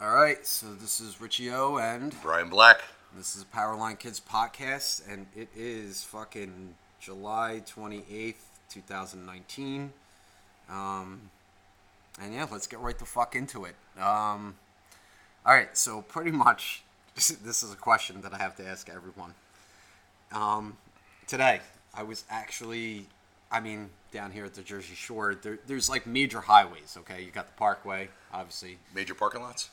All 0.00 0.12
right, 0.14 0.44
so 0.46 0.66
this 0.74 1.00
is 1.00 1.20
Richie 1.20 1.50
O, 1.50 1.76
and 1.78 2.14
Brian 2.22 2.48
Black. 2.50 2.80
this 3.16 3.36
is 3.36 3.44
Powerline 3.44 3.98
Kids 3.98 4.20
podcast, 4.20 5.00
and 5.10 5.26
it 5.36 5.48
is 5.56 6.02
fucking 6.04 6.74
July 7.00 7.62
twenty 7.66 8.04
eighth, 8.10 8.44
two 8.68 8.80
thousand 8.80 9.24
nineteen. 9.24 9.92
Um, 10.70 11.30
and 12.20 12.34
yeah, 12.34 12.46
let's 12.50 12.66
get 12.66 12.80
right 12.80 12.98
the 12.98 13.04
fuck 13.04 13.36
into 13.36 13.64
it. 13.64 13.76
Um, 13.98 14.56
all 15.46 15.54
right, 15.54 15.76
so 15.76 16.02
pretty 16.02 16.30
much, 16.32 16.82
this 17.14 17.30
is- 17.30 17.38
this 17.38 17.62
is 17.62 17.72
a 17.72 17.76
question 17.76 18.20
that 18.22 18.34
I 18.34 18.38
have 18.38 18.56
to 18.56 18.66
ask 18.66 18.88
everyone. 18.88 19.34
Um, 20.32 20.76
today, 21.28 21.60
I 21.94 22.02
was 22.02 22.24
actually, 22.28 23.06
I 23.52 23.60
mean, 23.60 23.90
down 24.10 24.32
here 24.32 24.44
at 24.44 24.54
the 24.54 24.62
Jersey 24.62 24.94
Shore, 24.96 25.34
there, 25.36 25.58
there's 25.66 25.88
like 25.88 26.06
major 26.06 26.40
highways. 26.40 26.96
Okay, 27.00 27.22
you 27.22 27.30
got 27.30 27.46
the 27.46 27.56
Parkway, 27.58 28.08
obviously. 28.32 28.78
Major 28.94 29.14
parking 29.14 29.40
lots. 29.42 29.70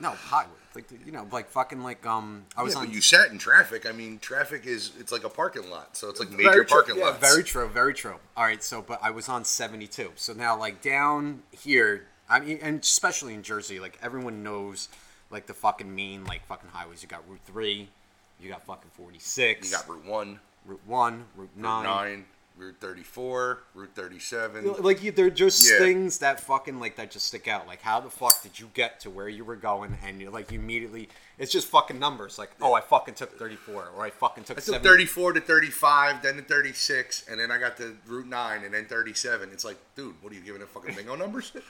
No, 0.00 0.10
highway. 0.10 0.50
Like 0.74 0.90
you 1.06 1.12
know, 1.12 1.26
like 1.30 1.48
fucking 1.50 1.82
like 1.82 2.04
um. 2.04 2.46
I 2.56 2.62
was 2.62 2.74
yeah, 2.74 2.80
on. 2.80 2.90
you 2.90 3.00
sat 3.00 3.30
in 3.30 3.38
traffic. 3.38 3.86
I 3.86 3.92
mean, 3.92 4.18
traffic 4.18 4.66
is 4.66 4.92
it's 4.98 5.12
like 5.12 5.22
a 5.24 5.28
parking 5.28 5.70
lot, 5.70 5.96
so 5.96 6.10
it's 6.10 6.18
like 6.18 6.30
major 6.30 6.50
Very 6.50 6.64
parking 6.64 6.98
yeah, 6.98 7.04
lots. 7.04 7.18
Very 7.18 7.44
true. 7.44 7.68
Very 7.68 7.94
true. 7.94 8.16
All 8.36 8.44
right. 8.44 8.62
So, 8.62 8.82
but 8.82 8.98
I 9.02 9.10
was 9.10 9.28
on 9.28 9.44
seventy 9.44 9.86
two. 9.86 10.10
So 10.16 10.32
now, 10.32 10.58
like 10.58 10.82
down 10.82 11.42
here, 11.52 12.06
I 12.28 12.40
mean, 12.40 12.58
and 12.60 12.80
especially 12.80 13.34
in 13.34 13.44
Jersey, 13.44 13.78
like 13.78 13.98
everyone 14.02 14.42
knows, 14.42 14.88
like 15.30 15.46
the 15.46 15.54
fucking 15.54 15.94
main 15.94 16.24
like 16.24 16.44
fucking 16.46 16.70
highways. 16.70 17.02
You 17.02 17.08
got 17.08 17.22
Route 17.28 17.40
three, 17.46 17.88
you 18.40 18.50
got 18.50 18.66
fucking 18.66 18.90
forty 18.96 19.20
six. 19.20 19.70
You 19.70 19.76
got 19.76 19.88
Route 19.88 20.04
One, 20.04 20.40
Route 20.66 20.80
one, 20.86 21.24
Route 21.36 21.50
Route 21.56 21.84
nine. 21.84 22.24
Route 22.56 22.76
Thirty 22.80 23.02
Four, 23.02 23.64
Route 23.74 23.90
Thirty 23.94 24.18
Seven. 24.18 24.74
Like 24.78 25.00
they're 25.14 25.30
just 25.30 25.68
Yeah. 25.68 25.78
things 25.78 26.18
that 26.18 26.40
fucking 26.40 26.78
like 26.78 26.96
that 26.96 27.10
just 27.10 27.26
stick 27.26 27.48
out. 27.48 27.66
Like 27.66 27.82
how 27.82 28.00
the 28.00 28.10
fuck 28.10 28.42
did 28.42 28.60
you 28.60 28.70
get 28.74 29.00
to 29.00 29.10
where 29.10 29.28
you 29.28 29.44
were 29.44 29.56
going? 29.56 29.98
And 30.04 30.20
you're 30.20 30.30
like 30.30 30.52
you 30.52 30.60
immediately, 30.60 31.08
it's 31.38 31.50
just 31.50 31.66
fucking 31.68 31.98
numbers. 31.98 32.38
Like 32.38 32.52
oh, 32.60 32.72
I 32.72 32.80
fucking 32.80 33.14
took 33.14 33.36
thirty 33.38 33.56
four, 33.56 33.90
or 33.96 34.04
I 34.04 34.10
fucking 34.10 34.44
took 34.44 34.58
I 34.58 34.60
took 34.60 34.82
34 34.82 35.32
to 35.34 35.40
35, 35.40 36.22
then 36.22 36.36
to 36.36 36.42
36, 36.42 37.26
and 37.28 37.40
then 37.40 37.50
I 37.50 37.58
got 37.58 37.76
to 37.78 37.96
Route 38.06 38.28
9, 38.28 38.64
and 38.64 38.72
then 38.72 38.84
37. 38.86 39.50
It's 39.52 39.64
like, 39.64 39.78
dude, 39.96 40.14
what 40.22 40.32
are 40.32 40.36
you 40.36 40.42
giving 40.42 40.62
a 40.62 40.66
fucking 40.66 40.94
bingo 40.94 41.16
numbers? 41.16 41.52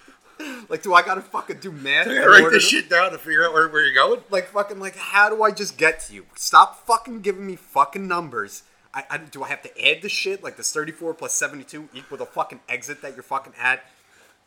Like, 0.69 0.82
do 0.82 0.92
I 0.94 1.02
gotta 1.02 1.20
fucking 1.20 1.58
do 1.58 1.70
math? 1.70 2.08
I 2.08 2.26
write 2.26 2.50
this 2.50 2.66
shit 2.69 2.91
down 2.91 3.12
to 3.12 3.19
figure 3.19 3.44
out 3.46 3.52
where, 3.52 3.69
where 3.69 3.84
you're 3.84 3.94
going. 3.94 4.20
Like, 4.30 4.48
fucking, 4.48 4.80
like, 4.80 4.96
how 4.96 5.28
do 5.30 5.44
I 5.44 5.52
just 5.52 5.76
get 5.76 6.00
to 6.00 6.12
you? 6.12 6.26
Stop 6.34 6.84
fucking 6.86 7.20
giving 7.20 7.46
me 7.46 7.54
fucking 7.54 8.08
numbers. 8.08 8.64
I, 8.95 9.05
I 9.11 9.19
do 9.19 9.42
I 9.42 9.48
have 9.48 9.62
to 9.62 9.89
add 9.91 10.03
the 10.03 10.09
shit 10.09 10.42
like 10.42 10.56
this 10.56 10.73
34 10.73 11.14
plus 11.14 11.34
72 11.34 11.89
equal 11.95 12.17
the 12.19 12.27
fucking 12.27 12.61
exit 12.69 13.03
that 13.03 13.14
you're 13.14 13.23
fucking 13.25 13.55
at? 13.61 13.84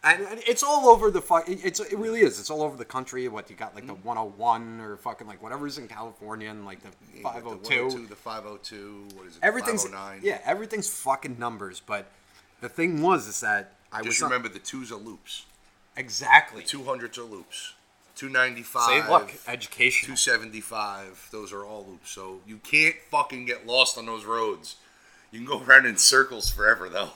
And, 0.03 0.21
and 0.27 0.39
it's 0.47 0.61
all 0.63 0.87
over 0.89 1.09
the 1.11 1.21
fuck. 1.21 1.49
it- 1.49 1.59
It's 1.65 1.79
it 1.79 1.97
really 1.97 2.21
is. 2.21 2.39
It's 2.39 2.49
all 2.49 2.61
over 2.61 2.77
the 2.77 2.85
country. 2.85 3.27
What 3.27 3.49
you 3.49 3.55
got 3.55 3.75
like 3.75 3.87
the 3.87 3.93
mm-hmm. 3.93 4.07
101 4.07 4.79
or 4.79 4.95
fucking 4.97 5.27
like 5.27 5.41
whatever's 5.43 5.77
in 5.79 5.87
California 5.87 6.49
and 6.49 6.65
like 6.65 6.81
the 6.81 6.89
You 7.15 7.23
got 7.23 7.35
the 7.35 7.41
502. 7.41 8.05
the 8.07 8.15
502, 8.15 9.07
what 9.15 9.27
is 9.27 9.35
it? 9.35 9.39
Everything's 9.43 9.83
509. 9.83 10.21
yeah, 10.23 10.39
everything's 10.45 10.87
fucking 10.89 11.37
numbers. 11.39 11.81
But 11.85 12.05
the 12.61 12.69
thing 12.69 13.01
was 13.01 13.27
is 13.27 13.39
that 13.41 13.73
I 13.91 13.97
Just 14.03 14.21
was 14.21 14.29
remember 14.29 14.49
the 14.49 14.59
twos 14.59 14.91
are 14.91 14.95
loops. 14.97 15.45
exactly. 15.95 16.61
200s 16.63 17.17
are 17.17 17.23
loops. 17.23 17.73
295. 18.17 18.81
Say, 18.83 19.09
look, 19.09 19.33
education. 19.47 20.07
275. 20.07 21.29
Those 21.31 21.53
are 21.53 21.63
all 21.63 21.85
loops. 21.87 22.11
So 22.11 22.39
you 22.47 22.57
can't 22.57 22.95
fucking 23.09 23.45
get 23.45 23.65
lost 23.65 23.97
on 23.97 24.05
those 24.05 24.25
roads. 24.25 24.75
You 25.31 25.39
can 25.39 25.47
go 25.47 25.63
around 25.63 25.85
in 25.85 25.97
circles 25.97 26.49
forever, 26.49 26.89
though. 26.89 27.11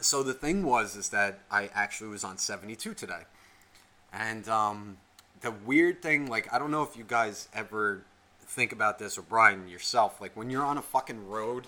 so 0.00 0.22
the 0.22 0.34
thing 0.34 0.64
was 0.64 0.96
is 0.96 1.10
that 1.10 1.40
I 1.50 1.70
actually 1.74 2.10
was 2.10 2.24
on 2.24 2.38
72 2.38 2.94
today. 2.94 3.22
And 4.12 4.48
um, 4.48 4.96
the 5.42 5.50
weird 5.50 6.02
thing, 6.02 6.26
like, 6.28 6.52
I 6.52 6.58
don't 6.58 6.70
know 6.70 6.82
if 6.82 6.96
you 6.96 7.04
guys 7.06 7.48
ever 7.54 8.02
think 8.46 8.72
about 8.72 8.98
this, 8.98 9.18
or 9.18 9.22
Brian 9.22 9.68
yourself, 9.68 10.20
like, 10.20 10.36
when 10.36 10.50
you're 10.50 10.64
on 10.64 10.78
a 10.78 10.82
fucking 10.82 11.28
road, 11.28 11.66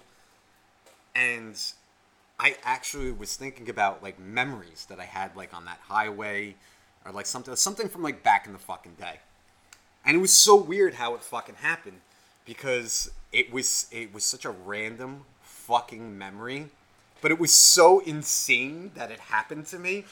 and 1.15 1.61
I 2.41 2.57
actually 2.65 3.13
was 3.13 3.37
thinking 3.37 3.69
about, 3.69 4.03
like, 4.03 4.19
memories 4.19 4.87
that 4.89 4.99
I 4.99 5.05
had, 5.05 5.37
like, 5.37 5.53
on 5.53 5.65
that 5.67 5.81
highway, 5.89 6.55
or, 7.09 7.13
like, 7.13 7.27
something, 7.27 7.57
something 7.57 7.89
from, 7.89 8.03
like, 8.03 8.23
back 8.23 8.47
in 8.47 8.53
the 8.53 8.59
fucking 8.59 8.95
day. 8.99 9.21
And 10.05 10.17
it 10.17 10.21
was 10.21 10.33
so 10.33 10.55
weird 10.55 10.95
how 10.95 11.15
it 11.15 11.23
fucking 11.23 11.57
happened, 11.57 12.01
because 12.45 13.11
it 13.33 13.53
was, 13.53 13.87
it 13.91 14.13
was 14.13 14.25
such 14.25 14.45
a 14.45 14.51
random 14.51 15.25
fucking 15.43 16.17
memory, 16.17 16.67
but 17.21 17.31
it 17.31 17.39
was 17.39 17.53
so 17.53 18.01
insane 18.01 18.93
that 18.95 19.11
it 19.11 19.19
happened 19.19 19.67
to 19.67 19.79
me 19.79 20.05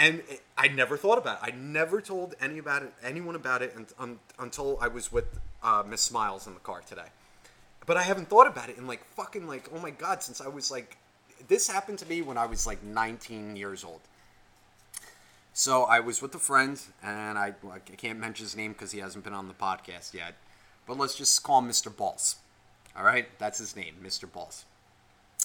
and 0.00 0.22
it, 0.30 0.40
I 0.56 0.68
never 0.68 0.96
thought 0.96 1.18
about 1.18 1.42
it. 1.42 1.52
I 1.52 1.54
never 1.54 2.00
told 2.00 2.34
any 2.40 2.56
about 2.56 2.82
it, 2.82 2.92
anyone 3.04 3.36
about 3.36 3.60
it, 3.60 3.74
un, 3.76 3.86
un, 3.98 4.18
until 4.38 4.78
I 4.80 4.88
was 4.88 5.12
with 5.12 5.38
uh, 5.62 5.84
Miss 5.86 6.00
Smiles 6.00 6.46
in 6.46 6.54
the 6.54 6.60
car 6.60 6.80
today. 6.80 7.08
But 7.84 7.98
I 7.98 8.02
haven't 8.02 8.30
thought 8.30 8.46
about 8.46 8.70
it 8.70 8.78
in 8.78 8.86
like 8.86 9.04
fucking 9.14 9.46
like 9.46 9.68
oh 9.74 9.78
my 9.78 9.90
god 9.90 10.22
since 10.22 10.40
I 10.40 10.48
was 10.48 10.70
like 10.70 10.96
this 11.48 11.68
happened 11.68 11.98
to 11.98 12.06
me 12.06 12.22
when 12.22 12.38
I 12.38 12.46
was 12.46 12.66
like 12.66 12.82
19 12.82 13.56
years 13.56 13.84
old. 13.84 14.00
So 15.52 15.84
I 15.84 16.00
was 16.00 16.22
with 16.22 16.34
a 16.34 16.38
friend, 16.38 16.80
and 17.02 17.36
I, 17.36 17.54
I 17.70 17.78
can't 17.78 18.18
mention 18.18 18.44
his 18.44 18.56
name 18.56 18.72
because 18.72 18.92
he 18.92 19.00
hasn't 19.00 19.24
been 19.24 19.34
on 19.34 19.48
the 19.48 19.54
podcast 19.54 20.14
yet. 20.14 20.34
But 20.86 20.98
let's 20.98 21.16
just 21.16 21.42
call 21.42 21.58
him 21.58 21.68
Mr. 21.68 21.94
Balls. 21.94 22.36
All 22.96 23.04
right, 23.04 23.26
that's 23.38 23.58
his 23.58 23.76
name, 23.76 23.94
Mr. 24.02 24.30
Balls. 24.30 24.64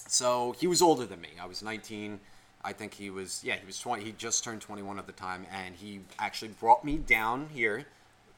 So 0.08 0.54
he 0.58 0.66
was 0.66 0.80
older 0.80 1.06
than 1.06 1.20
me. 1.20 1.30
I 1.40 1.46
was 1.46 1.62
19. 1.62 2.20
I 2.64 2.72
think 2.72 2.94
he 2.94 3.10
was, 3.10 3.42
yeah, 3.44 3.56
he 3.56 3.66
was 3.66 3.78
20. 3.78 4.02
He 4.02 4.12
just 4.12 4.42
turned 4.42 4.60
21 4.60 4.98
at 4.98 5.06
the 5.06 5.12
time, 5.12 5.46
and 5.52 5.74
he 5.74 6.00
actually 6.18 6.50
brought 6.60 6.84
me 6.84 6.96
down 6.96 7.48
here 7.52 7.84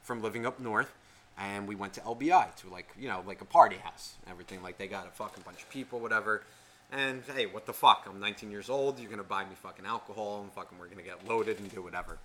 from 0.02 0.22
living 0.22 0.46
up 0.46 0.60
north, 0.60 0.94
and 1.38 1.68
we 1.68 1.74
went 1.74 1.92
to 1.94 2.00
LBI 2.00 2.54
to 2.56 2.68
like, 2.68 2.88
you 2.98 3.08
know, 3.08 3.22
like 3.26 3.40
a 3.40 3.46
party 3.46 3.76
house, 3.76 4.14
everything. 4.28 4.62
Like 4.62 4.78
they 4.78 4.86
got 4.86 5.06
a 5.06 5.10
fucking 5.10 5.44
bunch 5.44 5.62
of 5.62 5.70
people, 5.70 6.00
whatever. 6.00 6.42
And 6.90 7.22
hey, 7.34 7.44
what 7.44 7.66
the 7.66 7.72
fuck? 7.72 8.06
I'm 8.08 8.18
19 8.18 8.50
years 8.50 8.70
old. 8.70 8.98
You're 8.98 9.10
gonna 9.10 9.22
buy 9.22 9.44
me 9.44 9.54
fucking 9.62 9.84
alcohol, 9.84 10.40
and 10.42 10.52
fucking 10.52 10.78
we're 10.78 10.88
gonna 10.88 11.02
get 11.02 11.28
loaded 11.28 11.58
and 11.58 11.70
do 11.70 11.82
whatever. 11.82 12.18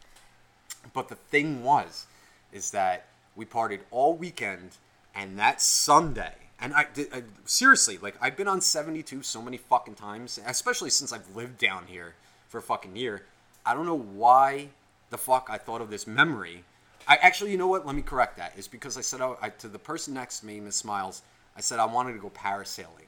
But 0.93 1.09
the 1.09 1.15
thing 1.15 1.63
was, 1.63 2.05
is 2.53 2.71
that 2.71 3.07
we 3.35 3.45
partied 3.45 3.81
all 3.91 4.15
weekend, 4.15 4.77
and 5.13 5.37
that 5.37 5.61
Sunday, 5.61 6.33
and 6.61 6.73
I 6.73 6.87
did 6.93 7.13
I, 7.13 7.23
seriously, 7.45 7.97
like 7.97 8.15
I've 8.21 8.37
been 8.37 8.47
on 8.47 8.61
72 8.61 9.21
so 9.23 9.41
many 9.41 9.57
fucking 9.57 9.95
times, 9.95 10.39
especially 10.45 10.89
since 10.89 11.11
I've 11.11 11.35
lived 11.35 11.57
down 11.57 11.87
here 11.87 12.15
for 12.47 12.59
a 12.59 12.61
fucking 12.61 12.95
year. 12.95 13.23
I 13.65 13.73
don't 13.73 13.85
know 13.85 13.99
why 13.99 14.69
the 15.09 15.17
fuck 15.17 15.47
I 15.49 15.57
thought 15.57 15.81
of 15.81 15.89
this 15.89 16.07
memory. 16.07 16.63
I 17.05 17.17
actually, 17.17 17.51
you 17.51 17.57
know 17.57 17.67
what? 17.67 17.85
Let 17.85 17.95
me 17.95 18.01
correct 18.01 18.37
that. 18.37 18.53
It's 18.55 18.69
because 18.69 18.97
I 18.97 19.01
said 19.01 19.19
oh, 19.19 19.37
I, 19.41 19.49
to 19.49 19.67
the 19.67 19.79
person 19.79 20.13
next 20.13 20.39
to 20.39 20.45
me, 20.45 20.61
Miss 20.61 20.77
Smiles, 20.77 21.21
I 21.57 21.59
said 21.59 21.79
I 21.79 21.85
wanted 21.85 22.13
to 22.13 22.19
go 22.19 22.29
parasailing. 22.29 23.02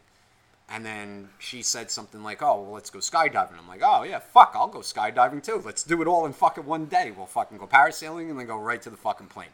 And 0.67 0.85
then 0.85 1.29
she 1.37 1.61
said 1.61 1.91
something 1.91 2.23
like, 2.23 2.41
"Oh, 2.41 2.61
well, 2.61 2.71
let's 2.71 2.89
go 2.89 2.99
skydiving." 2.99 3.57
I'm 3.57 3.67
like, 3.67 3.83
"Oh 3.83 4.03
yeah, 4.03 4.19
fuck, 4.19 4.53
I'll 4.55 4.67
go 4.67 4.79
skydiving 4.79 5.43
too. 5.43 5.61
Let's 5.63 5.83
do 5.83 6.01
it 6.01 6.07
all 6.07 6.25
in 6.25 6.33
fucking 6.33 6.65
one 6.65 6.85
day. 6.85 7.11
We'll 7.15 7.27
fucking 7.27 7.59
go 7.59 7.67
parasailing 7.67 8.29
and 8.31 8.39
then 8.39 8.47
go 8.47 8.57
right 8.57 8.81
to 8.81 8.89
the 8.89 8.97
fucking 8.97 9.27
plane." 9.27 9.53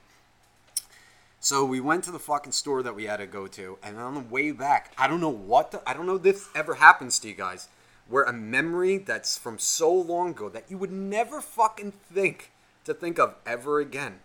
So 1.43 1.65
we 1.65 1.79
went 1.81 2.03
to 2.03 2.11
the 2.11 2.19
fucking 2.19 2.51
store 2.51 2.83
that 2.83 2.95
we 2.95 3.05
had 3.05 3.17
to 3.17 3.25
go 3.25 3.47
to, 3.47 3.79
and 3.81 3.97
on 3.97 4.13
the 4.13 4.19
way 4.19 4.51
back, 4.51 4.93
I 4.95 5.07
don't 5.07 5.19
know 5.19 5.29
what 5.29 5.71
the, 5.71 5.81
I 5.89 5.93
don't 5.95 6.05
know 6.05 6.17
if 6.17 6.21
this 6.21 6.49
ever 6.53 6.75
happens 6.75 7.17
to 7.17 7.27
you 7.27 7.33
guys, 7.33 7.67
where 8.07 8.23
a 8.23 8.31
memory 8.31 8.99
that's 8.99 9.39
from 9.39 9.57
so 9.57 9.91
long 9.91 10.29
ago 10.29 10.49
that 10.49 10.69
you 10.69 10.77
would 10.77 10.91
never 10.91 11.41
fucking 11.41 11.93
think 11.93 12.51
to 12.85 12.93
think 12.93 13.17
of 13.17 13.35
ever 13.43 13.79
again. 13.79 14.19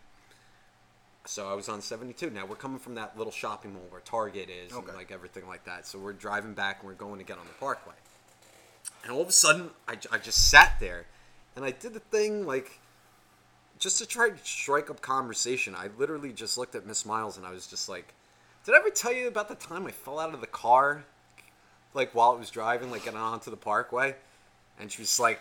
So 1.29 1.49
I 1.49 1.55
was 1.55 1.69
on 1.69 1.81
72. 1.83 2.31
Now 2.31 2.47
we're 2.47 2.55
coming 2.57 2.79
from 2.79 2.95
that 2.95 3.17
little 3.19 3.33
shopping 3.33 3.73
mall 3.75 3.83
where 3.91 4.01
Target 4.01 4.49
is 4.49 4.73
Okay. 4.73 4.87
and 4.89 4.97
like 4.97 5.11
everything 5.11 5.47
like 5.49 5.65
that. 5.65 5.87
So 5.87 5.99
we're 5.99 6.13
driving 6.13 6.55
back 6.55 6.79
and 6.81 6.89
we're 6.89 6.95
going 6.95 7.19
to 7.19 7.25
get 7.25 7.39
on 7.39 7.47
the 7.47 7.53
parkway. 7.55 7.95
And 9.03 9.13
all 9.13 9.21
of 9.23 9.29
a 9.29 9.33
sudden, 9.33 9.71
I 9.89 9.97
just 10.19 10.51
sat 10.51 10.79
there 10.81 11.07
and 11.57 11.65
I 11.65 11.71
did 11.73 11.95
the 11.95 12.01
thing 12.01 12.47
like 12.47 12.81
just 13.79 13.99
to 13.99 14.07
try 14.07 14.31
to 14.31 14.37
strike 14.45 14.89
up 14.89 15.01
conversation. 15.01 15.75
I 15.75 15.89
literally 15.99 16.33
just 16.33 16.57
looked 16.57 16.75
at 16.75 16.87
Miss 16.87 16.99
Smiles 16.99 17.37
and 17.37 17.45
I 17.45 17.51
was 17.51 17.67
just 17.67 17.89
like, 17.89 18.15
Did 18.65 18.75
I 18.75 18.79
ever 18.79 18.91
tell 18.91 19.13
you 19.13 19.27
about 19.29 19.49
the 19.49 19.55
time 19.57 19.87
I 19.87 19.91
fell 19.91 20.19
out 20.19 20.33
of 20.33 20.41
the 20.41 20.47
car? 20.47 21.05
Like 21.93 22.15
while 22.15 22.35
it 22.35 22.39
was 22.39 22.51
driving, 22.51 22.91
like 22.91 23.05
getting 23.05 23.19
onto 23.19 23.51
the 23.51 23.57
parkway? 23.57 24.15
And 24.79 24.91
she 24.93 25.03
was 25.03 25.19
like, 25.19 25.41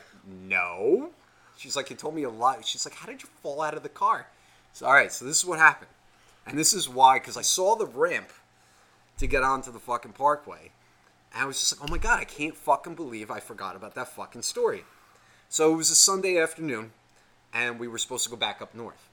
No. 0.49 1.11
She's 1.57 1.75
like, 1.75 1.89
You 1.91 1.95
told 1.95 2.15
me 2.15 2.23
a 2.23 2.29
lot. 2.29 2.65
She's 2.65 2.85
like, 2.85 2.95
How 2.95 3.05
did 3.07 3.21
you 3.21 3.29
fall 3.43 3.61
out 3.61 3.75
of 3.75 3.83
the 3.83 3.89
car? 3.89 4.27
So, 4.75 4.85
all 4.85 4.91
right, 4.91 5.09
so 5.09 5.23
this 5.23 5.37
is 5.37 5.45
what 5.45 5.57
happened. 5.57 5.89
And 6.45 6.59
this 6.59 6.73
is 6.73 6.89
why, 6.89 7.17
because 7.17 7.37
I 7.37 7.43
saw 7.43 7.77
the 7.77 7.85
ramp 7.85 8.27
to 9.17 9.25
get 9.25 9.41
onto 9.41 9.71
the 9.71 9.79
fucking 9.79 10.11
parkway. 10.11 10.71
And 11.33 11.43
I 11.43 11.45
was 11.45 11.57
just 11.61 11.79
like, 11.79 11.89
oh 11.89 11.89
my 11.89 11.97
god, 11.97 12.19
I 12.19 12.25
can't 12.25 12.57
fucking 12.57 12.95
believe 12.95 13.31
I 13.31 13.39
forgot 13.39 13.77
about 13.77 13.95
that 13.95 14.09
fucking 14.09 14.41
story. 14.41 14.83
So 15.47 15.71
it 15.73 15.77
was 15.77 15.91
a 15.91 15.95
Sunday 15.95 16.37
afternoon, 16.37 16.91
and 17.53 17.79
we 17.79 17.87
were 17.87 17.97
supposed 17.97 18.25
to 18.25 18.29
go 18.29 18.35
back 18.35 18.61
up 18.61 18.75
north. 18.75 19.07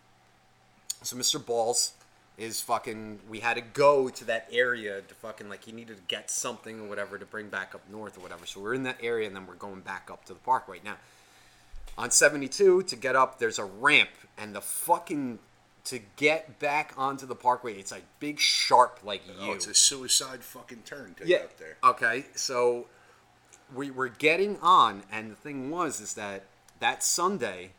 So 1.02 1.16
Mr. 1.16 1.44
Balls 1.44 1.92
is 2.36 2.60
fucking. 2.60 3.20
We 3.30 3.38
had 3.38 3.54
to 3.54 3.60
go 3.60 4.08
to 4.08 4.24
that 4.24 4.48
area 4.50 5.00
to 5.00 5.14
fucking 5.14 5.48
like 5.48 5.62
he 5.62 5.70
needed 5.70 5.96
to 5.96 6.02
get 6.08 6.28
something 6.28 6.80
or 6.80 6.88
whatever 6.88 7.18
to 7.18 7.24
bring 7.24 7.50
back 7.50 7.72
up 7.72 7.82
north 7.88 8.18
or 8.18 8.20
whatever. 8.20 8.46
So 8.46 8.60
we're 8.60 8.74
in 8.74 8.82
that 8.82 8.98
area, 9.00 9.28
and 9.28 9.36
then 9.36 9.46
we're 9.46 9.54
going 9.54 9.82
back 9.82 10.10
up 10.10 10.24
to 10.24 10.34
the 10.34 10.40
park 10.40 10.66
right 10.66 10.84
now. 10.84 10.96
on 11.96 12.10
72 12.10 12.82
to 12.82 12.96
get 12.96 13.14
up, 13.14 13.38
there's 13.38 13.60
a 13.60 13.64
ramp, 13.64 14.10
and 14.36 14.56
the 14.56 14.60
fucking 14.60 15.38
to 15.84 16.00
get 16.16 16.58
back 16.58 16.94
onto 16.96 17.26
the 17.26 17.34
parkway, 17.34 17.74
it's 17.74 17.90
like 17.90 18.04
big 18.20 18.38
sharp 18.38 19.00
like 19.02 19.22
you. 19.26 19.50
Oh, 19.50 19.52
it's 19.52 19.66
a 19.66 19.74
suicide 19.74 20.42
fucking 20.42 20.82
turn 20.84 21.14
to 21.18 21.26
yeah. 21.26 21.38
get 21.38 21.44
up 21.44 21.58
there. 21.58 21.76
Okay, 21.84 22.26
so 22.34 22.86
we 23.74 23.90
were 23.90 24.08
getting 24.08 24.58
on, 24.58 25.02
and 25.10 25.30
the 25.30 25.36
thing 25.36 25.70
was 25.70 26.00
is 26.00 26.14
that 26.14 26.44
that 26.80 27.02
Sunday, 27.02 27.70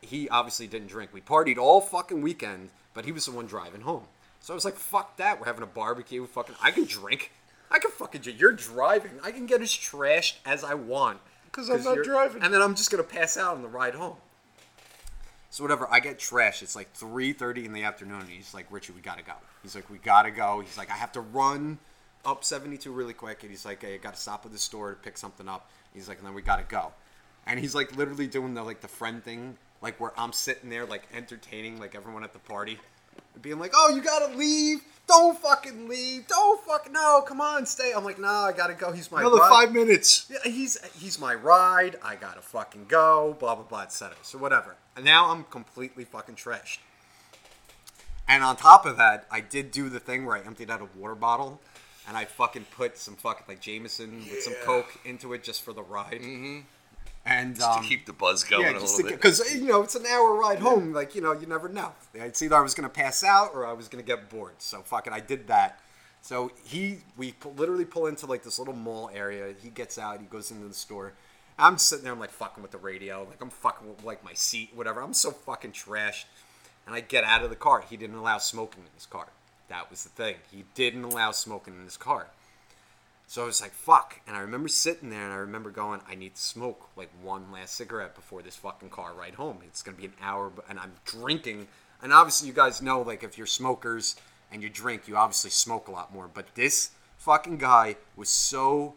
he 0.00 0.28
obviously 0.28 0.66
didn't 0.66 0.88
drink. 0.88 1.10
We 1.12 1.20
partied 1.20 1.58
all 1.58 1.80
fucking 1.80 2.22
weekend, 2.22 2.70
but 2.94 3.04
he 3.04 3.12
was 3.12 3.26
the 3.26 3.32
one 3.32 3.46
driving 3.46 3.82
home. 3.82 4.04
So 4.40 4.52
I 4.52 4.56
was 4.56 4.64
like, 4.64 4.76
"Fuck 4.76 5.16
that! 5.18 5.38
We're 5.38 5.46
having 5.46 5.62
a 5.62 5.66
barbecue. 5.66 6.26
Fucking, 6.26 6.54
I 6.62 6.70
can 6.70 6.84
drink. 6.84 7.32
I 7.70 7.78
can 7.78 7.90
fucking 7.90 8.22
drink. 8.22 8.40
You're 8.40 8.52
driving. 8.52 9.12
I 9.22 9.32
can 9.32 9.46
get 9.46 9.60
as 9.60 9.70
trashed 9.70 10.36
as 10.46 10.64
I 10.64 10.74
want. 10.74 11.18
Because 11.44 11.68
I'm 11.68 11.82
not 11.82 12.04
driving. 12.04 12.42
and 12.42 12.54
then 12.54 12.62
I'm 12.62 12.74
just 12.74 12.90
gonna 12.90 13.02
pass 13.02 13.36
out 13.36 13.56
on 13.56 13.62
the 13.62 13.68
ride 13.68 13.94
home." 13.94 14.16
So 15.50 15.64
whatever, 15.64 15.88
I 15.90 16.00
get 16.00 16.18
trashed. 16.18 16.62
It's 16.62 16.76
like 16.76 16.92
3:30 16.94 17.64
in 17.64 17.72
the 17.72 17.84
afternoon. 17.84 18.20
And 18.20 18.28
he's 18.28 18.52
like, 18.52 18.66
"Richie, 18.70 18.92
we 18.92 19.00
gotta 19.00 19.22
go." 19.22 19.34
He's 19.62 19.74
like, 19.74 19.88
"We 19.88 19.98
gotta 19.98 20.30
go." 20.30 20.60
He's 20.60 20.76
like, 20.76 20.90
"I 20.90 20.94
have 20.94 21.12
to 21.12 21.20
run 21.20 21.78
up 22.24 22.44
72 22.44 22.92
really 22.92 23.14
quick." 23.14 23.42
And 23.42 23.50
he's 23.50 23.64
like, 23.64 23.82
"Hey, 23.82 23.94
I 23.94 23.96
gotta 23.98 24.16
stop 24.18 24.44
at 24.44 24.52
the 24.52 24.58
store 24.58 24.90
to 24.90 24.96
pick 24.96 25.16
something 25.16 25.48
up." 25.48 25.70
He's 25.94 26.08
like, 26.08 26.18
"And 26.18 26.26
then 26.26 26.34
we 26.34 26.42
gotta 26.42 26.64
go." 26.64 26.92
And 27.46 27.58
he's 27.58 27.74
like, 27.74 27.96
literally 27.96 28.26
doing 28.26 28.52
the 28.54 28.62
like 28.62 28.82
the 28.82 28.88
friend 28.88 29.24
thing, 29.24 29.56
like 29.80 29.98
where 29.98 30.12
I'm 30.18 30.32
sitting 30.32 30.68
there 30.68 30.84
like 30.84 31.04
entertaining 31.14 31.80
like 31.80 31.94
everyone 31.94 32.24
at 32.24 32.34
the 32.34 32.40
party, 32.40 32.78
and 33.32 33.42
being 33.42 33.58
like, 33.58 33.72
"Oh, 33.74 33.88
you 33.88 34.02
gotta 34.02 34.34
leave." 34.36 34.82
Don't 35.08 35.38
fucking 35.38 35.88
leave! 35.88 36.26
Don't 36.26 36.62
fucking 36.66 36.92
no! 36.92 37.22
Come 37.26 37.40
on, 37.40 37.64
stay. 37.64 37.92
I'm 37.96 38.04
like, 38.04 38.18
no, 38.18 38.28
I 38.28 38.52
gotta 38.52 38.74
go. 38.74 38.92
He's 38.92 39.10
my 39.10 39.22
ride. 39.22 39.26
Another 39.28 39.40
ride." 39.40 39.48
five 39.48 39.72
minutes. 39.72 40.30
Yeah, 40.30 40.50
he's 40.50 40.76
he's 40.98 41.18
my 41.18 41.34
ride. 41.34 41.96
I 42.04 42.14
gotta 42.14 42.42
fucking 42.42 42.84
go. 42.88 43.34
Blah 43.40 43.54
blah 43.54 43.64
blah, 43.64 43.82
etc. 43.84 44.18
So 44.20 44.36
whatever. 44.36 44.76
And 44.98 45.04
now 45.04 45.30
I'm 45.30 45.44
completely 45.44 46.04
fucking 46.04 46.34
trashed. 46.34 46.78
And 48.26 48.42
on 48.42 48.56
top 48.56 48.84
of 48.84 48.96
that, 48.96 49.28
I 49.30 49.38
did 49.38 49.70
do 49.70 49.88
the 49.88 50.00
thing 50.00 50.26
where 50.26 50.36
I 50.36 50.40
emptied 50.40 50.70
out 50.70 50.82
a 50.82 50.88
water 50.98 51.14
bottle, 51.14 51.60
and 52.08 52.16
I 52.16 52.24
fucking 52.24 52.66
put 52.76 52.98
some 52.98 53.14
fucking 53.14 53.44
like 53.46 53.60
Jameson 53.60 54.24
with 54.28 54.42
some 54.42 54.54
Coke 54.64 54.98
into 55.04 55.34
it 55.34 55.44
just 55.44 55.62
for 55.62 55.72
the 55.72 55.84
ride. 55.84 56.20
Mm-hmm. 56.20 56.58
And 57.24 57.62
um, 57.62 57.80
to 57.80 57.88
keep 57.88 58.06
the 58.06 58.12
buzz 58.12 58.42
going 58.42 58.62
yeah, 58.62 58.72
a 58.72 58.80
little 58.80 59.02
bit. 59.04 59.12
because 59.12 59.54
you 59.54 59.68
know 59.68 59.82
it's 59.82 59.94
an 59.94 60.04
hour 60.04 60.34
ride 60.34 60.58
home. 60.58 60.92
Like 60.92 61.14
you 61.14 61.20
know, 61.20 61.30
you 61.30 61.46
never 61.46 61.68
know. 61.68 61.92
It's 62.12 62.42
either 62.42 62.56
I 62.56 62.60
was 62.60 62.74
gonna 62.74 62.88
pass 62.88 63.22
out 63.22 63.52
or 63.54 63.64
I 63.64 63.74
was 63.74 63.86
gonna 63.86 64.02
get 64.02 64.28
bored. 64.28 64.54
So 64.58 64.80
fucking, 64.80 65.12
I 65.12 65.20
did 65.20 65.46
that. 65.46 65.78
So 66.22 66.50
he, 66.64 66.98
we 67.16 67.34
literally 67.54 67.84
pull 67.84 68.06
into 68.08 68.26
like 68.26 68.42
this 68.42 68.58
little 68.58 68.74
mall 68.74 69.12
area. 69.14 69.54
He 69.62 69.70
gets 69.70 69.96
out. 69.96 70.20
He 70.20 70.26
goes 70.26 70.50
into 70.50 70.66
the 70.66 70.74
store. 70.74 71.12
I'm 71.58 71.78
sitting 71.78 72.04
there. 72.04 72.12
I'm 72.12 72.20
like 72.20 72.30
fucking 72.30 72.62
with 72.62 72.72
the 72.72 72.78
radio. 72.78 73.26
Like 73.28 73.40
I'm 73.40 73.50
fucking 73.50 73.88
with 73.88 74.04
like 74.04 74.24
my 74.24 74.34
seat, 74.34 74.70
whatever. 74.74 75.00
I'm 75.00 75.14
so 75.14 75.30
fucking 75.30 75.72
trashed. 75.72 76.24
And 76.86 76.94
I 76.94 77.00
get 77.00 77.24
out 77.24 77.42
of 77.42 77.50
the 77.50 77.56
car. 77.56 77.84
He 77.88 77.96
didn't 77.96 78.16
allow 78.16 78.38
smoking 78.38 78.82
in 78.82 78.90
his 78.94 79.04
car. 79.04 79.28
That 79.68 79.90
was 79.90 80.04
the 80.04 80.08
thing. 80.08 80.36
He 80.50 80.64
didn't 80.74 81.04
allow 81.04 81.32
smoking 81.32 81.74
in 81.74 81.84
his 81.84 81.98
car. 81.98 82.28
So 83.26 83.42
I 83.42 83.46
was 83.46 83.60
like, 83.60 83.72
fuck. 83.72 84.22
And 84.26 84.34
I 84.34 84.40
remember 84.40 84.68
sitting 84.68 85.10
there 85.10 85.22
and 85.22 85.32
I 85.32 85.36
remember 85.36 85.70
going, 85.70 86.00
I 86.08 86.14
need 86.14 86.34
to 86.36 86.40
smoke 86.40 86.88
like 86.96 87.10
one 87.22 87.52
last 87.52 87.74
cigarette 87.74 88.14
before 88.14 88.40
this 88.40 88.56
fucking 88.56 88.88
car 88.88 89.12
ride 89.12 89.34
home. 89.34 89.58
It's 89.66 89.82
going 89.82 89.96
to 89.96 90.00
be 90.00 90.06
an 90.06 90.14
hour, 90.22 90.50
and 90.70 90.78
I'm 90.78 90.92
drinking. 91.04 91.68
And 92.02 92.10
obviously, 92.10 92.48
you 92.48 92.54
guys 92.54 92.80
know, 92.80 93.02
like, 93.02 93.22
if 93.22 93.36
you're 93.36 93.46
smokers 93.46 94.16
and 94.50 94.62
you 94.62 94.70
drink, 94.70 95.06
you 95.08 95.16
obviously 95.16 95.50
smoke 95.50 95.88
a 95.88 95.90
lot 95.90 96.14
more. 96.14 96.30
But 96.32 96.54
this 96.54 96.92
fucking 97.18 97.58
guy 97.58 97.96
was 98.16 98.30
so 98.30 98.94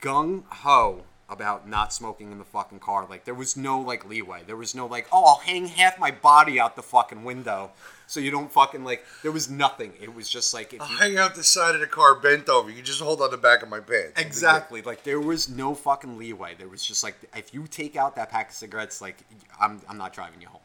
gung 0.00 0.44
ho 0.48 1.04
about 1.28 1.66
not 1.66 1.94
smoking 1.94 2.30
in 2.30 2.38
the 2.38 2.44
fucking 2.44 2.78
car. 2.78 3.06
Like, 3.08 3.24
there 3.24 3.34
was 3.34 3.56
no, 3.56 3.80
like, 3.80 4.06
leeway. 4.06 4.42
There 4.46 4.56
was 4.56 4.74
no, 4.74 4.86
like, 4.86 5.06
oh, 5.10 5.24
I'll 5.24 5.36
hang 5.36 5.66
half 5.66 5.98
my 5.98 6.10
body 6.10 6.60
out 6.60 6.76
the 6.76 6.82
fucking 6.82 7.24
window 7.24 7.70
so 8.06 8.20
you 8.20 8.30
don't 8.30 8.52
fucking, 8.52 8.84
like, 8.84 9.06
there 9.22 9.32
was 9.32 9.48
nothing. 9.48 9.94
It 9.98 10.14
was 10.14 10.28
just 10.28 10.52
like, 10.52 10.74
if 10.74 10.82
I'll 10.82 10.90
you 10.90 10.96
hang 10.98 11.16
out 11.16 11.34
the 11.34 11.42
side 11.42 11.74
of 11.74 11.80
the 11.80 11.86
car 11.86 12.14
bent 12.14 12.50
over. 12.50 12.70
You 12.70 12.82
just 12.82 13.00
hold 13.00 13.22
on 13.22 13.30
the 13.30 13.38
back 13.38 13.62
of 13.62 13.70
my 13.70 13.80
pants. 13.80 14.20
Exactly. 14.20 14.82
Like 14.82 15.04
there 15.04 15.20
was 15.20 15.48
no 15.48 15.74
fucking 15.74 16.18
leeway. 16.18 16.54
There 16.58 16.68
was 16.68 16.84
just 16.84 17.02
like 17.02 17.16
if 17.34 17.54
you 17.54 17.66
take 17.66 17.96
out 17.96 18.16
that 18.16 18.30
pack 18.30 18.50
of 18.50 18.54
cigarettes, 18.54 19.00
like 19.00 19.24
I'm 19.60 19.80
I'm 19.88 19.96
not 19.96 20.12
driving 20.12 20.40
you 20.40 20.48
home. 20.48 20.60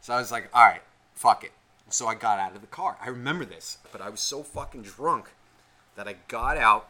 So 0.00 0.12
I 0.14 0.18
was 0.18 0.32
like, 0.32 0.48
all 0.52 0.64
right, 0.64 0.82
fuck 1.14 1.44
it. 1.44 1.52
So 1.88 2.06
I 2.06 2.14
got 2.14 2.40
out 2.40 2.54
of 2.54 2.60
the 2.60 2.66
car. 2.66 2.96
I 3.00 3.08
remember 3.08 3.44
this, 3.44 3.78
but 3.92 4.00
I 4.00 4.08
was 4.08 4.20
so 4.20 4.42
fucking 4.42 4.82
drunk 4.82 5.30
that 5.94 6.08
I 6.08 6.16
got 6.28 6.56
out. 6.56 6.88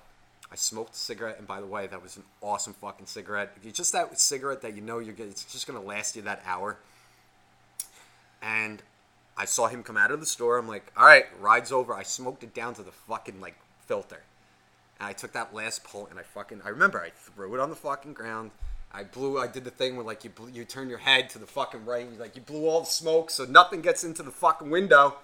I 0.53 0.55
smoked 0.55 0.95
a 0.95 0.99
cigarette, 0.99 1.39
and 1.39 1.47
by 1.47 1.61
the 1.61 1.67
way, 1.67 1.87
that 1.87 2.03
was 2.03 2.19
an 2.19 2.25
awesome 2.43 2.75
fucking 2.75 3.07
cigarette. 3.07 3.57
Just 3.73 3.93
that 3.95 4.21
cigarette 4.21 4.61
that 4.61 4.77
you 4.77 4.83
know 4.83 4.99
you're 4.99 5.15
it's 5.19 5.51
just 5.51 5.67
gonna 5.67 5.81
last 5.81 6.15
you 6.15 6.21
that 6.23 6.43
hour. 6.45 6.77
And 8.43 8.83
I 9.35 9.47
saw 9.47 9.69
him 9.69 9.83
come 9.83 9.97
out 9.97 10.11
of 10.11 10.21
the 10.21 10.27
store. 10.27 10.59
I'm 10.59 10.69
like, 10.69 10.93
all 10.95 11.07
right, 11.07 11.25
ride's 11.41 11.73
over. 11.73 11.95
I 11.95 12.03
smoked 12.03 12.43
it 12.45 12.53
down 12.53 12.75
to 12.75 12.83
the 12.83 12.93
fucking 12.93 13.41
like 13.41 13.57
filter. 13.87 14.21
And 15.01 15.09
I 15.09 15.15
took 15.15 15.33
that 15.33 15.55
last 15.55 15.85
pull 15.85 16.07
and 16.09 16.19
I 16.19 16.23
fucking 16.23 16.61
I 16.65 16.69
remember 16.69 17.01
I 17.01 17.11
threw 17.11 17.55
it 17.55 17.61
on 17.61 17.71
the 17.71 17.77
fucking 17.77 18.13
ground. 18.13 18.51
I 18.93 19.05
blew. 19.05 19.39
I 19.39 19.47
did 19.47 19.65
the 19.65 19.71
thing 19.71 19.97
where 19.97 20.05
like 20.05 20.23
you 20.23 20.29
blew, 20.29 20.51
you 20.53 20.67
turn 20.67 20.91
your 20.91 20.99
head 20.99 21.31
to 21.31 21.39
the 21.39 21.47
fucking 21.47 21.87
right. 21.87 22.05
And, 22.05 22.15
you, 22.15 22.21
like 22.21 22.37
you 22.37 22.43
blew 22.43 22.67
all 22.67 22.81
the 22.81 22.87
smoke 22.87 23.31
so 23.31 23.47
nothing 23.47 23.81
gets 23.81 24.05
into 24.05 24.23
the 24.23 24.31
fucking 24.31 24.69
window. 24.69 25.17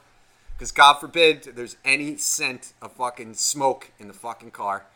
Because 0.56 0.72
God 0.72 0.94
forbid 0.94 1.52
there's 1.54 1.76
any 1.84 2.16
scent 2.16 2.72
of 2.80 2.92
fucking 2.92 3.34
smoke 3.34 3.92
in 3.98 4.08
the 4.08 4.14
fucking 4.14 4.52
car. 4.52 4.86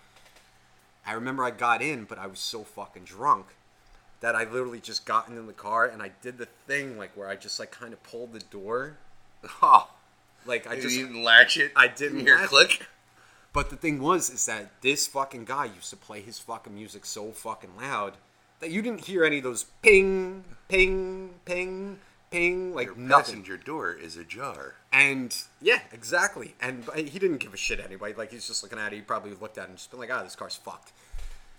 I 1.06 1.12
remember 1.12 1.44
I 1.44 1.50
got 1.50 1.82
in, 1.82 2.04
but 2.04 2.18
I 2.18 2.26
was 2.26 2.38
so 2.38 2.62
fucking 2.64 3.04
drunk 3.04 3.46
that 4.20 4.36
I 4.36 4.44
literally 4.44 4.80
just 4.80 5.04
got 5.04 5.28
in 5.28 5.46
the 5.46 5.52
car 5.52 5.84
and 5.86 6.00
I 6.02 6.12
did 6.22 6.38
the 6.38 6.46
thing 6.66 6.96
like 6.96 7.16
where 7.16 7.28
I 7.28 7.34
just 7.36 7.58
like 7.58 7.70
kind 7.72 7.92
of 7.92 8.02
pulled 8.02 8.32
the 8.32 8.40
door. 8.40 8.96
Oh, 9.60 9.90
Like 10.46 10.68
I 10.68 10.72
I 10.74 10.80
just 10.80 10.96
didn't 10.96 11.22
latch 11.22 11.56
it. 11.56 11.72
I 11.74 11.88
didn't 11.88 12.20
hear 12.20 12.36
it. 12.38 12.48
click. 12.48 12.86
But 13.52 13.70
the 13.70 13.76
thing 13.76 14.00
was, 14.00 14.30
is 14.30 14.46
that 14.46 14.70
this 14.80 15.06
fucking 15.08 15.44
guy 15.46 15.64
used 15.66 15.90
to 15.90 15.96
play 15.96 16.20
his 16.22 16.38
fucking 16.38 16.72
music 16.74 17.04
so 17.04 17.32
fucking 17.32 17.76
loud 17.76 18.14
that 18.60 18.70
you 18.70 18.80
didn't 18.80 19.04
hear 19.06 19.24
any 19.24 19.38
of 19.38 19.42
those 19.42 19.64
ping, 19.82 20.44
ping, 20.68 21.30
ping, 21.44 21.98
ping, 22.32 22.74
like 22.74 22.86
Your 22.86 22.96
nothing. 22.96 23.24
passenger 23.24 23.56
door 23.56 23.92
is 23.92 24.16
ajar. 24.16 24.74
And 24.92 25.36
yeah, 25.60 25.80
exactly. 25.92 26.54
And 26.60 26.84
he 26.96 27.18
didn't 27.18 27.38
give 27.38 27.54
a 27.54 27.56
shit 27.56 27.78
anyway. 27.78 28.14
Like 28.14 28.32
he's 28.32 28.46
just 28.46 28.62
looking 28.62 28.78
at 28.78 28.92
it. 28.92 28.96
He 28.96 29.02
probably 29.02 29.34
looked 29.40 29.58
at 29.58 29.64
it 29.64 29.68
and 29.68 29.78
just 29.78 29.90
been 29.90 30.00
like, 30.00 30.10
"Ah, 30.12 30.22
this 30.22 30.34
car's 30.36 30.56
fucked." 30.56 30.92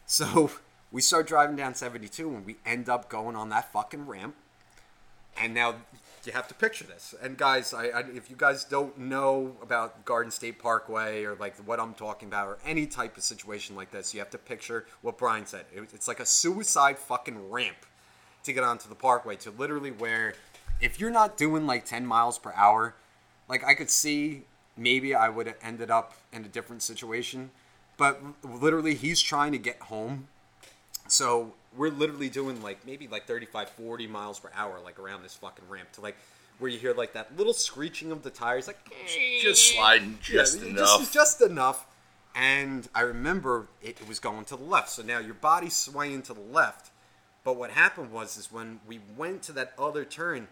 So 0.05 0.51
we 0.91 1.01
start 1.01 1.27
driving 1.27 1.55
down 1.55 1.75
72, 1.75 2.27
and 2.29 2.45
we 2.45 2.57
end 2.65 2.89
up 2.89 3.07
going 3.09 3.35
on 3.37 3.49
that 3.49 3.71
fucking 3.71 4.05
ramp. 4.05 4.35
And 5.41 5.53
now 5.53 5.75
you 6.25 6.31
have 6.33 6.47
to 6.49 6.53
picture 6.53 6.83
this. 6.83 7.15
And 7.21 7.37
guys, 7.37 7.73
I, 7.73 7.85
I 7.87 7.99
if 8.13 8.29
you 8.29 8.35
guys 8.37 8.63
don't 8.65 8.97
know 8.97 9.55
about 9.61 10.05
Garden 10.05 10.31
State 10.31 10.59
Parkway 10.59 11.23
or 11.23 11.35
like 11.35 11.55
what 11.65 11.79
I'm 11.79 11.93
talking 11.93 12.27
about 12.27 12.47
or 12.47 12.57
any 12.65 12.85
type 12.85 13.17
of 13.17 13.23
situation 13.23 13.75
like 13.75 13.91
this, 13.91 14.13
you 14.13 14.19
have 14.19 14.29
to 14.31 14.37
picture 14.37 14.85
what 15.01 15.17
Brian 15.17 15.45
said. 15.45 15.65
It, 15.73 15.89
it's 15.93 16.07
like 16.07 16.19
a 16.19 16.25
suicide 16.25 16.97
fucking 16.99 17.49
ramp 17.49 17.77
to 18.43 18.53
get 18.53 18.63
onto 18.63 18.89
the 18.89 18.95
parkway 18.95 19.35
to 19.37 19.51
literally 19.51 19.91
where 19.91 20.35
if 20.83 20.99
you're 20.99 21.11
not 21.11 21.37
doing 21.37 21.65
like 21.65 21.85
10 21.85 22.05
miles 22.05 22.37
per 22.37 22.51
hour, 22.55 22.95
like 23.47 23.63
I 23.63 23.73
could 23.73 23.89
see 23.89 24.43
maybe 24.75 25.15
I 25.15 25.29
would 25.29 25.47
have 25.47 25.57
ended 25.61 25.89
up 25.89 26.13
in 26.31 26.43
a 26.43 26.47
different 26.47 26.81
situation. 26.83 27.51
But 27.97 28.21
literally, 28.43 28.95
he's 28.95 29.21
trying 29.21 29.51
to 29.51 29.57
get 29.57 29.79
home. 29.79 30.27
So 31.07 31.53
we're 31.75 31.91
literally 31.91 32.29
doing 32.29 32.61
like 32.61 32.85
maybe 32.85 33.07
like 33.07 33.25
35, 33.25 33.69
40 33.69 34.07
miles 34.07 34.39
per 34.39 34.49
hour, 34.55 34.79
like 34.83 34.99
around 34.99 35.23
this 35.23 35.35
fucking 35.35 35.65
ramp 35.69 35.91
to 35.93 36.01
like 36.01 36.17
where 36.59 36.69
you 36.69 36.77
hear 36.77 36.93
like 36.93 37.13
that 37.13 37.35
little 37.37 37.53
screeching 37.53 38.11
of 38.11 38.23
the 38.23 38.29
tires, 38.29 38.67
like 38.67 38.77
Just 39.41 39.73
sliding 39.73 40.17
just 40.21 40.61
yeah, 40.61 40.69
enough. 40.69 40.99
Just, 40.99 41.13
just 41.13 41.41
enough. 41.41 41.85
And 42.35 42.87
I 42.95 43.01
remember 43.01 43.67
it, 43.81 44.01
it 44.01 44.07
was 44.07 44.19
going 44.19 44.45
to 44.45 44.55
the 44.55 44.63
left. 44.63 44.89
So 44.89 45.03
now 45.03 45.19
your 45.19 45.35
body's 45.35 45.75
swaying 45.75 46.23
to 46.23 46.33
the 46.33 46.41
left. 46.41 46.89
But 47.43 47.57
what 47.57 47.71
happened 47.71 48.11
was 48.11 48.37
is 48.37 48.51
when 48.51 48.79
we 48.87 48.99
went 49.17 49.43
to 49.43 49.51
that 49.53 49.73
other 49.77 50.05
turn, 50.05 50.47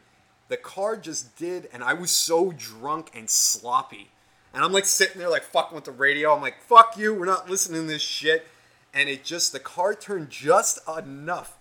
the 0.51 0.57
car 0.57 0.97
just 0.97 1.37
did, 1.37 1.69
and 1.71 1.81
I 1.81 1.93
was 1.93 2.11
so 2.11 2.51
drunk 2.51 3.09
and 3.15 3.29
sloppy. 3.29 4.09
And 4.53 4.65
I'm 4.65 4.73
like 4.73 4.83
sitting 4.83 5.17
there 5.17 5.29
like 5.29 5.43
fucking 5.43 5.73
with 5.73 5.85
the 5.85 5.91
radio. 5.91 6.35
I'm 6.35 6.41
like, 6.41 6.61
fuck 6.61 6.97
you, 6.97 7.13
we're 7.13 7.25
not 7.25 7.49
listening 7.49 7.83
to 7.83 7.87
this 7.87 8.01
shit. 8.01 8.45
And 8.93 9.07
it 9.07 9.23
just 9.23 9.53
the 9.53 9.61
car 9.61 9.93
turned 9.93 10.29
just 10.29 10.79
enough 10.89 11.57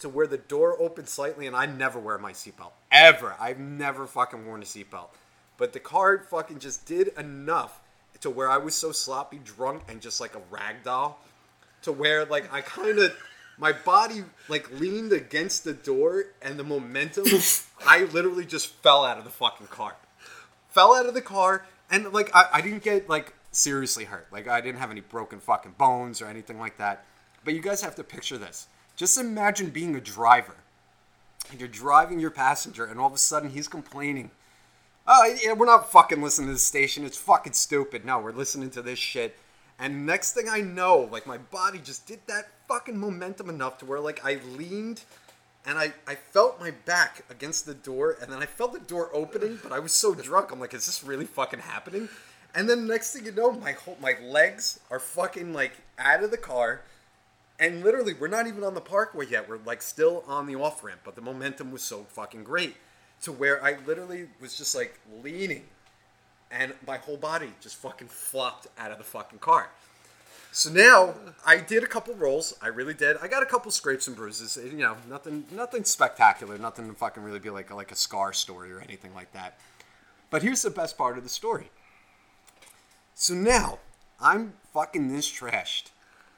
to 0.00 0.10
where 0.10 0.26
the 0.26 0.36
door 0.36 0.78
opened 0.78 1.08
slightly, 1.08 1.46
and 1.46 1.56
I 1.56 1.64
never 1.64 1.98
wear 1.98 2.18
my 2.18 2.32
seatbelt. 2.32 2.72
Ever. 2.92 3.34
I've 3.40 3.58
never 3.58 4.06
fucking 4.06 4.46
worn 4.46 4.60
a 4.60 4.66
seatbelt. 4.66 5.08
But 5.56 5.72
the 5.72 5.80
car 5.80 6.18
fucking 6.18 6.58
just 6.58 6.84
did 6.84 7.08
enough 7.16 7.80
to 8.20 8.28
where 8.28 8.50
I 8.50 8.58
was 8.58 8.74
so 8.74 8.92
sloppy 8.92 9.40
drunk 9.42 9.84
and 9.88 10.02
just 10.02 10.20
like 10.20 10.34
a 10.34 10.42
rag 10.50 10.84
doll 10.84 11.18
to 11.82 11.92
where 11.92 12.26
like 12.26 12.52
I 12.52 12.60
kind 12.60 12.98
of 12.98 13.16
my 13.58 13.72
body 13.72 14.24
like 14.48 14.70
leaned 14.78 15.12
against 15.12 15.64
the 15.64 15.72
door 15.72 16.24
and 16.42 16.58
the 16.58 16.64
momentum 16.64 17.26
I 17.86 18.04
literally 18.04 18.44
just 18.44 18.68
fell 18.82 19.04
out 19.04 19.18
of 19.18 19.24
the 19.24 19.30
fucking 19.30 19.68
car. 19.68 19.96
Fell 20.68 20.94
out 20.94 21.06
of 21.06 21.14
the 21.14 21.22
car 21.22 21.66
and 21.90 22.12
like 22.12 22.34
I, 22.34 22.46
I 22.54 22.60
didn't 22.60 22.82
get 22.82 23.08
like 23.08 23.34
seriously 23.52 24.04
hurt. 24.04 24.28
Like 24.30 24.48
I 24.48 24.60
didn't 24.60 24.78
have 24.78 24.90
any 24.90 25.00
broken 25.00 25.40
fucking 25.40 25.74
bones 25.78 26.20
or 26.20 26.26
anything 26.26 26.58
like 26.58 26.76
that. 26.78 27.04
But 27.44 27.54
you 27.54 27.60
guys 27.60 27.80
have 27.82 27.94
to 27.96 28.04
picture 28.04 28.38
this. 28.38 28.66
Just 28.96 29.18
imagine 29.18 29.70
being 29.70 29.94
a 29.94 30.00
driver. 30.00 30.56
And 31.50 31.60
you're 31.60 31.68
driving 31.68 32.18
your 32.18 32.32
passenger, 32.32 32.84
and 32.84 32.98
all 32.98 33.06
of 33.06 33.12
a 33.12 33.18
sudden 33.18 33.50
he's 33.50 33.68
complaining. 33.68 34.32
Oh, 35.06 35.36
yeah, 35.40 35.52
we're 35.52 35.66
not 35.66 35.92
fucking 35.92 36.20
listening 36.20 36.48
to 36.48 36.54
the 36.54 36.58
station. 36.58 37.04
It's 37.04 37.16
fucking 37.16 37.52
stupid. 37.52 38.04
No, 38.04 38.18
we're 38.18 38.32
listening 38.32 38.70
to 38.70 38.82
this 38.82 38.98
shit. 38.98 39.36
And 39.78 40.06
next 40.06 40.32
thing 40.32 40.48
I 40.48 40.60
know, 40.60 41.08
like 41.10 41.26
my 41.26 41.38
body 41.38 41.78
just 41.78 42.06
did 42.06 42.20
that 42.28 42.48
fucking 42.66 42.98
momentum 42.98 43.50
enough 43.50 43.78
to 43.78 43.84
where 43.84 44.00
like 44.00 44.24
I 44.24 44.38
leaned 44.56 45.02
and 45.66 45.78
I, 45.78 45.92
I 46.06 46.14
felt 46.14 46.60
my 46.60 46.70
back 46.70 47.24
against 47.28 47.66
the 47.66 47.74
door 47.74 48.16
and 48.20 48.32
then 48.32 48.42
I 48.42 48.46
felt 48.46 48.72
the 48.72 48.78
door 48.78 49.10
opening, 49.12 49.58
but 49.62 49.72
I 49.72 49.78
was 49.78 49.92
so 49.92 50.14
drunk, 50.14 50.52
I'm 50.52 50.60
like, 50.60 50.72
is 50.72 50.86
this 50.86 51.04
really 51.04 51.26
fucking 51.26 51.60
happening? 51.60 52.08
And 52.54 52.70
then 52.70 52.86
next 52.86 53.12
thing 53.12 53.26
you 53.26 53.32
know, 53.32 53.52
my 53.52 53.72
whole 53.72 53.98
my 54.00 54.14
legs 54.22 54.80
are 54.90 54.98
fucking 54.98 55.52
like 55.52 55.72
out 55.98 56.24
of 56.24 56.30
the 56.30 56.38
car. 56.38 56.82
And 57.58 57.82
literally, 57.82 58.12
we're 58.12 58.28
not 58.28 58.46
even 58.46 58.64
on 58.64 58.74
the 58.74 58.82
parkway 58.82 59.26
yet. 59.26 59.48
We're 59.48 59.58
like 59.64 59.80
still 59.80 60.24
on 60.26 60.46
the 60.46 60.56
off 60.56 60.84
ramp, 60.84 61.00
but 61.04 61.14
the 61.14 61.22
momentum 61.22 61.70
was 61.70 61.82
so 61.82 62.04
fucking 62.10 62.44
great 62.44 62.76
to 63.22 63.32
where 63.32 63.62
I 63.64 63.76
literally 63.86 64.28
was 64.40 64.56
just 64.56 64.74
like 64.74 64.98
leaning 65.22 65.64
and 66.58 66.72
my 66.86 66.96
whole 66.98 67.16
body 67.16 67.52
just 67.60 67.76
fucking 67.76 68.08
flopped 68.08 68.66
out 68.78 68.90
of 68.90 68.98
the 68.98 69.04
fucking 69.04 69.38
car. 69.38 69.70
So 70.52 70.70
now 70.70 71.14
I 71.44 71.58
did 71.58 71.82
a 71.82 71.86
couple 71.86 72.14
rolls. 72.14 72.56
I 72.62 72.68
really 72.68 72.94
did. 72.94 73.18
I 73.20 73.28
got 73.28 73.42
a 73.42 73.46
couple 73.46 73.70
scrapes 73.70 74.06
and 74.06 74.16
bruises. 74.16 74.56
You 74.56 74.78
know, 74.78 74.96
nothing, 75.08 75.44
nothing 75.52 75.84
spectacular. 75.84 76.56
Nothing 76.56 76.88
to 76.88 76.94
fucking 76.94 77.22
really 77.22 77.38
be 77.38 77.50
like 77.50 77.70
like 77.70 77.92
a 77.92 77.96
scar 77.96 78.32
story 78.32 78.72
or 78.72 78.80
anything 78.80 79.14
like 79.14 79.32
that. 79.32 79.58
But 80.30 80.42
here's 80.42 80.62
the 80.62 80.70
best 80.70 80.96
part 80.96 81.18
of 81.18 81.24
the 81.24 81.30
story. 81.30 81.70
So 83.14 83.34
now 83.34 83.78
I'm 84.20 84.54
fucking 84.72 85.12
this 85.12 85.30
trashed, 85.30 85.90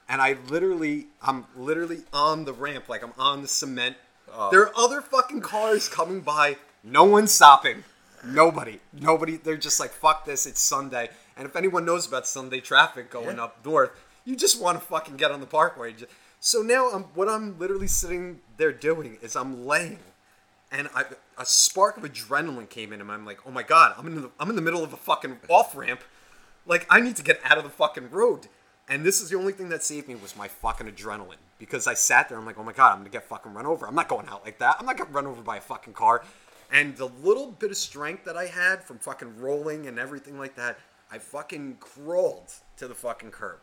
and 0.08 0.20
I 0.20 0.36
literally, 0.48 1.06
I'm 1.22 1.46
literally 1.56 2.02
on 2.12 2.44
the 2.44 2.52
ramp, 2.52 2.88
like 2.88 3.02
I'm 3.02 3.14
on 3.18 3.42
the 3.42 3.48
cement. 3.48 3.96
Oh. 4.32 4.50
There 4.50 4.62
are 4.62 4.72
other 4.76 5.00
fucking 5.00 5.40
cars 5.40 5.88
coming 5.88 6.20
by. 6.20 6.56
No 6.82 7.04
one's 7.04 7.32
stopping. 7.32 7.84
Nobody. 8.24 8.80
Nobody. 8.92 9.36
They're 9.36 9.56
just 9.56 9.80
like, 9.80 9.90
fuck 9.90 10.24
this. 10.24 10.46
It's 10.46 10.60
Sunday. 10.60 11.10
And 11.36 11.46
if 11.46 11.56
anyone 11.56 11.84
knows 11.84 12.06
about 12.06 12.26
Sunday 12.26 12.60
traffic 12.60 13.10
going 13.10 13.36
Yeah. 13.36 13.44
up 13.44 13.64
north, 13.64 13.90
you 14.24 14.36
just 14.36 14.60
want 14.60 14.78
to 14.80 14.84
fucking 14.86 15.16
get 15.16 15.30
on 15.30 15.40
the 15.40 15.46
parkway. 15.46 15.94
So 16.40 16.62
now, 16.62 16.90
I'm, 16.90 17.04
what 17.14 17.28
I'm 17.28 17.58
literally 17.58 17.88
sitting 17.88 18.40
there 18.56 18.72
doing 18.72 19.18
is 19.22 19.34
I'm 19.34 19.66
laying, 19.66 19.98
and 20.70 20.88
I, 20.94 21.04
a 21.36 21.44
spark 21.46 21.96
of 21.96 22.04
adrenaline 22.04 22.68
came 22.68 22.92
in, 22.92 23.00
and 23.00 23.10
I'm 23.10 23.24
like, 23.24 23.38
oh 23.46 23.50
my 23.50 23.62
god, 23.62 23.94
I'm 23.98 24.06
in 24.06 24.22
the, 24.22 24.30
I'm 24.38 24.50
in 24.50 24.56
the 24.56 24.62
middle 24.62 24.84
of 24.84 24.92
a 24.92 24.96
fucking 24.96 25.38
off 25.48 25.74
ramp. 25.76 26.00
Like 26.66 26.86
I 26.90 27.00
need 27.00 27.16
to 27.16 27.22
get 27.22 27.40
out 27.44 27.58
of 27.58 27.64
the 27.64 27.70
fucking 27.70 28.10
road. 28.10 28.48
And 28.90 29.04
this 29.04 29.20
is 29.20 29.28
the 29.30 29.36
only 29.36 29.52
thing 29.52 29.68
that 29.68 29.82
saved 29.82 30.08
me 30.08 30.14
was 30.14 30.34
my 30.36 30.48
fucking 30.48 30.86
adrenaline. 30.86 31.36
Because 31.58 31.86
I 31.86 31.94
sat 31.94 32.28
there, 32.28 32.38
I'm 32.38 32.46
like, 32.46 32.58
oh 32.58 32.62
my 32.62 32.72
god, 32.72 32.92
I'm 32.92 32.98
gonna 32.98 33.10
get 33.10 33.24
fucking 33.28 33.52
run 33.52 33.66
over. 33.66 33.86
I'm 33.86 33.94
not 33.94 34.08
going 34.08 34.26
out 34.28 34.44
like 34.44 34.58
that. 34.58 34.76
I'm 34.78 34.86
not 34.86 34.96
getting 34.96 35.12
run 35.12 35.26
over 35.26 35.42
by 35.42 35.56
a 35.58 35.60
fucking 35.60 35.92
car. 35.94 36.22
And 36.70 36.96
the 36.96 37.08
little 37.08 37.50
bit 37.52 37.70
of 37.70 37.76
strength 37.76 38.24
that 38.24 38.36
I 38.36 38.46
had 38.46 38.84
from 38.84 38.98
fucking 38.98 39.40
rolling 39.40 39.86
and 39.86 39.98
everything 39.98 40.38
like 40.38 40.56
that, 40.56 40.78
I 41.10 41.18
fucking 41.18 41.78
crawled 41.80 42.52
to 42.76 42.86
the 42.86 42.94
fucking 42.94 43.30
curb. 43.30 43.60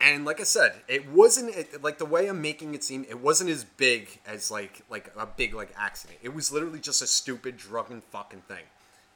And 0.00 0.24
like 0.24 0.38
I 0.38 0.44
said, 0.44 0.82
it 0.86 1.08
wasn't 1.08 1.56
it, 1.56 1.82
like 1.82 1.98
the 1.98 2.04
way 2.04 2.26
I'm 2.26 2.42
making 2.42 2.74
it 2.74 2.84
seem. 2.84 3.06
It 3.08 3.20
wasn't 3.20 3.50
as 3.50 3.64
big 3.64 4.20
as 4.26 4.50
like 4.50 4.82
like 4.90 5.10
a 5.16 5.26
big 5.26 5.54
like 5.54 5.72
accident. 5.76 6.18
It 6.22 6.34
was 6.34 6.52
literally 6.52 6.78
just 6.78 7.00
a 7.00 7.06
stupid 7.06 7.56
drunken 7.56 8.02
fucking 8.10 8.42
thing, 8.42 8.64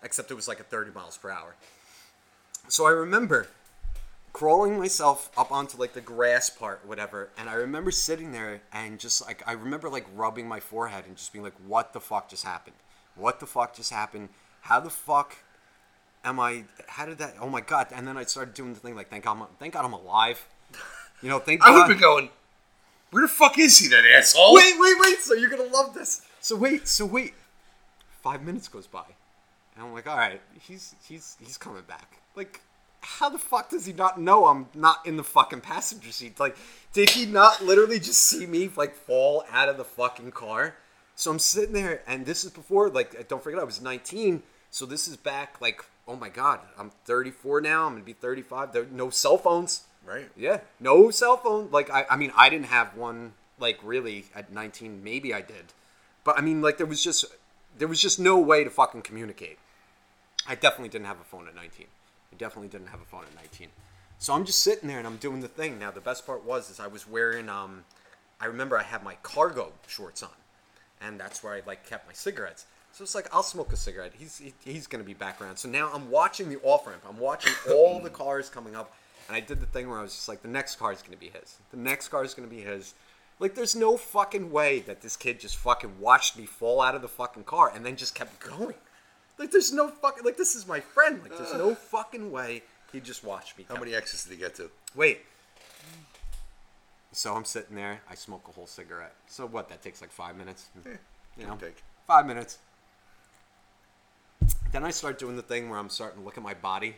except 0.03 0.31
it 0.31 0.35
was 0.35 0.49
like 0.49 0.61
a 0.61 0.65
30 0.65 0.93
miles 0.93 1.19
per 1.19 1.31
hour. 1.31 1.57
So 2.69 2.87
I 2.87 2.91
remember 2.91 3.49
crawling 4.33 4.79
myself 4.79 5.31
up 5.37 5.51
onto 5.51 5.77
like 5.79 5.93
the 5.93 6.01
grass 6.01 6.51
part, 6.51 6.87
whatever, 6.87 7.31
and 7.39 7.49
I 7.49 7.55
remember 7.55 7.91
sitting 7.91 8.33
there 8.33 8.61
and 8.73 8.99
just 8.99 9.25
like 9.27 9.43
I 9.47 9.53
remember 9.53 9.89
like 9.89 10.07
rubbing 10.15 10.49
my 10.49 10.61
forehead 10.61 11.05
and 11.07 11.17
just 11.17 11.33
being 11.33 11.45
like, 11.45 11.57
"What 11.67 11.93
the 11.93 12.01
fuck 12.01 12.29
just 12.29 12.45
happened? 12.45 12.77
What 13.15 13.41
the 13.41 13.47
fuck 13.47 13.75
just 13.75 13.93
happened? 13.93 14.29
How 14.63 14.81
the 14.81 14.91
fuck 14.91 15.37
am 16.25 16.39
I? 16.41 16.65
How 16.87 17.07
did 17.07 17.19
that? 17.19 17.37
Oh 17.41 17.49
my 17.49 17.61
god!" 17.61 17.89
And 17.93 18.07
then 18.07 18.17
I 18.17 18.25
started 18.25 18.55
doing 18.55 18.75
the 18.75 18.81
thing 18.81 18.95
like, 18.97 19.11
"Thank 19.11 19.25
God, 19.25 19.39
I'm, 19.39 19.47
thank 19.59 19.75
God 19.75 19.85
I'm 19.85 19.93
alive." 19.93 20.47
You 21.23 21.29
know, 21.29 21.41
thank 21.41 21.63
I 21.65 21.71
would 21.71 21.81
God. 21.81 21.89
been 21.89 21.99
going, 21.99 22.31
where 23.11 23.23
the 23.23 23.29
fuck 23.29 23.59
is 23.59 23.79
he, 23.79 23.89
that 23.89 24.05
asshole? 24.05 24.55
Wait, 24.55 24.75
wait, 24.79 24.95
wait. 25.01 25.19
So 25.21 25.35
you're 25.35 25.51
gonna 25.51 25.65
love 25.65 25.95
this. 25.95 26.23
So 26.41 26.57
wait, 26.57 26.87
so 26.87 27.07
wait. 27.07 27.35
Five 28.23 28.43
minutes 28.43 28.69
goes 28.69 28.87
by, 28.87 29.05
and 29.75 29.85
I'm 29.85 29.93
like, 29.93 30.07
all 30.07 30.17
right, 30.17 30.41
he's 30.61 30.95
he's 31.07 31.37
he's 31.41 31.57
coming 31.57 31.83
back. 31.83 32.21
Like, 32.35 32.61
how 33.01 33.29
the 33.29 33.39
fuck 33.39 33.71
does 33.71 33.87
he 33.87 33.93
not 33.93 34.21
know 34.21 34.47
I'm 34.47 34.67
not 34.75 35.07
in 35.07 35.17
the 35.17 35.25
fucking 35.25 35.61
passenger 35.61 36.11
seat? 36.11 36.41
Like, 36.41 36.57
did 36.93 37.11
he 37.11 37.27
not 37.27 37.63
literally 37.65 37.99
just 37.99 38.21
see 38.21 38.47
me 38.47 38.71
like 38.77 38.95
fall 38.95 39.45
out 39.51 39.69
of 39.69 39.77
the 39.77 39.85
fucking 39.85 40.33
car? 40.33 40.77
So 41.15 41.31
I'm 41.31 41.39
sitting 41.39 41.73
there, 41.73 42.03
and 42.07 42.27
this 42.27 42.45
is 42.45 42.51
before 42.51 42.89
like 42.91 43.15
uh, 43.19 43.23
don't 43.29 43.43
forget 43.43 43.61
I 43.61 43.65
was 43.65 43.81
19. 43.81 44.43
So 44.71 44.87
this 44.87 45.09
is 45.09 45.17
back 45.17 45.61
like 45.61 45.85
oh 46.07 46.17
my 46.17 46.29
god, 46.29 46.61
I'm 46.79 46.91
34 47.05 47.61
now. 47.61 47.87
I'm 47.87 47.93
gonna 47.93 48.05
be 48.05 48.13
35. 48.13 48.73
There 48.73 48.87
no 48.91 49.11
cell 49.11 49.39
phones. 49.39 49.83
Right. 50.07 50.31
Yeah, 50.37 50.61
no 50.81 51.11
cell 51.11 51.37
phone. 51.37 51.69
Like 51.71 51.91
I, 51.91 52.07
I 52.11 52.17
mean, 52.17 52.33
I 52.37 52.49
didn't 52.49 52.67
have 52.67 52.97
one. 52.97 53.35
Like 53.61 53.81
really, 53.83 54.27
at 54.37 54.53
19, 54.53 55.03
maybe 55.03 55.35
I 55.35 55.41
did, 55.41 55.73
but 56.23 56.39
I 56.39 56.43
mean, 56.43 56.63
like 56.63 56.79
there 56.79 56.87
was 56.87 57.03
just 57.03 57.25
there 57.77 57.89
was 57.89 58.01
just 58.01 58.21
no 58.21 58.39
way 58.39 58.63
to 58.63 58.71
fucking 58.71 59.03
communicate. 59.03 59.59
I 60.47 60.55
definitely 60.55 60.89
didn't 60.89 61.07
have 61.07 61.21
a 61.21 61.25
phone 61.25 61.49
at 61.49 61.55
19. 61.57 61.87
I 62.33 62.37
definitely 62.37 62.69
didn't 62.69 62.89
have 62.89 63.01
a 63.01 63.05
phone 63.05 63.25
at 63.25 63.35
19. 63.37 63.69
So 64.19 64.35
I'm 64.35 64.45
just 64.45 64.61
sitting 64.61 64.89
there 64.89 64.99
and 64.99 65.07
I'm 65.07 65.17
doing 65.17 65.41
the 65.41 65.49
thing. 65.49 65.79
Now 65.79 65.91
the 65.91 66.01
best 66.01 66.27
part 66.27 66.45
was 66.45 66.71
is 66.71 66.81
I 66.81 66.89
was 66.89 67.09
wearing 67.09 67.49
um, 67.49 67.85
I 68.41 68.47
remember 68.47 68.79
I 68.79 68.83
had 68.83 69.03
my 69.03 69.15
cargo 69.23 69.73
shorts 69.87 70.23
on, 70.23 70.31
and 71.01 71.19
that's 71.19 71.43
where 71.43 71.55
I 71.55 71.63
like 71.67 71.87
kept 71.89 72.07
my 72.07 72.13
cigarettes. 72.13 72.67
So 72.93 73.03
it's 73.03 73.15
like 73.15 73.29
I'll 73.33 73.43
smoke 73.43 73.73
a 73.73 73.77
cigarette. 73.77 74.13
He's 74.19 74.39
he, 74.39 74.55
he's 74.65 74.87
gonna 74.87 75.05
be 75.05 75.15
back 75.15 75.41
around. 75.41 75.57
So 75.57 75.69
now 75.69 75.91
I'm 75.93 76.11
watching 76.11 76.49
the 76.49 76.59
off 76.63 76.87
ramp. 76.87 77.03
I'm 77.09 77.19
watching 77.19 77.53
all 77.71 78.01
the 78.01 78.11
cars 78.11 78.49
coming 78.49 78.75
up, 78.75 78.95
and 79.29 79.37
I 79.37 79.41
did 79.41 79.61
the 79.61 79.67
thing 79.67 79.89
where 79.89 79.99
I 79.99 80.03
was 80.03 80.15
just 80.15 80.29
like, 80.29 80.43
the 80.43 80.49
next 80.49 80.77
car 80.77 80.93
is 80.93 81.03
gonna 81.03 81.17
be 81.17 81.31
his. 81.31 81.57
The 81.71 81.77
next 81.77 82.09
car 82.09 82.25
is 82.25 82.35
gonna 82.35 82.49
be 82.49 82.61
his. 82.61 82.95
Like 83.41 83.55
there's 83.55 83.77
no 83.77 83.97
fucking 83.97 84.51
way 84.51 84.81
that 84.81 85.01
this 85.01 85.17
kid 85.17 85.39
just 85.39 85.57
fucking 85.57 86.01
watched 86.01 86.37
me 86.37 86.45
fall 86.45 86.81
out 86.81 86.95
of 86.95 87.03
the 87.03 87.09
fucking 87.09 87.45
car 87.45 87.71
and 87.73 87.87
then 87.87 87.97
just 87.97 88.15
kept 88.15 88.41
going. 88.41 88.75
Like 89.39 89.51
there's 89.51 89.73
no 89.73 89.89
fucking 89.89 90.25
like 90.25 90.37
this 90.37 90.55
is 90.55 90.67
my 90.67 90.81
friend. 90.81 91.21
Like 91.23 91.37
there's 91.37 91.55
no 91.55 91.75
fucking 91.93 92.31
way 92.31 92.63
he 92.93 93.01
just 93.01 93.25
watched 93.25 93.57
me. 93.59 93.67
How 93.69 93.77
many 93.77 93.95
X's 93.95 94.25
did 94.25 94.33
he 94.33 94.39
get 94.39 94.55
to? 94.57 94.71
Wait. 94.95 95.21
So 97.13 97.35
I'm 97.35 97.45
sitting 97.45 97.77
there. 97.77 98.01
I 98.11 98.15
smoke 98.15 98.47
a 98.49 98.53
whole 98.53 98.67
cigarette. 98.67 99.15
So 99.27 99.47
what? 99.47 99.69
That 99.69 99.83
takes 99.83 100.01
like 100.01 100.11
five 100.11 100.37
minutes. 100.37 100.69
Eh, 100.87 100.91
you 101.37 101.47
know, 101.47 101.57
take. 101.57 101.83
five 102.07 102.27
minutes. 102.27 102.59
Then 104.73 104.85
I 104.85 104.91
start 104.91 105.19
doing 105.19 105.37
the 105.37 105.43
thing 105.43 105.71
where 105.71 105.79
I'm 105.79 105.89
starting 105.89 106.21
to 106.21 106.25
look 106.25 106.37
at 106.37 106.43
my 106.43 106.55
body. 106.55 106.97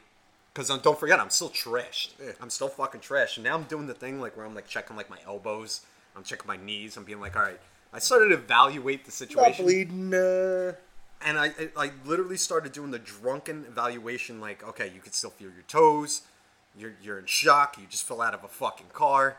Because 0.52 0.68
don't 0.80 0.98
forget, 0.98 1.20
I'm 1.20 1.30
still 1.30 1.50
trashed. 1.50 2.10
Yeah. 2.22 2.32
I'm 2.40 2.50
still 2.50 2.68
fucking 2.68 3.00
trashed. 3.00 3.36
And 3.36 3.44
now 3.44 3.54
I'm 3.54 3.62
doing 3.64 3.86
the 3.86 3.94
thing 3.94 4.20
like 4.20 4.36
where 4.36 4.44
I'm 4.44 4.54
like 4.54 4.66
checking 4.66 4.96
like 4.96 5.08
my 5.08 5.18
elbows. 5.26 5.82
I'm 6.16 6.24
checking 6.24 6.48
my 6.48 6.56
knees. 6.56 6.96
I'm 6.96 7.04
being 7.04 7.20
like, 7.20 7.36
all 7.36 7.42
right. 7.42 7.60
I 7.92 7.98
started 7.98 8.28
to 8.28 8.34
evaluate 8.34 9.04
the 9.04 9.10
situation 9.10 9.64
bleeding. 9.64 10.14
Uh... 10.14 10.72
and 11.24 11.38
I, 11.38 11.52
I 11.76 11.90
literally 12.04 12.36
started 12.36 12.72
doing 12.72 12.90
the 12.90 12.98
drunken 12.98 13.64
evaluation 13.68 14.40
like 14.40 14.66
okay 14.66 14.90
you 14.94 15.00
can 15.00 15.12
still 15.12 15.30
feel 15.30 15.50
your 15.50 15.64
toes. 15.68 16.22
You're 16.76 16.94
you're 17.02 17.18
in 17.18 17.26
shock. 17.26 17.76
You 17.78 17.86
just 17.88 18.06
fell 18.06 18.20
out 18.20 18.34
of 18.34 18.44
a 18.44 18.48
fucking 18.48 18.88
car. 18.92 19.36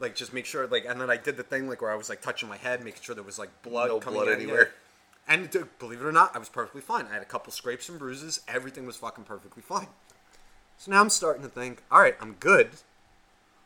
Like 0.00 0.14
just 0.14 0.32
make 0.32 0.46
sure 0.46 0.66
like 0.66 0.84
and 0.86 1.00
then 1.00 1.10
I 1.10 1.16
did 1.16 1.36
the 1.36 1.42
thing 1.42 1.68
like 1.68 1.82
where 1.82 1.90
I 1.90 1.96
was 1.96 2.08
like 2.08 2.22
touching 2.22 2.48
my 2.48 2.56
head 2.56 2.82
making 2.84 3.02
sure 3.02 3.14
there 3.14 3.24
was 3.24 3.38
like 3.38 3.50
blood 3.62 3.88
No 3.88 4.00
coming 4.00 4.20
blood 4.20 4.28
out 4.28 4.40
anywhere. 4.40 4.70
and 5.28 5.50
to, 5.52 5.68
believe 5.78 6.00
it 6.00 6.04
or 6.04 6.12
not 6.12 6.34
I 6.34 6.38
was 6.38 6.48
perfectly 6.48 6.80
fine. 6.80 7.06
I 7.10 7.14
had 7.14 7.22
a 7.22 7.26
couple 7.26 7.52
scrapes 7.52 7.88
and 7.88 7.98
bruises. 7.98 8.40
Everything 8.48 8.86
was 8.86 8.96
fucking 8.96 9.24
perfectly 9.24 9.62
fine. 9.62 9.88
So 10.78 10.90
now 10.90 11.00
I'm 11.00 11.10
starting 11.10 11.42
to 11.42 11.48
think 11.48 11.82
all 11.90 12.00
right 12.00 12.16
I'm 12.20 12.34
good 12.40 12.70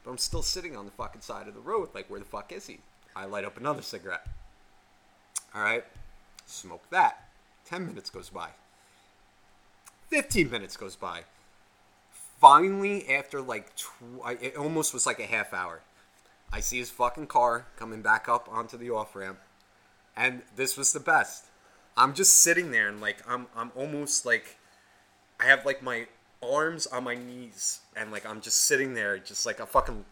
but 0.05 0.11
I'm 0.11 0.19
still 0.19 0.43
sitting 0.43 0.77
on 0.77 0.85
the 0.85 0.93
fucking 0.93 1.21
side 1.21 1.49
of 1.49 1.55
the 1.55 1.61
road. 1.61 1.91
Like 1.95 2.11
where 2.11 2.21
the 2.21 2.27
fuck 2.27 2.53
is 2.53 2.67
he? 2.67 2.79
I 3.15 3.25
light 3.25 3.45
up 3.45 3.57
another 3.57 3.83
cigarette. 3.83 4.27
All 5.55 5.63
right 5.63 5.85
smoke 6.47 6.83
that 6.91 7.26
10 7.69 7.87
minutes 7.87 8.11
goes 8.11 8.31
by. 8.31 8.51
15 10.11 10.51
minutes 10.51 10.77
goes 10.77 10.97
by. 10.97 11.25
Finally 12.41 13.09
after 13.09 13.41
like 13.41 13.75
tw- 13.77 13.93
I, 14.25 14.33
it 14.33 14.57
almost 14.57 14.93
was 14.93 15.07
like 15.07 15.19
a 15.19 15.27
half 15.27 15.55
hour 15.55 15.81
i 16.53 16.61
see 16.61 16.79
his 16.79 16.91
fucking 16.91 17.27
car 17.27 17.65
coming 17.77 18.03
back 18.03 18.29
up 18.29 18.47
onto 18.53 18.77
the 18.77 18.91
off 18.91 19.17
ramp 19.17 19.39
and 20.15 20.43
this 20.55 20.77
was 20.77 20.93
the 20.93 21.01
best. 21.01 21.47
I'm 21.97 22.15
just 22.15 22.39
sitting 22.41 22.71
there 22.73 22.89
and 22.89 23.01
like 23.01 23.19
i'm 23.27 23.47
i'm 23.57 23.73
almost 23.75 24.27
like 24.27 24.59
i 25.41 25.47
have 25.47 25.65
like 25.65 25.83
my 25.83 26.07
arms 26.43 26.87
on 26.87 27.05
my 27.05 27.15
knees 27.15 27.81
and 27.97 28.13
like 28.13 28.27
i'm 28.27 28.43
just 28.43 28.67
sitting 28.67 28.93
there 28.93 29.19
just 29.19 29.47
like 29.47 29.59
a 29.59 29.67
fucking 29.67 30.05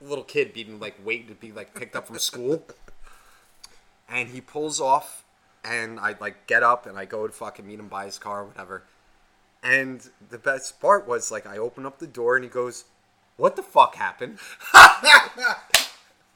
little 0.00 0.24
kid 0.24 0.52
being 0.52 0.78
like 0.80 0.94
waiting 1.04 1.28
to 1.28 1.34
be 1.34 1.52
like 1.52 1.74
picked 1.74 1.96
up 1.96 2.06
from 2.06 2.18
school. 2.18 2.64
And 4.10 4.30
he 4.30 4.40
pulls 4.40 4.80
off 4.80 5.22
and 5.64 5.98
I 6.00 6.14
like 6.20 6.46
get 6.46 6.62
up 6.62 6.86
and 6.86 6.98
I 6.98 7.04
go 7.04 7.26
to 7.26 7.32
fucking 7.32 7.66
meet 7.66 7.78
him 7.78 7.88
by 7.88 8.04
his 8.06 8.18
car 8.18 8.44
whatever. 8.44 8.84
And 9.62 10.08
the 10.30 10.38
best 10.38 10.80
part 10.80 11.06
was 11.08 11.30
like 11.30 11.46
I 11.46 11.58
open 11.58 11.84
up 11.86 11.98
the 11.98 12.06
door 12.06 12.36
and 12.36 12.44
he 12.44 12.50
goes, 12.50 12.84
"What 13.36 13.56
the 13.56 13.62
fuck 13.62 13.96
happened?" 13.96 14.38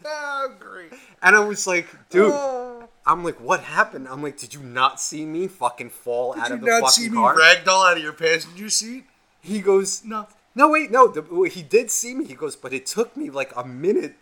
oh, 0.04 0.54
great. 0.58 0.92
And 1.22 1.36
I 1.36 1.40
was 1.40 1.66
like, 1.66 1.86
dude, 2.10 2.32
Oh. 2.34 2.88
I'm 3.06 3.24
like, 3.24 3.40
what 3.40 3.60
happened? 3.60 4.08
I'm 4.08 4.22
like, 4.22 4.36
did 4.38 4.54
you 4.54 4.60
not 4.60 5.00
see 5.00 5.24
me 5.24 5.48
fucking 5.48 5.90
fall 5.90 6.34
out 6.38 6.48
Did 6.48 6.52
of 6.54 6.60
you 6.60 6.64
the 6.66 6.70
not 6.72 6.80
fucking 6.90 7.04
see 7.04 7.08
me 7.08 7.16
ragdoll 7.16 7.90
out 7.90 7.96
of 7.96 8.02
your 8.02 8.12
passenger 8.12 8.70
seat? 8.70 9.04
He 9.40 9.60
goes, 9.60 10.04
No. 10.04 10.26
no, 10.54 10.68
wait, 10.68 10.90
no. 10.90 11.08
The, 11.08 11.22
he 11.48 11.62
did 11.62 11.90
see 11.90 12.14
me. 12.14 12.24
He 12.24 12.34
goes, 12.34 12.54
but 12.56 12.72
it 12.72 12.86
took 12.86 13.16
me 13.16 13.30
like 13.30 13.52
a 13.56 13.64
minute 13.64 14.14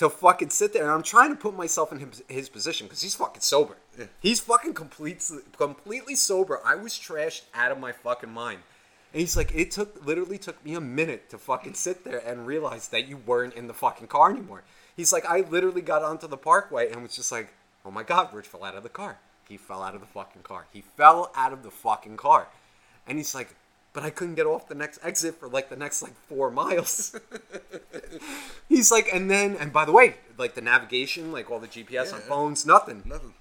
to 0.00 0.08
fucking 0.08 0.48
sit 0.48 0.72
there. 0.72 0.84
And 0.84 0.90
I'm 0.90 1.02
trying 1.02 1.28
to 1.28 1.36
put 1.36 1.54
myself 1.54 1.92
in 1.92 1.98
his, 1.98 2.22
his 2.26 2.48
position 2.48 2.86
because 2.86 3.02
he's 3.02 3.14
fucking 3.14 3.42
sober. 3.42 3.76
Yeah. 3.98 4.06
He's 4.18 4.40
fucking 4.40 4.72
complete, 4.72 5.30
completely 5.58 6.14
sober. 6.14 6.58
I 6.64 6.74
was 6.74 6.94
trashed 6.94 7.42
out 7.54 7.70
of 7.70 7.78
my 7.78 7.92
fucking 7.92 8.32
mind. 8.32 8.60
And 9.12 9.20
he's 9.20 9.36
like, 9.36 9.54
it 9.54 9.70
took 9.70 10.06
literally 10.06 10.38
took 10.38 10.64
me 10.64 10.74
a 10.74 10.80
minute 10.80 11.28
to 11.28 11.36
fucking 11.36 11.74
sit 11.74 12.02
there 12.04 12.26
and 12.26 12.46
realize 12.46 12.88
that 12.88 13.08
you 13.08 13.18
weren't 13.18 13.52
in 13.52 13.66
the 13.66 13.74
fucking 13.74 14.06
car 14.06 14.30
anymore. 14.30 14.62
He's 14.96 15.12
like, 15.12 15.26
I 15.26 15.40
literally 15.40 15.82
got 15.82 16.02
onto 16.02 16.26
the 16.26 16.38
parkway 16.38 16.90
and 16.90 17.02
was 17.02 17.14
just 17.14 17.30
like, 17.30 17.52
oh 17.84 17.90
my 17.90 18.02
god, 18.02 18.32
Rich 18.32 18.46
fell 18.46 18.64
out 18.64 18.76
of 18.76 18.82
the 18.82 18.88
car. 18.88 19.18
He 19.46 19.58
fell 19.58 19.82
out 19.82 19.94
of 19.94 20.00
the 20.00 20.06
fucking 20.06 20.42
car. 20.44 20.64
He 20.72 20.80
fell 20.80 21.30
out 21.36 21.52
of 21.52 21.62
the 21.62 21.70
fucking 21.70 22.16
car. 22.16 22.48
And 23.06 23.18
he's 23.18 23.34
like, 23.34 23.54
but 23.92 24.02
I 24.04 24.10
couldn't 24.10 24.36
get 24.36 24.46
off 24.46 24.68
the 24.68 24.74
next 24.74 25.00
exit 25.02 25.36
for 25.36 25.48
like 25.48 25.68
the 25.68 25.76
next 25.76 26.02
like 26.02 26.14
four 26.28 26.50
miles. 26.50 27.18
he's 28.68 28.90
like, 28.90 29.08
and 29.12 29.30
then, 29.30 29.56
and 29.56 29.72
by 29.72 29.84
the 29.84 29.92
way, 29.92 30.16
like 30.38 30.54
the 30.54 30.60
navigation, 30.60 31.32
like 31.32 31.50
all 31.50 31.58
the 31.58 31.68
GPS 31.68 32.12
on 32.12 32.20
phones, 32.20 32.64
nothing. 32.64 33.02
Nothing. 33.04 33.34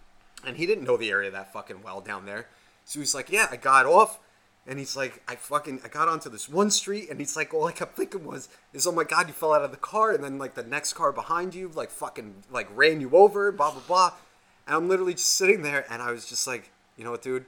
And 0.45 0.57
he 0.57 0.65
didn't 0.65 0.85
know 0.85 0.97
the 0.97 1.11
area 1.11 1.29
that 1.31 1.53
fucking 1.53 1.83
well 1.83 2.01
down 2.01 2.25
there. 2.25 2.47
So 2.85 2.99
he's 2.99 3.13
like, 3.13 3.29
yeah, 3.29 3.47
I 3.51 3.57
got 3.57 3.85
off. 3.85 4.19
And 4.65 4.77
he's 4.77 4.95
like, 4.95 5.21
I 5.27 5.35
fucking, 5.35 5.81
I 5.83 5.87
got 5.87 6.07
onto 6.07 6.29
this 6.29 6.49
one 6.49 6.71
street. 6.71 7.09
And 7.09 7.19
he's 7.19 7.35
like, 7.35 7.53
all 7.53 7.65
I 7.65 7.71
kept 7.71 7.95
thinking 7.95 8.25
was, 8.25 8.49
is, 8.73 8.87
oh 8.87 8.91
my 8.91 9.03
God, 9.03 9.27
you 9.27 9.33
fell 9.33 9.53
out 9.53 9.63
of 9.63 9.71
the 9.71 9.77
car. 9.77 10.11
And 10.11 10.23
then 10.23 10.37
like 10.37 10.55
the 10.55 10.63
next 10.63 10.93
car 10.93 11.11
behind 11.11 11.53
you, 11.53 11.71
like 11.73 11.91
fucking, 11.91 12.43
like 12.51 12.67
ran 12.75 13.01
you 13.01 13.11
over, 13.11 13.51
blah, 13.51 13.71
blah, 13.71 13.81
blah. 13.87 14.13
And 14.65 14.75
I'm 14.75 14.89
literally 14.89 15.13
just 15.13 15.33
sitting 15.33 15.61
there. 15.61 15.85
And 15.91 16.01
I 16.01 16.11
was 16.11 16.27
just 16.27 16.47
like, 16.47 16.71
you 16.97 17.03
know 17.03 17.11
what, 17.11 17.21
dude? 17.21 17.45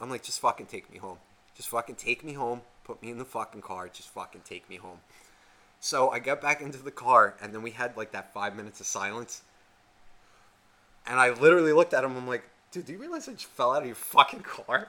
I'm 0.00 0.10
like, 0.10 0.22
just 0.22 0.40
fucking 0.40 0.66
take 0.66 0.90
me 0.90 0.98
home. 0.98 1.18
Just 1.56 1.68
fucking 1.68 1.96
take 1.96 2.24
me 2.24 2.32
home. 2.32 2.62
Put 2.84 3.02
me 3.02 3.10
in 3.10 3.18
the 3.18 3.24
fucking 3.24 3.62
car. 3.62 3.88
Just 3.88 4.08
fucking 4.10 4.42
take 4.44 4.68
me 4.68 4.76
home. 4.76 4.98
So 5.80 6.10
I 6.10 6.18
got 6.18 6.40
back 6.40 6.60
into 6.60 6.78
the 6.78 6.90
car. 6.90 7.34
And 7.40 7.52
then 7.52 7.62
we 7.62 7.70
had 7.70 7.96
like 7.96 8.12
that 8.12 8.32
five 8.32 8.56
minutes 8.56 8.80
of 8.80 8.86
silence. 8.86 9.42
And 11.06 11.18
I 11.18 11.30
literally 11.30 11.72
looked 11.72 11.94
at 11.94 12.04
him. 12.04 12.16
I'm 12.16 12.28
like, 12.28 12.44
dude, 12.70 12.86
do 12.86 12.92
you 12.92 12.98
realize 12.98 13.28
I 13.28 13.32
just 13.32 13.46
fell 13.46 13.72
out 13.72 13.82
of 13.82 13.86
your 13.86 13.94
fucking 13.94 14.40
car? 14.40 14.88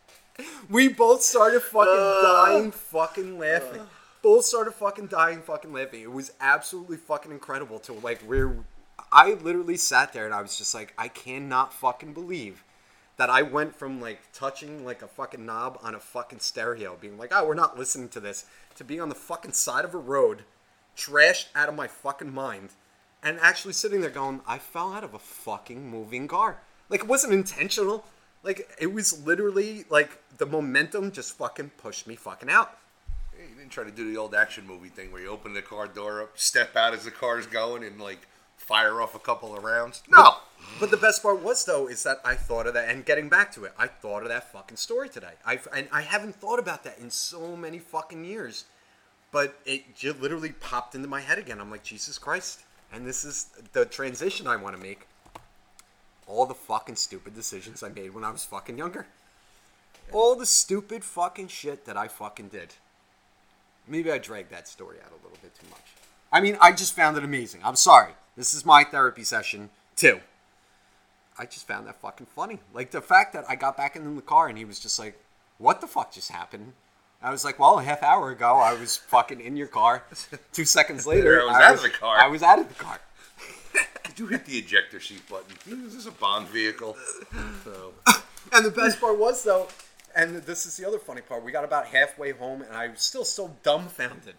we 0.70 0.88
both 0.88 1.22
started 1.22 1.62
fucking 1.62 1.94
dying, 2.22 2.70
fucking 2.72 3.38
laughing. 3.38 3.82
Both 4.22 4.44
started 4.44 4.72
fucking 4.72 5.06
dying, 5.06 5.40
fucking 5.40 5.72
laughing. 5.72 6.02
It 6.02 6.12
was 6.12 6.32
absolutely 6.40 6.96
fucking 6.96 7.30
incredible 7.30 7.78
to 7.80 7.92
like 7.92 8.20
where 8.22 8.56
I 9.12 9.34
literally 9.34 9.76
sat 9.76 10.12
there 10.12 10.26
and 10.26 10.34
I 10.34 10.42
was 10.42 10.58
just 10.58 10.74
like, 10.74 10.92
I 10.98 11.08
cannot 11.08 11.72
fucking 11.72 12.12
believe 12.12 12.64
that 13.16 13.30
I 13.30 13.42
went 13.42 13.74
from 13.74 14.00
like 14.00 14.20
touching 14.32 14.84
like 14.84 15.02
a 15.02 15.08
fucking 15.08 15.44
knob 15.44 15.78
on 15.82 15.94
a 15.94 16.00
fucking 16.00 16.40
stereo, 16.40 16.96
being 17.00 17.18
like, 17.18 17.32
oh, 17.32 17.46
we're 17.46 17.54
not 17.54 17.78
listening 17.78 18.08
to 18.10 18.20
this, 18.20 18.44
to 18.76 18.84
being 18.84 19.00
on 19.00 19.08
the 19.08 19.14
fucking 19.14 19.52
side 19.52 19.84
of 19.84 19.94
a 19.94 19.98
road, 19.98 20.42
trashed 20.96 21.46
out 21.54 21.68
of 21.68 21.74
my 21.74 21.86
fucking 21.86 22.32
mind, 22.32 22.70
and 23.22 23.38
actually 23.40 23.72
sitting 23.72 24.00
there 24.00 24.10
going, 24.10 24.40
I 24.46 24.58
fell 24.58 24.92
out 24.92 25.04
of 25.04 25.14
a 25.14 25.18
fucking 25.18 25.90
moving 25.90 26.28
car. 26.28 26.58
Like 26.88 27.00
it 27.00 27.08
wasn't 27.08 27.32
intentional. 27.32 28.04
Like 28.42 28.70
it 28.78 28.92
was 28.92 29.24
literally 29.26 29.84
like 29.88 30.18
the 30.36 30.46
momentum 30.46 31.10
just 31.10 31.36
fucking 31.36 31.70
pushed 31.78 32.06
me 32.06 32.16
fucking 32.16 32.50
out. 32.50 32.78
You 33.38 33.54
didn't 33.56 33.70
try 33.70 33.84
to 33.84 33.90
do 33.90 34.10
the 34.10 34.18
old 34.18 34.34
action 34.34 34.66
movie 34.66 34.88
thing 34.88 35.12
where 35.12 35.20
you 35.20 35.28
open 35.28 35.54
the 35.54 35.62
car 35.62 35.88
door 35.88 36.22
up, 36.22 36.38
step 36.38 36.76
out 36.76 36.94
as 36.94 37.04
the 37.04 37.10
car's 37.10 37.46
going, 37.46 37.82
and 37.82 38.00
like 38.00 38.26
fire 38.66 39.00
off 39.00 39.14
a 39.14 39.18
couple 39.18 39.56
of 39.56 39.62
rounds. 39.64 40.02
No. 40.08 40.36
But 40.80 40.90
the 40.90 40.96
best 40.96 41.22
part 41.22 41.40
was 41.42 41.64
though 41.64 41.88
is 41.88 42.02
that 42.02 42.18
I 42.24 42.34
thought 42.34 42.66
of 42.66 42.74
that, 42.74 42.88
and 42.88 43.04
getting 43.04 43.28
back 43.28 43.52
to 43.52 43.64
it, 43.64 43.72
I 43.78 43.86
thought 43.86 44.22
of 44.22 44.28
that 44.28 44.52
fucking 44.52 44.76
story 44.76 45.08
today. 45.08 45.34
I 45.44 45.58
and 45.74 45.88
I 45.92 46.02
haven't 46.02 46.34
thought 46.34 46.58
about 46.58 46.84
that 46.84 46.98
in 46.98 47.10
so 47.10 47.56
many 47.56 47.78
fucking 47.78 48.24
years, 48.24 48.64
but 49.30 49.58
it 49.64 49.94
just 49.96 50.20
literally 50.20 50.52
popped 50.52 50.94
into 50.94 51.08
my 51.08 51.20
head 51.20 51.38
again. 51.38 51.60
I'm 51.60 51.70
like 51.70 51.84
Jesus 51.84 52.18
Christ, 52.18 52.62
and 52.92 53.06
this 53.06 53.24
is 53.24 53.46
the 53.72 53.84
transition 53.84 54.46
I 54.46 54.56
want 54.56 54.76
to 54.76 54.82
make. 54.82 55.06
All 56.26 56.44
the 56.44 56.54
fucking 56.54 56.96
stupid 56.96 57.36
decisions 57.36 57.84
I 57.84 57.88
made 57.88 58.12
when 58.12 58.24
I 58.24 58.32
was 58.32 58.44
fucking 58.44 58.76
younger. 58.76 59.06
All 60.12 60.34
the 60.34 60.46
stupid 60.46 61.04
fucking 61.04 61.48
shit 61.48 61.84
that 61.84 61.96
I 61.96 62.08
fucking 62.08 62.48
did. 62.48 62.74
Maybe 63.86 64.10
I 64.10 64.18
dragged 64.18 64.50
that 64.50 64.66
story 64.66 64.96
out 65.04 65.12
a 65.12 65.22
little 65.22 65.38
bit 65.40 65.54
too 65.54 65.68
much. 65.70 65.84
I 66.32 66.40
mean, 66.40 66.58
I 66.60 66.72
just 66.72 66.96
found 66.96 67.16
it 67.16 67.22
amazing. 67.22 67.60
I'm 67.62 67.76
sorry. 67.76 68.12
This 68.36 68.54
is 68.54 68.64
my 68.64 68.84
therapy 68.84 69.24
session 69.24 69.70
too. 69.94 70.20
I 71.38 71.46
just 71.46 71.66
found 71.66 71.86
that 71.86 72.00
fucking 72.00 72.26
funny. 72.26 72.58
Like 72.72 72.90
the 72.90 73.00
fact 73.00 73.32
that 73.32 73.44
I 73.48 73.56
got 73.56 73.76
back 73.76 73.96
in 73.96 74.16
the 74.16 74.22
car 74.22 74.48
and 74.48 74.56
he 74.56 74.64
was 74.64 74.78
just 74.78 74.98
like, 74.98 75.18
"What 75.58 75.80
the 75.80 75.86
fuck 75.86 76.12
just 76.12 76.30
happened?" 76.30 76.72
I 77.22 77.30
was 77.30 77.44
like, 77.44 77.58
"Well, 77.58 77.78
a 77.78 77.82
half 77.82 78.02
hour 78.02 78.30
ago, 78.30 78.56
I 78.56 78.74
was 78.74 78.96
fucking 78.96 79.40
in 79.40 79.56
your 79.56 79.66
car. 79.66 80.04
Two 80.52 80.64
seconds 80.64 81.06
later, 81.06 81.40
I 81.42 81.44
was 81.44 81.56
out 81.56 81.74
of 81.74 81.82
the 81.82 81.90
car." 81.90 82.18
I 82.18 82.28
was 82.28 82.42
out 82.42 82.58
of 82.58 82.68
the 82.68 82.74
car." 82.74 83.00
Did 84.04 84.18
you 84.18 84.26
hit 84.26 84.44
the 84.44 84.58
ejector 84.58 85.00
seat 85.00 85.28
button? 85.28 85.54
This 85.66 85.78
is 85.78 85.94
this 85.94 86.06
a 86.06 86.12
Bond 86.12 86.48
vehicle? 86.48 86.96
So, 87.64 87.92
And 88.52 88.64
the 88.64 88.70
best 88.70 89.00
part 89.00 89.18
was 89.18 89.42
though, 89.42 89.68
and 90.14 90.36
this 90.36 90.66
is 90.66 90.76
the 90.76 90.86
other 90.86 90.98
funny 90.98 91.20
part. 91.20 91.44
We 91.44 91.52
got 91.52 91.64
about 91.64 91.86
halfway 91.86 92.32
home, 92.32 92.62
and 92.62 92.74
I 92.74 92.88
was 92.88 93.00
still 93.02 93.24
so 93.24 93.54
dumbfounded 93.62 94.36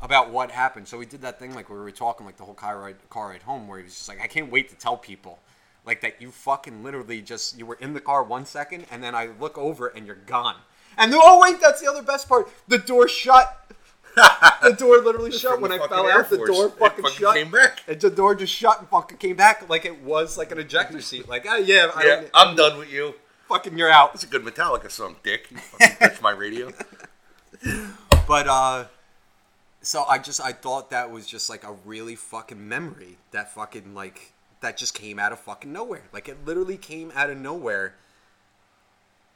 about 0.00 0.30
what 0.30 0.50
happened. 0.50 0.88
So 0.88 0.98
we 0.98 1.06
did 1.06 1.22
that 1.22 1.38
thing 1.38 1.54
like 1.54 1.70
we 1.70 1.76
were 1.76 1.90
talking 1.90 2.26
like 2.26 2.36
the 2.36 2.44
whole 2.44 2.54
car 2.54 2.80
ride, 2.80 2.96
car 3.10 3.28
ride 3.30 3.42
home, 3.42 3.68
where 3.68 3.78
he 3.78 3.84
was 3.84 3.94
just 3.94 4.08
like, 4.08 4.20
"I 4.20 4.26
can't 4.26 4.50
wait 4.50 4.68
to 4.70 4.76
tell 4.76 4.96
people." 4.96 5.38
Like 5.84 6.00
that, 6.00 6.20
you 6.20 6.32
fucking 6.32 6.82
literally 6.82 7.22
just 7.22 7.58
you 7.58 7.64
were 7.64 7.78
in 7.80 7.94
the 7.94 8.00
car 8.00 8.22
one 8.24 8.44
second, 8.44 8.86
and 8.90 9.02
then 9.02 9.14
I 9.14 9.30
look 9.38 9.56
over 9.56 9.86
and 9.86 10.06
you're 10.06 10.16
gone. 10.16 10.56
And 10.98 11.12
oh 11.14 11.40
wait, 11.40 11.60
that's 11.60 11.80
the 11.80 11.88
other 11.88 12.02
best 12.02 12.28
part. 12.28 12.48
The 12.68 12.78
door 12.78 13.06
shut. 13.08 13.62
the 14.62 14.74
door 14.76 14.98
literally 14.98 15.30
shut 15.38 15.60
when 15.60 15.70
I 15.72 15.78
fell 15.78 16.10
out. 16.10 16.28
The 16.28 16.38
door 16.38 16.70
fucking, 16.70 17.04
fucking 17.04 17.18
shut. 17.18 17.34
came 17.36 17.50
back. 17.50 17.82
And 17.86 18.00
the 18.00 18.10
door 18.10 18.34
just 18.34 18.52
shut 18.52 18.80
and 18.80 18.88
fucking 18.88 19.18
came 19.18 19.36
back 19.36 19.68
like 19.68 19.84
it 19.84 20.02
was 20.02 20.36
like 20.36 20.50
an 20.50 20.58
ejector 20.58 21.00
seat. 21.00 21.28
Like, 21.28 21.46
oh 21.48 21.56
yeah, 21.56 21.90
I 21.94 22.04
yeah, 22.04 22.14
don't, 22.16 22.30
I'm 22.34 22.56
done 22.56 22.78
with 22.78 22.92
you. 22.92 23.14
fucking 23.48 23.76
you're 23.78 23.90
out. 23.90 24.12
It's 24.14 24.24
a 24.24 24.26
good 24.26 24.42
Metallica 24.42 24.90
song, 24.90 25.16
Dick. 25.22 25.48
You 25.50 25.58
fucking 25.58 25.96
touch 26.00 26.20
my 26.20 26.32
radio. 26.32 26.72
But 28.26 28.48
uh 28.48 28.86
so 29.86 30.04
I 30.04 30.18
just 30.18 30.40
I 30.40 30.52
thought 30.52 30.90
that 30.90 31.12
was 31.12 31.26
just 31.26 31.48
like 31.48 31.62
a 31.62 31.72
really 31.84 32.16
fucking 32.16 32.68
memory 32.68 33.18
that 33.30 33.54
fucking 33.54 33.94
like 33.94 34.32
that 34.60 34.76
just 34.76 34.94
came 34.94 35.20
out 35.20 35.30
of 35.30 35.38
fucking 35.38 35.72
nowhere. 35.72 36.02
Like 36.12 36.28
it 36.28 36.44
literally 36.44 36.76
came 36.76 37.12
out 37.14 37.30
of 37.30 37.38
nowhere. 37.38 37.94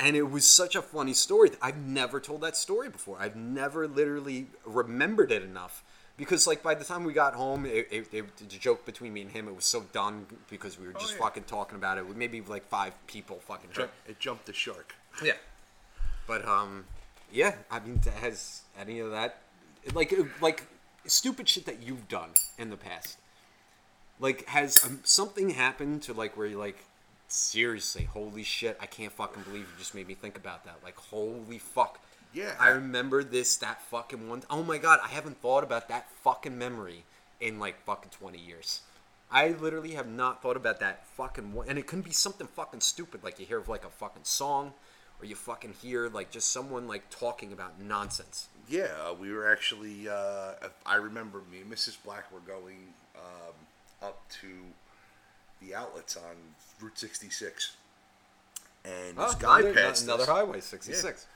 And 0.01 0.17
it 0.17 0.31
was 0.31 0.47
such 0.47 0.75
a 0.75 0.83
funny 0.83 1.13
story. 1.13 1.51
I've 1.61 1.77
never 1.77 2.21
told 2.21 2.41
that 2.41 2.57
story 2.57 2.89
before. 2.89 3.19
I've 3.21 3.37
never 3.37 3.87
literally 3.87 4.47
remembered 4.65 5.31
it 5.31 5.43
enough. 5.43 5.85
Because 6.17 6.47
like 6.47 6.63
by 6.63 6.75
the 6.75 6.85
time 6.85 7.05
we 7.05 7.13
got 7.13 7.35
home, 7.35 7.65
it, 7.67 7.87
it, 7.91 8.09
it, 8.13 8.37
the 8.39 8.47
joke 8.47 8.85
between 8.87 9.13
me 9.13 9.21
and 9.21 9.31
him, 9.31 9.47
it 9.47 9.55
was 9.55 9.67
so 9.67 9.83
done 9.93 10.27
because 10.49 10.81
we 10.81 10.87
were 10.87 10.95
just 10.95 11.13
yeah. 11.13 11.19
fucking 11.19 11.45
talking 11.45 11.77
about 11.77 11.99
it. 11.99 12.09
With 12.09 12.17
maybe 12.17 12.41
like 12.41 12.67
five 12.69 12.95
people 13.07 13.41
fucking 13.47 13.71
Jump, 13.73 13.91
it 14.09 14.19
jumped 14.19 14.47
the 14.47 14.55
shark. 14.55 14.95
yeah. 15.23 15.35
But 16.27 16.47
um, 16.49 16.87
yeah. 17.31 17.57
I 17.71 17.81
mean, 17.81 18.01
has 18.21 18.63
any 18.79 19.01
of 19.01 19.11
that, 19.11 19.39
like, 19.95 20.13
uh, 20.13 20.25
like 20.41 20.67
stupid 21.07 21.49
shit 21.49 21.67
that 21.67 21.83
you've 21.83 22.09
done 22.09 22.31
in 22.59 22.71
the 22.71 22.77
past, 22.77 23.19
like, 24.19 24.47
has 24.49 24.85
um, 24.85 25.01
something 25.05 25.51
happened 25.51 26.03
to 26.03 26.13
like 26.13 26.37
where 26.37 26.47
you're 26.47 26.59
like, 26.59 26.85
seriously, 27.29 28.05
holy 28.05 28.43
shit, 28.43 28.77
I 28.81 28.87
can't 28.87 29.13
fucking 29.13 29.45
believe 29.45 29.63
you 29.63 29.79
just 29.79 29.95
made 29.95 30.09
me 30.09 30.15
think 30.15 30.37
about 30.37 30.65
that. 30.65 30.79
Like, 30.83 30.97
holy 30.97 31.59
fuck. 31.59 32.01
Yeah. 32.33 32.55
I 32.61 32.69
remember 32.69 33.25
this 33.25 33.57
that 33.57 33.83
fucking 33.83 34.29
one. 34.29 34.43
Oh 34.51 34.63
my 34.63 34.79
god, 34.79 35.01
I 35.05 35.09
haven't 35.09 35.41
thought 35.41 35.65
about 35.65 35.89
that 35.89 36.11
fucking 36.23 36.57
memory 36.57 37.05
in 37.41 37.59
like 37.59 37.85
fucking 37.85 38.11
twenty 38.11 38.39
years. 38.39 38.83
I 39.33 39.49
literally 39.49 39.93
have 39.93 40.09
not 40.09 40.43
thought 40.43 40.57
about 40.57 40.81
that 40.81 41.07
fucking 41.07 41.53
one, 41.53 41.69
and 41.69 41.79
it 41.79 41.87
couldn't 41.87 42.05
be 42.05 42.13
something 42.13 42.47
fucking 42.47 42.81
stupid 42.81 43.23
like 43.23 43.39
you 43.39 43.47
hear 43.47 43.59
of 43.59 43.69
like 43.69 43.85
a 43.85 43.91
fucking 43.91 44.25
song, 44.25 44.75
or 45.21 45.27
you 45.27 45.35
fucking 45.35 45.75
hear 45.83 46.09
like 46.09 46.31
just 46.31 46.51
someone 46.51 46.87
like 46.87 47.11
talking 47.11 47.53
about 47.53 47.81
nonsense. 47.81 48.49
Yeah, 48.71 49.13
we 49.21 49.33
were 49.33 49.51
actually. 49.51 50.09
Uh, 50.09 50.53
I 50.87 50.95
remember 50.95 51.43
me 51.51 51.59
and 51.61 51.71
Mrs. 51.71 51.97
Black 52.05 52.33
were 52.33 52.41
going 52.41 52.95
um, 53.17 53.55
up 54.01 54.23
to 54.41 54.47
the 55.61 55.75
outlets 55.75 56.17
on 56.17 56.37
Route 56.81 56.97
66, 56.97 57.77
and 58.85 59.19
this 59.19 59.35
guy 59.35 59.59
another, 59.61 59.75
passed 59.75 60.05
another 60.05 60.23
us. 60.23 60.29
highway, 60.29 60.61
sixty 60.61 60.93
six. 60.93 61.27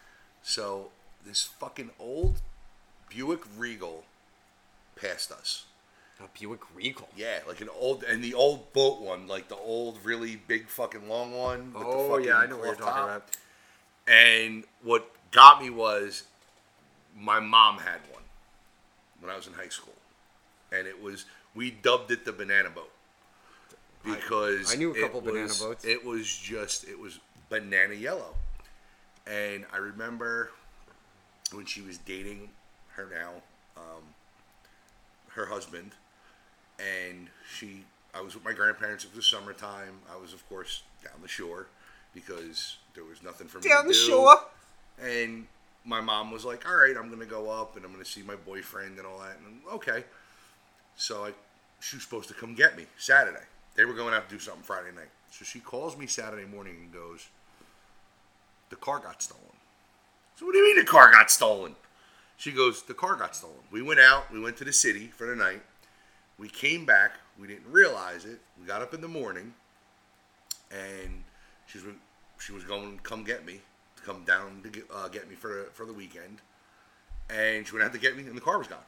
So 0.44 0.90
this 1.27 1.42
fucking 1.42 1.90
old 1.99 2.37
Buick 3.09 3.40
Regal 3.59 4.05
passed 4.94 5.33
us. 5.33 5.64
A 6.20 6.29
Buick 6.38 6.61
Regal. 6.73 7.09
Yeah, 7.16 7.40
like 7.49 7.61
an 7.61 7.68
old 7.77 8.05
and 8.05 8.23
the 8.23 8.35
old 8.35 8.73
boat 8.73 9.01
one, 9.01 9.27
like 9.27 9.49
the 9.49 9.57
old 9.57 9.99
really 10.05 10.37
big 10.37 10.68
fucking 10.68 11.09
long 11.09 11.37
one. 11.37 11.73
Oh 11.75 12.11
fucking 12.11 12.27
yeah, 12.27 12.37
I 12.37 12.47
know 12.47 12.59
what 12.59 12.66
you're 12.66 12.75
cloth 12.77 12.94
talking 12.94 13.03
about. 13.03 13.25
And 14.07 14.64
what 14.85 15.11
got 15.33 15.61
me 15.61 15.70
was 15.70 16.23
my 17.16 17.40
mom 17.40 17.79
had 17.79 18.00
one 18.12 18.22
when 19.20 19.31
I 19.31 19.37
was 19.37 19.46
in 19.46 19.53
high 19.53 19.68
school. 19.68 19.94
And 20.72 20.87
it 20.87 21.00
was 21.00 21.24
We 21.55 21.70
dubbed 21.70 22.11
it 22.11 22.24
the 22.24 22.33
banana 22.33 22.70
boat 22.70 22.90
because 24.05 24.72
I 24.72 24.77
knew 24.77 24.90
a 24.94 25.00
couple 25.00 25.20
banana 25.20 25.44
was- 25.44 25.61
boats. 25.61 25.85
It 25.85 26.05
was 26.05 26.37
just 26.37 26.85
it 26.85 26.98
was 26.98 27.20
banana 27.48 27.94
yellow, 27.94 28.35
and 29.27 29.64
I 29.72 29.77
remember 29.79 30.50
when 31.53 31.66
she 31.66 31.81
was 31.81 31.98
dating 31.98 32.50
her 32.96 33.09
now, 33.12 33.31
um, 33.77 34.03
her 35.29 35.46
husband, 35.46 35.92
and 36.79 37.29
she. 37.48 37.85
I 38.14 38.20
was 38.20 38.35
with 38.35 38.44
my 38.44 38.53
grandparents. 38.53 39.05
It 39.05 39.11
was 39.14 39.16
the 39.16 39.37
summertime. 39.37 39.98
I 40.12 40.16
was, 40.16 40.33
of 40.33 40.48
course, 40.48 40.85
down 41.03 41.14
the 41.20 41.27
shore 41.27 41.66
because 42.14 42.77
there 42.94 43.03
was 43.03 43.24
nothing 43.24 43.48
for 43.48 43.59
me 43.59 43.68
Down 43.68 43.83
to 43.83 43.88
the 43.88 43.94
shore. 43.94 44.38
And 45.03 45.48
my 45.85 46.01
mom 46.01 46.31
was 46.31 46.44
like, 46.44 46.66
"All 46.66 46.77
right, 46.77 46.97
I'm 46.97 47.11
gonna 47.11 47.27
go 47.27 47.51
up 47.51 47.77
and 47.77 47.85
I'm 47.85 47.92
gonna 47.92 48.05
see 48.05 48.23
my 48.23 48.37
boyfriend 48.37 48.99
and 48.99 49.07
all 49.07 49.18
that." 49.18 49.37
And 49.38 49.61
okay, 49.75 50.05
so 50.97 51.25
I, 51.25 51.33
she 51.81 51.97
was 51.97 52.05
supposed 52.05 52.29
to 52.29 52.35
come 52.35 52.55
get 52.55 52.77
me 52.77 52.87
Saturday. 52.99 53.44
They 53.75 53.85
were 53.85 53.94
going 53.94 54.14
out 54.14 54.29
to 54.29 54.35
do 54.35 54.40
something 54.40 54.62
Friday 54.62 54.92
night. 54.94 55.11
So 55.31 55.44
she 55.44 55.61
calls 55.61 55.97
me 55.97 56.07
Saturday 56.07 56.47
morning 56.47 56.77
and 56.81 56.92
goes, 56.92 57.29
"The 58.70 58.77
car 58.77 58.99
got 58.99 59.23
stolen." 59.23 59.44
So 60.37 60.47
what 60.47 60.53
do 60.53 60.59
you 60.59 60.64
mean 60.64 60.85
the 60.85 60.90
car 60.90 61.12
got 61.12 61.31
stolen? 61.31 61.77
She 62.37 62.51
goes, 62.51 62.83
"The 62.83 62.94
car 62.94 63.16
got 63.16 63.37
stolen." 63.37 63.61
We 63.70 63.83
went 63.83 64.01
out. 64.01 64.33
We 64.33 64.40
went 64.40 64.57
to 64.59 64.64
the 64.64 64.73
city 64.73 65.09
for 65.09 65.27
the 65.27 65.37
night. 65.37 65.62
We 66.38 66.49
came 66.49 66.85
back. 66.85 67.12
We 67.38 67.47
didn't 67.47 67.70
realize 67.70 68.25
it. 68.25 68.40
We 68.61 68.66
got 68.66 68.83
up 68.83 68.94
in 68.94 69.01
the 69.01 69.09
morning, 69.09 69.55
and 70.70 71.25
she 71.66 71.79
was 71.79 71.94
she 72.38 72.53
was 72.53 72.64
going 72.64 72.97
to 72.97 73.03
come 73.03 73.25
get 73.25 73.44
me, 73.44 73.61
come 74.05 74.25
down 74.25 74.61
to 74.62 74.69
get, 74.69 74.85
uh, 74.95 75.09
get 75.09 75.29
me 75.29 75.35
for 75.35 75.64
for 75.73 75.85
the 75.87 75.93
weekend, 75.93 76.38
and 77.31 77.67
she 77.67 77.73
went 77.73 77.85
out 77.85 77.93
to 77.93 77.99
get 77.99 78.17
me, 78.17 78.25
and 78.25 78.37
the 78.37 78.40
car 78.40 78.59
was 78.59 78.67
gone, 78.67 78.79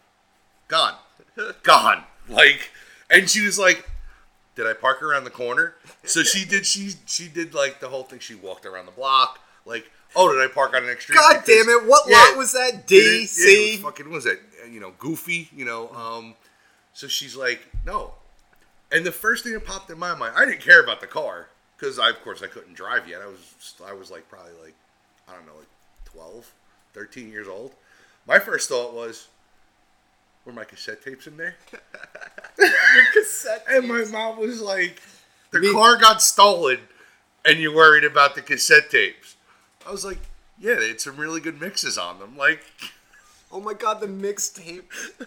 gone, 0.69 0.95
gone. 1.63 2.05
Like, 2.29 2.71
and 3.11 3.29
she 3.31 3.45
was 3.45 3.59
like, 3.59 3.89
"Did 4.55 4.67
I 4.67 4.73
park 4.75 5.03
around 5.03 5.25
the 5.25 5.31
corner?" 5.31 5.75
So 6.05 6.23
she 6.23 6.45
did. 6.45 6.67
She 6.67 6.93
she 7.07 7.29
did 7.29 7.55
like 7.55 7.81
the 7.81 7.89
whole 7.89 8.03
thing. 8.05 8.19
She 8.19 8.35
walked 8.35 8.67
around 8.67 8.87
the 8.87 8.93
block. 8.93 9.39
Like, 9.65 9.91
oh, 10.15 10.33
did 10.33 10.41
I 10.43 10.53
park 10.53 10.75
on 10.75 10.85
an 10.85 10.91
extra? 10.91 11.15
God 11.15 11.43
damn 11.47 11.69
it! 11.69 11.87
What 11.87 12.09
lot 12.11 12.37
was 12.37 12.53
that? 12.53 12.87
D 12.87 12.97
Did 13.01 13.23
it- 13.23 13.31
yeah, 13.39 13.73
was 13.77 13.83
fucking 13.83 14.11
was 14.11 14.25
that? 14.25 14.39
Uh, 14.63 14.67
You 14.69 14.81
know, 14.81 14.93
goofy. 14.99 15.49
You 15.55 15.65
know. 15.65 15.89
Um, 15.91 16.35
so 16.93 17.07
she's 17.09 17.37
like, 17.37 17.61
no. 17.85 18.13
And 18.93 19.05
the 19.05 19.13
first 19.13 19.43
thing 19.45 19.53
that 19.53 19.65
popped 19.67 19.91
in 19.91 19.99
my 19.99 20.15
mind, 20.15 20.35
I 20.37 20.45
didn't 20.47 20.61
care 20.61 20.81
about 20.83 21.01
the 21.01 21.07
car 21.09 21.49
because 21.77 21.99
I, 21.99 22.09
of 22.11 22.23
course, 22.23 22.43
I 22.43 22.47
couldn't 22.47 22.75
drive 22.75 23.07
yet. 23.09 23.21
I 23.21 23.27
was, 23.27 23.75
I 23.87 23.93
was 23.93 24.11
like 24.11 24.29
probably 24.31 24.53
like, 24.65 24.75
I 25.29 25.33
don't 25.35 25.47
know, 25.47 25.53
like 25.59 25.69
12, 26.07 26.53
13 26.95 27.31
years 27.31 27.49
old. 27.49 27.73
My 28.27 28.39
first 28.39 28.69
thought 28.69 28.95
was, 28.95 29.29
were 30.45 30.53
my 30.53 30.65
cassette 30.65 31.03
tapes 31.05 31.27
in 31.27 31.37
there? 31.37 31.57
cassette. 33.13 33.65
And 33.69 33.89
my 33.89 34.05
mom 34.05 34.39
was 34.39 34.61
like, 34.61 35.01
the 35.51 35.61
Me- 35.61 35.73
car 35.73 35.97
got 35.97 36.23
stolen, 36.23 36.81
and 37.45 37.59
you're 37.59 37.75
worried 37.75 38.05
about 38.05 38.35
the 38.35 38.43
cassette 38.43 38.91
tapes. 38.91 39.37
I 39.87 39.91
was 39.93 40.05
like, 40.05 40.19
yeah, 40.59 40.75
they 40.75 40.89
had 40.89 41.01
some 41.01 41.17
really 41.17 41.41
good 41.41 41.61
mixes 41.61 41.99
on 41.99 42.19
them. 42.19 42.37
Like, 42.37 42.61
Oh 43.53 43.61
my 43.61 43.75
god, 43.75 44.01
the 44.01 44.07
mixtape. 44.07 44.85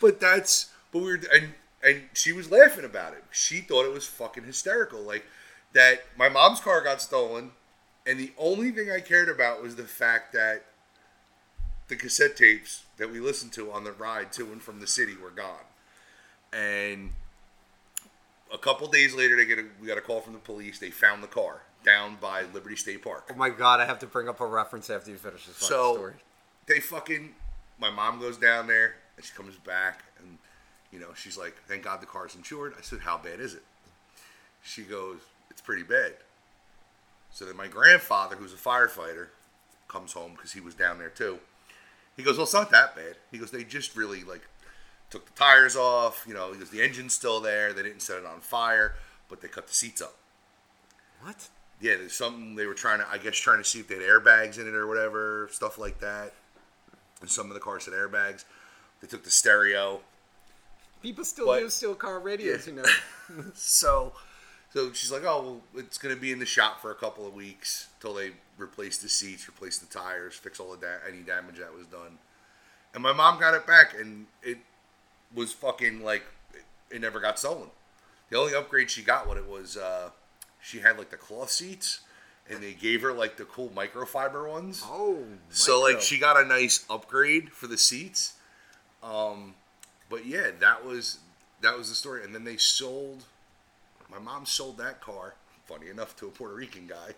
But 0.00 0.18
that's 0.20 0.70
but 0.90 0.98
we 0.98 1.04
were 1.12 1.20
and 1.32 1.54
and 1.80 2.02
she 2.12 2.32
was 2.32 2.50
laughing 2.50 2.84
about 2.84 3.12
it. 3.12 3.22
She 3.30 3.60
thought 3.60 3.84
it 3.84 3.92
was 3.92 4.04
fucking 4.04 4.42
hysterical. 4.42 5.00
Like 5.00 5.24
that 5.74 6.02
my 6.18 6.28
mom's 6.28 6.58
car 6.58 6.82
got 6.82 7.00
stolen 7.00 7.52
and 8.06 8.18
the 8.18 8.32
only 8.38 8.70
thing 8.70 8.90
I 8.90 9.00
cared 9.00 9.28
about 9.28 9.62
was 9.62 9.76
the 9.76 9.84
fact 9.84 10.32
that 10.32 10.64
the 11.88 11.96
cassette 11.96 12.36
tapes 12.36 12.84
that 12.96 13.10
we 13.10 13.20
listened 13.20 13.52
to 13.54 13.70
on 13.72 13.84
the 13.84 13.92
ride 13.92 14.32
to 14.32 14.50
and 14.52 14.62
from 14.62 14.80
the 14.80 14.86
city 14.86 15.16
were 15.16 15.30
gone. 15.30 15.64
And 16.52 17.10
a 18.52 18.58
couple 18.58 18.86
days 18.88 19.14
later 19.14 19.36
they 19.36 19.44
get 19.44 19.58
a, 19.58 19.64
we 19.80 19.86
got 19.86 19.98
a 19.98 20.02
call 20.02 20.20
from 20.20 20.32
the 20.32 20.38
police. 20.38 20.78
They 20.78 20.90
found 20.90 21.22
the 21.22 21.26
car 21.28 21.62
down 21.84 22.16
by 22.20 22.42
Liberty 22.54 22.76
State 22.76 23.02
Park. 23.02 23.28
Oh 23.30 23.36
my 23.36 23.50
god, 23.50 23.80
I 23.80 23.86
have 23.86 23.98
to 24.00 24.06
bring 24.06 24.28
up 24.28 24.40
a 24.40 24.46
reference 24.46 24.88
after 24.90 25.10
you 25.10 25.16
finish 25.16 25.46
this 25.46 25.56
So 25.56 25.94
story. 25.94 26.14
they 26.66 26.80
fucking. 26.80 27.34
My 27.80 27.90
mom 27.90 28.20
goes 28.20 28.36
down 28.38 28.66
there 28.68 28.94
and 29.16 29.24
she 29.24 29.32
comes 29.34 29.56
back 29.56 30.04
and 30.18 30.38
you 30.92 31.00
know 31.00 31.08
she's 31.16 31.36
like, 31.36 31.56
"Thank 31.66 31.82
God 31.84 32.00
the 32.00 32.06
car's 32.06 32.34
insured." 32.36 32.74
I 32.78 32.82
said, 32.82 33.00
"How 33.00 33.18
bad 33.18 33.40
is 33.40 33.54
it?" 33.54 33.64
She 34.62 34.82
goes, 34.82 35.18
"It's 35.50 35.60
pretty 35.60 35.82
bad." 35.82 36.14
So 37.32 37.44
then 37.44 37.56
my 37.56 37.66
grandfather, 37.68 38.36
who's 38.36 38.52
a 38.52 38.56
firefighter, 38.56 39.28
comes 39.88 40.12
home 40.12 40.32
because 40.32 40.52
he 40.52 40.60
was 40.60 40.74
down 40.74 40.98
there 40.98 41.08
too. 41.10 41.38
He 42.16 42.22
goes, 42.22 42.36
"Well, 42.36 42.44
it's 42.44 42.52
not 42.52 42.70
that 42.70 42.94
bad." 42.94 43.16
He 43.30 43.38
goes, 43.38 43.50
"They 43.50 43.64
just 43.64 43.96
really 43.96 44.22
like 44.22 44.42
took 45.10 45.26
the 45.26 45.32
tires 45.32 45.74
off. 45.76 46.24
You 46.26 46.34
know, 46.34 46.52
he 46.52 46.58
goes, 46.58 46.70
the 46.70 46.82
engine's 46.82 47.14
still 47.14 47.40
there. 47.40 47.72
They 47.72 47.82
didn't 47.82 48.00
set 48.02 48.18
it 48.18 48.26
on 48.26 48.40
fire, 48.40 48.94
but 49.28 49.40
they 49.40 49.48
cut 49.48 49.66
the 49.66 49.74
seats 49.74 50.00
up." 50.02 50.14
What? 51.22 51.48
Yeah, 51.80 51.96
there's 51.96 52.12
something 52.14 52.54
they 52.54 52.66
were 52.66 52.74
trying 52.74 53.00
to, 53.00 53.08
I 53.08 53.18
guess, 53.18 53.36
trying 53.36 53.58
to 53.58 53.64
see 53.64 53.80
if 53.80 53.88
they 53.88 53.94
had 53.96 54.04
airbags 54.04 54.58
in 54.58 54.68
it 54.68 54.74
or 54.74 54.86
whatever, 54.86 55.48
stuff 55.52 55.78
like 55.78 55.98
that. 56.00 56.32
And 57.20 57.30
some 57.30 57.48
of 57.48 57.54
the 57.54 57.60
cars 57.60 57.86
had 57.86 57.94
airbags. 57.94 58.44
They 59.00 59.08
took 59.08 59.24
the 59.24 59.30
stereo. 59.30 60.00
People 61.02 61.24
still 61.24 61.46
But- 61.46 61.60
do 61.60 61.70
steel 61.70 61.94
car 61.96 62.20
radios, 62.20 62.66
you 62.66 62.74
know. 62.74 62.84
So, 63.54 64.12
so 64.72 64.92
she's 64.92 65.12
like, 65.12 65.22
oh, 65.24 65.42
well, 65.42 65.60
it's 65.84 65.98
going 65.98 66.14
to 66.14 66.20
be 66.20 66.32
in 66.32 66.38
the 66.38 66.46
shop 66.46 66.80
for 66.80 66.90
a 66.90 66.94
couple 66.94 67.26
of 67.26 67.34
weeks 67.34 67.88
till 68.00 68.14
they 68.14 68.30
replace 68.58 68.98
the 68.98 69.08
seats, 69.08 69.48
replace 69.48 69.78
the 69.78 69.86
tires, 69.86 70.34
fix 70.34 70.58
all 70.60 70.70
the 70.72 70.78
da- 70.78 71.06
any 71.08 71.22
damage 71.22 71.58
that 71.58 71.74
was 71.74 71.86
done. 71.86 72.18
And 72.94 73.02
my 73.02 73.12
mom 73.12 73.38
got 73.38 73.54
it 73.54 73.66
back, 73.66 73.94
and 73.98 74.26
it 74.42 74.58
was 75.34 75.52
fucking 75.52 76.02
like 76.02 76.24
it, 76.90 77.00
never 77.00 77.20
got 77.20 77.38
stolen. 77.38 77.68
The 78.30 78.38
only 78.38 78.54
upgrade 78.54 78.90
she 78.90 79.02
got 79.02 79.28
with 79.28 79.38
it 79.38 79.48
was 79.48 79.76
uh, 79.76 80.10
she 80.60 80.80
had 80.80 80.98
like 80.98 81.10
the 81.10 81.16
cloth 81.16 81.50
seats, 81.50 82.00
and 82.50 82.62
they 82.62 82.72
gave 82.72 83.02
her 83.02 83.12
like 83.12 83.36
the 83.36 83.44
cool 83.44 83.70
microfiber 83.74 84.48
ones. 84.48 84.82
Oh, 84.84 85.24
So 85.50 85.80
like 85.80 86.00
she 86.00 86.18
got 86.18 86.38
a 86.38 86.44
nice 86.44 86.84
upgrade 86.88 87.52
for 87.52 87.66
the 87.66 87.78
seats. 87.78 88.34
Um, 89.02 89.54
but 90.08 90.26
yeah, 90.26 90.50
that 90.60 90.84
was 90.84 91.18
that 91.60 91.76
was 91.76 91.88
the 91.88 91.94
story. 91.94 92.24
And 92.24 92.34
then 92.34 92.44
they 92.44 92.56
sold. 92.56 93.24
My 94.12 94.18
mom 94.18 94.44
sold 94.44 94.76
that 94.78 95.00
car. 95.00 95.34
Funny 95.64 95.88
enough, 95.88 96.14
to 96.16 96.26
a 96.26 96.30
Puerto 96.30 96.54
Rican 96.54 96.86
guy. 96.86 97.14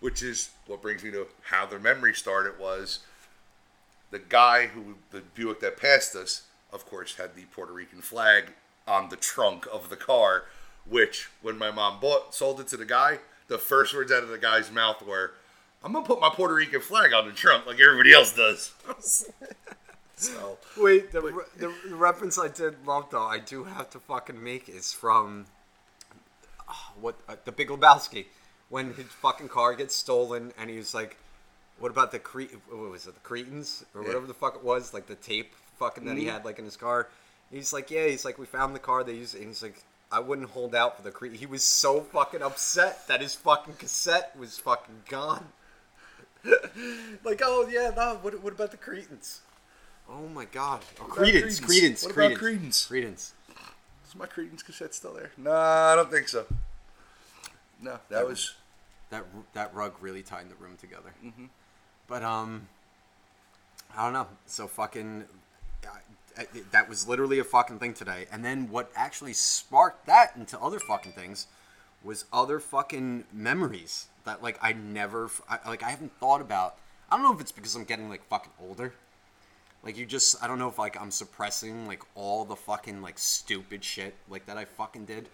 Which 0.00 0.22
is 0.22 0.50
what 0.66 0.82
brings 0.82 1.04
me 1.04 1.10
to 1.12 1.28
how 1.42 1.64
the 1.64 1.78
memory 1.78 2.12
started. 2.12 2.58
Was 2.58 3.00
the 4.10 4.18
guy 4.18 4.66
who 4.66 4.96
the 5.10 5.20
Buick 5.20 5.60
that 5.60 5.76
passed 5.76 6.16
us, 6.16 6.42
of 6.72 6.86
course, 6.86 7.16
had 7.16 7.36
the 7.36 7.44
Puerto 7.44 7.72
Rican 7.72 8.00
flag 8.00 8.52
on 8.86 9.08
the 9.08 9.16
trunk 9.16 9.66
of 9.72 9.90
the 9.90 9.96
car. 9.96 10.44
Which, 10.88 11.30
when 11.40 11.56
my 11.56 11.70
mom 11.70 12.00
bought 12.00 12.34
sold 12.34 12.60
it 12.60 12.68
to 12.68 12.76
the 12.76 12.84
guy, 12.84 13.20
the 13.48 13.58
first 13.58 13.94
words 13.94 14.10
out 14.10 14.22
of 14.22 14.28
the 14.28 14.38
guy's 14.38 14.70
mouth 14.70 15.00
were, 15.02 15.34
"I'm 15.82 15.92
gonna 15.92 16.04
put 16.04 16.20
my 16.20 16.30
Puerto 16.30 16.54
Rican 16.54 16.80
flag 16.80 17.12
on 17.12 17.26
the 17.26 17.32
trunk 17.32 17.66
like 17.66 17.78
everybody 17.78 18.12
else 18.12 18.34
does." 18.34 18.72
so 20.16 20.58
Wait, 20.78 21.12
the, 21.12 21.20
re- 21.20 21.44
the, 21.56 21.72
the 21.88 21.94
reference 21.94 22.38
I 22.38 22.48
did 22.48 22.86
love 22.86 23.08
though, 23.10 23.24
I 23.26 23.38
do 23.38 23.64
have 23.64 23.90
to 23.90 23.98
fucking 23.98 24.42
make 24.42 24.68
is 24.68 24.92
from 24.92 25.46
ah, 26.68 26.92
what 27.00 27.16
uh, 27.28 27.36
the 27.44 27.52
Big 27.52 27.68
Lebowski 27.68 28.26
when 28.68 28.94
his 28.94 29.06
fucking 29.06 29.48
car 29.48 29.74
gets 29.74 29.94
stolen 29.94 30.52
and 30.58 30.70
he's 30.70 30.94
like, 30.94 31.16
"What 31.78 31.90
about 31.90 32.12
the 32.12 32.18
Cre? 32.18 32.42
What 32.70 32.90
was 32.90 33.06
it? 33.06 33.14
The 33.14 33.20
Cretans 33.20 33.84
or 33.94 34.00
Yeah. 34.02 34.08
whatever 34.08 34.26
the 34.26 34.34
fuck 34.34 34.56
it 34.56 34.64
was? 34.64 34.94
Like 34.94 35.06
the 35.06 35.14
tape 35.16 35.52
fucking 35.78 36.04
that 36.06 36.16
he 36.16 36.26
had 36.26 36.44
like 36.44 36.58
in 36.58 36.64
his 36.64 36.76
car." 36.76 37.08
He's 37.50 37.72
like, 37.72 37.90
"Yeah." 37.90 38.06
He's 38.06 38.24
like, 38.24 38.38
"We 38.38 38.46
found 38.46 38.74
the 38.74 38.80
car. 38.80 39.04
They 39.04 39.14
used 39.14 39.34
it." 39.34 39.38
And 39.38 39.48
he's 39.48 39.62
like. 39.62 39.82
I 40.12 40.20
wouldn't 40.20 40.50
hold 40.50 40.76
out 40.76 40.96
for 40.96 41.02
the 41.02 41.10
Cre 41.10 41.26
He 41.28 41.46
was 41.46 41.64
so 41.64 42.00
fucking 42.00 42.40
upset 42.40 43.08
that 43.08 43.20
his 43.20 43.34
fucking 43.34 43.74
cassette 43.74 44.36
was 44.38 44.58
fucking 44.58 45.02
gone. 45.08 45.46
like, 47.24 47.40
oh 47.42 47.66
yeah, 47.68 47.90
no. 47.96 48.18
What, 48.22 48.40
what 48.40 48.52
about 48.52 48.70
the 48.70 48.76
Cretans? 48.76 49.40
Oh 50.08 50.28
my 50.28 50.44
god. 50.44 50.80
Oh, 51.00 51.04
about 51.06 51.16
Credence, 51.16 51.60
Creedence? 51.60 51.66
Credence, 51.66 52.06
about 52.06 52.32
Creedence, 52.32 52.88
Creedence. 52.88 53.32
is 54.06 54.14
my 54.16 54.26
Creedence 54.26 54.64
cassette 54.64 54.94
still 54.94 55.14
there? 55.14 55.30
No, 55.36 55.52
I 55.52 55.94
don't 55.96 56.10
think 56.10 56.28
so. 56.28 56.46
No, 57.80 57.98
that 58.10 58.26
was 58.26 58.54
That 59.10 59.24
that 59.54 59.74
rug 59.74 59.94
really 60.00 60.22
tied 60.22 60.48
the 60.50 60.54
room 60.56 60.76
together. 60.76 61.10
Mm-hmm. 61.24 61.46
But 62.08 62.22
um, 62.22 62.68
I 63.96 64.04
don't 64.04 64.12
know. 64.12 64.26
So 64.46 64.66
fucking, 64.66 65.24
I- 65.86 66.42
I- 66.42 66.46
that 66.72 66.88
was 66.88 67.08
literally 67.08 67.38
a 67.38 67.44
fucking 67.44 67.78
thing 67.78 67.94
today. 67.94 68.26
And 68.30 68.44
then 68.44 68.68
what 68.70 68.90
actually 68.94 69.32
sparked 69.32 70.06
that 70.06 70.34
into 70.36 70.58
other 70.60 70.78
fucking 70.80 71.12
things 71.12 71.46
was 72.02 72.26
other 72.32 72.60
fucking 72.60 73.24
memories 73.32 74.06
that 74.24 74.42
like 74.42 74.58
I 74.62 74.72
never 74.74 75.26
f- 75.26 75.40
I, 75.48 75.58
like 75.68 75.82
I 75.82 75.90
haven't 75.90 76.12
thought 76.20 76.40
about. 76.42 76.76
I 77.10 77.16
don't 77.16 77.24
know 77.24 77.32
if 77.34 77.40
it's 77.40 77.52
because 77.52 77.74
I'm 77.74 77.84
getting 77.84 78.08
like 78.08 78.24
fucking 78.28 78.52
older. 78.60 78.94
Like 79.84 79.98
you 79.98 80.06
just 80.06 80.42
I 80.42 80.46
don't 80.46 80.58
know 80.58 80.68
if 80.68 80.78
like 80.78 81.00
I'm 81.00 81.10
suppressing 81.10 81.86
like 81.86 82.02
all 82.14 82.44
the 82.44 82.56
fucking 82.56 83.02
like 83.02 83.18
stupid 83.18 83.84
shit 83.84 84.14
like 84.30 84.46
that 84.46 84.56
I 84.56 84.64
fucking 84.64 85.04
did. 85.04 85.28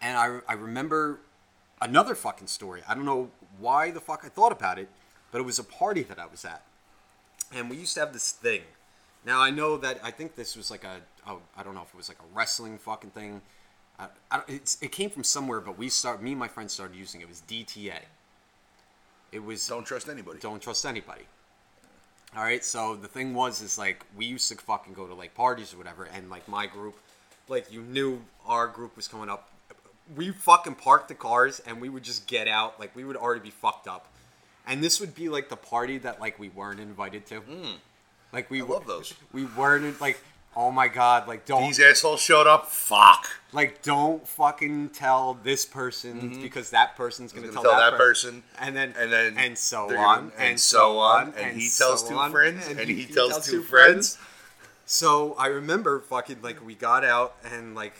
And 0.00 0.16
I 0.16 0.38
I 0.48 0.54
remember 0.54 1.18
another 1.82 2.14
fucking 2.14 2.46
story. 2.46 2.82
I 2.88 2.94
don't 2.94 3.04
know 3.04 3.30
why 3.58 3.90
the 3.90 4.00
fuck 4.00 4.22
I 4.24 4.28
thought 4.28 4.52
about 4.52 4.78
it, 4.78 4.88
but 5.32 5.40
it 5.40 5.44
was 5.44 5.58
a 5.58 5.64
party 5.64 6.02
that 6.04 6.18
I 6.20 6.26
was 6.26 6.44
at. 6.44 6.62
And 7.52 7.68
we 7.68 7.76
used 7.76 7.94
to 7.94 8.00
have 8.00 8.12
this 8.12 8.30
thing. 8.30 8.62
Now 9.26 9.40
I 9.40 9.50
know 9.50 9.76
that 9.78 9.98
I 10.04 10.12
think 10.12 10.36
this 10.36 10.56
was 10.56 10.70
like 10.70 10.84
a 10.84 11.00
oh, 11.26 11.40
I 11.56 11.64
don't 11.64 11.74
know 11.74 11.82
if 11.82 11.88
it 11.88 11.96
was 11.96 12.08
like 12.08 12.18
a 12.20 12.36
wrestling 12.36 12.78
fucking 12.78 13.10
thing. 13.10 13.42
I, 13.98 14.06
I, 14.30 14.42
it 14.48 14.92
came 14.92 15.10
from 15.10 15.24
somewhere, 15.24 15.60
but 15.60 15.76
we 15.76 15.88
start. 15.88 16.22
Me 16.22 16.30
and 16.30 16.38
my 16.38 16.48
friends 16.48 16.72
started 16.72 16.96
using 16.96 17.20
it. 17.20 17.24
It 17.24 17.28
was 17.28 17.42
DTA. 17.42 17.98
It 19.32 19.44
was 19.44 19.66
Don't 19.66 19.84
trust 19.84 20.08
anybody. 20.08 20.38
don't 20.38 20.62
trust 20.62 20.86
anybody. 20.86 21.22
All 22.36 22.44
right, 22.44 22.64
so 22.64 22.94
the 22.94 23.08
thing 23.08 23.34
was 23.34 23.60
is 23.60 23.76
like 23.76 24.04
we 24.16 24.24
used 24.24 24.48
to 24.50 24.56
fucking 24.56 24.94
go 24.94 25.06
to 25.06 25.14
like 25.14 25.34
parties 25.34 25.74
or 25.74 25.78
whatever, 25.78 26.04
and 26.04 26.30
like 26.30 26.46
my 26.48 26.66
group, 26.66 26.96
like 27.48 27.72
you 27.72 27.82
knew 27.82 28.22
our 28.46 28.68
group 28.68 28.94
was 28.96 29.08
coming 29.08 29.28
up. 29.28 29.50
We 30.16 30.30
fucking 30.30 30.76
parked 30.76 31.08
the 31.08 31.14
cars 31.14 31.60
and 31.66 31.80
we 31.80 31.88
would 31.88 32.04
just 32.04 32.26
get 32.26 32.46
out, 32.46 32.78
like 32.78 32.94
we 32.94 33.04
would 33.04 33.16
already 33.16 33.40
be 33.40 33.50
fucked 33.50 33.88
up, 33.88 34.06
and 34.66 34.82
this 34.82 35.00
would 35.00 35.14
be 35.14 35.28
like 35.28 35.48
the 35.48 35.56
party 35.56 35.98
that 35.98 36.20
like 36.20 36.38
we 36.38 36.48
weren't 36.50 36.78
invited 36.78 37.26
to. 37.26 37.40
Hmm. 37.40 37.76
Like 38.32 38.50
we. 38.50 38.62
I 38.62 38.64
love 38.64 38.86
those. 38.86 39.12
We 39.32 39.44
weren't 39.44 40.00
like, 40.00 40.22
oh 40.56 40.70
my 40.70 40.88
god, 40.88 41.28
like 41.28 41.46
don't 41.46 41.62
These 41.62 41.80
assholes 41.80 42.20
showed 42.20 42.46
up. 42.46 42.66
Fuck. 42.66 43.28
like 43.52 43.82
don't 43.82 44.26
fucking 44.26 44.90
tell 44.90 45.38
this 45.42 45.64
person 45.64 46.20
mm-hmm. 46.20 46.42
because 46.42 46.70
that 46.70 46.96
person's 46.96 47.32
gonna, 47.32 47.48
Gonna 47.48 47.54
tell, 47.54 47.62
tell 47.62 47.72
that, 47.72 47.90
that 47.90 47.98
per- 47.98 48.06
person, 48.06 48.42
and 48.58 48.76
then 48.76 48.94
and 48.98 49.12
then 49.12 49.36
and 49.38 49.56
so 49.56 49.84
on 49.84 50.30
gonna- 50.30 50.32
and 50.38 50.60
so 50.60 50.98
on, 50.98 51.34
and 51.36 51.60
he 51.60 51.68
tells 51.68 52.08
two 52.08 52.16
on, 52.16 52.30
friends, 52.30 52.66
and 52.68 52.80
he 52.80 53.06
tells 53.06 53.46
two 53.46 53.62
friends. 53.62 54.18
So 54.86 55.34
I 55.38 55.46
remember 55.46 56.00
fucking 56.00 56.42
like 56.42 56.64
we 56.66 56.74
got 56.74 57.04
out 57.04 57.36
and 57.44 57.74
like, 57.76 57.94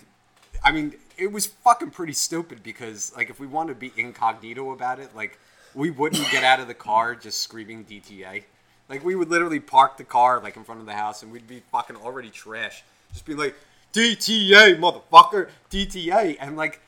I 0.64 0.72
mean 0.72 0.94
it 1.16 1.30
was 1.30 1.46
fucking 1.46 1.90
pretty 1.90 2.14
stupid 2.14 2.62
because 2.62 3.12
like 3.14 3.30
if 3.30 3.38
we 3.38 3.46
wanted 3.46 3.74
to 3.74 3.78
be 3.78 3.92
incognito 3.96 4.72
about 4.72 4.98
it, 4.98 5.14
like 5.14 5.38
we 5.74 5.90
wouldn't 5.90 6.28
get 6.32 6.42
out 6.42 6.58
of 6.58 6.66
the 6.66 6.74
car 6.74 7.14
just 7.14 7.40
screaming 7.40 7.84
DTA. 7.84 8.42
Like 8.90 9.04
we 9.04 9.14
would 9.14 9.30
literally 9.30 9.60
park 9.60 9.96
the 9.96 10.04
car 10.04 10.40
like 10.40 10.56
in 10.56 10.64
front 10.64 10.80
of 10.80 10.86
the 10.86 10.92
house 10.94 11.22
and 11.22 11.30
we'd 11.32 11.46
be 11.48 11.62
fucking 11.72 11.96
already 11.96 12.28
trash, 12.28 12.82
just 13.12 13.24
be 13.24 13.34
like 13.34 13.54
DTA 13.94 14.78
motherfucker 14.78 15.48
DTA 15.70 16.36
and 16.40 16.56
like 16.56 16.80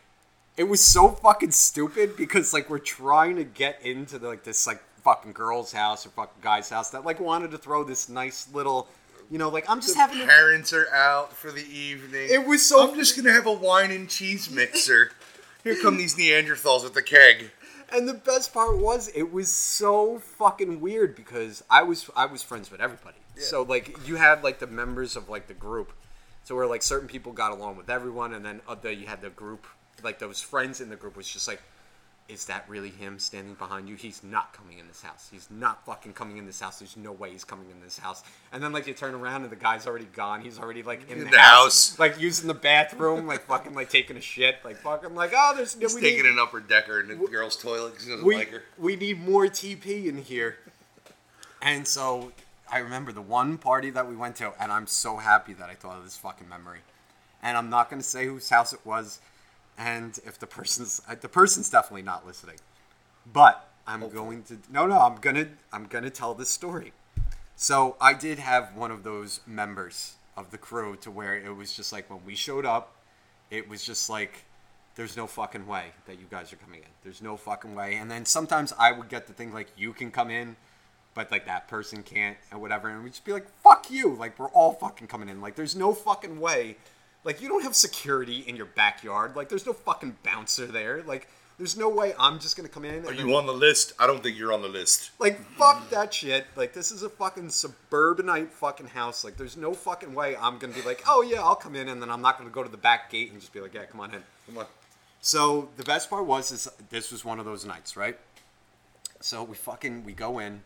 it 0.56 0.64
was 0.64 0.80
so 0.82 1.08
fucking 1.08 1.52
stupid 1.52 2.16
because 2.16 2.52
like 2.52 2.68
we're 2.68 2.78
trying 2.78 3.36
to 3.36 3.44
get 3.44 3.80
into 3.82 4.18
the, 4.18 4.28
like 4.28 4.44
this 4.44 4.66
like 4.66 4.82
fucking 5.02 5.32
girl's 5.32 5.72
house 5.72 6.04
or 6.04 6.10
fucking 6.10 6.42
guy's 6.42 6.68
house 6.68 6.90
that 6.90 7.04
like 7.04 7.18
wanted 7.20 7.50
to 7.52 7.58
throw 7.58 7.82
this 7.84 8.08
nice 8.08 8.48
little 8.52 8.86
you 9.30 9.38
know 9.38 9.48
like 9.48 9.64
I'm 9.70 9.80
just 9.80 9.96
having 9.96 10.20
a, 10.20 10.26
Parents 10.26 10.72
are 10.72 10.92
out 10.92 11.32
for 11.32 11.50
the 11.50 11.64
evening. 11.64 12.28
It 12.30 12.46
was 12.46 12.64
so- 12.66 12.88
I'm 12.90 12.96
just 12.96 13.16
gonna 13.16 13.32
have 13.32 13.46
a 13.46 13.52
wine 13.52 13.90
and 13.90 14.08
cheese 14.08 14.50
mixer. 14.50 15.12
Here 15.64 15.76
come 15.80 15.96
these 15.96 16.16
Neanderthals 16.16 16.82
with 16.82 16.94
the 16.94 17.02
keg. 17.02 17.52
And 17.92 18.08
the 18.08 18.14
best 18.14 18.52
part 18.52 18.78
was 18.78 19.08
it 19.14 19.32
was 19.32 19.50
so 19.50 20.18
fucking 20.18 20.80
weird 20.80 21.14
because 21.14 21.62
I 21.70 21.82
was 21.82 22.08
I 22.16 22.26
was 22.26 22.42
friends 22.42 22.70
with 22.70 22.80
everybody. 22.80 23.18
So 23.36 23.62
like 23.62 24.06
you 24.06 24.16
had 24.16 24.42
like 24.42 24.58
the 24.58 24.66
members 24.66 25.16
of 25.16 25.28
like 25.28 25.46
the 25.46 25.54
group. 25.54 25.92
So 26.44 26.56
where 26.56 26.66
like 26.66 26.82
certain 26.82 27.08
people 27.08 27.32
got 27.32 27.52
along 27.52 27.76
with 27.76 27.88
everyone 27.88 28.34
and 28.34 28.44
then 28.44 28.60
uh, 28.68 28.72
other 28.72 28.90
you 28.90 29.06
had 29.06 29.20
the 29.20 29.30
group 29.30 29.66
like 30.02 30.18
those 30.18 30.40
friends 30.40 30.80
in 30.80 30.88
the 30.88 30.96
group 30.96 31.16
was 31.16 31.28
just 31.28 31.46
like 31.46 31.62
is 32.32 32.46
that 32.46 32.64
really 32.68 32.88
him 32.88 33.18
standing 33.18 33.54
behind 33.54 33.88
you? 33.88 33.94
He's 33.94 34.22
not 34.24 34.52
coming 34.54 34.78
in 34.78 34.88
this 34.88 35.02
house. 35.02 35.28
He's 35.30 35.48
not 35.50 35.84
fucking 35.84 36.14
coming 36.14 36.38
in 36.38 36.46
this 36.46 36.60
house. 36.60 36.78
There's 36.78 36.96
no 36.96 37.12
way 37.12 37.30
he's 37.30 37.44
coming 37.44 37.70
in 37.70 37.80
this 37.82 37.98
house. 37.98 38.22
And 38.52 38.62
then 38.62 38.72
like 38.72 38.86
you 38.86 38.94
turn 38.94 39.14
around 39.14 39.42
and 39.42 39.50
the 39.52 39.56
guy's 39.56 39.86
already 39.86 40.06
gone. 40.06 40.40
He's 40.40 40.58
already 40.58 40.82
like 40.82 41.10
in, 41.10 41.18
In 41.18 41.24
the, 41.24 41.30
the 41.30 41.38
house, 41.38 41.90
house. 41.90 41.98
like 41.98 42.18
using 42.20 42.48
the 42.48 42.54
bathroom, 42.54 43.26
like 43.26 43.42
fucking 43.46 43.74
like 43.74 43.90
taking 43.90 44.16
a 44.16 44.20
shit, 44.20 44.56
like 44.64 44.76
fucking 44.78 45.14
like 45.14 45.32
oh 45.36 45.52
there's 45.54 45.74
He's 45.74 45.94
we 45.94 46.00
taking 46.00 46.22
need, 46.24 46.30
an 46.32 46.38
upper 46.40 46.60
decker 46.60 47.00
in 47.00 47.08
the 47.08 47.14
girl's 47.14 47.56
toilet 47.56 47.90
because 47.90 48.06
he 48.06 48.12
doesn't 48.12 48.26
we, 48.26 48.36
like 48.36 48.50
her. 48.50 48.62
we 48.78 48.96
need 48.96 49.20
more 49.20 49.44
TP 49.46 50.06
in 50.06 50.16
here. 50.16 50.56
And 51.60 51.86
so 51.86 52.32
I 52.70 52.78
remember 52.78 53.12
the 53.12 53.22
one 53.22 53.58
party 53.58 53.90
that 53.90 54.08
we 54.08 54.16
went 54.16 54.36
to, 54.36 54.52
and 54.58 54.72
I'm 54.72 54.86
so 54.86 55.18
happy 55.18 55.52
that 55.52 55.68
I 55.68 55.74
thought 55.74 55.98
of 55.98 56.04
this 56.04 56.16
fucking 56.16 56.48
memory. 56.48 56.80
And 57.42 57.56
I'm 57.58 57.68
not 57.68 57.90
to 57.90 58.02
say 58.02 58.26
whose 58.26 58.48
house 58.48 58.72
it 58.72 58.80
was, 58.84 59.20
and 59.78 60.18
if 60.26 60.38
the 60.38 60.46
person's 60.46 61.00
uh, 61.08 61.14
the 61.20 61.28
person's 61.28 61.70
definitely 61.70 62.02
not 62.02 62.26
listening, 62.26 62.56
but 63.32 63.68
I'm 63.86 64.08
going 64.08 64.42
to 64.44 64.58
no 64.70 64.86
no 64.86 64.98
I'm 64.98 65.16
gonna 65.16 65.48
I'm 65.72 65.86
gonna 65.86 66.10
tell 66.10 66.34
this 66.34 66.50
story. 66.50 66.92
So 67.56 67.96
I 68.00 68.14
did 68.14 68.38
have 68.38 68.74
one 68.74 68.90
of 68.90 69.04
those 69.04 69.40
members 69.46 70.14
of 70.36 70.50
the 70.50 70.58
crew 70.58 70.96
to 70.96 71.10
where 71.10 71.36
it 71.36 71.54
was 71.54 71.72
just 71.72 71.92
like 71.92 72.08
when 72.10 72.20
we 72.24 72.34
showed 72.34 72.64
up, 72.66 72.96
it 73.50 73.68
was 73.68 73.84
just 73.84 74.08
like 74.08 74.44
there's 74.94 75.16
no 75.16 75.26
fucking 75.26 75.66
way 75.66 75.86
that 76.06 76.18
you 76.18 76.26
guys 76.30 76.52
are 76.52 76.56
coming 76.56 76.80
in. 76.80 76.88
There's 77.02 77.22
no 77.22 77.36
fucking 77.36 77.74
way. 77.74 77.94
And 77.94 78.10
then 78.10 78.24
sometimes 78.26 78.72
I 78.78 78.92
would 78.92 79.08
get 79.08 79.26
the 79.26 79.32
thing 79.32 79.52
like 79.52 79.68
you 79.76 79.92
can 79.92 80.10
come 80.10 80.30
in, 80.30 80.56
but 81.14 81.30
like 81.30 81.46
that 81.46 81.68
person 81.68 82.02
can't 82.02 82.36
and 82.50 82.60
whatever. 82.60 82.88
And 82.88 83.02
we'd 83.02 83.10
just 83.10 83.24
be 83.24 83.32
like, 83.32 83.48
fuck 83.62 83.90
you. 83.90 84.14
Like 84.14 84.38
we're 84.38 84.48
all 84.48 84.72
fucking 84.72 85.06
coming 85.06 85.28
in. 85.28 85.40
Like 85.40 85.56
there's 85.56 85.76
no 85.76 85.94
fucking 85.94 86.40
way. 86.40 86.76
Like 87.24 87.40
you 87.40 87.48
don't 87.48 87.62
have 87.62 87.76
security 87.76 88.44
in 88.46 88.56
your 88.56 88.66
backyard. 88.66 89.36
Like 89.36 89.48
there's 89.48 89.66
no 89.66 89.72
fucking 89.72 90.16
bouncer 90.22 90.66
there. 90.66 91.02
Like 91.02 91.28
there's 91.58 91.76
no 91.76 91.88
way 91.88 92.14
I'm 92.18 92.40
just 92.40 92.56
gonna 92.56 92.68
come 92.68 92.84
in. 92.84 92.94
and 92.94 93.06
Are 93.06 93.12
you 93.12 93.36
on 93.36 93.46
the 93.46 93.52
list? 93.52 93.92
I 93.98 94.06
don't 94.06 94.22
think 94.22 94.36
you're 94.36 94.52
on 94.52 94.62
the 94.62 94.68
list. 94.68 95.10
like 95.18 95.38
fuck 95.56 95.88
that 95.90 96.12
shit. 96.12 96.46
Like 96.56 96.72
this 96.72 96.90
is 96.90 97.02
a 97.02 97.08
fucking 97.08 97.50
suburbanite 97.50 98.52
fucking 98.52 98.88
house. 98.88 99.22
Like 99.22 99.36
there's 99.36 99.56
no 99.56 99.72
fucking 99.72 100.14
way 100.14 100.34
I'm 100.36 100.58
gonna 100.58 100.72
be 100.72 100.82
like, 100.82 101.02
oh 101.06 101.22
yeah, 101.22 101.40
I'll 101.42 101.54
come 101.54 101.76
in, 101.76 101.88
and 101.88 102.02
then 102.02 102.10
I'm 102.10 102.22
not 102.22 102.38
gonna 102.38 102.50
go 102.50 102.62
to 102.62 102.68
the 102.68 102.76
back 102.76 103.10
gate 103.10 103.30
and 103.30 103.40
just 103.40 103.52
be 103.52 103.60
like, 103.60 103.74
yeah, 103.74 103.84
come 103.84 104.00
on 104.00 104.14
in. 104.14 104.22
Come 104.46 104.58
on. 104.58 104.66
So 105.20 105.68
the 105.76 105.84
best 105.84 106.10
part 106.10 106.26
was 106.26 106.50
is 106.50 106.68
this 106.90 107.12
was 107.12 107.24
one 107.24 107.38
of 107.38 107.44
those 107.44 107.64
nights, 107.64 107.96
right? 107.96 108.18
So 109.20 109.44
we 109.44 109.54
fucking 109.54 110.04
we 110.04 110.14
go 110.14 110.40
in, 110.40 110.62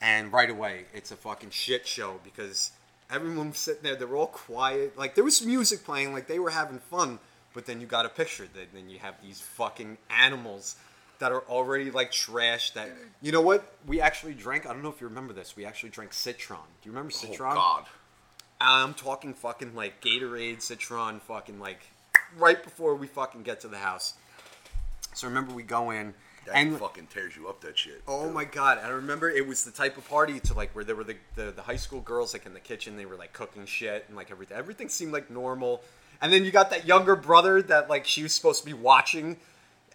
and 0.00 0.32
right 0.32 0.50
away 0.50 0.86
it's 0.92 1.12
a 1.12 1.16
fucking 1.16 1.50
shit 1.50 1.86
show 1.86 2.18
because 2.24 2.72
everyone 3.10 3.50
was 3.50 3.58
sitting 3.58 3.82
there. 3.82 3.96
They 3.96 4.04
were 4.04 4.16
all 4.16 4.26
quiet. 4.26 4.96
Like 4.98 5.14
there 5.14 5.24
was 5.24 5.44
music 5.44 5.84
playing. 5.84 6.12
Like 6.12 6.26
they 6.26 6.38
were 6.38 6.50
having 6.50 6.78
fun. 6.78 7.18
But 7.52 7.66
then 7.66 7.80
you 7.80 7.86
got 7.86 8.04
a 8.04 8.08
picture. 8.08 8.46
That 8.54 8.72
then 8.72 8.88
you 8.88 8.98
have 8.98 9.14
these 9.22 9.40
fucking 9.40 9.98
animals 10.10 10.76
that 11.20 11.32
are 11.32 11.42
already 11.48 11.90
like 11.90 12.10
trash. 12.10 12.72
That 12.72 12.90
you 13.22 13.32
know 13.32 13.40
what? 13.40 13.76
We 13.86 14.00
actually 14.00 14.34
drank. 14.34 14.66
I 14.66 14.72
don't 14.72 14.82
know 14.82 14.88
if 14.88 15.00
you 15.00 15.08
remember 15.08 15.32
this. 15.32 15.56
We 15.56 15.64
actually 15.64 15.90
drank 15.90 16.12
Citron. 16.12 16.60
Do 16.82 16.88
you 16.88 16.92
remember 16.92 17.12
oh, 17.14 17.26
Citron? 17.26 17.52
Oh 17.52 17.60
God. 17.60 17.84
I'm 18.60 18.94
talking 18.94 19.34
fucking 19.34 19.74
like 19.74 20.00
Gatorade, 20.00 20.62
Citron, 20.62 21.20
fucking 21.20 21.58
like 21.58 21.80
right 22.36 22.62
before 22.62 22.94
we 22.94 23.06
fucking 23.06 23.42
get 23.42 23.60
to 23.60 23.68
the 23.68 23.78
house. 23.78 24.14
So 25.12 25.28
remember 25.28 25.52
we 25.52 25.62
go 25.62 25.90
in 25.90 26.14
That 26.46 26.56
and 26.56 26.78
fucking 26.78 27.08
tears 27.12 27.36
you 27.36 27.48
up. 27.48 27.60
That 27.60 27.78
shit. 27.78 28.02
oh 28.06 28.30
my 28.30 28.44
god, 28.44 28.78
I 28.82 28.88
remember 28.88 29.30
it 29.30 29.46
was 29.46 29.64
the 29.64 29.70
type 29.70 29.96
of 29.96 30.08
party 30.08 30.40
to 30.40 30.54
like 30.54 30.74
where 30.74 30.84
there 30.84 30.96
were 30.96 31.04
the, 31.04 31.16
the, 31.36 31.50
the 31.52 31.62
high 31.62 31.76
school 31.76 32.00
girls 32.00 32.32
like 32.32 32.46
in 32.46 32.54
the 32.54 32.60
kitchen, 32.60 32.96
they 32.96 33.06
were 33.06 33.16
like 33.16 33.32
cooking 33.32 33.66
shit 33.66 34.04
and 34.08 34.16
like 34.16 34.30
everything 34.30 34.56
everything 34.56 34.88
seemed 34.88 35.12
like 35.12 35.30
normal. 35.30 35.82
And 36.20 36.32
then 36.32 36.44
you 36.44 36.50
got 36.50 36.70
that 36.70 36.86
younger 36.86 37.16
brother 37.16 37.62
that 37.62 37.88
like 37.88 38.06
she 38.06 38.22
was 38.22 38.34
supposed 38.34 38.60
to 38.60 38.66
be 38.66 38.72
watching 38.72 39.36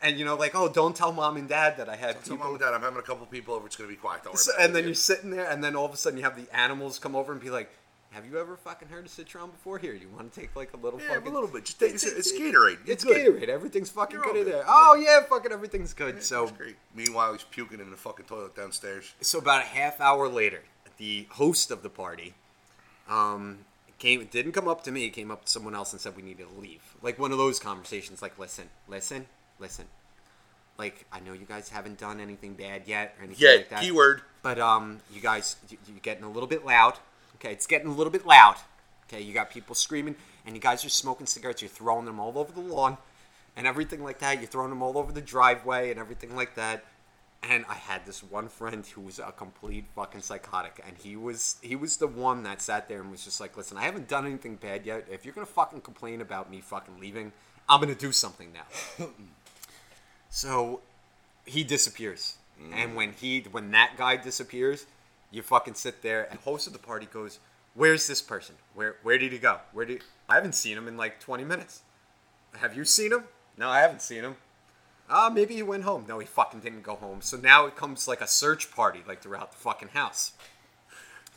and 0.02 0.18
you 0.18 0.26
know 0.26 0.36
like 0.36 0.56
oh 0.56 0.70
don't 0.70 0.96
tell 0.96 1.12
mom 1.12 1.38
and 1.38 1.50
dad 1.50 1.78
that 1.78 1.90
I 1.90 1.96
had 1.96 2.14
Tell 2.24 2.36
people 2.36 2.38
mom 2.38 2.50
and 2.52 2.60
dad 2.60 2.74
I'm 2.74 2.82
having 2.82 3.00
a 3.00 3.04
couple 3.04 3.26
people 3.26 3.54
over. 3.54 3.66
It's 3.68 3.76
gonna 3.76 3.90
be 3.90 3.96
quiet. 3.96 4.24
Don't 4.24 4.34
worry. 4.34 4.38
so, 4.38 4.52
and 4.60 4.76
then 4.76 4.86
you're 4.86 4.94
sitting 4.94 5.32
there, 5.32 5.50
and 5.50 5.64
then 5.64 5.76
all 5.76 5.86
of 5.86 5.94
a 5.94 5.98
sudden 5.98 6.18
you 6.18 6.24
have 6.24 6.36
the 6.36 6.48
animals 6.56 7.00
come 7.00 7.16
over 7.16 7.32
and 7.32 7.42
be 7.42 7.50
like, 7.50 7.70
"Have 8.12 8.26
you 8.26 8.40
ever 8.40 8.58
fucking 8.58 8.88
heard 8.88 9.06
of 9.06 9.12
Citron 9.12 9.52
before? 9.52 9.78
Here, 9.78 9.94
you 9.94 10.10
want 10.10 10.34
to 10.34 10.40
take 10.40 10.56
like 10.56 10.74
a 10.74 10.78
little 10.78 11.00
Yeah, 11.00 11.16
fucking 11.16 11.28
a 11.28 11.34
little 11.34 11.48
bit. 11.50 11.66
Just 11.66 11.80
take, 11.80 11.94
it's, 11.94 12.04
it's 12.04 12.32
Gatorade. 12.32 12.80
It's 12.86 13.04
good. 13.04 13.18
Gatorade. 13.42 13.50
Everything's 13.50 13.90
fucking 13.90 14.16
You're 14.18 14.24
good 14.26 14.38
in 14.38 14.46
there. 14.52 14.64
Oh 14.68 14.96
yeah, 14.96 15.22
fucking 15.28 15.52
everything's 15.52 15.94
good. 15.94 16.24
So 16.24 16.48
great. 16.48 16.76
Meanwhile, 16.96 17.34
he's 17.34 17.44
puking 17.44 17.80
in 17.80 17.92
the 17.92 17.98
fucking 17.98 18.26
toilet 18.26 18.56
downstairs. 18.56 19.14
so 19.22 19.40
about 19.40 19.62
a 19.62 19.66
half 19.66 20.00
hour 20.02 20.28
later, 20.28 20.64
the 20.98 21.28
host 21.32 21.72
of 21.72 21.84
the 21.84 21.90
party, 21.90 22.34
um, 23.08 23.60
came 24.00 24.26
didn't 24.26 24.52
come 24.54 24.68
up 24.68 24.84
to 24.86 24.92
me. 24.92 25.10
Came 25.10 25.30
up 25.32 25.46
to 25.46 25.52
someone 25.52 25.76
else 25.76 25.92
and 25.94 26.02
said 26.02 26.16
we 26.16 26.24
needed 26.24 26.48
to 26.54 26.60
leave. 26.62 26.82
Like 27.02 27.20
one 27.20 27.32
of 27.32 27.38
those 27.38 27.60
conversations. 27.60 28.22
Like 28.22 28.38
listen, 28.40 28.70
listen, 28.88 29.26
listen. 29.60 29.86
Like 30.78 31.06
I 31.12 31.20
know 31.20 31.34
you 31.34 31.46
guys 31.46 31.70
haven't 31.70 32.00
done 32.00 32.20
anything 32.20 32.54
bad 32.54 32.84
yet 32.86 33.16
or 33.20 33.26
anything 33.26 33.46
Yeah, 33.46 33.56
like 33.58 33.70
that. 33.70 33.82
keyword. 33.82 34.22
But 34.42 34.60
um, 34.60 35.00
you 35.14 35.20
guys, 35.22 35.58
you- 35.70 35.78
you're 35.88 36.00
getting 36.00 36.24
a 36.24 36.30
little 36.32 36.48
bit 36.48 36.66
loud. 36.66 36.98
Okay, 37.40 37.54
it's 37.54 37.68
getting 37.68 37.88
a 37.88 37.94
little 37.94 38.12
bit 38.12 38.26
loud. 38.26 38.56
Okay, 39.08 39.22
you 39.22 39.34
got 39.34 39.50
people 39.50 39.74
screaming, 39.74 40.16
and 40.46 40.56
you 40.56 40.62
guys 40.62 40.86
are 40.86 40.90
smoking 40.90 41.26
cigarettes. 41.26 41.62
You're 41.62 41.70
throwing 41.70 42.06
them 42.06 42.20
all 42.20 42.38
over 42.38 42.52
the 42.52 42.60
lawn, 42.60 42.98
and 43.56 43.66
everything 43.66 44.04
like 44.04 44.20
that. 44.20 44.40
You're 44.40 44.48
throwing 44.48 44.70
them 44.70 44.84
all 44.84 44.98
over 44.98 45.12
the 45.12 45.22
driveway 45.22 45.90
and 45.90 46.00
everything 46.00 46.36
like 46.36 46.56
that. 46.56 46.86
And 47.42 47.64
I 47.70 47.76
had 47.76 48.06
this 48.06 48.22
one 48.22 48.50
friend 48.50 48.86
who 48.86 49.02
was 49.02 49.18
a 49.18 49.32
complete 49.32 49.86
fucking 49.96 50.22
psychotic, 50.22 50.82
and 50.86 50.98
he 50.98 51.16
was 51.16 51.56
he 51.62 51.76
was 51.76 51.98
the 51.98 52.08
one 52.08 52.44
that 52.44 52.62
sat 52.62 52.90
there 52.90 53.00
and 53.00 53.10
was 53.10 53.24
just 53.24 53.40
like, 53.40 53.56
"Listen, 53.56 53.78
I 53.78 53.84
haven't 53.84 54.10
done 54.10 54.26
anything 54.26 54.58
bad 54.58 54.86
yet. 54.86 55.08
If 55.10 55.24
you're 55.24 55.34
gonna 55.34 55.46
fucking 55.46 55.82
complain 55.82 56.20
about 56.20 56.52
me 56.52 56.60
fucking 56.60 57.00
leaving, 57.00 57.32
I'm 57.70 57.80
gonna 57.80 57.96
do 57.96 58.12
something 58.12 58.52
now." 58.52 59.08
so 60.30 60.82
he 61.46 61.64
disappears. 61.64 62.36
And 62.74 62.92
mm. 62.92 62.96
when 62.96 63.14
he 63.14 63.46
when 63.50 63.72
that 63.72 63.94
guy 63.98 64.18
disappears, 64.18 64.86
you 65.32 65.42
fucking 65.42 65.76
sit 65.76 66.02
there 66.02 66.28
and 66.30 66.40
host 66.40 66.68
of 66.68 66.74
the 66.74 66.80
party 66.80 67.06
goes, 67.06 67.40
Where's 67.76 68.08
this 68.08 68.22
person? 68.22 68.56
Where 68.74 68.96
where 69.04 69.18
did 69.18 69.32
he 69.32 69.38
go? 69.40 69.60
Where 69.74 69.86
did 69.86 70.04
I 70.28 70.36
haven't 70.36 70.56
seen 70.56 70.78
him 70.78 70.88
in 70.88 70.98
like 70.98 71.20
twenty 71.20 71.44
minutes. 71.44 71.82
Have 72.60 72.76
you 72.76 72.84
seen 72.86 73.12
him? 73.12 73.24
No, 73.58 73.70
I 73.70 73.80
haven't 73.80 74.02
seen 74.02 74.24
him. 74.24 74.36
Ah, 75.10 75.30
maybe 75.34 75.56
he 75.56 75.64
went 75.64 75.84
home. 75.84 76.06
No, 76.08 76.20
he 76.20 76.28
fucking 76.28 76.60
didn't 76.60 76.84
go 76.84 76.96
home. 76.96 77.22
So 77.22 77.36
now 77.38 77.66
it 77.66 77.76
comes 77.76 78.08
like 78.08 78.22
a 78.22 78.28
search 78.28 78.70
party 78.72 79.02
like 79.08 79.22
throughout 79.22 79.52
the 79.52 79.58
fucking 79.58 79.90
house. 79.90 80.34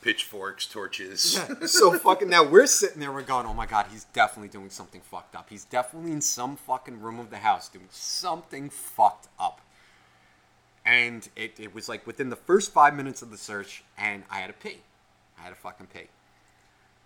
pitchforks, 0.03 0.67
torches. 0.67 1.41
so 1.67 1.97
fucking 1.99 2.29
now 2.29 2.45
we're 2.45 2.67
sitting 2.67 3.01
there, 3.01 3.13
we're 3.13 3.23
going, 3.23 3.47
oh 3.47 3.55
my 3.55 3.65
god, 3.67 3.87
he's 3.91 4.05
definitely 4.05 4.49
doing 4.49 4.69
something 4.69 5.01
fucked 5.01 5.35
up. 5.35 5.49
He's 5.49 5.65
definitely 5.65 6.13
in 6.13 6.21
some 6.21 6.57
fucking 6.57 7.01
room 7.01 7.19
of 7.19 7.31
the 7.31 7.39
house 7.39 7.69
doing 7.69 7.89
something 7.91 8.69
fucked 8.69 9.29
up. 9.41 9.62
And 10.85 11.29
it, 11.37 11.59
it 11.59 11.75
was 11.75 11.89
like 11.89 12.07
within 12.07 12.31
the 12.31 12.37
first 12.37 12.73
five 12.73 12.95
minutes 12.95 13.23
of 13.23 13.31
the 13.31 13.39
search, 13.39 13.85
and 13.97 14.25
I 14.31 14.39
had 14.39 14.49
to 14.49 14.53
pee. 14.53 14.79
I 15.39 15.43
had 15.43 15.51
to 15.51 15.55
fucking 15.55 15.87
pee. 15.95 16.09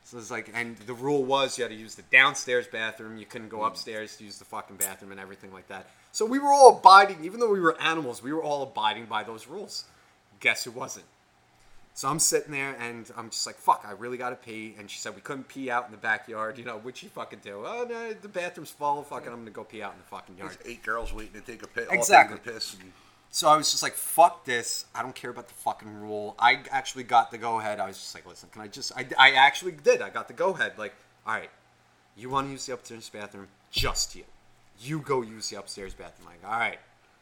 So 0.04 0.18
it's 0.18 0.30
like, 0.30 0.50
and 0.54 0.76
the 0.78 0.94
rule 0.94 1.24
was 1.24 1.58
you 1.58 1.64
had 1.64 1.72
to 1.72 1.76
use 1.76 1.96
the 1.96 2.02
downstairs 2.02 2.68
bathroom. 2.68 3.16
You 3.16 3.26
couldn't 3.26 3.48
go 3.48 3.58
mm. 3.58 3.66
upstairs 3.66 4.16
to 4.18 4.24
use 4.24 4.38
the 4.38 4.44
fucking 4.44 4.76
bathroom 4.76 5.10
and 5.10 5.20
everything 5.20 5.52
like 5.52 5.66
that. 5.68 5.90
So 6.12 6.24
we 6.24 6.38
were 6.38 6.52
all 6.52 6.78
abiding, 6.78 7.24
even 7.24 7.40
though 7.40 7.50
we 7.50 7.60
were 7.60 7.78
animals, 7.80 8.22
we 8.22 8.32
were 8.32 8.42
all 8.42 8.62
abiding 8.62 9.06
by 9.06 9.24
those 9.24 9.48
rules. 9.48 9.84
Guess 10.38 10.64
who 10.64 10.70
wasn't? 10.70 11.06
So 11.92 12.08
I'm 12.08 12.18
sitting 12.20 12.52
there 12.52 12.76
and 12.78 13.10
I'm 13.16 13.30
just 13.30 13.46
like, 13.46 13.56
fuck, 13.56 13.84
I 13.88 13.92
really 13.92 14.16
gotta 14.16 14.36
pee. 14.36 14.76
And 14.78 14.88
she 14.88 14.98
said 14.98 15.14
we 15.14 15.22
couldn't 15.22 15.48
pee 15.48 15.70
out 15.70 15.86
in 15.86 15.90
the 15.90 15.96
backyard, 15.96 16.56
you 16.56 16.64
know, 16.64 16.76
which 16.78 17.02
you 17.02 17.08
fucking 17.08 17.40
do. 17.42 17.64
Oh 17.66 17.86
no, 17.88 18.12
the 18.12 18.28
bathroom's 18.28 18.70
full. 18.70 19.02
Fucking, 19.02 19.32
I'm 19.32 19.40
gonna 19.40 19.50
go 19.50 19.64
pee 19.64 19.82
out 19.82 19.92
in 19.92 19.98
the 19.98 20.04
fucking 20.04 20.36
yard. 20.36 20.52
There's 20.52 20.72
eight 20.72 20.82
girls 20.82 21.12
waiting 21.12 21.40
to 21.40 21.40
take 21.40 21.62
a 21.62 21.66
piss. 21.66 21.88
Exactly. 21.90 22.38
Piss. 22.38 22.74
And, 22.74 22.92
So 23.36 23.50
I 23.50 23.56
was 23.58 23.70
just 23.70 23.82
like, 23.82 23.92
fuck 23.92 24.46
this. 24.46 24.86
I 24.94 25.02
don't 25.02 25.14
care 25.14 25.28
about 25.28 25.48
the 25.48 25.52
fucking 25.52 26.00
rule. 26.00 26.34
I 26.38 26.60
actually 26.70 27.04
got 27.04 27.30
the 27.30 27.36
go 27.36 27.60
ahead. 27.60 27.80
I 27.80 27.86
was 27.86 27.98
just 27.98 28.14
like, 28.14 28.24
listen, 28.24 28.48
can 28.50 28.62
I 28.62 28.66
just. 28.66 28.92
I, 28.96 29.06
I 29.18 29.32
actually 29.32 29.72
did. 29.72 30.00
I 30.00 30.08
got 30.08 30.26
the 30.26 30.32
go 30.32 30.54
ahead. 30.54 30.78
Like, 30.78 30.94
all 31.26 31.34
right, 31.34 31.50
you 32.16 32.30
want 32.30 32.46
to 32.46 32.52
use 32.52 32.64
the 32.64 32.72
upstairs 32.72 33.10
bathroom? 33.10 33.48
Just 33.70 34.16
you. 34.16 34.24
You 34.80 35.00
go 35.00 35.20
use 35.20 35.50
the 35.50 35.58
upstairs 35.58 35.92
bathroom. 35.92 36.28
Like, 36.28 36.50
all 36.50 36.58
right, 36.58 36.78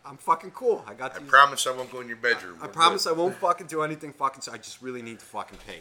I'm 0.07 0.17
fucking 0.17 0.53
cool. 0.53 0.85
I 0.87 0.95
got 0.95 1.17
I 1.17 1.19
promise 1.19 1.67
I 1.67 1.73
won't 1.73 1.91
go 1.91 2.01
in 2.01 2.07
your 2.07 2.17
bedroom. 2.17 2.59
I 2.63 2.67
We're 2.67 2.73
promise 2.73 3.09
I 3.09 3.13
won't 3.13 3.35
fucking 3.35 3.67
do 3.67 3.83
anything 3.83 4.13
fucking. 4.13 4.43
So 4.43 4.53
I 4.53 4.59
just 4.59 4.83
really 4.83 5.03
need 5.03 5.19
to 5.19 5.25
fucking 5.25 5.59
pay. 5.67 5.81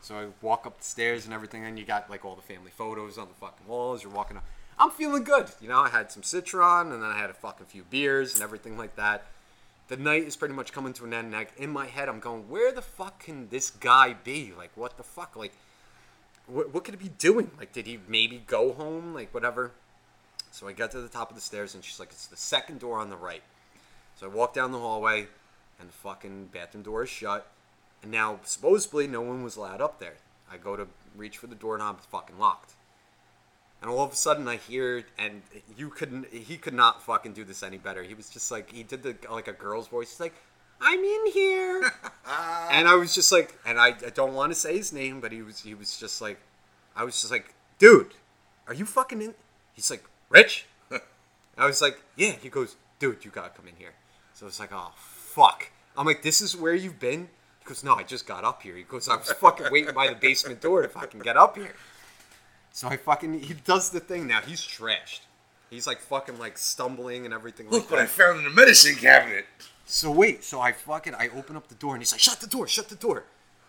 So 0.00 0.14
I 0.14 0.26
walk 0.40 0.64
up 0.64 0.78
the 0.78 0.84
stairs 0.84 1.26
and 1.26 1.34
everything, 1.34 1.66
and 1.66 1.78
you 1.78 1.84
got 1.84 2.08
like 2.08 2.24
all 2.24 2.36
the 2.36 2.40
family 2.40 2.70
photos 2.74 3.18
on 3.18 3.28
the 3.28 3.34
fucking 3.34 3.66
walls. 3.66 4.02
You're 4.02 4.12
walking 4.12 4.38
up. 4.38 4.46
I'm 4.78 4.90
feeling 4.90 5.24
good. 5.24 5.48
You 5.60 5.68
know, 5.68 5.80
I 5.80 5.90
had 5.90 6.10
some 6.10 6.22
Citron, 6.22 6.90
and 6.90 7.02
then 7.02 7.10
I 7.10 7.18
had 7.18 7.28
a 7.28 7.34
fucking 7.34 7.66
few 7.66 7.82
beers 7.90 8.32
and 8.32 8.42
everything 8.42 8.78
like 8.78 8.96
that. 8.96 9.26
The 9.92 9.98
night 9.98 10.22
is 10.22 10.36
pretty 10.36 10.54
much 10.54 10.72
coming 10.72 10.94
to 10.94 11.04
an 11.04 11.12
end. 11.12 11.26
And 11.26 11.34
like, 11.34 11.52
in 11.58 11.68
my 11.68 11.84
head, 11.84 12.08
I'm 12.08 12.18
going, 12.18 12.48
where 12.48 12.72
the 12.72 12.80
fuck 12.80 13.24
can 13.24 13.50
this 13.50 13.68
guy 13.68 14.14
be? 14.14 14.54
Like, 14.56 14.70
what 14.74 14.96
the 14.96 15.02
fuck? 15.02 15.36
Like, 15.36 15.52
what, 16.46 16.72
what 16.72 16.84
could 16.84 16.94
he 16.94 17.08
be 17.08 17.14
doing? 17.18 17.50
Like, 17.58 17.74
did 17.74 17.86
he 17.86 17.98
maybe 18.08 18.42
go 18.46 18.72
home? 18.72 19.12
Like, 19.12 19.34
whatever. 19.34 19.72
So 20.50 20.66
I 20.66 20.72
got 20.72 20.92
to 20.92 21.02
the 21.02 21.10
top 21.10 21.28
of 21.28 21.34
the 21.34 21.42
stairs, 21.42 21.74
and 21.74 21.84
she's 21.84 22.00
like, 22.00 22.08
it's 22.08 22.26
the 22.26 22.38
second 22.38 22.80
door 22.80 23.00
on 23.00 23.10
the 23.10 23.18
right. 23.18 23.42
So 24.18 24.24
I 24.24 24.30
walk 24.30 24.54
down 24.54 24.72
the 24.72 24.78
hallway, 24.78 25.26
and 25.78 25.90
the 25.90 25.92
fucking 25.92 26.48
bathroom 26.54 26.84
door 26.84 27.02
is 27.02 27.10
shut. 27.10 27.46
And 28.02 28.10
now, 28.10 28.40
supposedly, 28.44 29.06
no 29.06 29.20
one 29.20 29.42
was 29.42 29.56
allowed 29.56 29.82
up 29.82 30.00
there. 30.00 30.14
I 30.50 30.56
go 30.56 30.74
to 30.74 30.86
reach 31.14 31.36
for 31.36 31.48
the 31.48 31.54
doorknob, 31.54 31.96
it's 31.98 32.06
fucking 32.06 32.38
locked. 32.38 32.72
And 33.82 33.90
all 33.90 34.04
of 34.04 34.12
a 34.12 34.16
sudden, 34.16 34.46
I 34.46 34.56
hear, 34.56 35.04
and 35.18 35.42
you 35.76 35.90
couldn't, 35.90 36.32
he 36.32 36.56
could 36.56 36.72
not 36.72 37.02
fucking 37.02 37.32
do 37.32 37.44
this 37.44 37.64
any 37.64 37.78
better. 37.78 38.04
He 38.04 38.14
was 38.14 38.30
just 38.30 38.50
like, 38.52 38.70
he 38.70 38.84
did 38.84 39.02
the 39.02 39.16
like 39.28 39.48
a 39.48 39.52
girl's 39.52 39.88
voice. 39.88 40.10
He's 40.10 40.20
like, 40.20 40.34
"I'm 40.80 41.00
in 41.00 41.26
here," 41.32 41.92
and 42.70 42.86
I 42.86 42.94
was 42.94 43.12
just 43.12 43.32
like, 43.32 43.58
and 43.66 43.80
I, 43.80 43.88
I 43.88 44.10
don't 44.14 44.34
want 44.34 44.52
to 44.52 44.58
say 44.58 44.76
his 44.76 44.92
name, 44.92 45.20
but 45.20 45.32
he 45.32 45.42
was, 45.42 45.60
he 45.60 45.74
was 45.74 45.98
just 45.98 46.22
like, 46.22 46.38
I 46.94 47.02
was 47.02 47.20
just 47.20 47.32
like, 47.32 47.54
dude, 47.78 48.14
are 48.68 48.74
you 48.74 48.86
fucking 48.86 49.20
in? 49.20 49.34
He's 49.74 49.90
like, 49.90 50.04
Rich. 50.32 50.66
I 51.58 51.66
was 51.66 51.82
like, 51.82 52.00
yeah. 52.16 52.32
He 52.40 52.48
goes, 52.48 52.76
dude, 52.98 53.24
you 53.24 53.30
gotta 53.30 53.50
come 53.50 53.66
in 53.66 53.74
here. 53.76 53.94
So 54.32 54.46
it's 54.46 54.60
like, 54.60 54.70
oh 54.72 54.92
fuck. 54.96 55.70
I'm 55.96 56.06
like, 56.06 56.22
this 56.22 56.40
is 56.40 56.56
where 56.56 56.74
you've 56.74 56.98
been. 56.98 57.28
He 57.58 57.66
goes, 57.66 57.84
no, 57.84 57.94
I 57.94 58.02
just 58.02 58.26
got 58.26 58.44
up 58.44 58.62
here. 58.62 58.76
He 58.76 58.82
goes, 58.82 59.08
I 59.08 59.16
was 59.16 59.30
fucking 59.32 59.66
waiting 59.70 59.94
by 59.94 60.08
the 60.08 60.14
basement 60.14 60.60
door 60.60 60.82
to 60.82 60.88
fucking 60.88 61.20
get 61.20 61.36
up 61.36 61.56
here. 61.56 61.74
So 62.72 62.88
I 62.88 62.96
fucking 62.96 63.40
he 63.40 63.54
does 63.54 63.90
the 63.90 64.00
thing 64.00 64.26
now. 64.26 64.40
He's 64.40 64.62
trashed. 64.62 65.20
He's 65.70 65.86
like 65.86 66.00
fucking 66.00 66.38
like 66.38 66.58
stumbling 66.58 67.24
and 67.24 67.32
everything 67.32 67.70
Look 67.70 67.84
like 67.84 67.90
what 67.90 68.00
I 68.00 68.06
found 68.06 68.38
in 68.38 68.44
the 68.44 68.50
medicine 68.50 68.96
cabinet. 68.96 69.46
So 69.84 70.10
wait, 70.10 70.42
so 70.42 70.60
I 70.60 70.72
fucking 70.72 71.14
I 71.14 71.28
open 71.36 71.54
up 71.54 71.68
the 71.68 71.74
door 71.74 71.94
and 71.94 72.02
he's 72.02 72.12
like, 72.12 72.20
shut 72.20 72.40
the 72.40 72.46
door, 72.46 72.66
shut 72.66 72.88
the 72.88 72.94
door. 72.94 73.24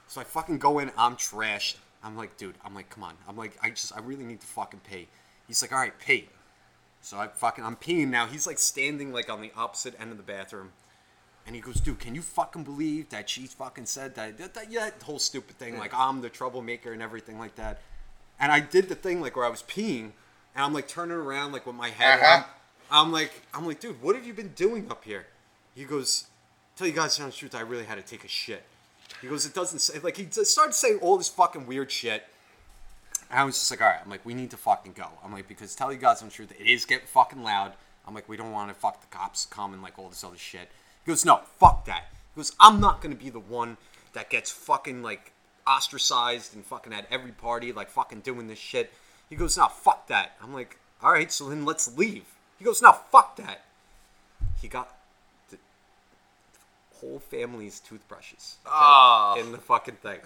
So 0.08 0.22
I 0.22 0.24
fucking 0.24 0.58
go 0.58 0.80
in, 0.80 0.92
I'm 0.98 1.16
trashed. 1.16 1.76
I'm 2.04 2.18
like, 2.18 2.38
dude, 2.38 2.56
I'm 2.66 2.74
like, 2.74 2.90
come 2.90 3.04
on. 3.04 3.16
I'm 3.28 3.38
like, 3.38 3.58
I 3.62 3.70
just 3.70 3.96
I 3.96 4.00
really 4.00 4.26
need 4.26 4.42
to 4.42 4.48
fucking 4.48 4.82
pee. 4.90 5.08
He's 5.48 5.62
like, 5.62 5.74
all 5.74 5.80
right, 5.80 5.98
pee. 6.00 6.30
So 7.02 7.18
I 7.18 7.28
fucking 7.28 7.64
I'm 7.64 7.76
peeing 7.76 8.08
now. 8.08 8.28
He's 8.28 8.48
like 8.48 8.58
standing 8.58 9.12
like 9.12 9.30
on 9.30 9.42
the 9.42 9.52
opposite 9.58 9.96
end 10.00 10.12
of 10.12 10.18
the 10.18 10.24
bathroom. 10.24 10.72
And 11.46 11.56
he 11.56 11.62
goes, 11.62 11.82
dude, 11.82 12.00
can 12.00 12.16
you 12.16 12.22
fucking 12.22 12.64
believe 12.64 13.10
that 13.10 13.30
she 13.30 13.48
fucking 13.48 13.86
said 13.86 14.16
that, 14.16 14.38
that, 14.38 14.54
that 14.54 14.72
yeah, 14.72 14.86
that 14.86 15.04
whole 15.04 15.20
stupid 15.20 15.58
thing, 15.58 15.78
like 15.78 15.94
I'm 15.94 16.22
the 16.22 16.30
troublemaker 16.30 16.94
and 16.94 17.02
everything 17.02 17.38
like 17.38 17.56
that. 17.56 17.82
And 18.40 18.52
I 18.52 18.60
did 18.60 18.90
the 18.90 18.96
thing 18.96 19.22
like 19.22 19.36
where 19.36 19.46
I 19.46 19.50
was 19.50 19.64
peeing, 19.64 20.12
and 20.56 20.66
I'm 20.66 20.74
like 20.74 20.88
turning 20.88 21.16
around 21.16 21.52
like 21.52 21.66
with 21.66 21.76
my 21.76 21.90
head. 21.90 22.20
Uh-huh. 22.20 22.44
I'm 22.92 23.12
like, 23.12 23.32
I'm 23.54 23.66
like, 23.66 23.80
dude, 23.80 24.02
what 24.02 24.16
have 24.16 24.26
you 24.26 24.34
been 24.34 24.50
doing 24.50 24.90
up 24.92 25.04
here? 25.04 25.26
He 25.76 25.84
goes, 25.84 26.28
tell 26.76 26.86
you 26.88 26.94
guys 26.94 27.18
the 27.18 27.32
truth, 27.32 27.56
I 27.56 27.62
really 27.62 27.86
had 27.86 27.96
to 27.96 28.02
take 28.02 28.24
a 28.24 28.28
shit. 28.28 28.64
He 29.22 29.28
goes, 29.28 29.46
it 29.46 29.54
doesn't 29.54 29.80
say 29.80 30.00
like 30.00 30.18
he 30.18 30.28
started 30.30 30.74
saying 30.74 31.00
all 31.02 31.18
this 31.18 31.30
fucking 31.30 31.66
weird 31.66 31.92
shit. 31.92 32.24
And 33.30 33.40
I 33.40 33.44
was 33.44 33.56
just 33.56 33.72
like, 33.72 33.82
all 33.82 33.88
right, 33.88 34.00
I'm 34.04 34.10
like, 34.10 34.26
we 34.26 34.34
need 34.34 34.52
to 34.52 34.58
fucking 34.58 34.94
go. 34.94 35.08
I'm 35.24 35.32
like, 35.32 35.48
because 35.48 35.76
tell 35.76 35.92
you 35.92 35.98
guys 35.98 36.22
the 36.22 36.30
truth, 36.30 36.54
it 36.60 36.68
is 36.68 36.86
getting 36.86 37.08
fucking 37.08 37.42
loud. 37.42 37.74
I'm 38.08 38.14
like, 38.14 38.28
we 38.28 38.38
don't 38.38 38.52
want 38.52 38.70
to 38.70 38.76
fuck 38.76 39.02
the 39.02 39.08
cops 39.08 39.46
come 39.46 39.74
and 39.74 39.82
like 39.82 39.98
all 39.98 40.10
this 40.10 40.24
other 40.24 40.38
shit. 40.38 40.70
He 41.06 41.12
goes, 41.12 41.26
no, 41.26 41.42
fuck 41.58 41.86
that. 41.86 42.06
He 42.36 42.40
goes, 42.40 42.54
I'm 42.60 42.80
not 42.80 43.02
gonna 43.02 43.16
be 43.16 43.30
the 43.30 43.40
one 43.40 43.78
that 44.14 44.30
gets 44.30 44.52
fucking 44.52 45.02
like 45.02 45.33
ostracized 45.68 46.54
and 46.56 46.66
fucking 46.66 46.94
at 46.94 47.08
every 47.12 47.32
party, 47.32 47.72
like 47.72 47.90
fucking 47.90 48.22
doing 48.22 48.48
this 48.48 48.60
shit. 48.60 48.92
He 49.30 49.36
goes, 49.36 49.58
no, 49.58 49.68
fuck 49.68 50.08
that. 50.08 50.36
I'm 50.42 50.54
like, 50.54 50.78
all 51.02 51.12
right, 51.12 51.32
so 51.32 51.50
then 51.50 51.66
let's 51.66 51.98
leave. 51.98 52.26
He 52.60 52.66
goes, 52.66 52.82
no, 52.82 52.92
fuck 52.92 53.36
that. 53.38 53.66
He 54.62 54.68
got 54.68 54.96
the 55.50 55.58
whole 56.96 57.20
family's 57.20 57.80
toothbrushes 57.80 58.58
okay, 58.66 58.74
Oh. 58.76 59.36
in 59.40 59.52
the 59.52 59.58
fucking 59.58 59.96
thing. 59.96 60.20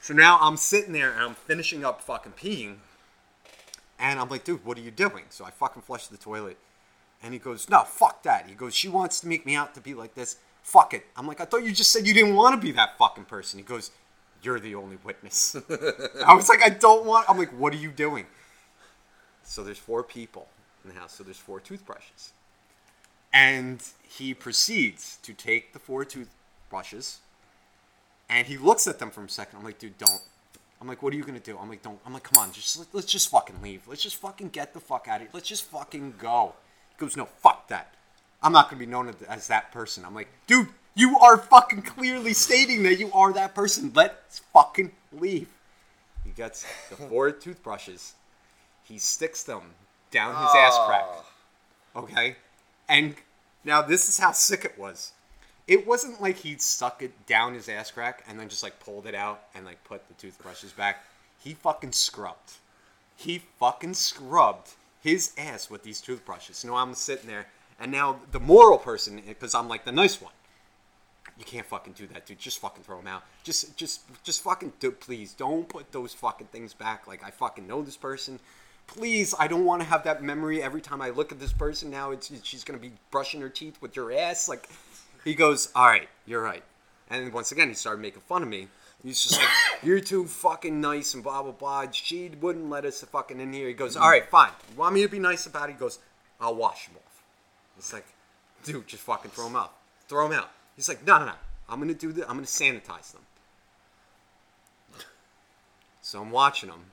So 0.00 0.12
now 0.14 0.38
I'm 0.40 0.56
sitting 0.56 0.92
there 0.92 1.12
and 1.12 1.22
I'm 1.22 1.34
finishing 1.34 1.84
up 1.84 2.02
fucking 2.02 2.32
peeing. 2.32 2.76
And 3.98 4.18
I'm 4.20 4.28
like, 4.28 4.44
dude, 4.44 4.64
what 4.64 4.76
are 4.76 4.82
you 4.82 4.90
doing? 4.90 5.24
So 5.30 5.44
I 5.44 5.50
fucking 5.50 5.82
flush 5.82 6.08
the 6.08 6.16
toilet. 6.16 6.58
And 7.22 7.32
he 7.32 7.38
goes, 7.38 7.70
no, 7.70 7.80
fuck 7.84 8.22
that. 8.24 8.46
He 8.48 8.54
goes, 8.54 8.74
she 8.74 8.88
wants 8.88 9.20
to 9.20 9.28
make 9.28 9.46
me 9.46 9.54
out 9.54 9.74
to 9.76 9.80
be 9.80 9.94
like 9.94 10.14
this. 10.14 10.36
Fuck 10.62 10.92
it. 10.94 11.06
I'm 11.16 11.26
like, 11.26 11.40
I 11.40 11.44
thought 11.46 11.64
you 11.64 11.72
just 11.72 11.90
said 11.90 12.06
you 12.06 12.12
didn't 12.12 12.34
want 12.34 12.54
to 12.54 12.60
be 12.60 12.72
that 12.72 12.98
fucking 12.98 13.24
person. 13.24 13.58
He 13.58 13.64
goes, 13.64 13.90
you're 14.44 14.60
the 14.60 14.74
only 14.74 14.98
witness. 15.04 15.56
I 16.26 16.34
was 16.34 16.48
like, 16.48 16.62
I 16.62 16.68
don't 16.68 17.06
want. 17.06 17.28
I'm 17.28 17.38
like, 17.38 17.50
what 17.58 17.72
are 17.72 17.78
you 17.78 17.90
doing? 17.90 18.26
So 19.42 19.62
there's 19.62 19.78
four 19.78 20.02
people 20.02 20.48
in 20.84 20.92
the 20.92 20.98
house. 20.98 21.14
So 21.14 21.24
there's 21.24 21.38
four 21.38 21.60
toothbrushes. 21.60 22.32
And 23.32 23.82
he 24.02 24.34
proceeds 24.34 25.18
to 25.22 25.32
take 25.32 25.72
the 25.72 25.78
four 25.78 26.04
toothbrushes 26.04 27.18
and 28.28 28.46
he 28.46 28.56
looks 28.56 28.86
at 28.86 28.98
them 28.98 29.10
for 29.10 29.22
a 29.22 29.28
second. 29.28 29.58
I'm 29.58 29.64
like, 29.64 29.78
dude, 29.78 29.98
don't. 29.98 30.20
I'm 30.80 30.88
like, 30.88 31.02
what 31.02 31.12
are 31.12 31.16
you 31.16 31.24
gonna 31.24 31.40
do? 31.40 31.58
I'm 31.58 31.68
like, 31.68 31.82
don't. 31.82 31.98
I'm 32.04 32.12
like, 32.12 32.24
come 32.24 32.42
on, 32.42 32.52
just 32.52 32.92
let's 32.94 33.06
just 33.06 33.30
fucking 33.30 33.62
leave. 33.62 33.86
Let's 33.86 34.02
just 34.02 34.16
fucking 34.16 34.48
get 34.48 34.74
the 34.74 34.80
fuck 34.80 35.06
out 35.08 35.16
of 35.16 35.22
here. 35.22 35.30
Let's 35.32 35.48
just 35.48 35.64
fucking 35.64 36.14
go. 36.18 36.54
He 36.90 36.96
goes, 36.98 37.16
no, 37.16 37.26
fuck 37.26 37.68
that. 37.68 37.94
I'm 38.42 38.52
not 38.52 38.68
gonna 38.68 38.80
be 38.80 38.86
known 38.86 39.14
as 39.28 39.48
that 39.48 39.72
person. 39.72 40.04
I'm 40.04 40.14
like, 40.14 40.28
dude, 40.46 40.68
you 40.94 41.18
are 41.18 41.36
fucking 41.36 41.82
clearly 41.82 42.32
stating 42.32 42.82
that 42.84 42.98
you 42.98 43.10
are 43.12 43.32
that 43.32 43.54
person. 43.54 43.92
Let's 43.94 44.40
fucking 44.52 44.92
leave. 45.12 45.48
He 46.24 46.30
gets 46.30 46.64
the 46.88 46.96
four 46.96 47.30
toothbrushes. 47.32 48.14
He 48.84 48.98
sticks 48.98 49.42
them 49.42 49.62
down 50.10 50.30
his 50.30 50.50
ah. 50.54 50.58
ass 50.58 50.86
crack. 50.86 51.06
Okay? 51.96 52.36
And 52.88 53.14
now 53.64 53.82
this 53.82 54.08
is 54.08 54.18
how 54.18 54.32
sick 54.32 54.64
it 54.64 54.78
was. 54.78 55.12
It 55.66 55.86
wasn't 55.86 56.20
like 56.20 56.38
he'd 56.38 56.60
stuck 56.60 57.02
it 57.02 57.26
down 57.26 57.54
his 57.54 57.68
ass 57.68 57.90
crack 57.90 58.22
and 58.28 58.38
then 58.38 58.48
just 58.48 58.62
like 58.62 58.78
pulled 58.80 59.06
it 59.06 59.14
out 59.14 59.44
and 59.54 59.64
like 59.64 59.82
put 59.84 60.06
the 60.08 60.14
toothbrushes 60.14 60.72
back. 60.72 61.04
He 61.42 61.54
fucking 61.54 61.92
scrubbed. 61.92 62.52
He 63.16 63.42
fucking 63.58 63.94
scrubbed 63.94 64.72
his 65.00 65.32
ass 65.38 65.70
with 65.70 65.82
these 65.82 66.00
toothbrushes. 66.00 66.62
You 66.62 66.70
know, 66.70 66.76
I'm 66.76 66.94
sitting 66.94 67.26
there 67.26 67.46
and 67.80 67.90
now 67.90 68.20
the 68.30 68.40
moral 68.40 68.78
person, 68.78 69.20
because 69.26 69.54
I'm 69.54 69.68
like 69.68 69.84
the 69.84 69.92
nice 69.92 70.20
one. 70.20 70.32
You 71.38 71.44
can't 71.44 71.66
fucking 71.66 71.94
do 71.94 72.06
that, 72.08 72.26
dude. 72.26 72.38
Just 72.38 72.60
fucking 72.60 72.84
throw 72.84 72.98
them 72.98 73.08
out. 73.08 73.24
Just, 73.42 73.76
just, 73.76 74.02
just 74.22 74.42
fucking 74.42 74.74
do. 74.78 74.92
Please 74.92 75.32
don't 75.32 75.68
put 75.68 75.90
those 75.90 76.14
fucking 76.14 76.46
things 76.48 76.72
back. 76.72 77.06
Like 77.06 77.24
I 77.24 77.30
fucking 77.30 77.66
know 77.66 77.82
this 77.82 77.96
person. 77.96 78.38
Please, 78.86 79.34
I 79.38 79.48
don't 79.48 79.64
want 79.64 79.82
to 79.82 79.88
have 79.88 80.04
that 80.04 80.22
memory 80.22 80.62
every 80.62 80.80
time 80.80 81.00
I 81.00 81.10
look 81.10 81.32
at 81.32 81.40
this 81.40 81.52
person. 81.52 81.90
Now 81.90 82.10
it's 82.10 82.30
she's 82.42 82.64
gonna 82.64 82.78
be 82.78 82.92
brushing 83.10 83.40
her 83.40 83.48
teeth 83.48 83.80
with 83.80 83.96
your 83.96 84.12
ass. 84.12 84.48
Like 84.48 84.68
he 85.24 85.34
goes, 85.34 85.70
all 85.74 85.86
right, 85.86 86.08
you're 86.26 86.42
right. 86.42 86.62
And 87.10 87.32
once 87.32 87.50
again, 87.50 87.68
he 87.68 87.74
started 87.74 88.00
making 88.00 88.20
fun 88.22 88.42
of 88.42 88.48
me. 88.48 88.68
He's 89.02 89.22
just 89.22 89.40
like, 89.40 89.48
you're 89.82 90.00
too 90.00 90.26
fucking 90.26 90.80
nice 90.80 91.14
and 91.14 91.22
blah 91.22 91.42
blah 91.42 91.52
blah. 91.52 91.90
She 91.90 92.30
wouldn't 92.40 92.70
let 92.70 92.84
us 92.84 93.02
fucking 93.02 93.40
in 93.40 93.52
here. 93.52 93.68
He 93.68 93.74
goes, 93.74 93.96
all 93.96 94.08
right, 94.08 94.28
fine. 94.28 94.50
You 94.70 94.78
want 94.78 94.94
me 94.94 95.02
to 95.02 95.08
be 95.08 95.18
nice 95.18 95.46
about 95.46 95.68
it? 95.68 95.72
He 95.72 95.78
goes, 95.78 95.98
I'll 96.40 96.54
wash 96.54 96.86
them 96.86 96.96
off. 96.96 97.22
It's 97.78 97.92
like, 97.92 98.06
dude, 98.64 98.86
just 98.86 99.02
fucking 99.02 99.30
throw 99.32 99.44
them 99.44 99.56
out. 99.56 99.72
Throw 100.08 100.28
them 100.28 100.38
out. 100.38 100.50
He's 100.76 100.88
like, 100.88 101.06
no, 101.06 101.18
no, 101.18 101.26
no. 101.26 101.32
I'm 101.68 101.78
gonna 101.78 101.94
do 101.94 102.12
this. 102.12 102.24
I'm 102.24 102.36
gonna 102.36 102.46
sanitize 102.46 103.12
them. 103.12 103.22
So 106.02 106.20
I'm 106.20 106.30
watching 106.30 106.68
him. 106.68 106.84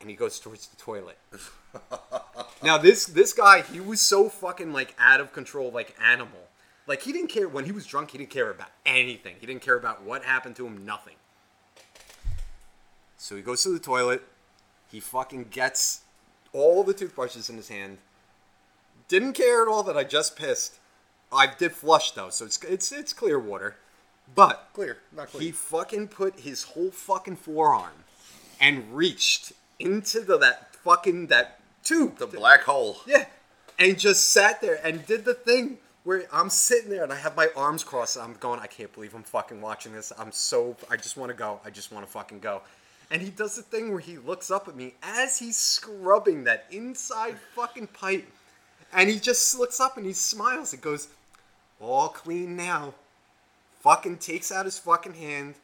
And 0.00 0.10
he 0.10 0.16
goes 0.16 0.38
towards 0.38 0.66
the 0.66 0.76
toilet. 0.76 1.18
now 2.62 2.76
this 2.76 3.06
this 3.06 3.32
guy, 3.32 3.62
he 3.62 3.80
was 3.80 4.00
so 4.00 4.28
fucking 4.28 4.72
like 4.72 4.94
out 4.98 5.20
of 5.20 5.32
control, 5.32 5.70
like 5.70 5.96
animal. 6.04 6.40
Like 6.86 7.02
he 7.02 7.12
didn't 7.12 7.28
care 7.28 7.48
when 7.48 7.64
he 7.64 7.72
was 7.72 7.86
drunk, 7.86 8.10
he 8.10 8.18
didn't 8.18 8.30
care 8.30 8.50
about 8.50 8.68
anything. 8.84 9.36
He 9.40 9.46
didn't 9.46 9.62
care 9.62 9.76
about 9.76 10.02
what 10.02 10.24
happened 10.24 10.56
to 10.56 10.66
him, 10.66 10.84
nothing. 10.84 11.14
So 13.16 13.36
he 13.36 13.42
goes 13.42 13.62
to 13.62 13.70
the 13.70 13.78
toilet. 13.78 14.22
He 14.90 15.00
fucking 15.00 15.46
gets 15.50 16.02
all 16.52 16.84
the 16.84 16.92
toothbrushes 16.92 17.48
in 17.48 17.56
his 17.56 17.68
hand. 17.68 17.98
Didn't 19.08 19.32
care 19.32 19.62
at 19.62 19.68
all 19.68 19.82
that 19.84 19.96
I 19.96 20.04
just 20.04 20.36
pissed. 20.36 20.78
Oh, 21.34 21.38
I 21.38 21.46
did 21.52 21.72
flush 21.72 22.12
though, 22.12 22.30
so 22.30 22.44
it's 22.44 22.62
it's 22.62 22.92
it's 22.92 23.12
clear 23.12 23.38
water. 23.38 23.76
But 24.34 24.68
Clear, 24.72 24.98
not 25.14 25.28
clear. 25.28 25.42
he 25.42 25.50
fucking 25.50 26.08
put 26.08 26.40
his 26.40 26.62
whole 26.62 26.90
fucking 26.90 27.36
forearm 27.36 28.04
and 28.60 28.94
reached 28.96 29.52
into 29.78 30.20
the 30.20 30.38
that 30.38 30.74
fucking 30.76 31.26
that 31.26 31.60
tube. 31.82 32.18
the 32.18 32.26
black 32.26 32.62
hole. 32.62 32.98
Yeah. 33.06 33.26
And 33.78 33.98
just 33.98 34.30
sat 34.30 34.60
there 34.62 34.78
and 34.84 35.04
did 35.06 35.24
the 35.24 35.34
thing 35.34 35.78
where 36.04 36.24
I'm 36.32 36.48
sitting 36.50 36.88
there 36.90 37.02
and 37.02 37.12
I 37.12 37.16
have 37.16 37.36
my 37.36 37.48
arms 37.56 37.82
crossed 37.84 38.16
and 38.16 38.24
I'm 38.24 38.34
going, 38.34 38.60
I 38.60 38.66
can't 38.66 38.92
believe 38.94 39.14
I'm 39.14 39.24
fucking 39.24 39.60
watching 39.60 39.92
this. 39.92 40.12
I'm 40.18 40.30
so 40.32 40.76
I 40.90 40.96
just 40.96 41.16
want 41.16 41.30
to 41.30 41.36
go. 41.36 41.60
I 41.64 41.70
just 41.70 41.90
want 41.92 42.06
to 42.06 42.10
fucking 42.12 42.38
go. 42.40 42.62
And 43.10 43.20
he 43.20 43.28
does 43.30 43.56
the 43.56 43.62
thing 43.62 43.90
where 43.90 44.00
he 44.00 44.16
looks 44.16 44.50
up 44.50 44.68
at 44.68 44.76
me 44.76 44.94
as 45.02 45.38
he's 45.38 45.56
scrubbing 45.58 46.44
that 46.44 46.66
inside 46.70 47.36
fucking 47.54 47.88
pipe. 47.88 48.26
And 48.92 49.10
he 49.10 49.18
just 49.18 49.58
looks 49.58 49.80
up 49.80 49.96
and 49.96 50.06
he 50.06 50.12
smiles 50.12 50.72
and 50.72 50.80
goes, 50.80 51.08
All 51.80 52.08
clean 52.08 52.56
now. 52.56 52.94
Fucking 53.80 54.18
takes 54.18 54.50
out 54.50 54.64
his 54.64 54.78
fucking 54.78 55.14
hand, 55.14 55.56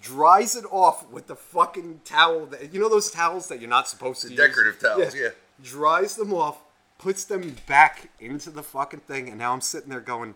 dries 0.00 0.56
it 0.56 0.64
off 0.70 1.08
with 1.10 1.26
the 1.26 1.36
fucking 1.36 2.00
towel. 2.04 2.46
That, 2.46 2.72
you 2.72 2.80
know 2.80 2.88
those 2.88 3.10
towels 3.10 3.48
that 3.48 3.60
you're 3.60 3.68
not 3.68 3.86
supposed 3.86 4.22
to 4.22 4.28
The 4.28 4.34
use? 4.34 4.46
decorative 4.46 4.80
towels, 4.80 5.14
yeah. 5.14 5.28
Dries 5.62 6.16
them 6.16 6.32
off, 6.32 6.58
puts 6.96 7.24
them 7.24 7.56
back 7.66 8.08
into 8.18 8.50
the 8.50 8.62
fucking 8.62 9.00
thing, 9.00 9.28
and 9.28 9.38
now 9.38 9.52
I'm 9.52 9.60
sitting 9.60 9.90
there 9.90 10.00
going, 10.00 10.34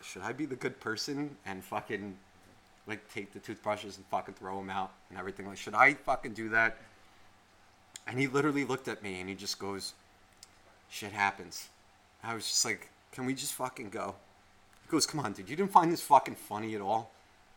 should 0.00 0.22
I 0.22 0.32
be 0.32 0.46
the 0.46 0.54
good 0.54 0.78
person 0.78 1.36
and 1.44 1.64
fucking 1.64 2.16
like 2.86 3.12
take 3.12 3.32
the 3.32 3.40
toothbrushes 3.40 3.96
and 3.96 4.06
fucking 4.06 4.34
throw 4.34 4.58
them 4.58 4.70
out 4.70 4.92
and 5.10 5.18
everything? 5.18 5.48
Like, 5.48 5.58
should 5.58 5.74
I 5.74 5.94
fucking 5.94 6.34
do 6.34 6.48
that? 6.50 6.78
And 8.06 8.18
he 8.18 8.28
literally 8.28 8.64
looked 8.64 8.86
at 8.86 9.02
me 9.02 9.18
and 9.20 9.28
he 9.28 9.34
just 9.34 9.58
goes, 9.58 9.92
shit 10.88 11.10
happens. 11.12 11.68
I 12.22 12.34
was 12.34 12.44
just 12.46 12.64
like, 12.64 12.88
can 13.12 13.26
we 13.26 13.34
just 13.34 13.54
fucking 13.54 13.90
go? 13.90 14.14
He 14.84 14.90
goes, 14.90 15.06
come 15.06 15.20
on, 15.20 15.32
dude, 15.32 15.48
you 15.48 15.56
didn't 15.56 15.72
find 15.72 15.92
this 15.92 16.02
fucking 16.02 16.36
funny 16.36 16.74
at 16.74 16.80
all? 16.80 17.12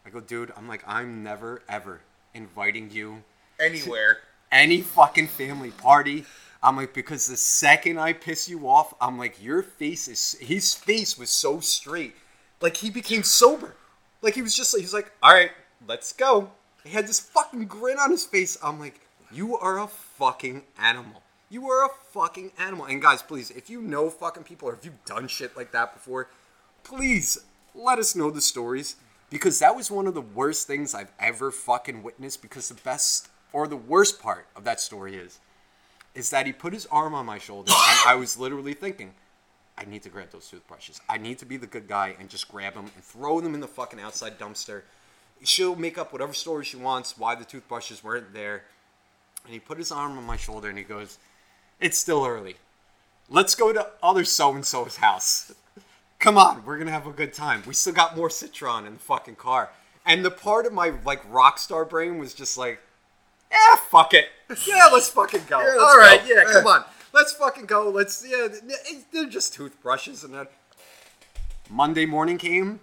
I 0.05 0.09
go, 0.09 0.19
dude, 0.19 0.51
I'm 0.57 0.67
like, 0.67 0.83
I'm 0.87 1.23
never, 1.23 1.61
ever 1.69 2.01
inviting 2.33 2.89
you 2.91 3.23
Anywhere. 3.59 4.17
any 4.51 4.81
fucking 4.81 5.27
family 5.27 5.71
party. 5.71 6.25
I'm 6.63 6.75
like, 6.77 6.93
because 6.93 7.27
the 7.27 7.37
second 7.37 7.99
I 7.99 8.13
piss 8.13 8.47
you 8.49 8.67
off, 8.67 8.93
I'm 9.01 9.17
like, 9.17 9.41
your 9.43 9.61
face 9.63 10.07
is, 10.07 10.37
his 10.39 10.73
face 10.73 11.17
was 11.17 11.29
so 11.29 11.59
straight. 11.59 12.15
Like, 12.61 12.77
he 12.77 12.89
became 12.89 13.23
sober. 13.23 13.75
Like, 14.21 14.35
he 14.35 14.41
was 14.41 14.55
just, 14.55 14.77
he's 14.77 14.93
like, 14.93 15.11
all 15.23 15.33
right, 15.33 15.51
let's 15.87 16.13
go. 16.13 16.51
He 16.83 16.91
had 16.91 17.07
this 17.07 17.19
fucking 17.19 17.65
grin 17.65 17.97
on 17.97 18.11
his 18.11 18.25
face. 18.25 18.57
I'm 18.63 18.79
like, 18.79 18.99
you 19.31 19.57
are 19.57 19.79
a 19.79 19.87
fucking 19.87 20.63
animal. 20.79 21.21
You 21.51 21.69
are 21.69 21.85
a 21.85 21.89
fucking 22.13 22.53
animal. 22.57 22.85
And 22.85 23.01
guys, 23.01 23.21
please, 23.21 23.51
if 23.51 23.69
you 23.69 23.81
know 23.81 24.09
fucking 24.09 24.43
people 24.43 24.69
or 24.69 24.73
if 24.73 24.85
you've 24.85 25.03
done 25.03 25.27
shit 25.27 25.57
like 25.57 25.73
that 25.73 25.93
before, 25.93 26.29
please 26.83 27.37
let 27.75 27.99
us 27.99 28.15
know 28.15 28.31
the 28.31 28.39
stories 28.39 28.95
because 29.29 29.59
that 29.59 29.75
was 29.75 29.91
one 29.91 30.07
of 30.07 30.13
the 30.13 30.21
worst 30.21 30.65
things 30.65 30.95
I've 30.95 31.11
ever 31.19 31.51
fucking 31.51 32.03
witnessed. 32.03 32.41
Because 32.41 32.69
the 32.69 32.75
best 32.75 33.27
or 33.51 33.67
the 33.67 33.75
worst 33.75 34.21
part 34.21 34.47
of 34.55 34.63
that 34.63 34.79
story 34.79 35.17
is, 35.17 35.39
is 36.15 36.29
that 36.29 36.45
he 36.45 36.53
put 36.53 36.71
his 36.71 36.85
arm 36.85 37.13
on 37.13 37.25
my 37.25 37.37
shoulder 37.37 37.73
and 37.73 37.99
I 38.07 38.15
was 38.15 38.37
literally 38.37 38.73
thinking, 38.73 39.13
I 39.77 39.83
need 39.83 40.03
to 40.03 40.09
grab 40.09 40.31
those 40.31 40.47
toothbrushes. 40.47 41.01
I 41.09 41.17
need 41.17 41.37
to 41.39 41.45
be 41.45 41.57
the 41.57 41.67
good 41.67 41.85
guy 41.85 42.15
and 42.17 42.29
just 42.29 42.47
grab 42.47 42.75
them 42.75 42.85
and 42.95 43.03
throw 43.03 43.41
them 43.41 43.55
in 43.55 43.59
the 43.59 43.67
fucking 43.67 43.99
outside 43.99 44.39
dumpster. 44.39 44.83
She'll 45.43 45.75
make 45.75 45.97
up 45.97 46.13
whatever 46.13 46.31
story 46.31 46.63
she 46.63 46.77
wants 46.77 47.17
why 47.17 47.35
the 47.35 47.43
toothbrushes 47.43 48.05
weren't 48.05 48.33
there. 48.33 48.63
And 49.43 49.53
he 49.53 49.59
put 49.59 49.77
his 49.77 49.91
arm 49.91 50.17
on 50.17 50.23
my 50.23 50.37
shoulder 50.37 50.69
and 50.69 50.77
he 50.77 50.85
goes, 50.85 51.17
It's 51.81 51.97
still 51.97 52.25
early. 52.25 52.55
Let's 53.29 53.55
go 53.55 53.73
to 53.73 53.87
other 54.03 54.23
so 54.23 54.53
and 54.53 54.65
so's 54.65 54.97
house. 54.97 55.51
Come 56.19 56.37
on, 56.37 56.63
we're 56.63 56.77
gonna 56.77 56.91
have 56.91 57.07
a 57.07 57.11
good 57.11 57.33
time. 57.33 57.63
We 57.65 57.73
still 57.73 57.93
got 57.93 58.15
more 58.15 58.29
Citron 58.29 58.85
in 58.85 58.93
the 58.93 58.99
fucking 58.99 59.35
car. 59.35 59.71
And 60.05 60.23
the 60.23 60.31
part 60.31 60.65
of 60.65 60.73
my 60.73 60.93
like 61.05 61.21
rock 61.31 61.57
star 61.57 61.83
brain 61.83 62.19
was 62.19 62.33
just 62.33 62.57
like, 62.57 62.79
yeah, 63.51 63.75
fuck 63.89 64.13
it. 64.13 64.25
Yeah, 64.67 64.89
let's 64.93 65.09
fucking 65.09 65.41
go. 65.49 65.59
Yeah, 65.61 65.65
let's 65.65 65.79
All 65.81 65.97
right, 65.97 66.21
go. 66.21 66.33
yeah, 66.33 66.43
Eh. 66.47 66.53
come 66.53 66.67
on. 66.67 66.83
Let's 67.13 67.33
fucking 67.33 67.65
go. 67.65 67.89
Let's 67.89 68.23
yeah, 68.27 68.47
they're 69.11 69.25
just 69.25 69.53
toothbrushes 69.53 70.23
and 70.23 70.33
then 70.33 70.47
Monday 71.69 72.05
morning 72.05 72.37
came 72.37 72.79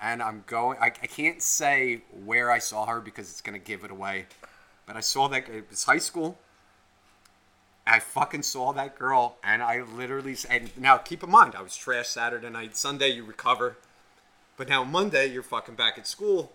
and 0.00 0.22
I'm 0.22 0.42
going 0.46 0.78
I, 0.80 0.86
I 0.86 0.90
can't 1.06 1.40
say 1.40 2.02
where 2.24 2.50
I 2.50 2.58
saw 2.58 2.86
her 2.86 3.00
because 3.00 3.30
it's 3.30 3.40
gonna 3.40 3.58
give 3.58 3.84
it 3.84 3.90
away. 3.92 4.26
But 4.86 4.96
I 4.96 5.00
saw 5.00 5.28
that 5.28 5.48
it 5.48 5.70
was 5.70 5.84
high 5.84 5.98
school. 5.98 6.36
I 7.86 7.98
fucking 7.98 8.42
saw 8.42 8.72
that 8.72 8.98
girl, 8.98 9.36
and 9.42 9.62
I 9.62 9.82
literally 9.82 10.36
and 10.48 10.70
now 10.76 10.98
keep 10.98 11.22
in 11.22 11.30
mind 11.30 11.54
I 11.56 11.62
was 11.62 11.76
trash 11.76 12.08
Saturday 12.08 12.48
night. 12.48 12.76
Sunday 12.76 13.08
you 13.08 13.24
recover, 13.24 13.76
but 14.56 14.68
now 14.68 14.84
Monday 14.84 15.26
you're 15.26 15.42
fucking 15.42 15.74
back 15.74 15.98
at 15.98 16.06
school, 16.06 16.52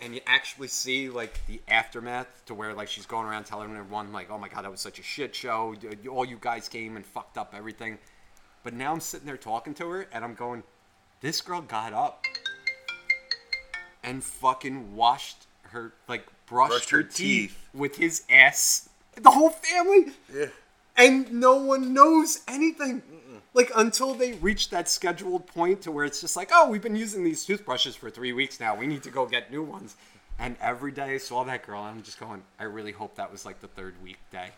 and 0.00 0.14
you 0.14 0.22
actually 0.26 0.68
see 0.68 1.10
like 1.10 1.40
the 1.46 1.60
aftermath 1.68 2.42
to 2.46 2.54
where 2.54 2.72
like 2.72 2.88
she's 2.88 3.04
going 3.06 3.26
around 3.26 3.44
telling 3.44 3.70
everyone 3.70 4.12
like, 4.12 4.30
oh 4.30 4.38
my 4.38 4.48
god, 4.48 4.64
that 4.64 4.70
was 4.70 4.80
such 4.80 4.98
a 4.98 5.02
shit 5.02 5.34
show. 5.34 5.74
All 6.10 6.24
you 6.24 6.38
guys 6.40 6.68
came 6.68 6.96
and 6.96 7.04
fucked 7.04 7.36
up 7.36 7.54
everything. 7.56 7.98
But 8.64 8.72
now 8.74 8.92
I'm 8.92 9.00
sitting 9.00 9.26
there 9.26 9.36
talking 9.36 9.74
to 9.74 9.88
her, 9.90 10.06
and 10.12 10.24
I'm 10.24 10.34
going, 10.34 10.62
this 11.20 11.40
girl 11.42 11.60
got 11.60 11.92
up 11.92 12.24
and 14.02 14.22
fucking 14.24 14.94
washed 14.96 15.46
her 15.64 15.92
like 16.08 16.24
brushed, 16.46 16.70
Brushed 16.72 16.90
her, 16.90 16.96
her 16.98 17.02
teeth 17.02 17.14
teeth. 17.50 17.68
with 17.74 17.96
his 17.96 18.22
ass. 18.30 18.88
The 19.20 19.30
whole 19.30 19.50
family 19.50 20.12
Yeah. 20.34 20.46
And 20.96 21.32
no 21.32 21.56
one 21.56 21.92
knows 21.94 22.40
anything. 22.48 23.02
Like 23.54 23.70
until 23.76 24.14
they 24.14 24.32
reach 24.32 24.70
that 24.70 24.88
scheduled 24.88 25.46
point 25.46 25.82
to 25.82 25.90
where 25.90 26.06
it's 26.06 26.22
just 26.22 26.36
like, 26.36 26.50
oh, 26.52 26.70
we've 26.70 26.80
been 26.80 26.96
using 26.96 27.22
these 27.22 27.44
toothbrushes 27.44 27.94
for 27.94 28.08
three 28.08 28.32
weeks 28.32 28.58
now. 28.60 28.74
We 28.74 28.86
need 28.86 29.02
to 29.02 29.10
go 29.10 29.26
get 29.26 29.50
new 29.50 29.62
ones. 29.62 29.96
And 30.38 30.56
every 30.60 30.90
day 30.90 31.14
I 31.14 31.18
saw 31.18 31.44
that 31.44 31.66
girl, 31.66 31.80
and 31.84 31.96
I'm 31.96 32.02
just 32.02 32.18
going, 32.18 32.42
I 32.58 32.64
really 32.64 32.92
hope 32.92 33.16
that 33.16 33.30
was 33.30 33.44
like 33.44 33.60
the 33.60 33.68
third 33.68 33.94
week 34.02 34.16
day, 34.30 34.48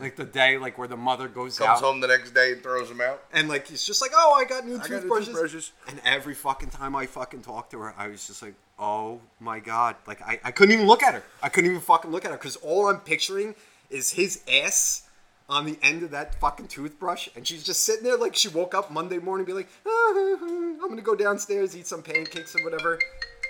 like 0.00 0.16
the 0.16 0.24
day 0.24 0.58
like 0.58 0.76
where 0.76 0.86
the 0.86 0.96
mother 0.98 1.28
goes 1.28 1.58
out. 1.60 1.66
Comes 1.66 1.78
out 1.78 1.84
home 1.84 2.00
the 2.00 2.08
next 2.08 2.32
day 2.32 2.52
and 2.52 2.62
throws 2.62 2.88
them 2.90 3.00
out. 3.00 3.22
and 3.32 3.48
like 3.48 3.70
it's 3.70 3.86
just 3.86 4.02
like, 4.02 4.10
oh, 4.14 4.34
I 4.34 4.44
got 4.44 4.66
new 4.66 4.76
got 4.76 4.90
new 4.90 5.00
toothbrushes. 5.00 5.28
toothbrushes. 5.28 5.72
And 5.88 6.00
every 6.04 6.34
fucking 6.34 6.70
time 6.70 6.94
I 6.94 7.06
fucking 7.06 7.40
talked 7.42 7.70
to 7.72 7.78
her, 7.80 7.94
I 7.96 8.08
was 8.08 8.26
just 8.26 8.42
like, 8.42 8.54
oh 8.78 9.20
my 9.40 9.60
god, 9.60 9.96
like 10.06 10.20
I, 10.22 10.38
I 10.44 10.50
couldn't 10.50 10.74
even 10.74 10.86
look 10.86 11.02
at 11.02 11.14
her. 11.14 11.22
I 11.42 11.48
couldn't 11.48 11.70
even 11.70 11.82
fucking 11.82 12.10
look 12.10 12.24
at 12.26 12.30
her 12.30 12.36
because 12.36 12.56
all 12.56 12.88
I'm 12.88 13.00
picturing 13.00 13.54
is 13.88 14.12
his 14.12 14.42
ass 14.52 15.08
on 15.48 15.66
the 15.66 15.78
end 15.82 16.02
of 16.02 16.10
that 16.12 16.34
fucking 16.40 16.68
toothbrush, 16.68 17.28
and 17.36 17.46
she's 17.46 17.64
just 17.64 17.82
sitting 17.82 18.04
there 18.04 18.16
like 18.16 18.34
she 18.34 18.48
woke 18.48 18.74
up 18.74 18.90
Monday 18.90 19.18
morning, 19.18 19.44
be 19.44 19.52
like, 19.52 19.68
ah, 19.86 20.38
I'm 20.42 20.88
gonna 20.88 21.02
go 21.02 21.14
downstairs, 21.14 21.76
eat 21.76 21.86
some 21.86 22.02
pancakes 22.02 22.56
or 22.56 22.64
whatever. 22.64 22.98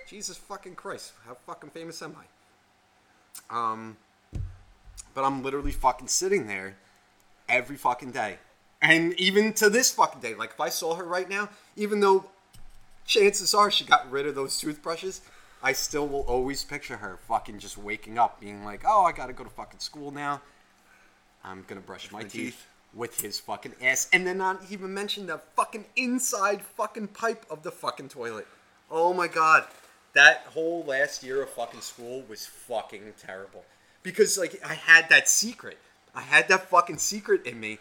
Jesus 0.09 0.37
fucking 0.37 0.75
Christ, 0.75 1.13
how 1.27 1.37
fucking 1.47 1.71
famous 1.71 2.03
am 2.03 2.17
I? 3.51 3.73
Um, 3.75 3.97
but 5.15 5.25
I'm 5.25 5.43
literally 5.43 5.73
fucking 5.73 6.09
sitting 6.09 6.47
there 6.47 6.77
every 7.49 7.77
fucking 7.77 8.13
day. 8.13 8.39
And 8.81 9.15
even 9.21 9.53
to 9.55 9.71
this 9.71 9.93
fucking 9.93 10.21
day, 10.21 10.35
like 10.35 10.51
if 10.51 10.61
I 10.61 10.69
saw 10.69 10.97
her 10.97 11.05
right 11.05 11.29
now, 11.29 11.49
even 11.77 12.01
though 12.01 12.27
chances 13.05 13.55
are 13.55 13.71
she 13.71 13.85
got 13.85 14.11
rid 14.11 14.27
of 14.27 14.35
those 14.35 14.59
toothbrushes, 14.59 15.21
I 15.63 15.73
still 15.73 16.09
will 16.09 16.23
always 16.23 16.65
picture 16.65 16.97
her 16.97 17.19
fucking 17.29 17.61
just 17.61 17.79
waking 17.79 18.19
up 18.19 18.41
being 18.41 18.65
like, 18.65 18.83
oh, 18.85 19.05
I 19.05 19.13
gotta 19.13 19.33
go 19.33 19.45
to 19.45 19.51
fucking 19.51 19.79
school 19.79 20.11
now. 20.11 20.41
I'm 21.45 21.65
gonna 21.67 21.81
brush 21.81 22.11
my, 22.13 22.19
my 22.23 22.29
teeth, 22.29 22.33
teeth. 22.33 22.67
with 22.95 23.21
his 23.21 23.41
fucking 23.41 23.75
ass. 23.83 24.09
And 24.13 24.27
then 24.27 24.39
not 24.39 24.63
even 24.71 24.93
mention 24.95 25.27
the 25.27 25.39
fucking 25.57 25.87
inside 25.97 26.63
fucking 26.63 27.09
pipe 27.09 27.45
of 27.51 27.63
the 27.63 27.71
fucking 27.73 28.09
toilet. 28.09 28.47
Oh 28.91 29.13
my 29.13 29.29
god. 29.29 29.65
That 30.15 30.45
whole 30.53 30.85
last 30.85 31.23
year 31.25 31.43
of 31.43 31.51
fucking 31.51 31.81
school 31.81 32.23
was 32.29 32.45
fucking 32.47 33.15
terrible. 33.19 33.65
Because 34.03 34.37
like 34.39 34.61
I 34.65 34.75
had 34.75 35.09
that 35.09 35.29
secret. 35.29 35.79
I 36.15 36.21
had 36.21 36.49
that 36.49 36.69
fucking 36.69 36.99
secret 36.99 37.47
in 37.47 37.59
me. 37.59 37.79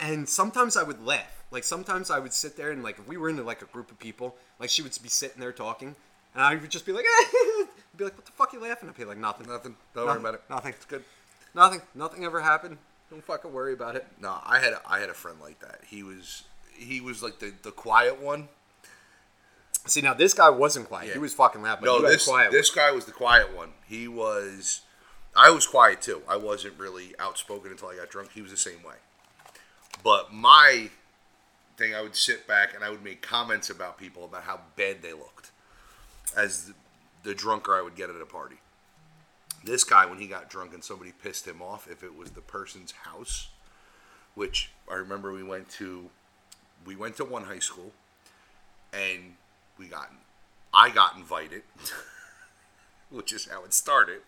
And 0.00 0.28
sometimes 0.28 0.76
I 0.76 0.82
would 0.82 1.04
laugh. 1.04 1.44
Like 1.50 1.64
sometimes 1.64 2.10
I 2.10 2.18
would 2.18 2.32
sit 2.32 2.56
there 2.56 2.70
and 2.70 2.82
like 2.82 2.98
if 2.98 3.06
we 3.06 3.16
were 3.16 3.28
in 3.28 3.44
like 3.44 3.62
a 3.62 3.66
group 3.66 3.90
of 3.90 3.98
people, 3.98 4.34
like 4.58 4.70
she 4.70 4.82
would 4.82 4.96
be 5.02 5.08
sitting 5.08 5.40
there 5.40 5.52
talking, 5.52 5.94
and 6.34 6.42
I 6.42 6.54
would 6.56 6.70
just 6.70 6.86
be 6.86 6.92
like, 6.92 7.04
be 7.96 8.04
like, 8.04 8.16
what 8.16 8.24
the 8.24 8.32
fuck 8.32 8.52
are 8.54 8.56
you 8.56 8.62
laughing? 8.62 8.88
I'd 8.88 8.96
be 8.96 9.04
like, 9.04 9.18
nothing, 9.18 9.46
Nothing. 9.48 9.76
Don't 9.94 10.06
worry 10.06 10.14
Nothing. 10.14 10.20
about 10.26 10.34
it. 10.34 10.42
Nothing. 10.50 10.72
It's 10.74 10.84
good. 10.86 11.04
nothing, 11.54 11.82
nothing 11.94 12.24
ever 12.24 12.40
happened. 12.40 12.78
Don't 13.10 13.24
fucking 13.24 13.52
worry 13.52 13.72
about 13.72 13.96
it. 13.96 14.06
No, 14.20 14.38
I 14.44 14.60
had 14.60 14.74
I 14.86 15.00
had 15.00 15.08
a 15.08 15.14
friend 15.14 15.38
like 15.40 15.58
that. 15.60 15.80
He 15.86 16.02
was 16.02 16.44
he 16.72 17.00
was 17.00 17.22
like 17.22 17.40
the 17.40 17.52
the 17.62 17.72
quiet 17.72 18.20
one. 18.20 18.48
See 19.86 20.00
now, 20.00 20.14
this 20.14 20.34
guy 20.34 20.50
wasn't 20.50 20.88
quiet. 20.88 21.08
Yeah. 21.08 21.12
He 21.14 21.18
was 21.18 21.34
fucking 21.34 21.62
loud. 21.62 21.80
But 21.80 21.86
No, 21.86 21.96
you 21.96 22.02
had 22.04 22.08
a 22.08 22.12
this 22.12 22.26
quiet 22.26 22.52
this 22.52 22.70
guy 22.70 22.92
was 22.92 23.06
the 23.06 23.12
quiet 23.12 23.54
one. 23.54 23.70
He 23.86 24.06
was. 24.06 24.82
I 25.34 25.50
was 25.50 25.66
quiet 25.66 26.02
too. 26.02 26.22
I 26.28 26.36
wasn't 26.36 26.78
really 26.78 27.14
outspoken 27.18 27.70
until 27.70 27.88
I 27.88 27.96
got 27.96 28.10
drunk. 28.10 28.32
He 28.32 28.42
was 28.42 28.50
the 28.50 28.56
same 28.56 28.82
way. 28.82 28.96
But 30.02 30.32
my 30.32 30.90
thing, 31.76 31.94
I 31.94 32.02
would 32.02 32.16
sit 32.16 32.46
back 32.46 32.74
and 32.74 32.84
I 32.84 32.90
would 32.90 33.02
make 33.02 33.22
comments 33.22 33.70
about 33.70 33.98
people 33.98 34.24
about 34.24 34.42
how 34.42 34.60
bad 34.76 35.02
they 35.02 35.12
looked, 35.12 35.50
as 36.36 36.66
the, 36.66 36.74
the 37.22 37.34
drunker 37.34 37.74
I 37.74 37.82
would 37.82 37.96
get 37.96 38.10
at 38.10 38.20
a 38.20 38.26
party. 38.26 38.56
This 39.62 39.84
guy, 39.84 40.06
when 40.06 40.18
he 40.18 40.26
got 40.26 40.48
drunk 40.48 40.72
and 40.72 40.82
somebody 40.82 41.12
pissed 41.12 41.46
him 41.46 41.60
off, 41.60 41.86
if 41.90 42.02
it 42.02 42.16
was 42.16 42.30
the 42.30 42.40
person's 42.40 42.92
house, 42.92 43.48
which 44.34 44.70
I 44.90 44.94
remember 44.94 45.32
we 45.32 45.42
went 45.42 45.68
to, 45.70 46.08
we 46.86 46.96
went 46.96 47.16
to 47.16 47.24
one 47.24 47.44
high 47.44 47.58
school, 47.58 47.92
and 48.92 49.34
we 49.78 49.86
got, 49.86 50.10
I 50.72 50.90
got 50.90 51.16
invited, 51.16 51.62
which 53.10 53.32
is 53.32 53.48
how 53.50 53.64
it 53.64 53.74
started. 53.74 54.22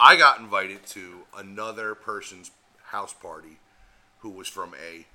I 0.00 0.16
got 0.16 0.38
invited 0.38 0.86
to 0.86 1.20
another 1.36 1.94
person's 1.94 2.50
house 2.84 3.12
party, 3.12 3.58
who 4.20 4.30
was 4.30 4.48
from 4.48 4.74
a 4.74 5.06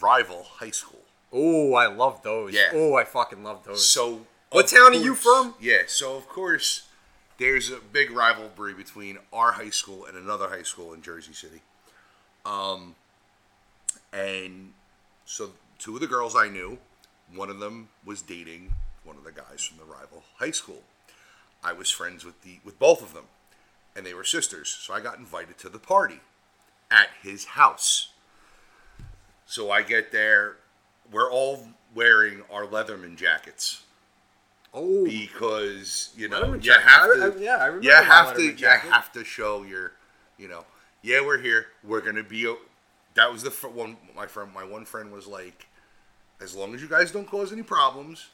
rival 0.00 0.44
high 0.58 0.70
school. 0.70 1.00
Oh, 1.32 1.74
I 1.74 1.86
love 1.86 2.22
those. 2.22 2.52
Yeah. 2.52 2.70
Oh, 2.72 2.94
I 2.94 3.04
fucking 3.04 3.42
love 3.42 3.64
those. 3.64 3.84
So, 3.88 4.26
What 4.50 4.68
town 4.68 4.92
are 4.92 4.94
you 4.94 5.14
from? 5.14 5.54
Yeah, 5.60 5.82
so 5.86 6.16
of 6.16 6.28
course, 6.28 6.86
there's 7.38 7.70
a 7.70 7.78
big 7.92 8.10
rivalry 8.10 8.74
between 8.74 9.18
our 9.32 9.52
high 9.52 9.70
school 9.70 10.06
and 10.06 10.16
another 10.16 10.48
high 10.48 10.62
school 10.62 10.92
in 10.92 11.02
Jersey 11.02 11.32
City. 11.32 11.62
Um, 12.46 12.94
and 14.12 14.72
so 15.24 15.50
two 15.78 15.94
of 15.94 16.00
the 16.00 16.06
girls 16.06 16.36
I 16.36 16.48
knew, 16.48 16.78
one 17.34 17.50
of 17.50 17.58
them 17.58 17.88
was 18.04 18.22
dating 18.22 18.72
one 19.02 19.16
of 19.16 19.24
the 19.24 19.32
guys 19.32 19.62
from 19.62 19.78
the 19.78 19.84
rival 19.84 20.22
high 20.36 20.50
school. 20.50 20.82
I 21.62 21.72
was 21.72 21.90
friends 21.90 22.24
with 22.24 22.42
the 22.42 22.58
with 22.64 22.78
both 22.78 23.02
of 23.02 23.14
them, 23.14 23.24
and 23.96 24.04
they 24.04 24.14
were 24.14 24.24
sisters. 24.24 24.68
So 24.68 24.94
I 24.94 25.00
got 25.00 25.18
invited 25.18 25.58
to 25.58 25.68
the 25.68 25.78
party 25.78 26.20
at 26.90 27.08
his 27.22 27.44
house. 27.44 28.10
So 29.46 29.70
I 29.70 29.82
get 29.82 30.12
there, 30.12 30.56
we're 31.10 31.30
all 31.30 31.68
wearing 31.94 32.42
our 32.50 32.66
letterman 32.66 33.16
jackets 33.16 33.83
oh, 34.74 35.04
because 35.04 36.10
you 36.16 36.28
know 36.28 36.54
you 36.54 36.72
have 36.72 37.06
to. 37.14 37.32
I- 37.36 37.40
yeah, 37.40 37.56
I 37.56 37.66
remember 37.66 37.84
You 37.84 37.92
have 37.92 38.34
to. 38.36 38.42
You 38.42 38.66
have 38.92 39.12
to 39.12 39.24
show 39.24 39.62
your, 39.62 39.92
you 40.38 40.48
know, 40.48 40.64
yeah, 41.02 41.20
we're 41.24 41.38
here. 41.38 41.66
We're 41.82 42.00
gonna 42.00 42.22
be. 42.24 42.46
o- 42.46 42.58
That 43.14 43.32
was 43.32 43.42
the 43.42 43.50
fir- 43.50 43.68
one. 43.68 43.96
My 44.16 44.26
friend, 44.26 44.52
my 44.52 44.64
one 44.64 44.84
friend 44.84 45.12
was 45.12 45.26
like, 45.26 45.66
as 46.40 46.54
long 46.54 46.74
as 46.74 46.82
you 46.82 46.88
guys 46.88 47.10
don't 47.12 47.26
cause 47.26 47.52
any 47.52 47.62
problems, 47.62 48.28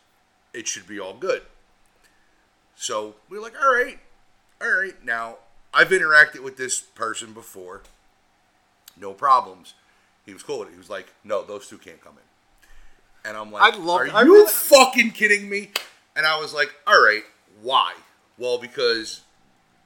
it 0.54 0.66
should 0.66 0.86
be 0.88 0.98
all 0.98 1.14
good. 1.14 1.42
So 2.76 3.14
we're 3.28 3.42
like, 3.42 3.54
all 3.62 3.72
right, 3.72 3.98
all 4.60 4.70
right. 4.72 5.04
Now 5.04 5.36
I've 5.74 5.88
interacted 5.90 6.42
with 6.42 6.56
this 6.56 6.80
person 6.80 7.32
before. 7.32 7.82
No 8.98 9.12
problems. 9.12 9.74
He 10.26 10.32
was 10.32 10.42
cool 10.42 10.60
with 10.60 10.68
it. 10.68 10.72
He 10.72 10.78
was 10.78 10.90
like, 10.90 11.12
no, 11.24 11.42
those 11.44 11.68
two 11.68 11.78
can't 11.78 12.00
come 12.02 12.14
in. 12.14 13.28
And 13.28 13.36
I'm 13.36 13.50
like, 13.52 13.74
I 13.74 13.76
love- 13.76 14.00
are 14.00 14.10
I 14.14 14.22
you 14.22 14.34
really- 14.34 14.50
fucking 14.50 15.10
kidding 15.12 15.48
me? 15.48 15.70
And 16.16 16.26
I 16.26 16.38
was 16.40 16.52
like, 16.52 16.70
all 16.86 17.00
right, 17.02 17.22
why? 17.62 17.94
Well, 18.38 18.58
because 18.58 19.22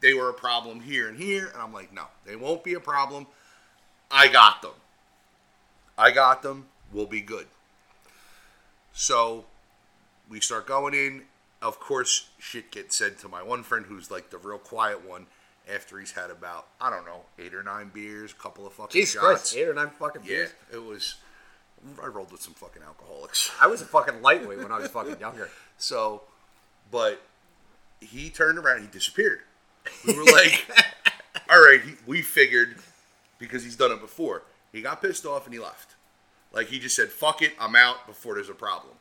they 0.01 0.15
were 0.15 0.29
a 0.29 0.35
problem 0.35 0.81
here 0.81 1.09
and 1.09 1.19
here. 1.19 1.49
And 1.53 1.61
I'm 1.63 1.73
like, 1.73 1.93
no, 1.93 2.05
they 2.25 2.37
won't 2.37 2.65
be 2.65 2.75
a 2.75 2.81
problem. 2.81 3.27
I 4.11 4.29
got 4.29 4.63
them. 4.63 4.73
I 5.99 6.11
got 6.11 6.43
them. 6.43 6.67
We'll 6.93 7.07
be 7.07 7.21
good. 7.21 7.47
So 8.93 9.45
we 10.29 10.41
start 10.41 10.67
going 10.67 10.95
in. 10.95 11.23
Of 11.63 11.81
course, 11.81 12.29
shit 12.39 12.71
gets 12.71 12.97
said 12.97 13.19
to 13.21 13.29
my 13.29 13.43
one 13.43 13.63
friend 13.63 13.87
who's 13.87 14.11
like 14.11 14.31
the 14.31 14.39
real 14.39 14.59
quiet 14.59 15.07
one 15.09 15.27
after 15.73 15.99
he's 15.99 16.13
had 16.13 16.31
about, 16.31 16.67
I 16.81 16.91
don't 16.91 17.07
know, 17.07 17.23
eight 17.39 17.55
or 17.55 17.63
nine 17.63 17.91
beers, 17.93 18.33
a 18.33 18.35
couple 18.43 18.67
of 18.67 18.75
fucking 18.75 18.93
Jesus 19.01 19.15
shots. 19.15 19.25
Christ, 19.25 19.57
eight 19.57 19.67
or 19.69 19.73
nine 19.75 19.91
fucking 19.99 20.23
Yeah, 20.23 20.29
beers. 20.29 20.53
it 20.73 20.85
was. 20.85 21.15
I 22.03 22.07
rolled 22.07 22.33
with 22.33 22.41
some 22.43 22.55
fucking 22.55 22.83
alcoholics. 22.83 23.51
I 23.61 23.67
was 23.67 23.83
a 23.83 23.85
fucking 23.87 24.23
lightweight 24.23 24.59
when 24.59 24.73
I 24.73 24.79
was 24.79 24.89
fucking 24.89 25.21
younger. 25.21 25.49
So, 25.79 26.23
but 26.91 27.23
he 28.01 28.31
turned 28.31 28.59
around, 28.59 28.83
he 28.83 28.87
disappeared. 28.89 29.41
We 30.07 30.17
were 30.17 30.25
like, 30.25 30.67
all 31.51 31.59
right, 31.59 31.81
he, 31.85 31.95
we 32.07 32.23
figured 32.23 32.77
because 33.39 33.65
he's 33.65 33.77
done 33.77 33.93
it 33.93 34.01
before. 34.01 34.43
He 34.73 34.83
got 34.83 35.03
pissed 35.03 35.27
off 35.27 35.45
and 35.45 35.55
he 35.55 35.61
left. 35.61 35.95
Like 36.53 36.69
he 36.69 36.79
just 36.79 36.95
said, 36.95 37.11
"Fuck 37.11 37.43
it, 37.43 37.53
I'm 37.59 37.75
out." 37.75 38.07
Before 38.07 38.35
there's 38.35 38.49
a 38.49 38.55
problem, 38.55 38.95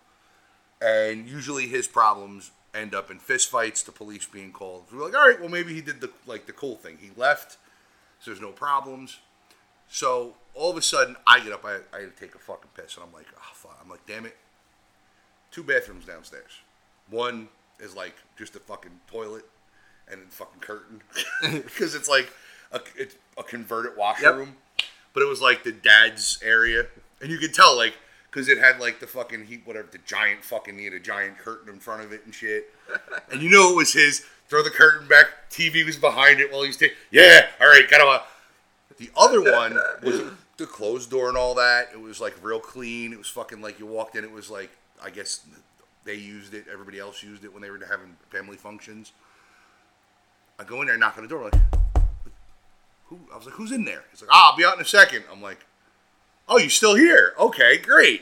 and 0.82 1.28
usually 1.28 1.67
his 1.67 1.88
problems 1.88 2.51
end 2.74 2.95
up 2.95 3.11
in 3.11 3.19
fistfights, 3.19 3.86
the 3.86 3.91
police 3.91 4.26
being 4.26 4.51
called. 4.51 4.86
We 4.91 4.97
were 4.97 5.05
like, 5.05 5.15
all 5.15 5.28
right, 5.28 5.39
well 5.39 5.49
maybe 5.49 5.74
he 5.74 5.82
did 5.82 6.01
the 6.01 6.09
like 6.26 6.47
the 6.47 6.53
cool 6.53 6.76
thing. 6.76 6.97
He 6.99 7.11
left, 7.15 7.57
so 8.19 8.32
there's 8.32 8.41
no 8.41 8.51
problems. 8.51 9.19
So 9.88 10.34
all 10.55 10.71
of 10.71 10.78
a 10.78 10.82
sudden, 10.82 11.15
I 11.28 11.39
get 11.39 11.53
up. 11.53 11.63
I, 11.63 11.76
I 11.95 12.07
take 12.19 12.34
a 12.34 12.39
fucking 12.39 12.71
piss, 12.76 12.95
and 12.95 13.05
I'm 13.05 13.13
like, 13.13 13.28
oh 13.36 13.51
fuck. 13.53 13.78
I'm 13.82 13.89
like, 13.89 14.05
damn 14.07 14.26
it. 14.26 14.36
Two 15.54 15.64
bathrooms 15.64 16.06
downstairs. 16.06 16.62
One 17.12 17.47
is 17.80 17.95
like 17.95 18.16
just 18.38 18.56
a 18.56 18.60
fucking 18.60 18.99
toilet 19.08 19.45
and 20.12 20.24
a 20.24 20.26
fucking 20.26 20.60
curtain 20.62 21.01
because 21.41 21.93
it's 21.93 22.10
like 22.10 22.34
a 22.72 22.82
it's 22.97 23.16
a 23.38 23.43
converted 23.43 23.95
washroom, 23.95 24.58
but 25.14 25.22
it 25.22 25.30
was 25.30 25.41
like 25.41 25.64
the 25.64 25.72
dad's 25.72 26.39
area, 26.43 26.88
and 27.22 27.30
you 27.30 27.38
could 27.38 27.54
tell 27.54 27.78
like 27.78 27.93
because 28.32 28.49
it 28.49 28.58
had 28.58 28.80
like 28.80 28.99
the 28.99 29.06
fucking 29.06 29.45
heat, 29.45 29.62
whatever 29.64 29.88
the 29.91 29.99
giant 29.99 30.43
fucking 30.43 30.80
he 30.80 30.86
had 30.86 30.93
a 30.93 30.99
giant 30.99 31.38
curtain 31.38 31.72
in 31.72 31.80
front 31.80 32.04
of 32.04 32.12
it 32.12 32.26
and 32.26 32.34
shit, 32.34 32.74
and 33.32 33.43
you 33.43 33.49
know 33.49 33.72
it 33.72 33.76
was 33.76 33.93
his. 33.93 34.26
Throw 34.49 34.62
the 34.62 34.70
curtain 34.70 35.08
back. 35.08 35.49
TV 35.49 35.86
was 35.86 35.97
behind 35.97 36.39
it 36.39 36.51
while 36.51 36.64
he's 36.64 36.78
taking. 36.78 36.97
Yeah, 37.12 37.47
all 37.62 37.68
right, 37.68 37.89
got 37.89 38.01
him. 38.01 38.28
The 38.97 39.10
other 39.16 39.41
one 39.41 39.80
was 40.04 40.22
the 40.58 40.66
closed 40.66 41.10
door 41.10 41.30
and 41.30 41.38
all 41.38 41.56
that. 41.56 41.89
It 41.93 41.99
was 41.99 42.20
like 42.20 42.36
real 42.41 42.60
clean. 42.60 43.14
It 43.14 43.18
was 43.18 43.30
fucking 43.30 43.62
like 43.62 43.80
you 43.80 43.86
walked 43.86 44.16
in. 44.16 44.24
It 44.24 44.32
was 44.32 44.49
like 44.49 44.70
I 45.04 45.10
guess 45.10 45.41
they 46.06 46.16
used 46.16 46.54
it. 46.54 46.66
Everybody 46.72 46.99
else 46.99 47.22
used 47.22 47.43
it 47.43 47.54
when 47.54 47.62
they 47.62 47.70
were 47.70 47.80
having 47.89 48.16
family 48.30 48.58
functions. 48.58 49.12
I 50.60 50.64
go 50.64 50.82
in 50.82 50.88
there, 50.88 50.97
knock 50.97 51.18
on 51.18 51.24
the 51.24 51.30
door, 51.30 51.43
like, 51.43 51.56
who? 53.06 53.20
I 53.34 53.38
was 53.38 53.45
like, 53.45 53.56
who's 53.56 53.72
in 53.72 53.86
there? 53.86 54.04
He's 54.12 54.22
like, 54.22 54.32
ah, 54.32 54.51
I'll 54.51 54.58
be 54.58 54.66
out 54.66 54.76
in 54.76 54.82
a 54.82 54.86
second. 54.86 55.24
I'm 55.32 55.41
like, 55.41 55.66
oh, 56.47 56.58
you 56.58 56.70
still 56.70 56.95
here? 56.95 57.34
Okay, 57.39 57.78
great. 57.78 58.22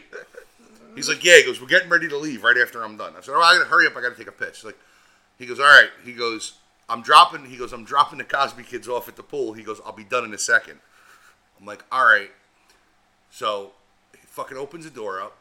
He's 0.95 1.07
like, 1.07 1.23
yeah. 1.23 1.37
He 1.37 1.43
goes, 1.43 1.61
we're 1.61 1.67
getting 1.67 1.89
ready 1.89 2.07
to 2.09 2.17
leave 2.17 2.43
right 2.43 2.57
after 2.57 2.83
I'm 2.83 2.97
done. 2.97 3.13
I 3.17 3.21
said, 3.21 3.33
oh, 3.35 3.41
I 3.41 3.57
gotta 3.57 3.69
hurry 3.69 3.87
up. 3.87 3.95
I 3.95 4.01
gotta 4.01 4.15
take 4.15 4.27
a 4.27 4.31
piss. 4.31 4.57
He's 4.57 4.65
like, 4.65 4.79
he 5.37 5.45
goes, 5.45 5.59
all 5.59 5.65
right. 5.65 5.89
He 6.03 6.13
goes, 6.13 6.53
I'm 6.89 7.01
dropping. 7.01 7.45
He 7.45 7.57
goes, 7.57 7.73
I'm 7.73 7.85
dropping 7.85 8.17
the 8.17 8.23
Cosby 8.25 8.63
kids 8.63 8.87
off 8.87 9.07
at 9.07 9.15
the 9.15 9.23
pool. 9.23 9.53
He 9.53 9.63
goes, 9.63 9.79
I'll 9.85 9.93
be 9.93 10.03
done 10.03 10.25
in 10.25 10.33
a 10.33 10.37
second. 10.37 10.79
I'm 11.59 11.65
like, 11.65 11.83
all 11.91 12.05
right. 12.05 12.31
So 13.29 13.71
he 14.13 14.19
fucking 14.25 14.57
opens 14.57 14.83
the 14.85 14.91
door 14.91 15.21
up, 15.21 15.37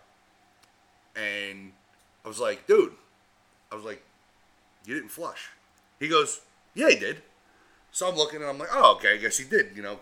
and 1.17 1.73
I 2.25 2.29
was 2.29 2.39
like, 2.39 2.67
dude, 2.67 2.93
I 3.71 3.75
was 3.75 3.85
like, 3.85 4.03
you 4.85 4.95
didn't 4.95 5.11
flush. 5.11 5.51
He 5.99 6.09
goes, 6.09 6.41
yeah, 6.75 6.91
he 6.91 6.97
did. 6.97 7.23
So 7.93 8.09
I'm 8.09 8.17
looking 8.17 8.41
and 8.41 8.49
I'm 8.49 8.59
like, 8.59 8.69
oh, 8.73 8.95
okay, 8.97 9.15
I 9.15 9.17
guess 9.17 9.39
he 9.39 9.45
did. 9.45 9.71
You 9.75 9.83
know, 9.83 9.99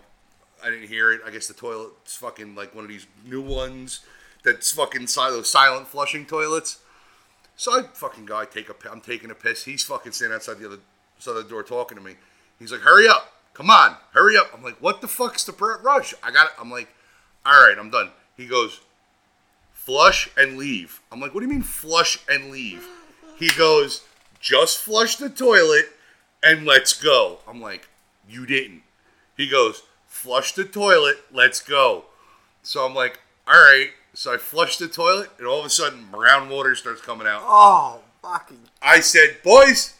I 0.63 0.69
didn't 0.69 0.87
hear 0.87 1.11
it. 1.11 1.21
I 1.25 1.31
guess 1.31 1.47
the 1.47 1.53
toilet's 1.53 2.15
fucking 2.15 2.55
like 2.55 2.75
one 2.75 2.83
of 2.83 2.89
these 2.89 3.07
new 3.25 3.41
ones 3.41 4.01
that's 4.43 4.71
fucking 4.71 5.07
si- 5.07 5.29
those 5.29 5.49
silent 5.49 5.87
flushing 5.87 6.25
toilets. 6.25 6.79
So 7.55 7.73
I 7.73 7.83
fucking 7.93 8.29
I 8.31 8.45
take 8.45 8.69
a, 8.69 8.75
I'm 8.89 9.01
taking 9.01 9.31
a 9.31 9.35
piss. 9.35 9.65
He's 9.65 9.83
fucking 9.83 10.13
standing 10.13 10.35
outside 10.35 10.59
the 10.59 10.67
other 10.67 10.79
side 11.17 11.35
of 11.35 11.43
the 11.43 11.49
door 11.49 11.63
talking 11.63 11.97
to 11.97 12.03
me. 12.03 12.15
He's 12.57 12.71
like, 12.71 12.81
hurry 12.81 13.07
up, 13.07 13.33
come 13.53 13.69
on, 13.69 13.95
hurry 14.13 14.37
up. 14.37 14.51
I'm 14.53 14.63
like, 14.63 14.81
what 14.81 15.01
the 15.01 15.07
fuck's 15.07 15.43
the 15.43 15.53
rush? 15.83 16.13
I 16.23 16.31
got 16.31 16.47
it. 16.47 16.53
I'm 16.59 16.71
like, 16.71 16.89
all 17.45 17.53
right, 17.53 17.77
I'm 17.77 17.89
done. 17.89 18.11
He 18.37 18.45
goes, 18.45 18.79
flush 19.85 20.29
and 20.37 20.57
leave. 20.57 21.01
I'm 21.11 21.19
like, 21.19 21.33
what 21.33 21.39
do 21.39 21.47
you 21.47 21.51
mean 21.53 21.63
flush 21.63 22.19
and 22.29 22.51
leave? 22.51 22.87
He 23.37 23.49
goes, 23.57 24.03
just 24.39 24.77
flush 24.77 25.15
the 25.15 25.29
toilet 25.29 25.85
and 26.43 26.65
let's 26.65 26.93
go. 26.93 27.39
I'm 27.47 27.61
like, 27.61 27.87
you 28.29 28.45
didn't. 28.45 28.83
He 29.35 29.47
goes, 29.47 29.83
flush 30.07 30.51
the 30.53 30.65
toilet, 30.65 31.17
let's 31.31 31.61
go. 31.61 32.05
So 32.61 32.85
I'm 32.85 32.93
like, 32.93 33.19
all 33.47 33.55
right. 33.55 33.89
So 34.13 34.33
I 34.33 34.37
flush 34.37 34.77
the 34.77 34.87
toilet, 34.87 35.29
and 35.37 35.47
all 35.47 35.59
of 35.59 35.65
a 35.65 35.69
sudden, 35.69 36.07
brown 36.11 36.49
water 36.49 36.75
starts 36.75 36.99
coming 36.99 37.27
out. 37.27 37.41
Oh, 37.45 37.99
fucking. 38.21 38.57
I 38.81 38.99
said, 38.99 39.37
boys, 39.43 39.93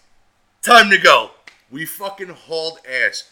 time 0.62 0.90
to 0.90 0.98
go. 0.98 1.32
We 1.72 1.86
fucking 1.86 2.30
hauled 2.30 2.80
ass. 2.90 3.30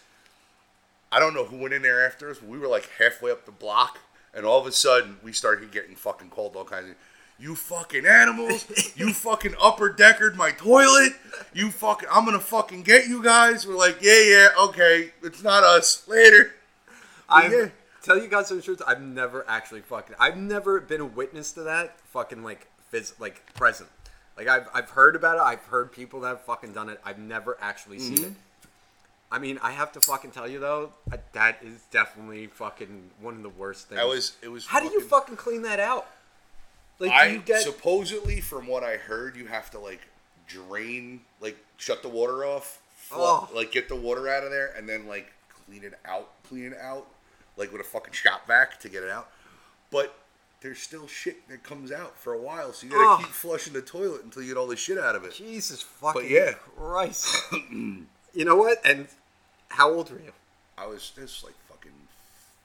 I 1.11 1.19
don't 1.19 1.33
know 1.33 1.45
who 1.45 1.57
went 1.57 1.73
in 1.73 1.81
there 1.81 2.05
after 2.05 2.29
us, 2.29 2.37
but 2.37 2.47
we 2.47 2.57
were 2.57 2.67
like 2.67 2.89
halfway 2.99 3.31
up 3.31 3.45
the 3.45 3.51
block, 3.51 3.99
and 4.37 4.45
all 4.45 4.61
of 4.61 4.65
a 4.67 4.71
sudden 4.71 5.17
we 5.21 5.33
started 5.33 5.71
getting 5.71 5.95
fucking 5.97 6.29
called 6.29 6.55
all 6.55 6.63
kinds 6.63 6.91
of. 6.91 6.95
You 7.39 7.53
fucking 7.53 8.05
animals! 8.07 8.65
You 8.95 9.13
fucking 9.13 9.53
upper 9.61 9.91
deckered 9.91 10.35
my 10.35 10.49
toilet! 10.51 11.11
You 11.53 11.69
fucking, 11.69 12.09
I'm 12.11 12.25
gonna 12.25 12.39
fucking 12.39 12.81
get 12.81 13.07
you 13.07 13.21
guys! 13.21 13.67
We're 13.67 13.75
like, 13.75 13.99
yeah, 14.01 14.23
yeah, 14.23 14.47
okay, 14.69 15.11
it's 15.21 15.43
not 15.43 15.63
us. 15.63 16.07
Later. 16.07 16.53
I 17.29 17.47
yeah. 17.47 17.67
tell 18.01 18.17
you 18.17 18.27
guys 18.27 18.47
some 18.47 18.59
truth. 18.61 18.81
I've 18.87 19.01
never 19.01 19.45
actually 19.47 19.81
fucking. 19.81 20.15
I've 20.19 20.37
never 20.37 20.79
been 20.81 21.01
a 21.01 21.05
witness 21.05 21.51
to 21.51 21.61
that. 21.63 21.99
Fucking 22.11 22.41
like 22.43 22.65
phys- 22.91 23.19
like 23.19 23.53
present. 23.53 23.89
Like 24.35 24.47
I've 24.47 24.67
I've 24.73 24.89
heard 24.89 25.15
about 25.15 25.37
it. 25.37 25.41
I've 25.41 25.63
heard 25.65 25.91
people 25.91 26.21
that 26.21 26.29
have 26.29 26.41
fucking 26.41 26.73
done 26.73 26.89
it. 26.89 26.99
I've 27.05 27.19
never 27.19 27.55
actually 27.61 27.99
seen 27.99 28.15
Mm-hmm. 28.17 28.25
it. 28.25 28.33
I 29.31 29.39
mean, 29.39 29.59
I 29.61 29.71
have 29.71 29.91
to 29.93 29.99
fucking 30.01 30.31
tell 30.31 30.47
you 30.47 30.59
though, 30.59 30.91
that 31.33 31.59
is 31.61 31.81
definitely 31.91 32.47
fucking 32.47 33.11
one 33.19 33.35
of 33.35 33.43
the 33.43 33.49
worst 33.49 33.89
things. 33.89 33.99
That 33.99 34.07
was 34.07 34.37
it 34.41 34.47
was. 34.49 34.65
How 34.67 34.79
do 34.79 34.85
you 34.87 35.01
fucking 35.01 35.35
clean 35.35 35.63
that 35.63 35.79
out? 35.79 36.07
Like, 36.99 37.11
I 37.11 37.27
you 37.27 37.39
get? 37.39 37.61
supposedly, 37.61 38.39
from 38.41 38.67
what 38.67 38.83
I 38.83 38.95
heard, 38.97 39.35
you 39.35 39.45
have 39.47 39.69
to 39.71 39.79
like 39.79 40.01
drain, 40.47 41.21
like 41.41 41.57
shut 41.77 42.01
the 42.03 42.09
water 42.09 42.45
off, 42.45 42.79
Oh. 43.11 43.49
like 43.53 43.71
get 43.71 43.89
the 43.89 43.95
water 43.95 44.27
out 44.29 44.43
of 44.43 44.49
there, 44.51 44.73
and 44.77 44.87
then 44.87 45.07
like 45.07 45.27
clean 45.65 45.83
it 45.83 45.93
out, 46.05 46.29
clean 46.43 46.71
it 46.71 46.77
out, 46.81 47.05
like 47.57 47.71
with 47.71 47.81
a 47.81 47.85
fucking 47.85 48.13
shop 48.13 48.47
vac 48.47 48.79
to 48.79 48.89
get 48.89 49.03
it 49.03 49.09
out. 49.09 49.29
But 49.91 50.17
there's 50.61 50.79
still 50.79 51.05
shit 51.07 51.47
that 51.49 51.63
comes 51.63 51.91
out 51.91 52.17
for 52.17 52.33
a 52.33 52.39
while, 52.39 52.71
so 52.73 52.85
you 52.87 52.93
gotta 52.93 53.03
Oh. 53.09 53.17
keep 53.17 53.27
flushing 53.27 53.73
the 53.73 53.81
toilet 53.81 54.23
until 54.23 54.41
you 54.41 54.47
get 54.53 54.57
all 54.59 54.67
the 54.67 54.75
shit 54.77 54.97
out 54.97 55.15
of 55.15 55.23
it. 55.25 55.33
Jesus 55.33 55.81
fucking 55.81 56.21
but 56.21 56.29
yeah. 56.29 56.53
Christ! 56.77 57.27
you 58.37 58.45
know 58.45 58.55
what? 58.55 58.77
And 58.85 59.07
how 59.69 59.91
old 59.91 60.11
were 60.11 60.19
you? 60.19 60.31
I 60.77 60.85
was 60.85 61.11
this 61.15 61.43
like 61.43 61.55
fucking 61.67 61.91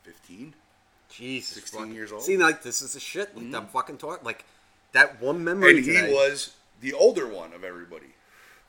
fifteen. 0.03 0.53
Jesus, 1.09 1.55
16 1.55 1.81
fucking- 1.81 1.95
years 1.95 2.13
old? 2.13 2.23
See, 2.23 2.37
like 2.37 2.63
this 2.63 2.83
is 2.83 2.93
the 2.93 3.01
shit. 3.01 3.35
Like 3.35 3.47
mm-hmm. 3.47 3.55
I'm 3.55 3.67
fucking 3.67 3.97
talking. 3.97 4.25
Like 4.25 4.45
that 4.93 5.21
one 5.21 5.43
memory. 5.43 5.77
And 5.77 5.85
he 5.85 5.93
today- 5.93 6.13
was 6.13 6.55
the 6.81 6.93
older 6.93 7.27
one 7.27 7.55
of 7.55 7.65
everybody. 7.65 8.09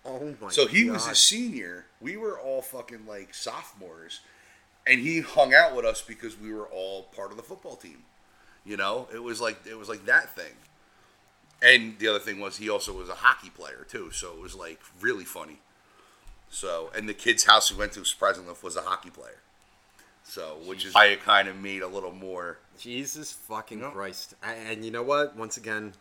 Oh 0.06 0.20
my. 0.20 0.32
God. 0.40 0.54
So 0.54 0.68
he 0.68 0.90
was 0.90 1.08
a 1.08 1.16
senior. 1.16 1.86
We 2.00 2.16
were 2.16 2.40
all 2.40 2.62
fucking 2.62 3.06
like 3.06 3.34
sophomores, 3.34 4.22
and 4.88 5.02
he 5.02 5.20
hung 5.20 5.54
out 5.54 5.76
with 5.76 5.86
us 5.86 6.02
because 6.02 6.40
we 6.40 6.54
were 6.54 6.68
all 6.68 7.04
part 7.16 7.32
of 7.32 7.38
the 7.38 7.44
football 7.44 7.76
team. 7.76 8.04
You 8.66 8.78
know, 8.78 9.10
it 9.14 9.22
was 9.22 9.42
like 9.42 9.60
it 9.70 9.78
was 9.78 9.90
like 9.90 10.06
that 10.06 10.34
thing. 10.36 10.54
And 11.62 11.98
the 12.00 12.10
other 12.10 12.20
thing 12.20 12.40
was 12.42 12.58
he 12.58 12.70
also 12.70 12.94
was 12.94 13.10
a 13.10 13.16
hockey 13.16 13.50
player 13.50 13.86
too, 13.90 14.12
so 14.12 14.34
it 14.34 14.40
was 14.40 14.56
like 14.56 14.80
really 15.02 15.26
funny. 15.26 15.60
So, 16.54 16.92
and 16.96 17.10
the 17.10 17.16
kid's 17.16 17.46
house 17.46 17.72
we 17.72 17.78
went 17.80 17.94
to, 17.94 18.06
surprisingly 18.06 18.48
enough, 18.48 18.64
was 18.64 18.76
a 18.76 18.82
hockey 18.82 19.10
player. 19.10 19.40
So, 20.24 20.58
which 20.68 20.86
is 20.86 20.94
why 20.94 21.08
it 21.08 21.22
kind 21.24 21.48
of 21.48 21.58
made 21.60 21.82
a 21.82 21.88
little 21.88 22.12
more. 22.14 22.60
Jesus 22.78 23.32
fucking 23.34 23.80
No. 23.80 23.90
Christ! 23.90 24.36
A- 24.44 24.48
And 24.48 24.86
you 24.86 24.92
know 24.92 25.02
what? 25.04 25.36
Once 25.36 25.58
again, 25.58 25.94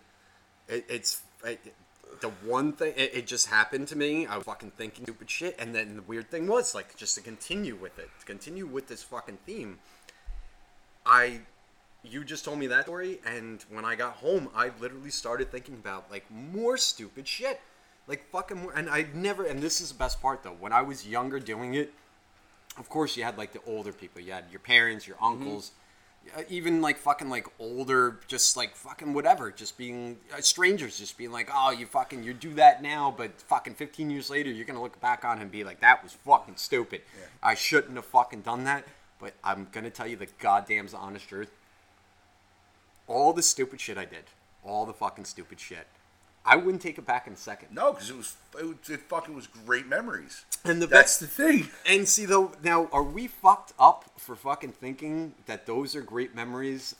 it, 0.69 0.85
it's 0.91 1.23
it, 1.43 1.75
the 2.21 2.29
one 2.45 2.73
thing. 2.75 2.93
It, 2.97 3.15
it 3.15 3.27
just 3.27 3.47
happened 3.49 3.89
to 3.89 3.97
me. 3.97 4.27
I 4.27 4.37
was 4.37 4.45
fucking 4.45 4.73
thinking 4.73 5.07
stupid 5.07 5.31
shit, 5.31 5.57
and 5.59 5.75
then 5.75 5.97
the 5.97 6.03
weird 6.03 6.31
thing 6.31 6.47
was 6.47 6.75
like 6.75 6.97
just 6.97 7.15
to 7.17 7.23
continue 7.23 7.75
with 7.75 7.99
it, 7.99 8.11
to 8.21 8.27
continue 8.27 8.67
with 8.67 8.89
this 8.89 9.03
fucking 9.03 9.39
theme. 9.47 9.79
I, 11.07 11.41
you 12.05 12.25
just 12.25 12.45
told 12.45 12.59
me 12.59 12.67
that 12.69 12.85
story, 12.85 13.21
and 13.27 13.65
when 13.71 13.85
I 13.87 13.95
got 13.97 14.15
home, 14.17 14.51
I 14.55 14.71
literally 14.81 15.11
started 15.11 15.51
thinking 15.51 15.75
about 15.75 16.11
like 16.11 16.31
more 16.31 16.77
stupid 16.77 17.27
shit, 17.27 17.61
like 18.07 18.29
fucking 18.31 18.63
more. 18.63 18.73
And 18.73 18.89
I 18.91 19.07
never. 19.15 19.45
And 19.45 19.61
this 19.61 19.81
is 19.81 19.93
the 19.93 19.99
best 19.99 20.21
part 20.21 20.43
though. 20.43 20.57
When 20.59 20.73
I 20.73 20.83
was 20.83 21.07
younger 21.07 21.39
doing 21.39 21.75
it, 21.75 21.93
of 22.79 22.89
course 22.89 23.17
you 23.17 23.25
had 23.25 23.39
like 23.39 23.53
the 23.53 23.61
older 23.67 23.93
people. 23.93 24.21
You 24.21 24.33
had 24.33 24.45
your 24.51 24.61
parents 24.61 25.07
your 25.07 25.17
uncles 25.21 25.73
uh, 26.37 26.43
even 26.49 26.81
like 26.81 26.97
fucking 26.99 27.29
like 27.29 27.47
older 27.59 28.21
just 28.29 28.57
like 28.57 28.75
fucking 28.77 29.13
whatever. 29.13 29.51
Just 29.51 29.77
being 29.77 30.19
uh, 30.37 30.41
strangers 30.41 30.99
just 30.99 31.19
being 31.19 31.33
like 31.33 31.51
oh 31.53 31.71
you 31.71 31.87
fucking 31.87 32.23
you 32.23 32.33
do 32.33 32.55
that 32.55 32.83
now 32.83 33.13
but 33.17 33.41
fucking 33.43 33.75
15 33.75 34.11
years 34.11 34.31
later 34.31 34.51
you're 34.51 34.65
gonna 34.65 34.83
look 34.83 35.01
back 35.01 35.25
on 35.25 35.39
it 35.39 35.43
and 35.43 35.51
be 35.51 35.65
like 35.65 35.81
that 35.81 36.03
was 36.03 36.13
fucking 36.13 36.57
stupid. 36.57 37.03
I 37.43 37.55
shouldn't 37.55 37.97
have 37.97 38.05
fucking 38.05 38.43
done 38.43 38.65
that 38.65 38.85
but 39.19 39.35
i'm 39.45 39.69
gonna 39.73 39.91
tell 39.91 40.07
you 40.07 40.17
the 40.17 40.29
goddamn's 40.39 40.95
honest 40.95 41.29
truth. 41.29 41.51
All 43.07 43.33
the 43.33 43.43
stupid 43.43 43.81
shit 43.81 43.99
i 43.99 44.05
did. 44.05 44.25
All 44.65 44.87
the 44.87 44.95
fucking 44.95 45.25
stupid 45.25 45.59
shit 45.61 45.87
i 46.45 46.57
wouldn't 46.57 46.83
take 46.83 46.99
it 46.99 47.07
back 47.07 47.27
in 47.27 47.33
a 47.33 47.37
second 47.37 47.69
No, 47.73 47.93
because 47.93 48.11
it 48.11 48.17
was, 48.17 48.37
it 48.59 48.91
it 48.91 49.01
fucking 49.03 49.35
was 49.35 49.47
great 49.47 49.87
memories. 49.87 50.45
And 50.65 50.81
the 50.83 50.87
That's 50.87 51.19
best 51.19 51.21
the 51.21 51.27
thing. 51.27 51.69
And 51.87 52.09
see 52.09 52.25
though, 52.27 52.53
now 52.63 52.89
are 52.93 53.03
we 53.03 53.27
fucked 53.29 53.73
up 53.79 54.11
for 54.17 54.35
fucking 54.37 54.73
thinking 54.73 55.35
that 55.47 55.67
those 55.67 55.97
are 55.97 56.03
great 56.03 56.35
memories 56.35 56.95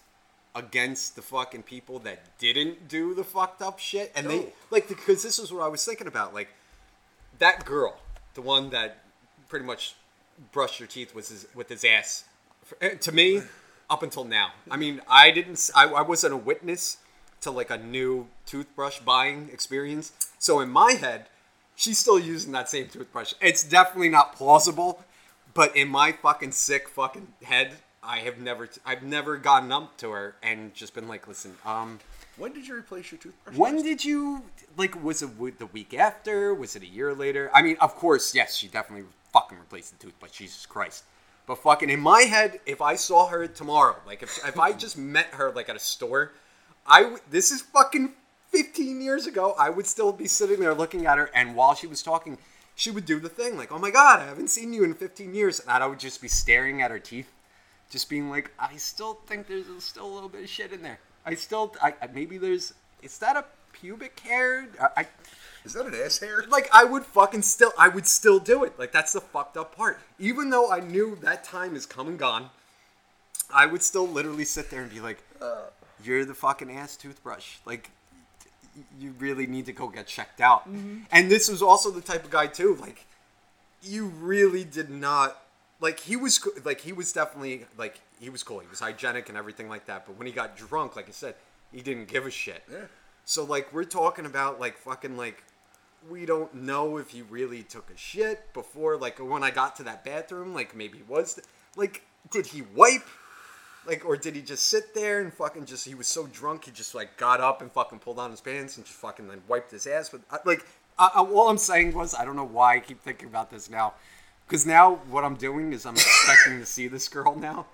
against 0.55 1.17
the 1.17 1.23
fucking 1.23 1.63
people 1.63 1.99
that 2.01 2.37
didn't 2.39 2.89
do 2.89 3.15
the 3.15 3.25
fucked 3.25 3.63
up 3.63 3.79
shit? 3.79 4.13
And 4.15 4.27
No. 4.27 4.31
they 4.39 4.53
like 4.71 4.89
because 4.89 5.23
this 5.23 5.39
is 5.39 5.53
what 5.53 5.63
I 5.63 5.69
was 5.69 5.85
thinking 5.85 6.07
about. 6.07 6.35
Like 6.35 6.49
that 7.39 7.65
girl, 7.65 7.99
the 8.35 8.43
one 8.43 8.71
that 8.71 8.99
pretty 9.49 9.65
much 9.65 9.95
brushed 10.53 10.79
her 10.81 10.87
teeth 10.87 11.15
with 11.15 11.29
his 11.29 11.47
with 11.55 11.69
his 11.69 11.85
ass. 11.85 12.25
eh, 12.81 12.95
To 12.97 13.13
me, 13.13 13.43
up 13.91 14.03
until 14.03 14.25
now, 14.25 14.53
I 14.71 14.77
mean, 14.77 15.01
I 15.09 15.31
didn't. 15.31 15.71
I 15.75 16.03
wasn't 16.03 16.35
a 16.35 16.37
witness 16.37 16.97
to 17.43 17.51
like 17.51 17.71
a 17.71 17.79
new 17.79 18.29
toothbrush 18.47 18.99
buying 19.01 19.49
experience. 19.53 20.13
So 20.39 20.61
in 20.61 20.69
my 20.71 20.93
head, 20.93 21.27
she's 21.77 21.99
still 21.99 22.19
using 22.19 22.53
that 22.53 22.69
same 22.69 22.89
toothbrush. 22.89 23.35
It's 23.41 23.63
definitely 23.63 24.09
not 24.09 24.35
plausible, 24.35 25.05
but 25.55 25.77
in 25.77 25.89
my 25.89 26.13
fucking 26.13 26.53
sick 26.53 26.89
fucking 26.89 27.29
head, 27.45 27.73
I 28.03 28.19
have 28.21 28.39
never, 28.39 28.69
I've 28.85 29.03
never 29.03 29.37
gotten 29.37 29.71
up 29.71 29.97
to 29.99 30.11
her 30.11 30.35
and 30.43 30.75
just 30.75 30.95
been 30.95 31.07
like, 31.07 31.29
listen, 31.29 31.55
um, 31.65 32.01
When 32.37 32.53
did 32.53 32.67
you 32.67 32.75
replace 32.75 33.13
your 33.13 33.19
toothbrush? 33.21 33.57
when 33.57 33.77
last? 33.77 33.85
did 33.85 34.05
you 34.05 34.43
like? 34.77 35.01
Was 35.05 35.23
it 35.23 35.59
the 35.59 35.67
week 35.67 35.95
after? 35.95 36.53
Was 36.55 36.75
it 36.75 36.83
a 36.83 36.87
year 36.87 37.15
later? 37.15 37.51
I 37.55 37.63
mean, 37.63 37.77
of 37.81 37.95
course, 37.95 38.35
yes, 38.35 38.57
she 38.57 38.67
definitely 38.69 39.07
fucking 39.33 39.59
replaced 39.59 39.99
the 39.99 40.05
toothbrush. 40.07 40.33
Jesus 40.33 40.67
Christ! 40.67 41.05
But 41.47 41.59
fucking 41.59 41.91
in 41.91 42.01
my 42.01 42.23
head, 42.23 42.61
if 42.67 42.81
I 42.81 42.95
saw 42.97 43.29
her 43.29 43.47
tomorrow, 43.47 43.97
like 44.07 44.23
if, 44.23 44.39
if 44.47 44.59
I 44.59 44.73
just 44.73 44.97
met 44.97 45.27
her 45.35 45.51
like 45.53 45.69
at 45.69 45.77
a 45.77 45.81
store, 45.81 46.33
I 46.87 47.17
this 47.31 47.51
is 47.51 47.61
fucking 47.63 48.13
15 48.51 49.01
years 49.01 49.27
ago. 49.27 49.55
I 49.59 49.71
would 49.71 49.87
still 49.87 50.13
be 50.13 50.27
sitting 50.27 50.61
there 50.61 50.75
looking 50.75 51.07
at 51.07 51.19
her, 51.19 51.31
and 51.35 51.55
while 51.55 51.75
she 51.75 51.87
was 51.87 52.03
talking, 52.03 52.39
she 52.75 52.91
would 52.91 53.07
do 53.07 53.21
the 53.21 53.29
thing 53.29 53.57
like, 53.57 53.71
"Oh 53.73 53.79
my 53.79 53.91
god, 53.91 54.21
I 54.21 54.25
haven't 54.27 54.49
seen 54.49 54.73
you 54.73 54.85
in 54.85 54.95
15 54.95 55.35
years," 55.35 55.61
and 55.61 55.71
I 55.71 55.87
would 55.87 56.01
just 56.01 56.21
be 56.21 56.29
staring 56.29 56.83
at 56.83 56.91
her 56.91 56.99
teeth 56.99 57.29
just 57.91 58.09
being 58.09 58.31
like, 58.31 58.51
I 58.59 58.77
still 58.77 59.19
think 59.27 59.47
there's 59.47 59.67
still 59.85 60.07
a 60.07 60.15
little 60.15 60.31
bit 60.31 60.43
of 60.45 60.49
shit 60.49 60.73
in 60.73 60.81
there. 60.81 60.99
I 61.27 61.35
still, 61.35 61.77
I 61.83 61.93
I- 62.01 62.07
maybe 62.07 62.39
there's, 62.39 62.73
is 63.03 63.19
that 63.19 63.37
a 63.37 63.45
pubic 63.73 64.19
hair? 64.21 64.67
I, 64.81 65.03
I 65.03 65.07
Is 65.65 65.75
that 65.75 65.85
an 65.85 65.95
ass 65.95 66.19
hair? 66.19 66.43
like, 66.49 66.71
I 66.73 66.85
would 66.85 67.05
fucking 67.05 67.43
still, 67.43 67.71
I 67.79 67.89
would 67.89 68.07
still 68.07 68.39
do 68.39 68.65
it. 68.65 68.79
Like 68.79 68.93
that's 68.93 69.13
the 69.13 69.21
fucked 69.21 69.59
up 69.59 69.77
part. 69.77 70.01
Even 70.19 70.49
though 70.49 70.71
I 70.73 70.81
knew 70.81 71.17
that 71.21 71.45
time 71.45 71.77
is 71.77 71.85
come 71.85 72.09
and 72.09 72.19
gone, 72.19 72.49
I 73.53 73.67
would 73.67 73.83
still 73.83 74.09
literally 74.09 74.47
sit 74.47 74.71
there 74.71 74.81
and 74.81 74.91
be 74.91 75.01
like, 75.01 75.19
uh, 75.43 75.65
"You're 76.05 76.25
the 76.25 76.35
fucking 76.35 76.71
ass 76.71 76.97
toothbrush." 76.97 77.57
Like. 77.65 77.91
You 78.99 79.15
really 79.19 79.47
need 79.47 79.67
to 79.67 79.73
go 79.75 79.89
get 79.89 80.07
checked 80.07 80.41
out. 80.41 80.63
Mm-hmm. 80.67 81.01
And 81.13 81.31
this 81.31 81.51
was 81.51 81.61
also 81.61 81.91
the 81.91 82.01
type 82.01 82.25
of 82.25 82.31
guy 82.31 82.47
too. 82.47 82.75
Like, 82.81 83.05
you 83.83 84.07
really 84.07 84.65
did 84.65 84.89
not 84.89 85.37
like 85.81 86.01
he 86.01 86.17
was 86.17 86.41
like 86.65 86.81
he 86.81 86.93
was 86.93 87.13
definitely 87.13 87.67
like 87.77 88.01
he 88.21 88.31
was 88.31 88.43
cool 88.43 88.61
he 88.61 88.69
was 88.69 88.81
hygienic 88.81 89.29
and 89.29 89.37
everything 89.37 89.69
like 89.69 89.87
that 89.87 90.07
but 90.07 90.17
when 90.17 90.27
he 90.27 90.33
got 90.33 90.57
drunk 90.57 90.95
like 90.97 91.09
i 91.09 91.11
said 91.13 91.35
he 91.73 91.83
didn't 91.83 92.07
give 92.09 92.25
a 92.25 92.31
shit 92.31 92.63
Yeah. 92.71 92.79
so 93.25 93.45
like 93.45 93.73
we're 93.73 93.85
talking 93.85 94.25
about 94.25 94.61
like 94.61 94.79
fucking 94.79 95.17
like 95.17 95.43
we 96.09 96.25
don't 96.25 96.55
know 96.55 96.97
if 96.99 97.11
he 97.11 97.23
really 97.23 97.63
took 97.63 97.91
a 97.91 97.97
shit 97.97 98.53
before 98.55 98.97
like 98.97 99.19
when 99.19 99.43
i 99.43 99.51
got 99.51 99.77
to 99.77 99.83
that 99.83 100.05
bathroom 100.05 100.55
like 100.55 100.75
maybe 100.77 100.99
he 100.99 101.05
was 101.05 101.41
like 101.77 102.03
did 102.31 102.47
he 102.47 102.63
wipe 102.75 103.07
like 103.87 104.05
or 104.05 104.17
did 104.17 104.35
he 104.35 104.43
just 104.43 104.67
sit 104.67 104.95
there 104.95 105.21
and 105.21 105.33
fucking 105.33 105.65
just 105.65 105.87
he 105.87 105.95
was 105.95 106.07
so 106.07 106.27
drunk 106.29 106.65
he 106.65 106.71
just 106.71 106.95
like 106.95 107.17
got 107.17 107.41
up 107.41 107.61
and 107.63 107.71
fucking 107.73 107.99
pulled 107.99 108.19
on 108.19 108.31
his 108.31 108.41
pants 108.41 108.77
and 108.77 108.87
just 108.87 108.99
fucking 108.99 109.29
then 109.29 109.43
wiped 109.49 109.71
his 109.71 109.87
ass 109.87 110.13
with 110.13 110.23
like 110.45 110.65
I, 110.99 111.11
I, 111.15 111.21
all 111.21 111.49
i'm 111.49 111.59
saying 111.59 111.95
was 111.95 112.15
i 112.15 112.25
don't 112.25 112.37
know 112.37 112.45
why 112.47 112.77
i 112.77 112.81
keep 112.81 113.01
thinking 113.01 113.29
about 113.29 113.51
this 113.51 113.69
now 113.71 113.95
because 114.47 114.67
now 114.67 114.97
what 115.11 115.25
i'm 115.25 115.35
doing 115.37 115.73
is 115.73 115.87
i'm 115.87 115.95
expecting 115.95 116.59
to 116.59 116.67
see 116.67 116.89
this 116.89 117.09
girl 117.09 117.35
now 117.35 117.67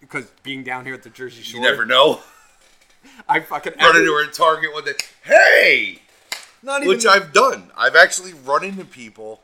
because 0.00 0.26
being 0.42 0.62
down 0.62 0.84
here 0.84 0.94
at 0.94 1.02
the 1.02 1.10
jersey 1.10 1.42
shore 1.42 1.60
You 1.60 1.66
never 1.66 1.86
know. 1.86 2.20
i 3.28 3.40
fucking 3.40 3.74
Run 3.80 3.96
into 3.96 4.12
her 4.12 4.24
at 4.26 4.32
Target 4.32 4.72
one 4.72 4.84
day. 4.84 4.92
Hey, 5.24 6.00
not 6.62 6.82
even 6.82 6.88
which 6.88 7.06
I've 7.06 7.32
done. 7.32 7.70
I've 7.76 7.96
actually 7.96 8.32
run 8.32 8.64
into 8.64 8.84
people 8.84 9.40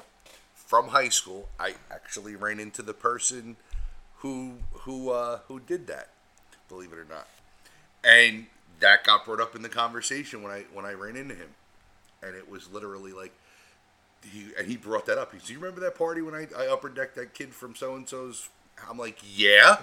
from 0.55 0.89
high 0.89 1.11
school. 1.11 1.49
I 1.59 1.75
actually 1.91 2.37
ran 2.37 2.59
into 2.61 2.83
the 2.83 2.95
person 2.95 3.57
who 4.21 4.55
who 4.73 5.11
uh, 5.11 5.41
who 5.49 5.61
did 5.61 5.87
that. 5.89 6.09
Believe 6.69 6.93
it 6.93 6.99
or 6.99 7.07
not, 7.09 7.27
and 8.05 8.47
that 8.81 9.05
got 9.05 9.25
brought 9.25 9.41
up 9.41 9.55
in 9.57 9.63
the 9.63 9.69
conversation 9.69 10.43
when 10.43 10.53
I 10.53 10.65
when 10.73 10.85
I 10.85 10.93
ran 10.93 11.17
into 11.17 11.35
him, 11.35 11.49
and 12.23 12.35
it 12.35 12.49
was 12.51 12.71
literally 12.73 13.13
like. 13.13 13.33
He, 14.31 14.49
and 14.59 14.69
he 14.69 14.77
brought 14.77 15.07
that 15.07 15.17
up. 15.17 15.33
He 15.33 15.39
said, 15.39 15.47
"Do 15.47 15.53
you 15.55 15.59
remember 15.61 15.81
that 15.81 15.95
party 15.97 16.21
when 16.21 16.35
I, 16.35 16.47
I 16.55 16.67
upper 16.67 16.91
decked 16.91 17.17
that 17.17 17.33
kid 17.33 17.55
from 17.55 17.75
so 17.75 17.97
and 17.97 18.07
so's?" 18.07 18.51
I'm 18.87 18.99
like, 18.99 19.19
"Yeah." 19.35 19.79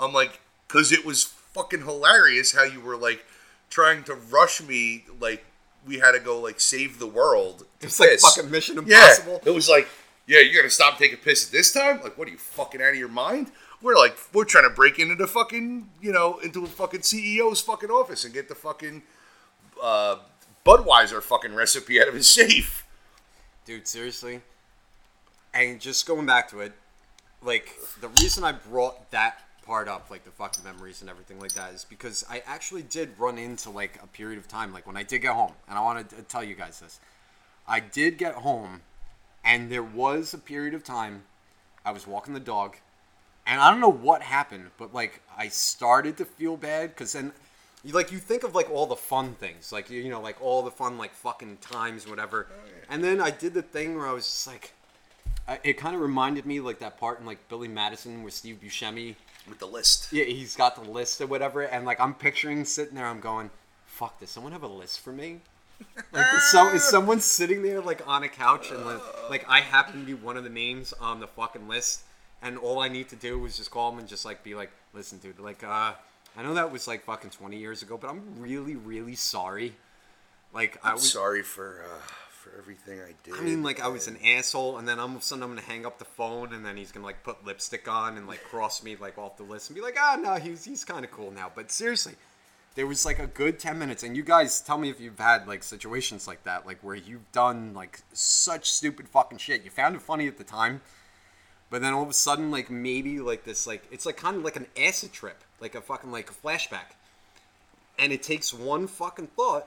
I'm 0.00 0.14
like, 0.14 0.40
because 0.66 0.92
it 0.92 1.04
was 1.04 1.24
fucking 1.24 1.82
hilarious 1.82 2.52
how 2.54 2.62
you 2.64 2.80
were 2.80 2.96
like 2.96 3.26
trying 3.68 4.02
to 4.04 4.14
rush 4.14 4.62
me, 4.62 5.04
like 5.20 5.44
we 5.86 5.98
had 5.98 6.12
to 6.12 6.20
go 6.20 6.40
like 6.40 6.58
save 6.58 6.98
the 6.98 7.06
world. 7.06 7.66
It's 7.82 8.00
like 8.00 8.18
fucking 8.18 8.50
Mission 8.50 8.76
Yeah, 8.86 9.10
Impossible. 9.10 9.42
it 9.44 9.50
was 9.54 9.68
like, 9.68 9.88
yeah, 10.26 10.40
you're 10.40 10.62
gonna 10.62 10.70
stop 10.70 10.96
taking 10.96 11.18
piss 11.18 11.44
at 11.46 11.52
this 11.52 11.70
time? 11.70 12.00
Like, 12.02 12.16
what 12.16 12.28
are 12.28 12.30
you 12.30 12.38
fucking 12.38 12.80
out 12.80 12.90
of 12.90 12.96
your 12.96 13.08
mind? 13.08 13.52
We're 13.82 13.96
like, 13.96 14.16
we're 14.32 14.44
trying 14.44 14.68
to 14.68 14.74
break 14.74 14.98
into 14.98 15.14
the 15.14 15.26
fucking, 15.26 15.90
you 16.00 16.12
know, 16.12 16.38
into 16.38 16.64
a 16.64 16.66
fucking 16.66 17.00
CEO's 17.00 17.60
fucking 17.60 17.90
office 17.90 18.24
and 18.24 18.32
get 18.32 18.48
the 18.48 18.54
fucking 18.54 19.02
uh, 19.82 20.16
Budweiser 20.64 21.22
fucking 21.22 21.54
recipe 21.54 22.00
out 22.00 22.08
of 22.08 22.14
his 22.14 22.28
safe. 22.28 22.86
Dude, 23.64 23.86
seriously. 23.86 24.40
And 25.52 25.80
just 25.80 26.06
going 26.06 26.26
back 26.26 26.48
to 26.50 26.60
it, 26.60 26.72
like 27.42 27.76
the 28.00 28.08
reason 28.08 28.44
I 28.44 28.52
brought 28.52 29.10
that 29.10 29.40
part 29.64 29.88
up, 29.88 30.10
like 30.10 30.24
the 30.24 30.30
fucking 30.30 30.64
memories 30.64 31.00
and 31.00 31.10
everything 31.10 31.38
like 31.40 31.52
that, 31.52 31.72
is 31.72 31.84
because 31.84 32.24
I 32.30 32.42
actually 32.46 32.82
did 32.82 33.10
run 33.18 33.38
into 33.38 33.70
like 33.70 34.00
a 34.02 34.06
period 34.06 34.38
of 34.38 34.48
time, 34.48 34.72
like 34.72 34.86
when 34.86 34.96
I 34.96 35.02
did 35.02 35.20
get 35.20 35.34
home, 35.34 35.52
and 35.68 35.78
I 35.78 35.82
want 35.82 36.08
to 36.10 36.22
tell 36.22 36.44
you 36.44 36.54
guys 36.54 36.80
this. 36.80 37.00
I 37.68 37.80
did 37.80 38.16
get 38.16 38.34
home, 38.34 38.82
and 39.44 39.70
there 39.70 39.82
was 39.82 40.32
a 40.32 40.38
period 40.38 40.74
of 40.74 40.84
time 40.84 41.24
I 41.84 41.90
was 41.90 42.06
walking 42.06 42.34
the 42.34 42.40
dog, 42.40 42.76
and 43.46 43.60
I 43.60 43.70
don't 43.70 43.80
know 43.80 43.88
what 43.88 44.22
happened, 44.22 44.70
but 44.78 44.92
like 44.92 45.22
I 45.36 45.48
started 45.48 46.16
to 46.18 46.24
feel 46.24 46.56
bad 46.56 46.90
because 46.90 47.12
then. 47.12 47.32
You, 47.84 47.92
like 47.92 48.10
you 48.10 48.18
think 48.18 48.42
of 48.42 48.52
like 48.52 48.68
all 48.68 48.86
the 48.86 48.96
fun 48.96 49.34
things, 49.34 49.70
like 49.70 49.90
you, 49.90 50.00
you 50.00 50.10
know, 50.10 50.20
like 50.20 50.42
all 50.42 50.62
the 50.62 50.72
fun 50.72 50.98
like 50.98 51.14
fucking 51.14 51.58
times, 51.58 52.08
whatever. 52.08 52.48
Oh, 52.50 52.68
and 52.90 53.04
then 53.04 53.20
I 53.20 53.30
did 53.30 53.54
the 53.54 53.62
thing 53.62 53.96
where 53.96 54.08
I 54.08 54.12
was 54.12 54.24
just 54.24 54.46
like, 54.48 54.72
I, 55.46 55.60
it 55.62 55.74
kind 55.74 55.94
of 55.94 56.00
reminded 56.00 56.46
me 56.46 56.58
like 56.58 56.80
that 56.80 56.98
part 56.98 57.20
in 57.20 57.26
like 57.26 57.48
Billy 57.48 57.68
Madison 57.68 58.24
with 58.24 58.34
Steve 58.34 58.58
Buscemi. 58.60 59.14
With 59.48 59.60
the 59.60 59.66
list. 59.66 60.12
Yeah, 60.12 60.24
he's 60.24 60.56
got 60.56 60.74
the 60.74 60.90
list 60.90 61.20
or 61.20 61.28
whatever, 61.28 61.62
and 61.62 61.84
like 61.84 62.00
I'm 62.00 62.14
picturing 62.14 62.64
sitting 62.64 62.96
there, 62.96 63.06
I'm 63.06 63.20
going, 63.20 63.50
"Fuck, 63.84 64.18
does 64.18 64.30
someone 64.30 64.50
have 64.50 64.64
a 64.64 64.66
list 64.68 64.98
for 64.98 65.12
me?" 65.12 65.40
Like, 66.10 66.26
is, 66.34 66.50
so, 66.50 66.68
is 66.74 66.82
someone 66.82 67.20
sitting 67.20 67.62
there 67.62 67.80
like 67.80 68.06
on 68.08 68.22
a 68.22 68.28
couch 68.28 68.70
and 68.70 68.84
like, 68.84 69.30
like 69.30 69.46
I 69.48 69.60
happen 69.60 70.00
to 70.00 70.06
be 70.06 70.14
one 70.14 70.36
of 70.36 70.42
the 70.42 70.50
names 70.50 70.92
on 70.94 71.20
the 71.20 71.26
fucking 71.26 71.68
list, 71.68 72.02
and 72.42 72.58
all 72.58 72.80
I 72.80 72.88
need 72.88 73.08
to 73.10 73.16
do 73.16 73.44
is 73.44 73.56
just 73.56 73.70
call 73.70 73.92
him 73.92 73.98
and 73.98 74.08
just 74.08 74.24
like 74.24 74.42
be 74.42 74.54
like, 74.54 74.70
"Listen, 74.92 75.18
dude, 75.18 75.38
like, 75.38 75.64
uh, 75.64 75.92
I 76.36 76.42
know 76.42 76.54
that 76.54 76.70
was 76.70 76.86
like 76.86 77.04
fucking 77.04 77.30
20 77.30 77.56
years 77.56 77.82
ago, 77.82 77.96
but 77.96 78.10
I'm 78.10 78.40
really, 78.40 78.76
really 78.76 79.14
sorry." 79.14 79.74
Like, 80.52 80.78
I 80.82 80.90
I'm 80.90 80.94
was 80.94 81.12
sorry 81.12 81.42
for 81.42 81.82
uh, 81.84 82.02
for 82.46 82.58
everything 82.58 83.00
I 83.00 83.14
did. 83.24 83.34
I 83.34 83.40
mean, 83.40 83.62
like 83.62 83.80
I 83.80 83.88
was 83.88 84.06
an 84.06 84.18
asshole, 84.24 84.78
and 84.78 84.86
then 84.86 84.98
all 84.98 85.08
of 85.08 85.16
a 85.16 85.20
sudden 85.20 85.42
I'm 85.42 85.50
gonna 85.50 85.62
hang 85.62 85.84
up 85.84 85.98
the 85.98 86.04
phone, 86.04 86.52
and 86.52 86.64
then 86.64 86.76
he's 86.76 86.92
gonna 86.92 87.06
like 87.06 87.22
put 87.22 87.44
lipstick 87.44 87.88
on 87.88 88.16
and 88.16 88.26
like 88.26 88.42
cross 88.44 88.82
me 88.82 88.96
like 88.96 89.18
off 89.18 89.36
the 89.36 89.42
list 89.42 89.70
and 89.70 89.74
be 89.74 89.82
like, 89.82 89.96
ah, 89.98 90.16
no, 90.20 90.34
he's 90.36 90.64
he's 90.64 90.84
kind 90.84 91.04
of 91.04 91.10
cool 91.10 91.30
now. 91.30 91.50
But 91.54 91.70
seriously, 91.70 92.14
there 92.74 92.86
was 92.86 93.04
like 93.04 93.18
a 93.18 93.26
good 93.26 93.58
ten 93.58 93.78
minutes, 93.78 94.02
and 94.02 94.16
you 94.16 94.22
guys 94.22 94.60
tell 94.60 94.78
me 94.78 94.90
if 94.90 95.00
you've 95.00 95.18
had 95.18 95.48
like 95.48 95.62
situations 95.62 96.26
like 96.26 96.44
that, 96.44 96.66
like 96.66 96.78
where 96.82 96.94
you've 96.94 97.30
done 97.32 97.74
like 97.74 98.00
such 98.12 98.70
stupid 98.70 99.08
fucking 99.08 99.38
shit. 99.38 99.64
You 99.64 99.70
found 99.70 99.96
it 99.96 100.02
funny 100.02 100.28
at 100.28 100.38
the 100.38 100.44
time, 100.44 100.80
but 101.70 101.82
then 101.82 101.92
all 101.92 102.02
of 102.02 102.10
a 102.10 102.14
sudden, 102.14 102.50
like 102.50 102.70
maybe 102.70 103.18
like 103.18 103.44
this, 103.44 103.66
like 103.66 103.84
it's 103.90 104.06
like 104.06 104.16
kind 104.16 104.36
of 104.36 104.44
like 104.44 104.56
an 104.56 104.66
acid 104.76 105.12
trip, 105.12 105.42
like 105.60 105.74
a 105.74 105.80
fucking 105.80 106.12
like 106.12 106.30
a 106.30 106.34
flashback, 106.34 106.94
and 107.98 108.12
it 108.12 108.22
takes 108.22 108.54
one 108.54 108.86
fucking 108.86 109.28
thought, 109.28 109.66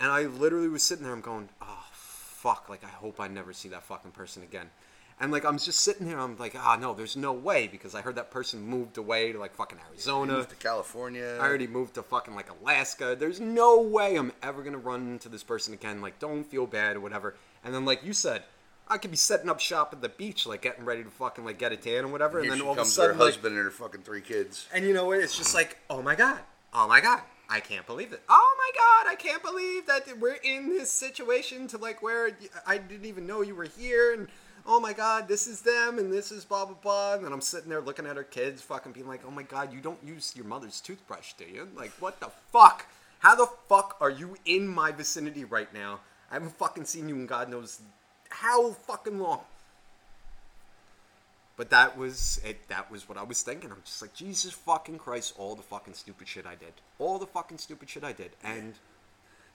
and 0.00 0.10
I 0.10 0.22
literally 0.22 0.68
was 0.68 0.82
sitting 0.82 1.04
there, 1.04 1.12
I'm 1.12 1.20
going, 1.20 1.48
oh 1.62 1.84
fuck, 1.92 2.68
like 2.68 2.84
I 2.84 2.88
hope 2.88 3.20
I 3.20 3.28
never 3.28 3.52
see 3.52 3.68
that 3.70 3.84
fucking 3.84 4.12
person 4.12 4.42
again. 4.42 4.70
And 5.18 5.32
like 5.32 5.44
I'm 5.44 5.58
just 5.58 5.80
sitting 5.80 6.06
there, 6.06 6.20
I'm 6.20 6.36
like, 6.36 6.54
ah, 6.58 6.76
no, 6.76 6.92
there's 6.92 7.16
no 7.16 7.32
way 7.32 7.68
because 7.68 7.94
I 7.94 8.02
heard 8.02 8.16
that 8.16 8.30
person 8.30 8.60
moved 8.60 8.98
away 8.98 9.32
to 9.32 9.38
like 9.38 9.54
fucking 9.54 9.78
Arizona. 9.88 10.34
moved 10.34 10.50
to 10.50 10.56
California. 10.56 11.38
I 11.40 11.46
already 11.46 11.66
moved 11.66 11.94
to 11.94 12.02
fucking 12.02 12.34
like 12.34 12.50
Alaska. 12.60 13.16
There's 13.18 13.40
no 13.40 13.80
way 13.80 14.16
I'm 14.16 14.32
ever 14.42 14.62
gonna 14.62 14.76
run 14.76 15.12
into 15.12 15.30
this 15.30 15.42
person 15.42 15.72
again. 15.72 16.02
Like, 16.02 16.18
don't 16.18 16.44
feel 16.44 16.66
bad 16.66 16.96
or 16.96 17.00
whatever. 17.00 17.34
And 17.64 17.74
then, 17.74 17.86
like 17.86 18.04
you 18.04 18.12
said, 18.12 18.42
I 18.88 18.98
could 18.98 19.10
be 19.10 19.16
setting 19.16 19.48
up 19.48 19.58
shop 19.58 19.92
at 19.92 20.00
the 20.00 20.08
beach, 20.08 20.46
like 20.46 20.62
getting 20.62 20.84
ready 20.84 21.02
to 21.02 21.10
fucking 21.10 21.44
like 21.44 21.58
get 21.58 21.72
a 21.72 21.76
tan 21.76 22.04
or 22.04 22.08
whatever. 22.08 22.40
Here 22.40 22.52
and 22.52 22.60
then 22.60 22.66
all 22.66 22.74
of 22.74 22.78
a 22.78 22.84
sudden, 22.84 23.16
her 23.16 23.24
like, 23.24 23.34
husband 23.34 23.56
and 23.56 23.64
her 23.64 23.70
fucking 23.70 24.02
three 24.02 24.20
kids. 24.20 24.68
and 24.72 24.84
you 24.84 24.94
know 24.94 25.06
what? 25.06 25.18
It's 25.18 25.36
just 25.36 25.54
like, 25.54 25.78
oh 25.90 26.02
my 26.02 26.14
god, 26.14 26.40
oh 26.72 26.86
my 26.86 27.00
god, 27.00 27.22
I 27.48 27.60
can't 27.60 27.86
believe 27.86 28.12
it. 28.12 28.22
Oh 28.28 28.56
my 28.58 28.70
god, 28.78 29.12
I 29.12 29.16
can't 29.16 29.42
believe 29.42 29.86
that 29.86 30.20
we're 30.20 30.38
in 30.42 30.68
this 30.68 30.90
situation 30.90 31.66
to 31.68 31.78
like 31.78 32.02
where 32.02 32.30
I 32.66 32.78
didn't 32.78 33.06
even 33.06 33.26
know 33.26 33.42
you 33.42 33.56
were 33.56 33.64
here, 33.64 34.14
and 34.14 34.28
oh 34.64 34.78
my 34.78 34.92
god, 34.92 35.26
this 35.26 35.48
is 35.48 35.62
them, 35.62 35.98
and 35.98 36.12
this 36.12 36.30
is 36.30 36.44
blah 36.44 36.64
blah 36.64 36.76
blah. 36.80 37.14
And 37.14 37.24
then 37.24 37.32
I'm 37.32 37.40
sitting 37.40 37.68
there 37.68 37.80
looking 37.80 38.06
at 38.06 38.16
her 38.16 38.24
kids, 38.24 38.62
fucking 38.62 38.92
being 38.92 39.08
like, 39.08 39.22
oh 39.26 39.32
my 39.32 39.42
god, 39.42 39.72
you 39.72 39.80
don't 39.80 39.98
use 40.04 40.32
your 40.36 40.46
mother's 40.46 40.80
toothbrush, 40.80 41.32
do 41.32 41.44
you? 41.44 41.68
Like, 41.76 41.90
what 41.98 42.20
the 42.20 42.30
fuck? 42.52 42.86
How 43.18 43.34
the 43.34 43.48
fuck 43.68 43.96
are 44.00 44.10
you 44.10 44.36
in 44.44 44.68
my 44.68 44.92
vicinity 44.92 45.44
right 45.44 45.72
now? 45.74 46.00
I 46.30 46.34
haven't 46.34 46.56
fucking 46.56 46.84
seen 46.84 47.08
you 47.08 47.14
in 47.14 47.26
God 47.26 47.48
knows 47.48 47.80
how 48.40 48.72
fucking 48.72 49.18
long. 49.18 49.40
But 51.56 51.70
that 51.70 51.96
was 51.96 52.38
it. 52.44 52.68
That 52.68 52.90
was 52.90 53.08
what 53.08 53.16
I 53.16 53.22
was 53.22 53.42
thinking. 53.42 53.70
I'm 53.70 53.80
just 53.84 54.02
like, 54.02 54.14
Jesus 54.14 54.52
fucking 54.52 54.98
Christ! 54.98 55.34
All 55.38 55.54
the 55.54 55.62
fucking 55.62 55.94
stupid 55.94 56.28
shit 56.28 56.44
I 56.46 56.54
did. 56.54 56.74
All 56.98 57.18
the 57.18 57.26
fucking 57.26 57.58
stupid 57.58 57.88
shit 57.88 58.04
I 58.04 58.12
did. 58.12 58.32
And 58.44 58.74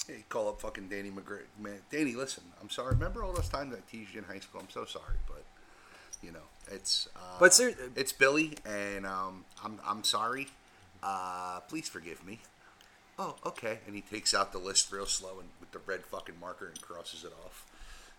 Hey, 0.08 0.24
call 0.30 0.50
up 0.50 0.60
fucking 0.60 0.88
Danny 0.88 1.12
McGregor. 1.12 1.44
Man, 1.60 1.80
Danny, 1.92 2.16
listen, 2.16 2.44
I'm 2.60 2.72
sorry. 2.72 2.94
Remember 2.94 3.24
all 3.24 3.34
those 3.34 3.50
times 3.50 3.76
I 3.76 3.80
teased 3.92 4.14
you 4.14 4.20
in 4.20 4.26
high 4.26 4.40
school? 4.40 4.62
I'm 4.62 4.70
so 4.70 4.84
sorry, 4.86 5.18
but 5.28 5.44
you 6.24 6.32
know, 6.32 6.40
it's 6.72 7.08
uh, 7.16 7.38
But 7.40 7.54
ser- 7.54 7.76
it's 7.96 8.12
Billy, 8.12 8.56
and 8.66 9.06
um, 9.06 9.46
I'm 9.64 9.80
I'm 9.86 10.04
sorry. 10.04 10.48
Uh, 11.04 11.60
please 11.62 11.88
forgive 11.88 12.26
me. 12.26 12.40
Oh, 13.20 13.36
okay. 13.46 13.80
And 13.86 13.94
he 13.96 14.02
takes 14.02 14.34
out 14.34 14.52
the 14.52 14.58
list 14.58 14.92
real 14.92 15.06
slow 15.06 15.40
and 15.40 15.50
with 15.60 15.72
the 15.72 15.80
red 15.86 16.04
fucking 16.06 16.36
marker 16.40 16.68
and 16.68 16.82
crosses 16.82 17.24
it 17.24 17.34
off. 17.46 17.66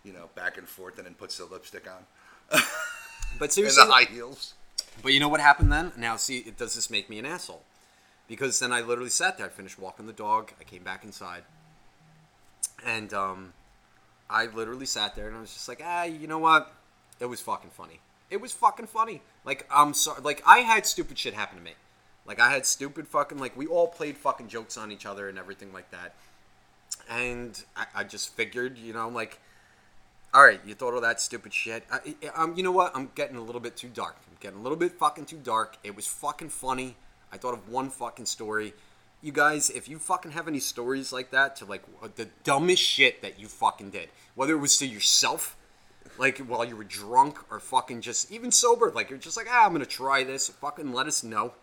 You 0.03 0.13
know, 0.13 0.29
back 0.35 0.57
and 0.57 0.67
forth, 0.67 0.97
and 0.97 1.05
then 1.05 1.13
puts 1.13 1.37
the 1.37 1.45
lipstick 1.45 1.87
on 1.89 2.05
but 2.49 2.61
and 3.41 3.51
seriously, 3.51 3.85
the 3.85 3.91
high 3.91 4.03
heels. 4.03 4.53
But 5.01 5.13
you 5.13 5.19
know 5.19 5.29
what 5.29 5.39
happened 5.39 5.71
then? 5.71 5.91
Now, 5.97 6.17
see, 6.17 6.39
it 6.39 6.57
does 6.57 6.75
this 6.75 6.89
make 6.89 7.09
me 7.09 7.19
an 7.19 7.25
asshole? 7.25 7.63
Because 8.27 8.59
then 8.59 8.71
I 8.71 8.81
literally 8.81 9.09
sat 9.09 9.37
there. 9.37 9.47
I 9.47 9.49
finished 9.49 9.79
walking 9.79 10.07
the 10.07 10.13
dog. 10.13 10.51
I 10.59 10.63
came 10.63 10.83
back 10.83 11.03
inside, 11.03 11.43
and 12.85 13.13
um, 13.13 13.53
I 14.29 14.47
literally 14.47 14.85
sat 14.85 15.15
there 15.15 15.27
and 15.27 15.37
I 15.37 15.41
was 15.41 15.53
just 15.53 15.67
like, 15.67 15.81
ah, 15.83 16.03
you 16.03 16.27
know 16.27 16.39
what? 16.39 16.73
It 17.19 17.27
was 17.27 17.41
fucking 17.41 17.69
funny. 17.71 17.99
It 18.29 18.41
was 18.41 18.51
fucking 18.51 18.87
funny. 18.87 19.21
Like 19.45 19.67
I'm 19.71 19.93
sorry. 19.93 20.21
Like 20.21 20.41
I 20.45 20.59
had 20.59 20.85
stupid 20.85 21.17
shit 21.17 21.33
happen 21.33 21.57
to 21.57 21.63
me. 21.63 21.73
Like 22.25 22.39
I 22.39 22.51
had 22.51 22.65
stupid 22.65 23.07
fucking 23.07 23.37
like 23.37 23.55
we 23.55 23.67
all 23.67 23.87
played 23.87 24.17
fucking 24.17 24.47
jokes 24.47 24.77
on 24.77 24.91
each 24.91 25.05
other 25.05 25.29
and 25.29 25.37
everything 25.37 25.71
like 25.73 25.91
that. 25.91 26.15
And 27.09 27.63
I, 27.75 27.85
I 27.95 28.03
just 28.03 28.33
figured, 28.35 28.77
you 28.77 28.93
know, 28.93 29.09
like 29.09 29.39
all 30.33 30.43
right, 30.43 30.59
you 30.65 30.73
thought 30.73 30.93
all 30.93 31.01
that 31.01 31.21
stupid 31.21 31.53
shit. 31.53 31.83
I, 31.91 32.15
I- 32.23 32.27
um, 32.43 32.55
you 32.55 32.63
know 32.63 32.71
what? 32.71 32.91
I'm 32.95 33.11
getting 33.15 33.35
a 33.37 33.41
little 33.41 33.61
bit 33.61 33.75
too 33.77 33.89
dark. 33.89 34.15
I'm 34.29 34.37
getting 34.39 34.59
a 34.59 34.61
little 34.61 34.77
bit 34.77 34.93
fucking 34.93 35.25
too 35.25 35.37
dark. 35.43 35.77
It 35.83 35.95
was 35.95 36.07
fucking 36.07 36.49
funny. 36.49 36.95
I 37.31 37.37
thought 37.37 37.53
of 37.53 37.69
one 37.69 37.89
fucking 37.89 38.25
story. 38.25 38.73
You 39.21 39.31
guys, 39.31 39.69
if 39.69 39.87
you 39.87 39.99
fucking 39.99 40.31
have 40.31 40.47
any 40.47 40.59
stories 40.59 41.13
like 41.13 41.31
that 41.31 41.55
to 41.57 41.65
like 41.65 41.83
the 42.15 42.27
dumbest 42.43 42.81
shit 42.83 43.21
that 43.21 43.39
you 43.39 43.47
fucking 43.47 43.91
did, 43.91 44.09
whether 44.35 44.53
it 44.53 44.57
was 44.59 44.77
to 44.79 44.85
yourself, 44.85 45.55
like 46.17 46.39
while 46.39 46.65
you 46.65 46.75
were 46.75 46.83
drunk 46.83 47.37
or 47.49 47.59
fucking 47.59 48.01
just 48.01 48.31
even 48.31 48.51
sober, 48.51 48.91
like 48.93 49.09
you're 49.09 49.17
just 49.19 49.37
like, 49.37 49.47
ah, 49.49 49.65
I'm 49.65 49.71
gonna 49.71 49.85
try 49.85 50.23
this. 50.25 50.49
Fucking 50.49 50.91
let 50.91 51.07
us 51.07 51.23
know. 51.23 51.53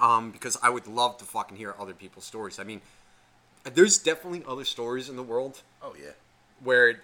Um, 0.00 0.30
because 0.30 0.58
I 0.62 0.68
would 0.68 0.86
love 0.86 1.16
to 1.18 1.24
fucking 1.24 1.56
hear 1.56 1.74
other 1.78 1.94
people's 1.94 2.24
stories. 2.26 2.58
I 2.58 2.64
mean, 2.64 2.82
there's 3.64 3.96
definitely 3.96 4.42
other 4.46 4.64
stories 4.64 5.08
in 5.08 5.16
the 5.16 5.22
world 5.22 5.62
Oh 5.82 5.94
yeah. 5.98 6.10
where 6.62 7.00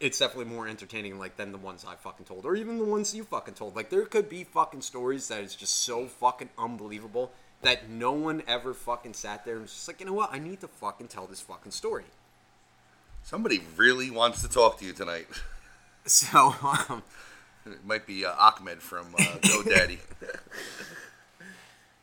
it's 0.00 0.18
definitely 0.18 0.52
more 0.52 0.66
entertaining 0.66 1.18
like 1.18 1.36
than 1.36 1.52
the 1.52 1.58
ones 1.58 1.84
I 1.86 1.94
fucking 1.94 2.26
told 2.26 2.46
or 2.46 2.56
even 2.56 2.78
the 2.78 2.84
ones 2.84 3.14
you 3.14 3.24
fucking 3.24 3.54
told. 3.54 3.76
Like 3.76 3.90
there 3.90 4.04
could 4.06 4.28
be 4.28 4.44
fucking 4.44 4.82
stories 4.82 5.28
that 5.28 5.42
is 5.42 5.54
just 5.54 5.84
so 5.84 6.06
fucking 6.06 6.50
unbelievable 6.58 7.32
that 7.62 7.88
no 7.90 8.12
one 8.12 8.42
ever 8.48 8.72
fucking 8.72 9.12
sat 9.12 9.44
there 9.44 9.54
and 9.54 9.62
was 9.62 9.72
just 9.72 9.86
like, 9.86 10.00
you 10.00 10.06
know 10.06 10.14
what, 10.14 10.32
I 10.32 10.38
need 10.38 10.60
to 10.62 10.68
fucking 10.68 11.08
tell 11.08 11.26
this 11.26 11.40
fucking 11.42 11.72
story. 11.72 12.04
Somebody 13.22 13.60
really 13.76 14.10
wants 14.10 14.40
to 14.40 14.48
talk 14.48 14.78
to 14.78 14.84
you 14.84 14.92
tonight. 14.92 15.26
So 16.06 16.54
um, 16.62 17.02
It 17.66 17.84
might 17.84 18.06
be 18.06 18.24
uh, 18.24 18.32
Ahmed 18.32 18.80
from 18.80 19.14
uh, 19.14 19.18
GoDaddy. 19.42 19.98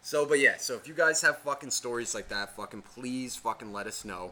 So, 0.08 0.26
but 0.26 0.40
yeah, 0.40 0.56
so 0.56 0.76
if 0.76 0.88
you 0.88 0.94
guys 0.94 1.22
have 1.22 1.40
fucking 1.40 1.72
stories 1.72 2.16
like 2.16 2.30
that, 2.30 2.56
fucking 2.56 2.84
please 2.84 3.36
fucking 3.36 3.74
let 3.74 3.88
us 3.88 4.06
know. 4.06 4.32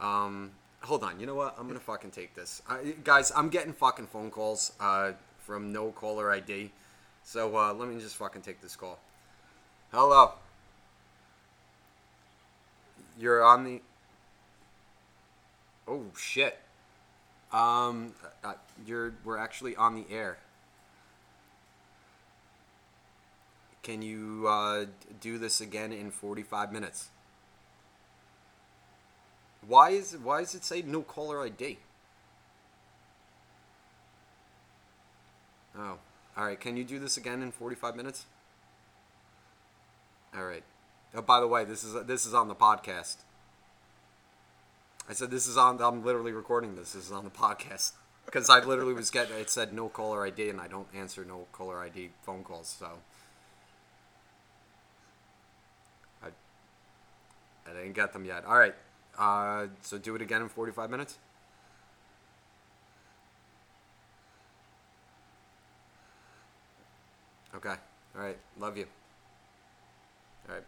Um, 0.00 0.52
hold 0.82 1.04
on, 1.04 1.20
you 1.20 1.26
know 1.26 1.34
what? 1.34 1.56
I'm 1.58 1.66
gonna 1.66 1.80
fucking 1.80 2.10
take 2.10 2.34
this, 2.34 2.62
I, 2.68 2.94
guys. 3.04 3.32
I'm 3.34 3.48
getting 3.48 3.72
fucking 3.72 4.06
phone 4.06 4.30
calls 4.30 4.72
uh, 4.80 5.12
from 5.38 5.72
no 5.72 5.90
caller 5.90 6.32
ID. 6.32 6.70
So 7.24 7.56
uh, 7.56 7.72
let 7.72 7.88
me 7.88 8.00
just 8.00 8.16
fucking 8.16 8.42
take 8.42 8.60
this 8.60 8.76
call. 8.76 8.98
Hello. 9.92 10.32
You're 13.18 13.44
on 13.44 13.64
the. 13.64 13.82
Oh 15.86 16.04
shit. 16.16 16.58
Um, 17.52 18.14
uh, 18.44 18.54
you're 18.86 19.12
we're 19.24 19.36
actually 19.36 19.76
on 19.76 19.94
the 19.94 20.04
air. 20.10 20.38
Can 23.82 24.02
you 24.02 24.46
uh, 24.48 24.84
do 25.20 25.38
this 25.38 25.60
again 25.60 25.92
in 25.92 26.10
45 26.10 26.72
minutes? 26.72 27.08
Why 29.66 29.90
is 29.90 30.16
why 30.16 30.40
does 30.40 30.54
it 30.54 30.64
say 30.64 30.82
no 30.82 31.02
caller 31.02 31.44
ID? 31.44 31.78
Oh, 35.78 35.98
all 36.36 36.44
right. 36.44 36.58
Can 36.58 36.76
you 36.76 36.84
do 36.84 36.98
this 36.98 37.16
again 37.16 37.42
in 37.42 37.52
45 37.52 37.94
minutes? 37.94 38.26
All 40.36 40.44
right. 40.44 40.64
Oh, 41.14 41.22
by 41.22 41.40
the 41.40 41.46
way, 41.46 41.64
this 41.64 41.84
is 41.84 41.94
this 42.06 42.24
is 42.26 42.34
on 42.34 42.48
the 42.48 42.54
podcast. 42.54 43.16
I 45.08 45.12
said 45.12 45.30
this 45.30 45.46
is 45.46 45.56
on. 45.56 45.80
I'm 45.82 46.04
literally 46.04 46.32
recording 46.32 46.76
this. 46.76 46.92
This 46.92 47.06
is 47.06 47.12
on 47.12 47.24
the 47.24 47.30
podcast 47.30 47.92
because 48.24 48.48
I 48.48 48.60
literally 48.64 48.94
was 48.94 49.10
getting. 49.10 49.36
It 49.36 49.50
said 49.50 49.72
no 49.72 49.88
caller 49.88 50.26
ID, 50.26 50.48
and 50.48 50.60
I 50.60 50.68
don't 50.68 50.86
answer 50.94 51.24
no 51.24 51.46
caller 51.52 51.82
ID 51.82 52.10
phone 52.22 52.44
calls. 52.44 52.68
So 52.78 52.88
I 56.22 56.28
I 57.68 57.74
didn't 57.74 57.94
get 57.94 58.12
them 58.12 58.24
yet. 58.24 58.44
All 58.44 58.58
right. 58.58 58.74
Uh, 59.20 59.66
so 59.82 59.98
do 59.98 60.14
it 60.16 60.22
again 60.22 60.40
in 60.40 60.48
45 60.48 60.90
minutes. 60.90 61.18
Okay. 67.54 67.74
All 68.16 68.22
right. 68.22 68.38
Love 68.58 68.76
you. 68.78 68.86
All 70.48 70.54
right. 70.54 70.64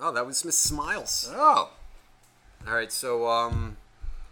Oh, 0.00 0.12
that 0.12 0.26
was 0.26 0.44
Miss 0.44 0.56
Smiles. 0.56 1.30
Oh, 1.34 1.70
All 2.66 2.74
right. 2.74 2.90
So, 2.90 3.28
um, 3.28 3.76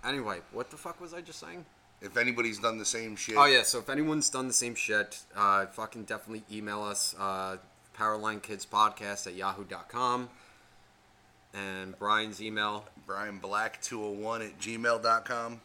anyway, 0.05 0.39
what 0.53 0.71
the 0.71 0.77
fuck 0.77 1.01
was 1.01 1.13
I 1.15 1.21
just 1.21 1.39
saying? 1.39 1.65
if 2.01 2.19
anybody's 2.19 2.59
done 2.59 2.77
the 2.77 2.85
same 2.85 3.17
shit, 3.17 3.35
Oh 3.39 3.47
yeah. 3.47 3.63
So 3.63 3.79
if 3.79 3.89
anyone's 3.89 4.29
done 4.29 4.47
the 4.47 4.53
same 4.53 4.75
shit, 4.75 5.21
uh, 5.35 5.65
fucking 5.67 6.05
definitely 6.05 6.45
email 6.55 6.83
us. 6.83 7.15
Uh, 7.19 7.57
Powerline 7.97 8.43
Kids 8.43 8.67
Podcast 8.67 9.27
at 9.27 9.35
yahoo.com. 9.35 10.29
And 11.55 11.97
Brian's 11.99 12.43
email. 12.43 12.85
Brian 13.07 13.39
Black 13.39 13.81
201 13.83 14.43
at 14.43 14.59
gmail.com. 14.59 15.61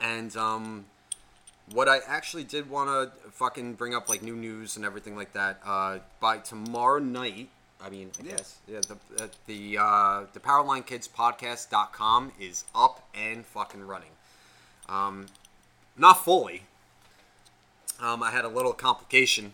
And 0.00 0.36
um, 0.36 0.86
what 1.72 1.88
I 1.88 1.98
actually 2.06 2.44
did 2.44 2.68
want 2.70 2.88
to 2.88 3.30
fucking 3.30 3.74
bring 3.74 3.94
up, 3.94 4.08
like 4.08 4.22
new 4.22 4.34
news 4.36 4.76
and 4.76 4.84
everything 4.84 5.16
like 5.16 5.32
that. 5.34 5.60
Uh, 5.64 5.98
by 6.20 6.38
tomorrow 6.38 6.98
night, 6.98 7.48
I 7.80 7.90
mean, 7.90 8.10
I 8.18 8.24
Yeah. 8.24 8.30
guess, 8.36 8.56
yeah, 8.66 8.80
the 8.80 9.22
uh, 9.24 9.28
the 9.46 9.78
uh, 9.78 10.22
the 10.32 10.40
Powerline 10.40 10.84
Kids 10.84 11.06
Podcast.com 11.08 12.32
is 12.40 12.64
up 12.74 13.06
and 13.14 13.46
fucking 13.46 13.86
running. 13.86 14.10
Um, 14.88 15.26
not 15.96 16.24
fully. 16.24 16.62
Um, 18.00 18.22
I 18.22 18.30
had 18.30 18.44
a 18.44 18.48
little 18.48 18.72
complication 18.72 19.52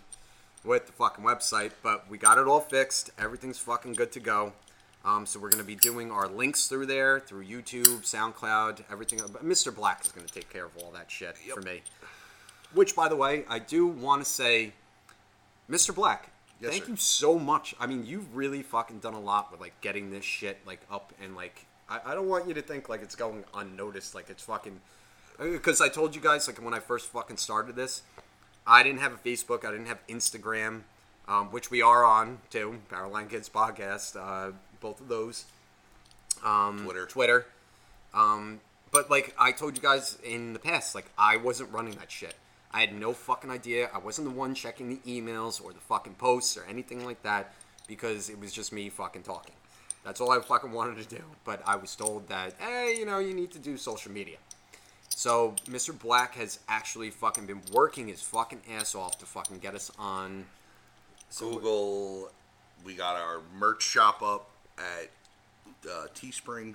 with 0.65 0.87
the 0.87 0.93
fucking 0.93 1.25
website, 1.25 1.73
but 1.83 2.09
we 2.09 2.17
got 2.17 2.39
it 2.39 2.47
all 2.47 2.61
fixed. 2.61 3.11
Everything's 3.19 3.59
fucking 3.59 3.95
good 3.95 4.13
to 4.13 4.21
go. 4.21 4.53
Um, 5.05 5.27
so 5.27 5.39
we're 5.39 5.51
going 5.51 5.61
to 5.63 5.67
be 5.67 5.75
doing 5.75 6.11
our 6.11 6.29
links 6.29 6.67
through 6.67 6.87
there, 6.87 7.21
through 7.21 7.45
YouTube, 7.45 8.03
SoundCloud, 8.03 8.85
everything. 8.91 9.21
But 9.31 9.45
Mr. 9.45 9.75
Black 9.75 10.05
is 10.05 10.11
going 10.11 10.27
to 10.27 10.33
take 10.33 10.49
care 10.51 10.65
of 10.65 10.77
all 10.79 10.91
that 10.93 11.11
shit 11.11 11.37
for 11.37 11.61
me. 11.61 11.83
Which, 12.73 12.97
by 12.97 13.09
the 13.09 13.17
way, 13.17 13.45
I 13.49 13.59
do 13.59 13.87
want 13.87 14.25
to 14.25 14.29
say, 14.29 14.73
Mr. 15.71 15.95
Black, 15.95 16.31
Yes, 16.61 16.71
thank 16.71 16.85
sir. 16.85 16.91
you 16.93 16.97
so 16.97 17.39
much. 17.39 17.75
I 17.79 17.87
mean, 17.87 18.07
you've 18.07 18.35
really 18.35 18.63
fucking 18.63 19.01
done 19.01 19.15
a 19.15 19.21
lot 19.21 19.51
with 19.51 19.61
like 19.61 19.79
getting 19.81 20.11
this 20.11 20.25
shit 20.25 20.59
like 20.67 20.81
up 20.91 21.13
and 21.23 21.37
like. 21.37 21.67
I, 21.89 22.01
I 22.07 22.15
don't 22.15 22.29
want 22.29 22.49
you 22.49 22.55
to 22.55 22.63
think 22.63 22.89
like 22.89 23.03
it's 23.03 23.15
going 23.17 23.45
unnoticed. 23.55 24.15
Like 24.15 24.31
it's 24.31 24.43
fucking. 24.43 24.81
Because 25.39 25.81
I 25.81 25.89
told 25.89 26.15
you 26.15 26.21
guys 26.21 26.47
like 26.47 26.63
when 26.65 26.73
I 26.73 26.79
first 26.79 27.11
fucking 27.11 27.37
started 27.37 27.77
this, 27.77 28.03
I 28.67 28.83
didn't 28.83 29.01
have 29.01 29.13
a 29.13 29.17
Facebook. 29.17 29.65
I 29.67 29.73
didn't 29.73 29.87
have 29.89 29.99
Instagram, 30.07 30.83
um, 31.29 31.49
which 31.51 31.71
we 31.71 31.83
are 31.83 32.05
on 32.05 32.39
too. 32.51 32.79
Powerline 32.91 33.29
Kids 33.29 33.49
Podcast, 33.49 34.17
uh, 34.17 34.53
both 34.85 35.01
of 35.01 35.09
those. 35.09 35.47
Um, 36.45 36.83
Twitter. 36.85 37.07
Twitter. 37.07 37.47
Um, 38.13 38.61
but 38.93 39.11
like 39.11 39.35
I 39.39 39.51
told 39.51 39.77
you 39.77 39.83
guys 39.83 40.19
in 40.23 40.53
the 40.53 40.59
past, 40.59 40.95
like 40.95 41.07
I 41.19 41.39
wasn't 41.39 41.73
running 41.73 41.95
that 41.95 42.13
shit. 42.13 42.35
I 42.71 42.81
had 42.81 42.93
no 42.93 43.13
fucking 43.15 43.51
idea. 43.51 43.89
I 43.95 43.99
wasn't 43.99 44.29
the 44.29 44.35
one 44.35 44.55
checking 44.55 44.89
the 44.91 45.01
emails 45.07 45.65
or 45.65 45.73
the 45.73 45.81
fucking 45.81 46.15
posts 46.15 46.57
or 46.57 46.65
anything 46.69 47.05
like 47.07 47.23
that 47.23 47.55
because 47.89 48.29
it 48.29 48.39
was 48.39 48.53
just 48.53 48.73
me 48.73 48.91
fucking 48.91 49.23
talking. 49.23 49.55
That's 50.05 50.21
all 50.21 50.31
I 50.31 50.41
fucking 50.41 50.71
wanted 50.71 51.09
to 51.09 51.17
do. 51.17 51.23
But 51.45 51.63
I 51.67 51.77
was 51.77 51.97
told 51.97 52.29
that, 52.29 52.55
hey, 52.59 52.95
you 52.99 53.07
know, 53.07 53.21
you 53.21 53.33
need 53.33 53.53
to 53.53 53.59
do 53.59 53.79
social 53.79 54.13
media. 54.13 54.37
So 55.09 55.55
Mr. 55.67 55.99
Black 55.99 56.35
has 56.35 56.59
actually 56.69 57.11
fucking 57.11 57.47
been 57.47 57.63
working 57.73 58.09
his 58.09 58.21
fucking 58.21 58.61
ass 58.77 58.95
off 58.95 59.19
to 59.21 59.25
fucking 59.25 59.61
get 59.61 59.75
us 59.75 59.91
on. 59.99 60.45
Google. 61.39 62.31
We 62.85 62.95
got 62.95 63.17
our 63.17 63.41
merch 63.59 63.83
shop 63.83 64.21
up 64.21 64.51
at 64.79 65.11
uh, 65.89 66.07
Teespring. 66.15 66.75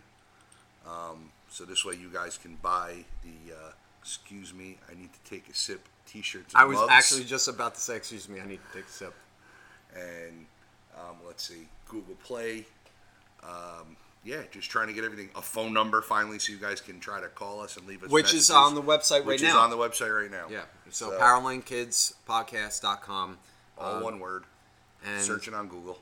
Um, 0.87 1.31
so 1.49 1.65
this 1.65 1.83
way 1.83 1.95
you 1.95 2.09
guys 2.09 2.37
can 2.37 2.57
buy 2.61 3.03
the, 3.23 3.53
uh, 3.53 3.71
excuse 4.01 4.53
me, 4.53 4.77
I 4.89 4.99
need 4.99 5.09
to 5.13 5.19
take 5.29 5.49
a 5.49 5.53
sip 5.53 5.87
t 6.05 6.21
shirts. 6.21 6.53
I 6.55 6.65
was 6.65 6.79
actually 6.89 7.23
just 7.23 7.47
about 7.47 7.75
to 7.75 7.81
say, 7.81 7.95
excuse 7.95 8.29
me, 8.29 8.39
I 8.39 8.45
need 8.45 8.59
to 8.71 8.77
take 8.77 8.87
a 8.87 8.91
sip. 8.91 9.13
and 9.95 10.45
um, 10.97 11.15
let's 11.25 11.47
see, 11.47 11.67
Google 11.87 12.15
Play. 12.23 12.65
Um, 13.43 13.95
yeah, 14.23 14.41
just 14.51 14.69
trying 14.69 14.87
to 14.87 14.93
get 14.93 15.03
everything. 15.05 15.29
A 15.35 15.41
phone 15.41 15.73
number 15.73 16.01
finally, 16.01 16.39
so 16.39 16.51
you 16.51 16.57
guys 16.57 16.81
can 16.81 16.99
try 16.99 17.21
to 17.21 17.29
call 17.29 17.61
us 17.61 17.77
and 17.77 17.87
leave 17.87 18.03
us. 18.03 18.09
Which 18.09 18.33
is 18.33 18.51
on 18.51 18.75
the 18.75 18.81
website 18.81 19.19
right 19.19 19.27
which 19.27 19.41
is 19.41 19.53
now. 19.53 19.59
on 19.59 19.69
the 19.69 19.77
website 19.77 20.13
right 20.13 20.29
now. 20.29 20.47
Yeah. 20.49 20.63
So, 20.89 21.11
So- 21.11 21.19
PowerlineKidsPodcast.com. 21.19 23.37
all 23.77 23.95
um, 23.95 24.03
one 24.03 24.19
word. 24.19 24.43
And 25.05 25.23
Searching 25.23 25.53
on 25.53 25.69
Google. 25.69 26.01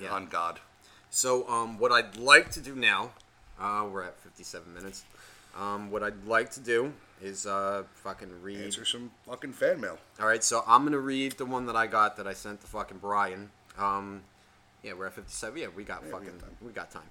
Yeah. 0.00 0.12
On 0.12 0.26
God. 0.26 0.60
So, 1.14 1.46
um, 1.46 1.76
what 1.78 1.92
I'd 1.92 2.16
like 2.16 2.50
to 2.52 2.60
do 2.60 2.74
now, 2.74 3.10
uh, 3.60 3.86
we're 3.92 4.02
at 4.02 4.18
57 4.20 4.72
minutes. 4.72 5.04
Um, 5.54 5.90
what 5.90 6.02
I'd 6.02 6.24
like 6.26 6.50
to 6.52 6.60
do 6.60 6.94
is 7.20 7.44
uh, 7.46 7.82
fucking 7.96 8.40
read. 8.40 8.62
Answer 8.62 8.86
some 8.86 9.10
fucking 9.26 9.52
fan 9.52 9.78
mail. 9.78 9.98
All 10.18 10.26
right, 10.26 10.42
so 10.42 10.64
I'm 10.66 10.84
gonna 10.84 10.98
read 10.98 11.32
the 11.32 11.44
one 11.44 11.66
that 11.66 11.76
I 11.76 11.86
got 11.86 12.16
that 12.16 12.26
I 12.26 12.32
sent 12.32 12.62
to 12.62 12.66
fucking 12.66 12.96
Brian. 12.96 13.50
Um, 13.78 14.22
yeah, 14.82 14.94
we're 14.94 15.06
at 15.06 15.12
57. 15.12 15.60
Yeah, 15.60 15.66
we 15.76 15.84
got 15.84 16.00
Yeah, 16.00 16.06
we 16.06 16.12
fucking, 16.12 16.38
got 16.38 16.40
time. 16.40 16.56
we 16.62 16.72
got 16.72 16.90
time. 16.90 17.10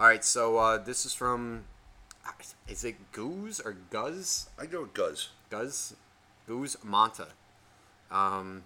All 0.00 0.06
right, 0.06 0.24
so 0.24 0.58
uh, 0.58 0.78
this 0.78 1.06
is 1.06 1.14
from, 1.14 1.66
is 2.66 2.82
it 2.82 3.12
Goose 3.12 3.60
or 3.60 3.76
Guz? 3.90 4.48
I 4.58 4.66
go 4.66 4.80
with 4.82 4.92
Guz. 4.92 5.28
Guz, 5.50 5.94
Guz 6.48 6.76
Monta. 6.84 7.28
Um, 8.10 8.64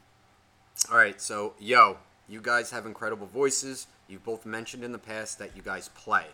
all 0.91 0.97
right, 0.97 1.21
so 1.21 1.53
yo, 1.61 1.99
you 2.31 2.41
guys 2.41 2.71
have 2.71 2.87
incredible 2.87 3.27
voices. 3.27 3.89
You've 4.09 4.25
both 4.25 4.47
mentioned 4.47 4.85
in 4.85 4.93
the 4.93 4.99
past 4.99 5.41
that 5.41 5.57
you 5.57 5.63
guys 5.63 5.89
play, 5.91 6.27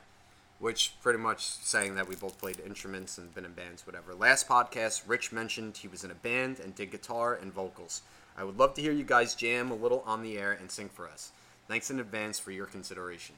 which 0.59 0.93
pretty 1.03 1.19
much 1.19 1.41
saying 1.41 1.95
that 1.95 2.07
we 2.07 2.15
both 2.17 2.39
played 2.39 2.61
instruments 2.67 3.17
and 3.17 3.35
been 3.35 3.47
in 3.47 3.53
bands, 3.53 3.87
whatever. 3.87 4.15
Last 4.15 4.47
podcast, 4.47 5.03
Rich 5.07 5.33
mentioned 5.33 5.79
he 5.79 5.89
was 5.89 6.05
in 6.05 6.11
a 6.11 6.15
band 6.15 6.61
and 6.61 6.75
did 6.75 6.91
guitar 6.91 7.35
and 7.35 7.51
vocals. 7.51 8.03
I 8.37 8.45
would 8.45 8.59
love 8.59 8.75
to 8.75 8.83
hear 8.83 8.93
you 8.93 9.05
guys 9.05 9.35
jam 9.35 9.71
a 9.71 9.75
little 9.75 10.03
on 10.07 10.23
the 10.23 10.37
air 10.37 10.53
and 10.53 10.71
sing 10.71 10.91
for 10.91 11.09
us. 11.09 11.33
Thanks 11.67 11.91
in 11.91 11.99
advance 11.99 12.39
for 12.39 12.51
your 12.51 12.67
consideration. 12.67 13.35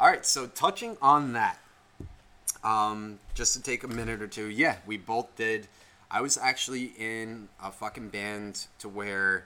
All 0.00 0.08
right, 0.08 0.24
so 0.24 0.46
touching 0.46 0.96
on 1.02 1.34
that, 1.34 1.58
um, 2.64 3.18
just 3.34 3.52
to 3.54 3.62
take 3.62 3.84
a 3.84 3.88
minute 3.88 4.22
or 4.22 4.26
two, 4.26 4.46
yeah, 4.46 4.76
we 4.86 4.96
both 4.96 5.36
did. 5.36 5.68
I 6.10 6.22
was 6.22 6.38
actually 6.38 6.94
in 6.98 7.48
a 7.62 7.70
fucking 7.70 8.08
band 8.08 8.66
to 8.78 8.88
where 8.88 9.44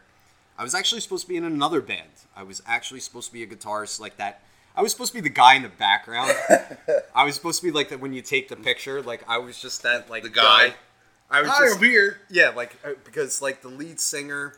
I 0.58 0.64
was 0.64 0.74
actually 0.74 1.00
supposed 1.00 1.22
to 1.24 1.28
be 1.28 1.36
in 1.36 1.44
another 1.44 1.80
band. 1.80 2.08
I 2.36 2.42
was 2.42 2.62
actually 2.66 3.00
supposed 3.00 3.28
to 3.28 3.32
be 3.32 3.42
a 3.42 3.46
guitarist 3.46 4.00
like 4.00 4.16
that. 4.16 4.42
I 4.74 4.82
was 4.82 4.92
supposed 4.92 5.12
to 5.12 5.18
be 5.18 5.22
the 5.22 5.32
guy 5.34 5.54
in 5.54 5.62
the 5.62 5.68
background. 5.68 6.34
I 7.14 7.24
was 7.24 7.34
supposed 7.34 7.60
to 7.60 7.66
be 7.66 7.72
like 7.72 7.88
that 7.90 8.00
when 8.00 8.12
you 8.12 8.22
take 8.22 8.48
the 8.48 8.56
picture. 8.56 9.00
Like 9.02 9.24
I 9.28 9.38
was 9.38 9.60
just 9.60 9.82
that 9.84 10.10
like 10.10 10.24
The 10.24 10.28
guy. 10.28 10.74
I 11.30 11.42
was 11.42 11.50
Hi, 11.50 11.64
just 11.66 11.78
I'm 11.78 11.84
here. 11.84 12.20
yeah, 12.30 12.50
like 12.50 12.76
uh, 12.84 12.90
because 13.04 13.42
like 13.42 13.60
the 13.62 13.68
lead 13.68 14.00
singer, 14.00 14.54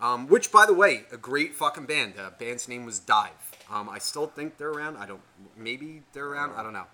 um, 0.00 0.28
which 0.28 0.50
by 0.50 0.64
the 0.66 0.72
way, 0.72 1.04
a 1.12 1.16
great 1.16 1.54
fucking 1.54 1.84
band. 1.86 2.14
The 2.16 2.32
band's 2.38 2.68
name 2.68 2.86
was 2.86 2.98
Dive. 2.98 3.30
Um, 3.70 3.88
I 3.88 3.98
still 3.98 4.26
think 4.26 4.56
they're 4.56 4.70
around. 4.70 4.96
I 4.96 5.06
don't. 5.06 5.20
Maybe 5.56 6.02
they're 6.12 6.26
around. 6.26 6.52
I 6.56 6.62
don't 6.62 6.72
know. 6.72 6.86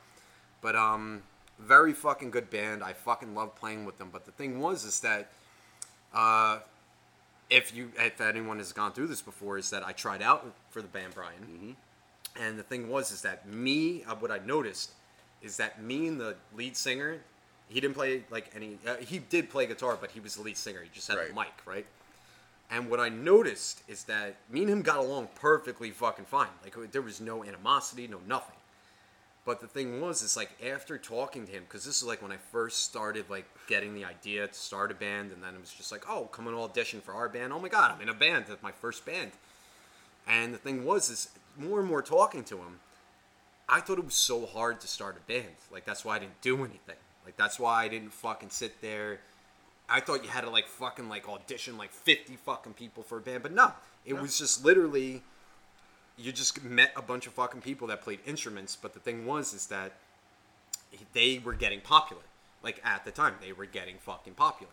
But 0.61 0.74
um, 0.76 1.22
very 1.59 1.92
fucking 1.92 2.30
good 2.30 2.50
band. 2.50 2.82
I 2.82 2.94
fucking 2.94 3.34
love 3.34 3.55
playing 3.55 3.84
with 3.84 3.98
them. 3.98 4.09
But 4.12 4.24
the 4.24 4.32
thing 4.32 4.61
was 4.61 4.84
is 4.84 5.00
that, 5.00 5.30
uh, 6.12 6.61
if 7.53 7.74
you 7.74 7.92
if 7.98 8.20
anyone 8.20 8.59
has 8.59 8.72
gone 8.72 8.92
through 8.92 9.09
this 9.09 9.20
before, 9.22 9.59
is 9.59 9.70
that 9.70 9.86
I 9.86 9.92
tried 9.92 10.22
out 10.22 10.53
for 10.70 10.80
the 10.80 10.88
band 10.88 11.14
Brian, 11.14 11.76
and 12.40 12.59
the 12.59 12.62
thing 12.62 12.88
was 12.88 13.12
is 13.12 13.20
that 13.22 13.46
me 13.46 14.03
uh, 14.05 14.14
what 14.16 14.30
I 14.30 14.38
noticed 14.38 14.92
is 15.42 15.59
that 15.59 15.82
me 15.82 16.09
and 16.09 16.18
the 16.18 16.36
lead 16.57 16.76
singer, 16.76 17.18
he 17.68 17.80
didn't 17.80 17.94
play 17.94 18.24
like 18.30 18.50
any. 18.57 18.78
Uh, 18.86 18.96
he 18.96 19.18
did 19.18 19.50
play 19.50 19.66
guitar, 19.66 19.98
but 20.00 20.11
he 20.12 20.20
was 20.20 20.36
the 20.36 20.42
lead 20.42 20.57
singer. 20.57 20.80
He 20.82 20.90
just 20.92 21.09
had 21.09 21.18
the 21.18 21.22
Right. 21.22 21.34
mic, 21.34 21.66
right? 21.66 21.86
And 22.70 22.88
what 22.88 23.00
I 23.00 23.11
noticed 23.11 23.82
is 23.86 24.05
that 24.05 24.36
me 24.48 24.62
and 24.62 24.70
him 24.70 24.82
got 24.82 24.96
along 24.96 25.28
perfectly 25.34 25.90
fucking 25.90 26.24
fine. 26.24 26.48
Like 26.64 26.74
there 26.90 27.03
was 27.03 27.20
no 27.20 27.44
animosity, 27.44 28.09
no 28.09 28.20
nothing. 28.26 28.57
But 29.45 29.61
the 29.61 29.66
thing 29.66 30.01
was, 30.01 30.22
is 30.22 30.36
like 30.36 30.51
after 30.64 30.99
talking 30.99 31.47
to 31.47 31.53
him, 31.53 31.64
because 31.64 31.84
this 31.84 31.97
is 31.97 32.05
like 32.05 32.22
when 32.22 32.30
I 32.30 32.36
first 32.36 32.84
started 32.84 33.28
like 33.28 33.47
getting 33.66 33.95
the 33.95 34.05
idea 34.05 34.47
to 34.47 34.55
start 34.55 34.93
a 34.93 34.95
band, 34.95 35.32
and 35.32 35.43
then 35.43 35.55
it 35.55 35.61
was 35.61 35.72
just 35.72 35.90
like, 35.90 36.05
oh, 36.09 36.24
come 36.26 36.47
and 36.47 36.57
audition 36.57 37.01
for 37.01 37.12
our 37.12 37.28
band. 37.28 37.53
Oh 37.53 37.59
my 37.59 37.68
god, 37.68 37.93
I'm 37.93 38.01
in 38.01 38.09
a 38.09 38.14
band. 38.14 38.45
That's 38.49 38.62
my 38.62 38.70
first 38.70 39.05
band. 39.05 39.32
And 40.28 40.55
the 40.55 40.59
thing 40.59 40.84
was, 40.84 41.11
is 41.11 41.28
more 41.59 41.80
and 41.80 41.88
more 41.88 42.03
talking 42.03 42.45
to 42.45 42.59
him, 42.59 42.78
I 43.68 43.80
thought 43.80 43.99
it 43.99 44.05
was 44.05 44.14
so 44.14 44.47
hard 44.47 44.80
to 44.82 44.86
start 44.86 45.16
a 45.16 45.32
band. 45.32 45.57
Like 45.72 45.84
that's 45.84 46.05
why 46.05 46.16
I 46.16 46.18
didn't 46.20 46.40
do 46.40 46.59
anything. 46.59 46.97
Like 47.24 47.36
that's 47.36 47.59
why 47.59 47.84
I 47.84 47.88
didn't 47.88 48.12
fucking 48.12 48.51
sit 48.51 48.80
there. 48.80 49.20
I 49.88 50.01
thought 50.01 50.22
you 50.22 50.30
had 50.30 50.43
to 50.43 50.51
like 50.51 50.68
fucking 50.68 51.09
like 51.09 51.28
audition 51.28 51.76
like 51.76 51.93
50 51.93 52.36
fucking 52.36 52.74
people 52.74 53.03
for 53.03 53.18
a 53.18 53.20
band, 53.20 53.43
but 53.43 53.53
no. 53.53 53.72
It 54.05 54.14
was 54.14 54.38
just 54.38 54.64
literally 54.64 55.22
you 56.19 56.33
just 56.33 56.63
met 56.63 56.93
a 56.97 57.03
bunch 57.03 57.27
of 57.27 57.33
fucking 57.33 57.61
people 57.63 57.87
that 57.89 58.03
played 58.03 58.21
instruments, 58.27 58.77
but 58.81 58.95
the 58.95 59.01
thing 59.01 59.27
was 59.27 59.53
is 59.55 59.67
that 59.69 59.93
they 61.15 61.41
were 61.43 61.55
getting 61.55 61.81
popular. 61.81 62.23
Like 62.63 62.81
at 62.85 63.05
the 63.05 63.11
time, 63.11 63.35
they 63.41 63.53
were 63.53 63.67
getting 63.67 63.97
fucking 63.99 64.35
popular. 64.35 64.73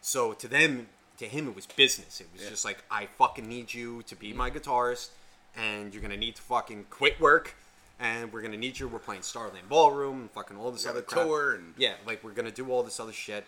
So 0.00 0.32
to 0.34 0.46
them, 0.48 0.88
to 1.18 1.26
him, 1.26 1.48
it 1.48 1.56
was 1.56 1.66
business. 1.66 2.20
It 2.20 2.28
was 2.32 2.42
Yeah. 2.42 2.50
just 2.50 2.64
like 2.64 2.84
I 2.90 3.06
fucking 3.06 3.48
need 3.48 3.72
you 3.74 4.02
to 4.04 4.14
be 4.16 4.32
my 4.32 4.50
guitarist, 4.50 5.08
and 5.56 5.92
you're 5.92 6.02
gonna 6.02 6.16
need 6.16 6.36
to 6.36 6.42
fucking 6.42 6.86
quit 6.90 7.18
work, 7.20 7.54
and 7.98 8.32
we're 8.32 8.42
gonna 8.42 8.56
need 8.56 8.78
you. 8.78 8.86
We're 8.88 8.98
playing 8.98 9.22
Starland 9.22 9.68
Ballroom 9.68 10.20
and 10.22 10.30
fucking 10.30 10.56
all 10.56 10.70
this 10.70 10.86
other 10.86 11.02
crap. 11.02 11.24
tour 11.26 11.54
and- 11.54 11.74
yeah, 11.76 11.94
like 12.06 12.22
we're 12.22 12.32
gonna 12.32 12.50
do 12.50 12.70
all 12.70 12.82
this 12.82 13.00
other 13.00 13.12
shit. 13.12 13.46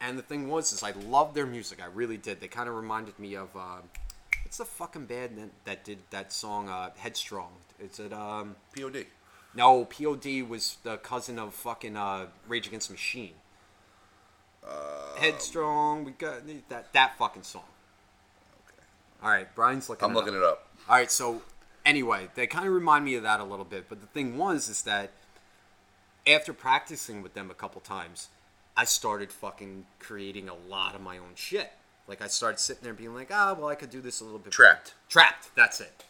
And 0.00 0.16
the 0.16 0.22
thing 0.22 0.48
was, 0.48 0.72
is 0.72 0.82
I 0.84 0.92
loved 0.92 1.34
their 1.34 1.46
music. 1.46 1.82
I 1.82 1.86
really 1.86 2.16
did. 2.16 2.40
They 2.40 2.46
kind 2.46 2.68
of 2.68 2.76
reminded 2.76 3.18
me 3.18 3.34
of 3.34 3.54
uh, 3.56 3.80
what's 4.48 4.56
the 4.56 4.64
fucking 4.64 5.04
band 5.04 5.36
that, 5.36 5.50
that 5.66 5.84
did 5.84 5.98
that 6.08 6.32
song 6.32 6.70
uh, 6.70 6.88
Headstrong? 6.96 7.50
Is 7.78 8.00
it 8.00 8.14
um? 8.14 8.56
POD. 8.74 9.04
No, 9.54 9.84
POD 9.84 10.48
was 10.48 10.78
the 10.84 10.96
cousin 10.96 11.38
of 11.38 11.52
fucking 11.52 11.98
uh, 11.98 12.28
Rage 12.46 12.66
Against 12.66 12.88
the 12.88 12.94
Machine. 12.94 13.34
Headstrong, 15.18 16.04
we 16.04 16.12
got 16.12 16.46
that 16.70 16.92
that 16.94 17.18
fucking 17.18 17.42
song. 17.42 17.64
Okay. 18.66 18.82
All 19.22 19.30
right, 19.30 19.54
Brian's 19.54 19.90
looking. 19.90 20.06
I'm 20.06 20.12
it 20.12 20.14
looking 20.14 20.34
up. 20.34 20.40
it 20.40 20.44
up. 20.44 20.68
All 20.88 20.96
right, 20.96 21.10
so 21.10 21.42
anyway, 21.84 22.28
they 22.34 22.46
kind 22.46 22.66
of 22.66 22.72
remind 22.72 23.04
me 23.04 23.16
of 23.16 23.24
that 23.24 23.40
a 23.40 23.44
little 23.44 23.66
bit. 23.66 23.90
But 23.90 24.00
the 24.00 24.06
thing 24.06 24.38
was, 24.38 24.70
is 24.70 24.80
that 24.82 25.10
after 26.26 26.54
practicing 26.54 27.20
with 27.20 27.34
them 27.34 27.50
a 27.50 27.54
couple 27.54 27.82
times, 27.82 28.28
I 28.78 28.84
started 28.84 29.30
fucking 29.30 29.84
creating 29.98 30.48
a 30.48 30.54
lot 30.54 30.94
of 30.94 31.02
my 31.02 31.18
own 31.18 31.34
shit. 31.34 31.70
Like 32.08 32.22
I 32.22 32.26
started 32.28 32.58
sitting 32.58 32.82
there 32.82 32.94
being 32.94 33.14
like, 33.14 33.28
ah, 33.32 33.54
well, 33.58 33.68
I 33.68 33.74
could 33.74 33.90
do 33.90 34.00
this 34.00 34.20
a 34.20 34.24
little 34.24 34.38
bit. 34.38 34.56
better." 34.56 34.62
Trapt. 34.62 34.94
Trapt. 35.10 35.50
That's 35.54 35.80
it. 35.80 36.04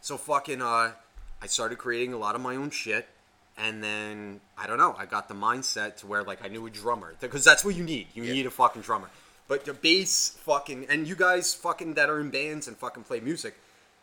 So 0.00 0.16
fucking, 0.18 0.60
uh, 0.60 0.92
I 1.40 1.46
started 1.46 1.78
creating 1.78 2.12
a 2.12 2.18
lot 2.18 2.34
of 2.34 2.40
my 2.40 2.56
own 2.56 2.70
shit, 2.70 3.08
and 3.56 3.82
then 3.82 4.40
I 4.58 4.66
don't 4.66 4.78
know. 4.78 4.94
I 4.98 5.06
got 5.06 5.28
the 5.28 5.34
mindset 5.34 5.96
to 5.98 6.06
where 6.06 6.22
like 6.22 6.44
I 6.44 6.48
knew 6.48 6.66
a 6.66 6.70
drummer 6.70 7.14
because 7.20 7.44
that's 7.44 7.64
what 7.64 7.74
you 7.74 7.84
need. 7.84 8.08
You 8.14 8.24
Yeah. 8.24 8.32
need 8.32 8.46
a 8.46 8.50
fucking 8.50 8.82
drummer. 8.82 9.10
But 9.48 9.64
the 9.64 9.74
bass, 9.74 10.36
fucking, 10.44 10.86
and 10.88 11.06
you 11.06 11.14
guys 11.16 11.54
fucking 11.54 11.94
that 11.94 12.08
are 12.08 12.20
in 12.20 12.30
bands 12.30 12.68
and 12.68 12.76
fucking 12.76 13.04
play 13.04 13.20
music, 13.20 13.54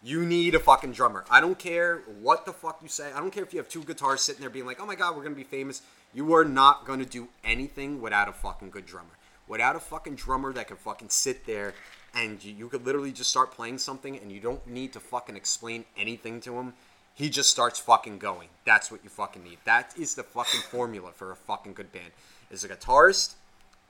you 0.04 0.26
need 0.26 0.54
a 0.54 0.60
fucking 0.60 0.92
drummer. 0.94 1.26
I 1.30 1.42
don't 1.42 1.58
care 1.58 2.00
what 2.22 2.46
the 2.46 2.54
fuck 2.54 2.80
you 2.82 2.88
say. 2.90 3.12
I 3.12 3.20
don't 3.20 3.32
care 3.32 3.44
if 3.44 3.54
you 3.54 3.60
have 3.60 3.68
two 3.70 3.84
guitars 3.84 4.22
sitting 4.22 4.42
there 4.42 4.50
being 4.50 4.66
like, 4.66 4.80
oh 4.82 4.86
my 4.86 4.96
god, 4.96 5.16
we're 5.16 5.24
gonna 5.24 5.36
be 5.36 5.44
famous. 5.44 5.82
You 6.14 6.34
are 6.36 6.46
not 6.46 6.86
gonna 6.86 7.06
do 7.06 7.30
anything 7.44 8.02
without 8.02 8.28
a 8.28 8.34
fucking 8.34 8.70
good 8.70 8.86
drummer. 8.86 9.10
Without 9.50 9.76
a 9.76 9.80
fucking 9.80 10.16
drummer 10.16 10.54
that 10.54 10.68
can 10.68 10.78
fucking 10.78 11.10
sit 11.10 11.46
there 11.48 11.74
and 12.14 12.42
you, 12.44 12.54
you 12.54 12.70
could 12.70 12.86
literally 12.86 13.12
just 13.12 13.32
start 13.32 13.52
playing 13.52 13.80
something 13.80 14.16
and 14.18 14.32
you 14.32 14.40
don't 14.40 14.66
need 14.68 14.94
to 14.94 15.00
fucking 15.00 15.36
explain 15.36 15.86
anything 15.98 16.40
to 16.42 16.58
him. 16.58 16.74
He 17.16 17.30
just 17.30 17.50
starts 17.50 17.80
fucking 17.80 18.20
going. 18.20 18.50
That's 18.64 18.92
what 18.92 19.04
you 19.04 19.10
fucking 19.10 19.44
need. 19.44 19.58
That 19.66 19.94
is 19.98 20.14
the 20.14 20.24
fucking 20.24 20.62
formula 20.62 21.12
for 21.12 21.32
a 21.32 21.36
fucking 21.36 21.74
good 21.74 21.92
band. 21.92 22.12
Is 22.52 22.64
a 22.64 22.70
guitarist 22.70 23.34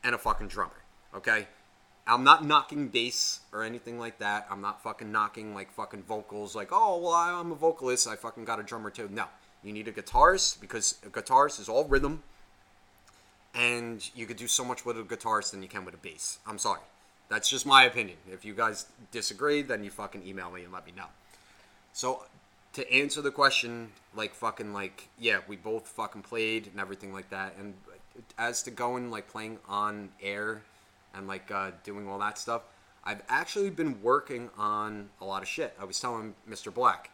and 0.02 0.16
a 0.16 0.18
fucking 0.18 0.48
drummer. 0.48 0.82
Okay? 1.14 1.48
I'm 2.08 2.24
not 2.24 2.46
knocking 2.46 2.88
bass 2.88 3.42
or 3.52 3.64
anything 3.64 4.00
like 4.00 4.18
that. 4.20 4.48
I'm 4.50 4.62
not 4.62 4.82
fucking 4.82 5.12
knocking 5.12 5.54
like 5.54 5.72
fucking 5.72 6.04
vocals 6.04 6.56
like, 6.56 6.70
oh, 6.72 7.00
well, 7.00 7.14
I'm 7.14 7.52
a 7.52 7.56
vocalist. 7.56 8.08
I 8.08 8.16
fucking 8.16 8.46
got 8.46 8.60
a 8.62 8.64
drummer 8.64 8.90
too. 8.90 9.10
No. 9.12 9.26
You 9.62 9.74
need 9.74 9.90
a 9.90 9.92
guitarist 9.92 10.62
because 10.62 10.98
a 11.06 11.10
guitarist 11.10 11.60
is 11.60 11.68
all 11.68 11.84
rhythm 11.84 12.24
and 13.54 14.10
you 14.16 14.26
could 14.26 14.38
do 14.38 14.48
so 14.48 14.64
much 14.64 14.86
with 14.86 14.98
a 14.98 15.04
guitarist 15.04 15.52
than 15.52 15.62
you 15.62 15.70
can 15.70 15.86
with 15.86 15.94
a 15.94 15.98
bass. 15.98 16.40
I'm 16.46 16.58
sorry. 16.58 16.82
That's 17.30 17.50
just 17.50 17.66
my 17.66 17.84
opinion. 17.84 18.18
If 18.32 18.44
you 18.44 18.54
guys 18.54 18.88
disagree, 19.12 19.62
then 19.62 19.84
you 19.84 19.92
fucking 19.92 20.26
email 20.26 20.52
me 20.52 20.64
and 20.64 20.74
let 20.74 20.86
me 20.86 20.94
know. 20.96 21.06
So 21.94 22.26
to 22.74 22.92
answer 22.92 23.22
the 23.22 23.32
question, 23.32 23.92
like 24.16 24.34
fucking 24.34 24.74
like 24.74 25.10
yeah, 25.20 25.40
we 25.48 25.56
both 25.56 25.88
fucking 25.88 26.24
played 26.24 26.68
and 26.68 26.80
everything 26.80 27.14
like 27.14 27.30
that. 27.30 27.56
And 27.60 27.74
as 28.38 28.64
to 28.64 28.72
going 28.72 29.12
like 29.12 29.28
playing 29.28 29.60
on 29.68 30.10
air 30.22 30.62
and 31.14 31.28
like 31.28 31.52
uh, 31.52 31.72
doing 31.84 32.08
all 32.08 32.20
that 32.20 32.38
stuff, 32.38 32.64
I've 33.04 33.22
actually 33.30 33.70
been 33.70 34.02
working 34.02 34.50
on 34.58 35.10
a 35.22 35.26
lot 35.26 35.42
of 35.42 35.48
shit. 35.48 35.74
I 35.80 35.86
was 35.86 36.00
telling 36.00 36.36
Mr. 36.50 36.74
Black 36.74 37.12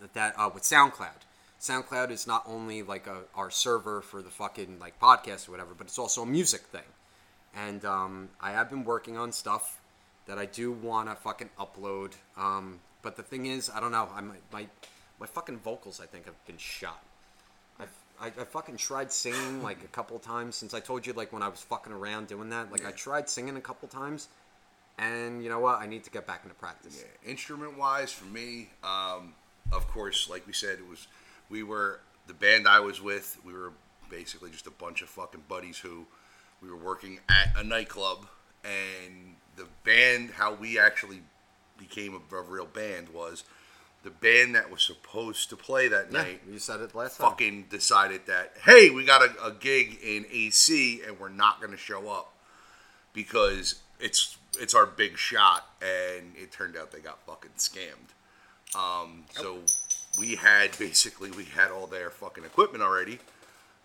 that, 0.00 0.14
that 0.14 0.34
uh, 0.38 0.50
with 0.52 0.62
SoundCloud. 0.62 1.22
SoundCloud 1.60 2.10
is 2.10 2.26
not 2.26 2.44
only 2.46 2.82
like 2.82 3.06
a, 3.06 3.22
our 3.34 3.50
server 3.50 4.00
for 4.00 4.22
the 4.22 4.30
fucking 4.30 4.78
like 4.78 5.00
podcast 5.00 5.48
or 5.48 5.52
whatever, 5.52 5.74
but 5.76 5.86
it's 5.86 5.98
also 5.98 6.22
a 6.22 6.26
music 6.26 6.62
thing. 6.62 6.82
And 7.56 7.84
um, 7.84 8.28
I 8.40 8.52
have 8.52 8.68
been 8.68 8.84
working 8.84 9.16
on 9.16 9.32
stuff 9.32 9.80
that 10.26 10.38
I 10.38 10.46
do 10.46 10.72
want 10.72 11.08
to 11.08 11.14
fucking 11.14 11.50
upload. 11.58 12.12
Um, 12.36 12.80
but 13.02 13.16
the 13.16 13.22
thing 13.22 13.46
is, 13.46 13.70
I 13.74 13.80
don't 13.80 13.92
know. 13.92 14.08
I 14.14 14.20
might, 14.20 14.40
my 14.52 14.66
my 15.20 15.26
fucking 15.26 15.58
vocals 15.58 16.00
I 16.02 16.06
think 16.06 16.26
have 16.26 16.46
been 16.46 16.58
shot. 16.58 17.02
I've, 17.78 17.88
I, 18.20 18.26
I 18.26 18.44
fucking 18.44 18.76
tried 18.76 19.12
singing 19.12 19.62
like 19.62 19.82
a 19.84 19.88
couple 19.88 20.18
times 20.18 20.56
since 20.56 20.74
I 20.74 20.80
told 20.80 21.06
you 21.06 21.12
like 21.12 21.32
when 21.32 21.42
I 21.42 21.48
was 21.48 21.60
fucking 21.60 21.92
around 21.92 22.28
doing 22.28 22.50
that. 22.50 22.72
Like 22.72 22.84
I 22.84 22.90
tried 22.90 23.28
singing 23.28 23.56
a 23.56 23.60
couple 23.60 23.88
times, 23.88 24.28
and 24.98 25.42
you 25.42 25.48
know 25.48 25.60
what? 25.60 25.80
I 25.80 25.86
need 25.86 26.04
to 26.04 26.10
get 26.10 26.26
back 26.26 26.40
into 26.42 26.54
practice. 26.56 27.02
Yeah, 27.02 27.30
instrument 27.30 27.78
wise, 27.78 28.12
for 28.12 28.26
me, 28.26 28.70
um, 28.82 29.34
of 29.72 29.86
course, 29.88 30.28
like 30.28 30.46
we 30.46 30.52
said, 30.52 30.78
it 30.78 30.88
was 30.88 31.06
we 31.50 31.62
were 31.62 32.00
the 32.26 32.34
band 32.34 32.66
I 32.68 32.80
was 32.80 33.00
with. 33.00 33.38
We 33.44 33.52
were 33.52 33.72
basically 34.10 34.50
just 34.50 34.66
a 34.66 34.70
bunch 34.70 35.02
of 35.02 35.08
fucking 35.08 35.44
buddies 35.48 35.78
who 35.78 36.06
we 36.62 36.68
were 36.70 36.76
working 36.76 37.20
at 37.28 37.48
a 37.56 37.64
nightclub, 37.64 38.26
and 38.64 39.36
the 39.56 39.66
band, 39.84 40.30
how 40.30 40.54
we 40.54 40.78
actually 40.78 41.20
became 41.78 42.14
a, 42.14 42.36
a 42.36 42.42
real 42.42 42.66
band 42.66 43.08
was 43.10 43.44
the 44.04 44.10
band 44.10 44.54
that 44.54 44.70
was 44.70 44.82
supposed 44.82 45.48
to 45.50 45.56
play 45.56 45.88
that 45.88 46.12
Yeah, 46.12 46.22
night 46.22 46.40
you 46.50 46.58
said 46.58 46.80
it 46.80 46.94
last 46.94 47.18
time. 47.18 47.30
fucking 47.30 47.66
decided 47.70 48.26
that 48.26 48.52
hey 48.64 48.90
we 48.90 49.04
got 49.04 49.22
a, 49.22 49.44
a 49.46 49.50
gig 49.52 49.98
in 50.02 50.24
AC 50.30 51.00
and 51.06 51.18
we're 51.18 51.30
not 51.30 51.58
going 51.60 51.72
to 51.72 51.76
show 51.78 52.08
up 52.10 52.32
because 53.12 53.76
it's 53.98 54.36
it's 54.60 54.74
our 54.74 54.86
big 54.86 55.16
shot 55.16 55.68
and 55.82 56.34
it 56.36 56.52
turned 56.52 56.76
out 56.76 56.92
they 56.92 57.00
got 57.00 57.18
fucking 57.26 57.50
scammed 57.56 58.12
um, 58.78 59.24
so 59.30 59.58
we 60.18 60.36
had 60.36 60.76
basically 60.78 61.30
we 61.30 61.44
had 61.44 61.70
all 61.70 61.86
their 61.86 62.10
fucking 62.10 62.44
equipment 62.44 62.82
already 62.82 63.18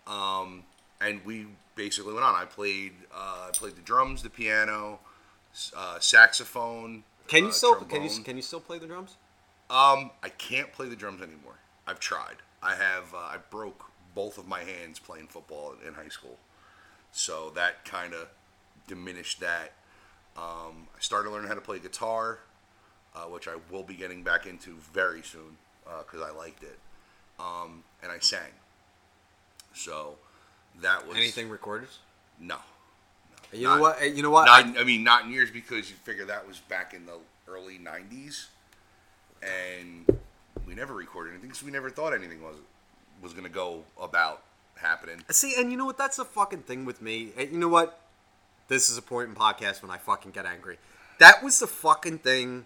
um, 0.07 0.63
and 1.01 1.23
we 1.25 1.47
basically 1.75 2.13
went 2.13 2.25
on 2.25 2.35
I 2.35 2.45
played 2.45 2.93
uh, 3.13 3.47
I 3.47 3.51
played 3.53 3.75
the 3.75 3.81
drums 3.81 4.23
the 4.23 4.29
piano 4.29 4.99
uh, 5.75 5.99
saxophone 5.99 7.03
Can 7.27 7.43
you 7.43 7.49
uh, 7.49 7.53
still 7.53 7.75
can 7.75 8.03
you 8.03 8.09
can 8.23 8.35
you 8.35 8.41
still 8.41 8.59
play 8.59 8.79
the 8.79 8.87
drums? 8.87 9.17
Um, 9.69 10.09
I 10.23 10.29
can't 10.29 10.71
play 10.71 10.89
the 10.89 10.95
drums 10.95 11.21
anymore. 11.21 11.59
I've 11.85 11.99
tried. 11.99 12.37
I 12.61 12.75
have. 12.75 13.13
Uh, 13.13 13.17
I 13.17 13.37
broke 13.51 13.85
both 14.15 14.37
of 14.39 14.47
my 14.47 14.63
hands 14.63 14.97
playing 14.97 15.27
football 15.27 15.75
in 15.85 15.93
high 15.93 16.07
school, 16.07 16.37
so 17.11 17.51
that 17.55 17.85
kind 17.85 18.13
of 18.13 18.29
diminished 18.87 19.39
that. 19.41 19.73
Um, 20.35 20.87
I 20.95 20.99
started 20.99 21.29
learning 21.29 21.49
how 21.49 21.53
to 21.53 21.61
play 21.61 21.77
guitar, 21.77 22.39
uh, 23.15 23.25
which 23.25 23.47
I 23.47 23.55
will 23.71 23.83
be 23.83 23.93
getting 23.93 24.23
back 24.23 24.47
into 24.47 24.75
very 24.91 25.21
soon 25.21 25.57
because 25.85 26.21
I 26.21 26.31
liked 26.31 26.63
it, 26.63 26.77
um, 27.39 27.83
and 28.03 28.11
I 28.11 28.19
sang. 28.19 28.51
So 29.73 30.15
that 30.81 31.07
was 31.07 31.17
Anything 31.17 31.49
recorded? 31.49 31.89
No, 32.39 32.57
You 33.51 33.67
Not- 33.67 33.75
know 33.75 33.81
what? 33.81 34.15
You 34.15 34.23
know 34.23 34.29
what? 34.29 34.45
not. 34.45 34.77
I- 34.77 34.83
mean, 34.83 35.03
not 35.03 35.25
in 35.25 35.31
years 35.31 35.49
because 35.51 35.89
you 35.89 35.95
figure 35.97 36.25
that 36.25 36.47
was 36.47 36.59
back 36.59 36.93
in 36.93 37.05
the 37.05 37.17
early 37.47 37.77
'90s, 37.79 38.47
and 39.41 40.19
we 40.67 40.75
never 40.75 40.93
recorded 40.93 41.31
anything 41.31 41.49
because 41.49 41.63
we 41.63 41.71
never 41.71 41.89
thought 41.89 42.13
anything 42.13 42.41
was 42.41 42.55
was 43.21 43.33
going 43.33 43.43
to 43.43 43.49
go 43.49 43.83
about 44.01 44.43
happening. 44.77 45.21
See, 45.29 45.53
and 45.59 45.71
you 45.71 45.77
know 45.77 45.85
what? 45.85 45.97
That's 45.97 46.15
the 46.17 46.23
fucking 46.25 46.63
thing 46.63 46.85
with 46.85 47.01
me. 47.01 47.33
And 47.37 47.51
you 47.51 47.57
know 47.57 47.67
what? 47.67 47.99
This 48.69 48.89
is 48.89 48.97
a 48.97 49.01
point 49.01 49.29
in 49.29 49.35
podcast 49.35 49.81
when 49.81 49.91
I 49.91 49.97
fucking 49.97 50.31
get 50.31 50.45
angry. 50.45 50.77
That 51.17 51.43
was 51.43 51.59
the 51.59 51.67
fucking 51.67 52.19
thing 52.19 52.65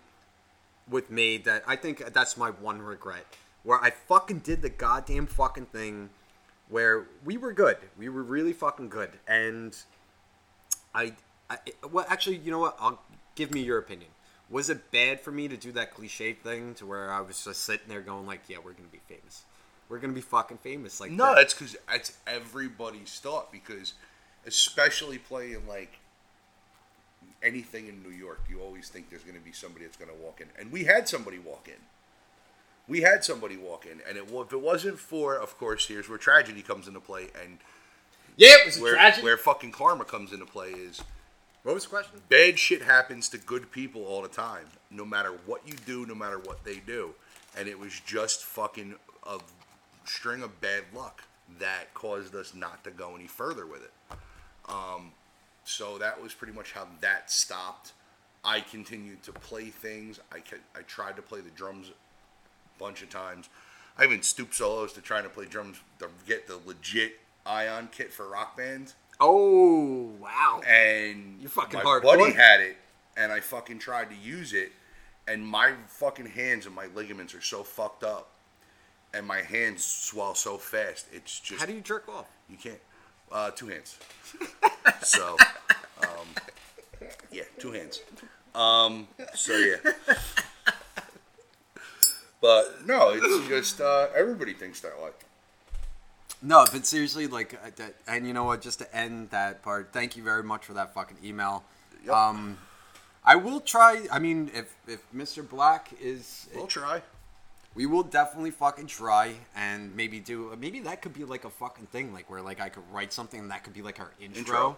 with 0.89 1.09
me 1.09 1.37
that 1.37 1.63
I 1.67 1.75
think 1.75 2.13
that's 2.13 2.37
my 2.37 2.49
one 2.49 2.81
regret. 2.81 3.25
Where 3.63 3.79
I 3.81 3.91
fucking 3.91 4.39
did 4.39 4.61
the 4.61 4.69
goddamn 4.69 5.27
fucking 5.27 5.67
thing 5.67 6.09
where 6.69 7.05
we 7.23 7.37
were 7.37 7.53
good. 7.53 7.77
We 7.97 8.09
were 8.09 8.23
really 8.23 8.53
fucking 8.53 8.89
good. 8.89 9.11
And 9.27 9.75
I, 10.93 11.13
I 11.49 11.57
well, 11.91 12.05
actually, 12.09 12.37
you 12.37 12.51
know 12.51 12.59
what? 12.59 12.77
I'll 12.79 12.99
give 13.35 13.53
me 13.53 13.61
your 13.61 13.77
opinion. 13.77 14.09
Was 14.49 14.69
it 14.69 14.91
bad 14.91 15.21
for 15.21 15.31
me 15.31 15.47
to 15.47 15.57
do 15.57 15.71
that 15.71 15.93
cliche 15.93 16.33
thing 16.33 16.73
to 16.75 16.85
where 16.85 17.11
I 17.11 17.21
was 17.21 17.43
just 17.43 17.61
sitting 17.63 17.87
there 17.87 18.01
going 18.01 18.25
like, 18.27 18.41
yeah, 18.47 18.57
we're 18.63 18.73
gonna 18.73 18.89
be 18.91 19.01
famous. 19.07 19.43
We're 19.89 19.99
gonna 19.99 20.13
be 20.13 20.21
fucking 20.21 20.57
famous. 20.57 20.99
Like 20.99 21.11
No, 21.11 21.27
that. 21.27 21.35
that's 21.35 21.53
because 21.53 21.77
that's 21.89 22.17
everybody's 22.27 23.19
thought. 23.19 23.51
Because 23.51 23.93
especially 24.45 25.17
playing 25.17 25.67
like 25.67 25.99
anything 27.43 27.87
in 27.87 28.01
New 28.03 28.15
York, 28.15 28.41
you 28.49 28.61
always 28.61 28.89
think 28.89 29.09
there's 29.09 29.23
going 29.23 29.37
to 29.37 29.43
be 29.43 29.51
somebody 29.51 29.85
that's 29.85 29.97
going 29.97 30.09
to 30.11 30.23
walk 30.23 30.41
in, 30.41 30.47
and 30.59 30.71
we 30.71 30.85
had 30.85 31.07
somebody 31.07 31.39
walk 31.39 31.67
in. 31.67 31.81
We 32.87 33.01
had 33.01 33.23
somebody 33.23 33.55
walk 33.57 33.85
in, 33.85 33.99
and 34.07 34.17
it, 34.17 34.25
if 34.29 34.51
it 34.53 34.61
wasn't 34.61 34.99
for, 34.99 35.35
of 35.35 35.57
course, 35.57 35.87
here's 35.87 36.09
where 36.09 36.17
tragedy 36.17 36.61
comes 36.61 36.87
into 36.87 36.99
play, 36.99 37.27
and 37.41 37.59
yeah, 38.35 38.55
it 38.61 38.65
was 38.65 38.77
a 38.77 38.81
where 38.81 38.93
tragedy. 38.93 39.23
where 39.23 39.37
fucking 39.37 39.71
karma 39.71 40.03
comes 40.05 40.33
into 40.33 40.45
play 40.45 40.69
is 40.71 41.01
What 41.63 41.75
was 41.75 41.83
the 41.83 41.89
question? 41.89 42.21
bad 42.29 42.59
shit 42.59 42.81
happens 42.81 43.29
to 43.29 43.37
good 43.37 43.71
people 43.71 44.03
all 44.05 44.21
the 44.21 44.27
time, 44.27 44.65
no 44.91 45.05
matter 45.05 45.31
what 45.45 45.61
you 45.67 45.75
do, 45.85 46.05
no 46.05 46.15
matter 46.15 46.39
what 46.39 46.63
they 46.65 46.77
do. 46.79 47.13
And 47.57 47.67
it 47.69 47.79
was 47.79 47.99
just 48.05 48.43
fucking 48.43 48.95
a 49.27 49.39
string 50.05 50.41
of 50.43 50.59
bad 50.59 50.83
luck. 50.93 51.23
that 51.59 51.93
caused 51.93 52.33
us 52.35 52.53
not 52.55 52.83
to 52.83 52.89
go 52.91 53.15
any 53.15 53.27
further 53.27 53.65
with 53.67 53.83
it. 53.83 53.91
Um, 54.67 55.11
so 55.63 55.97
that 55.97 56.21
was 56.21 56.33
pretty 56.33 56.53
much 56.53 56.73
how 56.73 56.87
that 57.01 57.31
stopped. 57.31 57.93
I 58.43 58.59
continued 58.59 59.23
to 59.23 59.31
play 59.31 59.65
things. 59.65 60.19
I 60.31 60.37
I 60.77 60.81
tried 60.81 61.15
to 61.15 61.21
play 61.21 61.41
the 61.41 61.49
drums 61.51 61.89
a 61.89 62.79
bunch 62.79 63.01
of 63.01 63.09
times. 63.09 63.49
I 63.97 64.05
even 64.05 64.21
stooped 64.23 64.55
solos 64.55 64.93
to 64.93 65.01
trying 65.01 65.23
to 65.23 65.29
play 65.29 65.45
drums 65.45 65.77
to 65.99 66.09
get 66.27 66.47
the 66.47 66.59
legit 66.65 67.19
Ion 67.45 67.89
kit 67.91 68.11
for 68.11 68.27
rock 68.27 68.57
bands. 68.57 68.95
Oh 69.19 70.11
wow! 70.19 70.61
And 70.67 71.41
you 71.41 71.47
fucking 71.47 71.79
my 71.79 71.85
hardcore. 71.85 72.03
buddy 72.03 72.31
had 72.31 72.61
it, 72.61 72.77
and 73.15 73.31
I 73.31 73.39
fucking 73.39 73.79
tried 73.79 74.09
to 74.09 74.15
use 74.15 74.53
it, 74.53 74.71
and 75.27 75.45
my 75.45 75.73
fucking 75.87 76.25
hands 76.25 76.65
and 76.65 76.75
my 76.75 76.87
ligaments 76.95 77.35
are 77.35 77.41
so 77.41 77.63
fucked 77.63 78.03
up, 78.03 78.29
and 79.13 79.25
my 79.25 79.41
hands 79.41 79.85
swell 79.85 80.35
so 80.35 80.57
fast. 80.57 81.07
It's 81.13 81.39
just 81.39 81.59
how 81.59 81.65
do 81.65 81.73
you 81.73 81.81
jerk 81.81 82.09
off? 82.09 82.27
You 82.49 82.57
can't. 82.57 82.79
Uh, 83.33 83.49
two 83.51 83.67
hands. 83.67 83.97
so, 85.03 85.35
um, 86.03 86.27
yeah, 87.31 87.43
two 87.59 87.71
hands. 87.71 88.01
Um, 88.53 89.07
so 89.33 89.57
yeah. 89.57 89.77
But 92.41 92.85
no, 92.85 93.09
it's 93.15 93.47
just 93.47 93.81
uh, 93.81 94.07
everybody 94.15 94.53
thinks 94.53 94.81
that 94.81 95.01
way. 95.01 95.09
No, 96.41 96.65
but 96.71 96.85
seriously, 96.85 97.25
like, 97.25 97.53
uh, 97.53 97.69
that- 97.77 97.95
and 98.05 98.27
you 98.27 98.33
know 98.33 98.43
what? 98.43 98.61
Just 98.61 98.79
to 98.79 98.95
end 98.95 99.29
that 99.29 99.63
part, 99.63 99.89
thank 99.93 100.17
you 100.17 100.23
very 100.23 100.43
much 100.43 100.65
for 100.65 100.73
that 100.73 100.93
fucking 100.93 101.17
email. 101.23 101.63
Yep. 102.05 102.13
Um, 102.13 102.57
I 103.23 103.37
will 103.37 103.61
try. 103.61 104.05
I 104.11 104.19
mean, 104.19 104.51
if 104.53 104.75
if 104.87 104.99
Mr. 105.15 105.47
Black 105.47 105.89
is, 106.01 106.47
We'll 106.53 106.67
try. 106.67 107.01
We 107.75 107.85
will 107.85 108.03
definitely 108.03 108.51
fucking 108.51 108.87
try 108.87 109.33
and 109.55 109.95
maybe 109.95 110.19
do. 110.19 110.55
Maybe 110.59 110.79
that 110.81 111.01
could 111.01 111.13
be 111.13 111.23
like 111.25 111.45
a 111.45 111.49
fucking 111.49 111.87
thing, 111.87 112.13
like 112.13 112.29
where 112.29 112.41
like 112.41 112.59
I 112.61 112.69
could 112.69 112.83
write 112.91 113.11
something 113.13 113.39
and 113.39 113.51
that 113.51 113.63
could 113.63 113.73
be 113.73 113.81
like 113.81 113.99
our 113.99 114.11
intro. 114.19 114.39
Intro. 114.39 114.77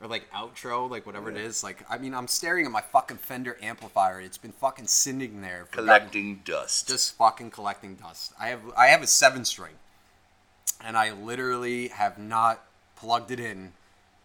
Or 0.00 0.08
like 0.08 0.30
outro, 0.32 0.90
like 0.90 1.06
whatever 1.06 1.30
it 1.30 1.36
Yeah. 1.36 1.44
is. 1.44 1.62
Like, 1.62 1.84
I 1.88 1.98
mean, 1.98 2.14
I'm 2.14 2.26
staring 2.26 2.66
at 2.66 2.72
my 2.72 2.80
fucking 2.80 3.16
Fender 3.18 3.56
amplifier. 3.62 4.20
It's 4.20 4.36
been 4.36 4.52
fucking 4.52 4.88
sitting 4.88 5.40
there, 5.40 5.66
for 5.66 5.76
Collecting 5.76 6.42
dust. 6.44 6.88
just 6.88 7.16
fucking 7.16 7.52
collecting 7.52 7.94
dust. 7.94 8.32
I 8.38 8.48
have 8.48 8.60
I 8.76 8.88
have 8.88 9.02
a 9.02 9.06
seven 9.06 9.44
string, 9.44 9.74
and 10.80 10.96
I 10.96 11.12
literally 11.12 11.88
have 11.88 12.18
not 12.18 12.64
plugged 12.96 13.30
it 13.30 13.40
in 13.40 13.72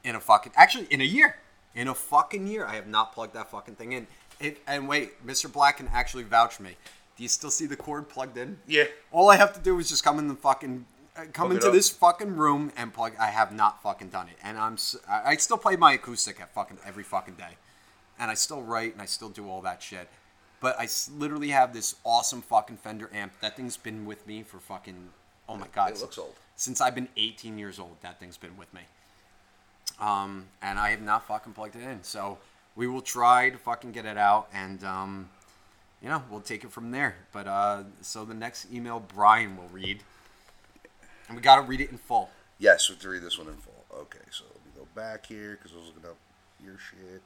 in 0.03 0.15
a 0.15 0.20
fucking 0.20 0.53
actually 0.55 0.86
in 0.86 1.01
a 1.01 1.05
year. 1.05 1.38
In 1.76 1.88
a 1.88 1.93
fucking 1.95 2.47
year, 2.47 2.65
I 2.65 2.74
have 2.76 2.88
not 2.88 3.13
plugged 3.13 3.36
that 3.36 3.51
fucking 3.51 3.76
thing 3.76 3.91
in. 3.91 4.07
It, 4.39 4.57
and 4.65 4.88
wait, 4.89 5.26
Mr. 5.26 5.51
Black 5.51 5.78
can 5.78 5.88
actually 5.89 6.24
vouch 6.24 6.55
for 6.55 6.63
me. 6.63 6.76
Do 7.20 7.24
you 7.24 7.28
still 7.28 7.51
see 7.51 7.65
the 7.65 7.76
cord 7.76 8.07
plugged 8.07 8.38
in? 8.38 8.59
yeah. 8.65 8.86
All 9.11 9.30
I 9.30 9.36
have 9.36 9.51
to 9.51 9.59
do 9.59 9.78
is 9.78 9.89
just 9.89 10.05
come 10.05 10.20
in 10.20 10.30
the 10.30 10.36
fucking 10.36 10.86
uh, 11.17 11.24
come 11.34 11.47
Plug 11.47 11.51
it 11.51 11.55
into 11.55 11.67
up. 11.67 11.74
this 11.74 11.89
fucking 11.89 12.38
room 12.38 12.72
and 12.78 12.93
plug. 12.93 13.11
I 13.20 13.28
have 13.28 13.51
not 13.51 13.84
fucking 13.84 14.07
done 14.07 14.30
it, 14.30 14.38
and 14.41 14.57
I'm 14.57 14.76
s- 14.76 14.95
I 15.05 15.32
I 15.32 15.36
still 15.36 15.57
play 15.57 15.76
my 15.76 15.91
acoustic 15.91 16.39
at 16.39 16.53
fucking 16.53 16.78
every 16.86 17.03
fucking 17.03 17.34
day, 17.34 17.57
and 18.17 18.32
I 18.32 18.36
still 18.36 18.61
write 18.61 18.93
and 18.93 19.01
I 19.01 19.05
still 19.05 19.28
do 19.28 19.49
all 19.49 19.59
that 19.63 19.84
shit. 19.84 20.07
But 20.61 20.80
I 20.80 20.84
s- 20.86 21.09
literally 21.13 21.49
have 21.49 21.74
this 21.74 21.95
awesome 22.05 22.41
fucking 22.41 22.78
Fender 22.78 23.09
amp. 23.13 23.34
That 23.41 23.57
thing's 23.57 23.76
been 23.76 24.05
with 24.05 24.26
me 24.26 24.41
for 24.43 24.59
fucking 24.59 25.09
oh 25.49 25.57
my 25.57 25.67
god, 25.76 25.91
It 25.91 25.99
looks 25.99 26.17
old. 26.17 26.36
since 26.55 26.80
I've 26.80 26.95
been 26.95 27.09
18 27.17 27.57
years 27.57 27.80
old. 27.80 27.97
That 27.99 28.17
thing's 28.22 28.38
been 28.38 28.55
with 28.55 28.74
me. 28.74 28.82
Um, 29.99 30.47
and 30.61 30.80
I 30.80 30.91
have 30.91 31.01
not 31.01 31.28
fucking 31.28 31.51
plugged 31.51 31.76
it 31.76 31.84
in. 31.84 32.01
So 32.03 32.38
we 32.78 32.88
will 32.88 33.01
try 33.01 33.49
to 33.49 33.57
fucking 33.57 33.91
get 33.91 34.05
it 34.05 34.17
out, 34.17 34.47
and 34.53 34.82
um, 34.86 35.30
you 36.01 36.09
know 36.09 36.23
we'll 36.29 36.41
take 36.41 36.63
it 36.63 36.71
from 36.71 36.91
there. 36.91 37.15
But 37.31 37.47
uh, 37.47 37.83
so 38.01 38.25
the 38.25 38.33
next 38.33 38.71
email 38.71 38.99
Brian 39.15 39.57
will 39.57 39.69
read, 39.71 40.03
and 41.27 41.35
we 41.35 41.41
got 41.41 41.57
to 41.57 41.61
read 41.61 41.81
it 41.81 41.91
in 41.91 41.97
full. 41.97 42.29
Yes, 42.57 42.89
we 42.89 42.93
have 42.95 43.01
to 43.03 43.09
read 43.09 43.21
this 43.21 43.37
one 43.37 43.47
in 43.47 43.55
full. 43.55 43.85
Okay, 43.93 44.19
so 44.31 44.43
let 44.53 44.65
me 44.65 44.71
go 44.75 44.87
back 44.95 45.25
here 45.25 45.57
because 45.57 45.71
I 45.73 45.79
was 45.79 45.87
looking 45.87 46.09
up 46.09 46.17
your 46.63 46.77
shit. 46.77 47.21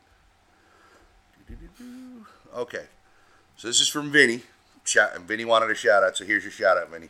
Okay, 2.55 2.85
so 3.57 3.67
this 3.67 3.79
is 3.79 3.87
from 3.87 4.11
Vinny. 4.11 4.41
Shout, 4.85 5.15
and 5.15 5.25
Vinny 5.25 5.45
wanted 5.45 5.71
a 5.71 5.75
shout 5.75 6.03
out, 6.03 6.17
so 6.17 6.25
here's 6.25 6.43
your 6.43 6.51
shout 6.51 6.77
out, 6.77 6.89
Vinny. 6.89 7.07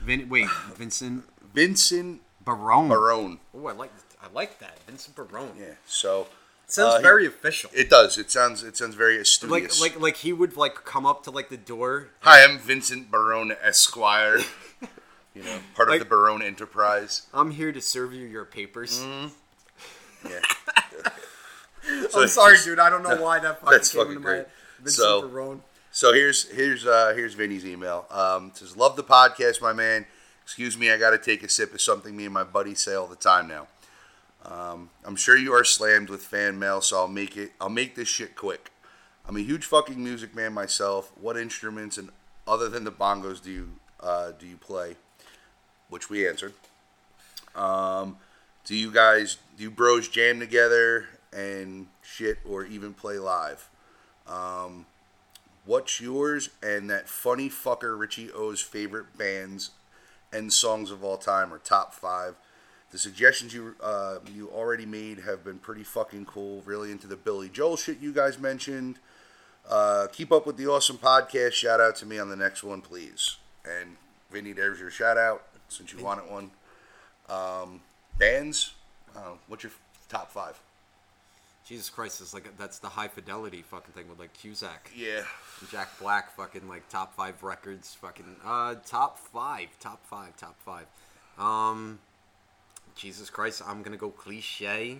Vin- 0.00 0.28
wait, 0.28 0.48
Vincent 0.74 1.24
Vincent 1.54 2.20
Barone. 2.44 2.88
Barone. 2.88 3.38
Oh, 3.54 3.66
I 3.66 3.72
like 3.72 3.92
I 4.22 4.26
like 4.32 4.58
that, 4.60 4.78
Vincent 4.86 5.16
Barone. 5.16 5.52
Yeah, 5.58 5.74
so 5.86 6.28
sounds 6.66 6.94
uh, 6.94 6.96
he- 6.98 7.02
very 7.02 7.26
official. 7.26 7.70
It 7.74 7.88
does. 7.90 8.18
It 8.18 8.30
sounds. 8.30 8.62
It 8.62 8.76
sounds 8.76 8.94
very 8.94 9.16
like 9.18 9.26
studious. 9.26 9.80
like 9.80 10.00
like 10.00 10.16
he 10.18 10.32
would 10.32 10.56
like 10.56 10.84
come 10.84 11.06
up 11.06 11.22
to 11.24 11.30
like 11.30 11.48
the 11.48 11.56
door. 11.56 12.08
Hi, 12.20 12.44
I'm 12.44 12.58
Vincent 12.58 13.10
Barone 13.10 13.52
Esquire. 13.62 14.38
you 15.34 15.42
know, 15.42 15.58
part 15.74 15.88
Like- 15.88 16.00
of 16.00 16.06
the 16.06 16.10
Barone 16.10 16.42
Enterprise. 16.42 17.26
I'm 17.34 17.50
here 17.52 17.72
to 17.72 17.80
serve 17.80 18.12
you 18.12 18.26
your 18.26 18.44
papers. 18.44 19.04
Yeah. 20.28 20.40
I'm 22.16 22.26
sorry, 22.26 22.56
dude. 22.64 22.80
I 22.80 22.90
don't 22.90 23.04
know 23.04 23.22
why 23.22 23.38
that 23.38 23.60
fucking 23.60 23.70
That's 23.70 23.90
came 23.92 24.00
fucking 24.00 24.12
into 24.16 24.22
great. 24.24 24.32
my 24.32 24.36
head. 24.38 24.46
Vincent 24.78 24.94
So- 24.96 25.28
Barone. 25.28 25.62
So 25.92 26.12
here's 26.12 26.50
here's 26.50 26.84
uh, 26.84 27.12
here's 27.14 27.34
Vinny's 27.34 27.64
email. 27.64 28.06
Um, 28.10 28.50
says, 28.54 28.76
"Love 28.76 28.96
the 28.96 29.04
podcast, 29.04 29.62
my 29.62 29.72
man. 29.72 30.04
Excuse 30.42 30.76
me, 30.76 30.90
I 30.90 30.98
got 30.98 31.10
to 31.10 31.18
take 31.18 31.42
a 31.42 31.48
sip 31.48 31.72
of 31.72 31.80
something 31.80 32.14
me 32.16 32.24
and 32.24 32.34
my 32.34 32.44
buddies 32.44 32.80
say 32.80 32.94
all 32.94 33.06
the 33.06 33.16
time 33.16 33.48
now. 33.48 33.66
Um, 34.46 34.90
I'm 35.04 35.16
sure 35.16 35.36
you 35.36 35.52
are 35.52 35.64
slammed 35.64 36.08
with 36.08 36.22
fan 36.22 36.58
mail, 36.58 36.80
so 36.80 36.98
I'll 36.98 37.08
make 37.08 37.36
it. 37.36 37.52
I'll 37.60 37.68
make 37.68 37.94
this 37.96 38.08
shit 38.08 38.36
quick. 38.36 38.70
I'm 39.28 39.36
a 39.36 39.40
huge 39.40 39.64
fucking 39.64 40.02
music 40.02 40.34
man 40.34 40.52
myself. 40.52 41.12
What 41.20 41.36
instruments 41.36 41.98
and 41.98 42.10
other 42.46 42.68
than 42.68 42.84
the 42.84 42.92
bongos 42.92 43.42
do 43.42 43.50
you 43.50 43.72
uh, 44.00 44.32
do 44.38 44.46
you 44.46 44.56
play? 44.56 44.96
Which 45.88 46.08
we 46.08 46.26
answered. 46.26 46.52
Um, 47.54 48.18
do 48.64 48.76
you 48.76 48.92
guys 48.92 49.38
do 49.56 49.64
you 49.64 49.70
bros 49.70 50.08
jam 50.08 50.38
together 50.38 51.06
and 51.32 51.88
shit, 52.02 52.38
or 52.48 52.64
even 52.64 52.94
play 52.94 53.18
live? 53.18 53.68
Um, 54.28 54.86
What's 55.66 56.00
yours 56.00 56.50
and 56.62 56.88
that 56.90 57.08
funny 57.08 57.50
fucker 57.50 57.98
Richie 57.98 58.30
O's 58.30 58.60
favorite 58.60 59.18
bands 59.18 59.70
and 60.32 60.52
songs 60.52 60.92
of 60.92 61.02
all 61.02 61.16
time 61.16 61.52
or 61.52 61.58
top 61.58 61.92
five? 61.92 62.36
The 62.96 63.00
suggestions 63.00 63.52
you 63.52 63.74
uh, 63.82 64.20
you 64.34 64.48
already 64.48 64.86
made 64.86 65.18
have 65.18 65.44
been 65.44 65.58
pretty 65.58 65.82
fucking 65.84 66.24
cool. 66.24 66.62
Really 66.64 66.90
into 66.90 67.06
the 67.06 67.14
Billy 67.14 67.50
Joel 67.50 67.76
shit 67.76 68.00
you 68.00 68.10
guys 68.10 68.38
mentioned. 68.38 69.00
Uh, 69.68 70.06
keep 70.10 70.32
up 70.32 70.46
with 70.46 70.56
the 70.56 70.66
awesome 70.66 70.96
podcast. 70.96 71.52
Shout 71.52 71.78
out 71.78 71.96
to 71.96 72.06
me 72.06 72.18
on 72.18 72.30
the 72.30 72.36
next 72.36 72.64
one, 72.64 72.80
please. 72.80 73.36
And 73.66 73.98
Vinny, 74.30 74.52
there's 74.54 74.80
your 74.80 74.90
shout 74.90 75.18
out 75.18 75.42
since 75.68 75.92
you 75.92 76.02
wanted 76.02 76.30
one. 76.30 76.50
Um, 77.28 77.82
bands. 78.18 78.72
Uh, 79.14 79.32
what's 79.46 79.62
your 79.64 79.72
top 80.08 80.30
five? 80.30 80.58
Jesus 81.68 81.90
Christ, 81.90 82.22
it's 82.22 82.32
like 82.32 82.56
that's 82.56 82.78
the 82.78 82.88
high 82.88 83.08
fidelity 83.08 83.60
fucking 83.60 83.92
thing 83.92 84.08
with 84.08 84.18
like 84.18 84.32
Cusack, 84.32 84.90
Yeah. 84.96 85.20
Jack 85.70 85.90
Black, 86.00 86.34
fucking 86.34 86.66
like 86.66 86.88
top 86.88 87.14
five 87.14 87.42
records, 87.42 87.92
fucking 87.92 88.36
uh 88.42 88.76
top 88.86 89.18
five, 89.18 89.68
top 89.80 90.02
five, 90.06 90.34
top 90.38 90.56
five. 90.64 90.86
Um, 91.38 91.98
Jesus 92.96 93.30
Christ, 93.30 93.62
I'm 93.66 93.82
gonna 93.82 93.96
go 93.96 94.10
cliche. 94.10 94.98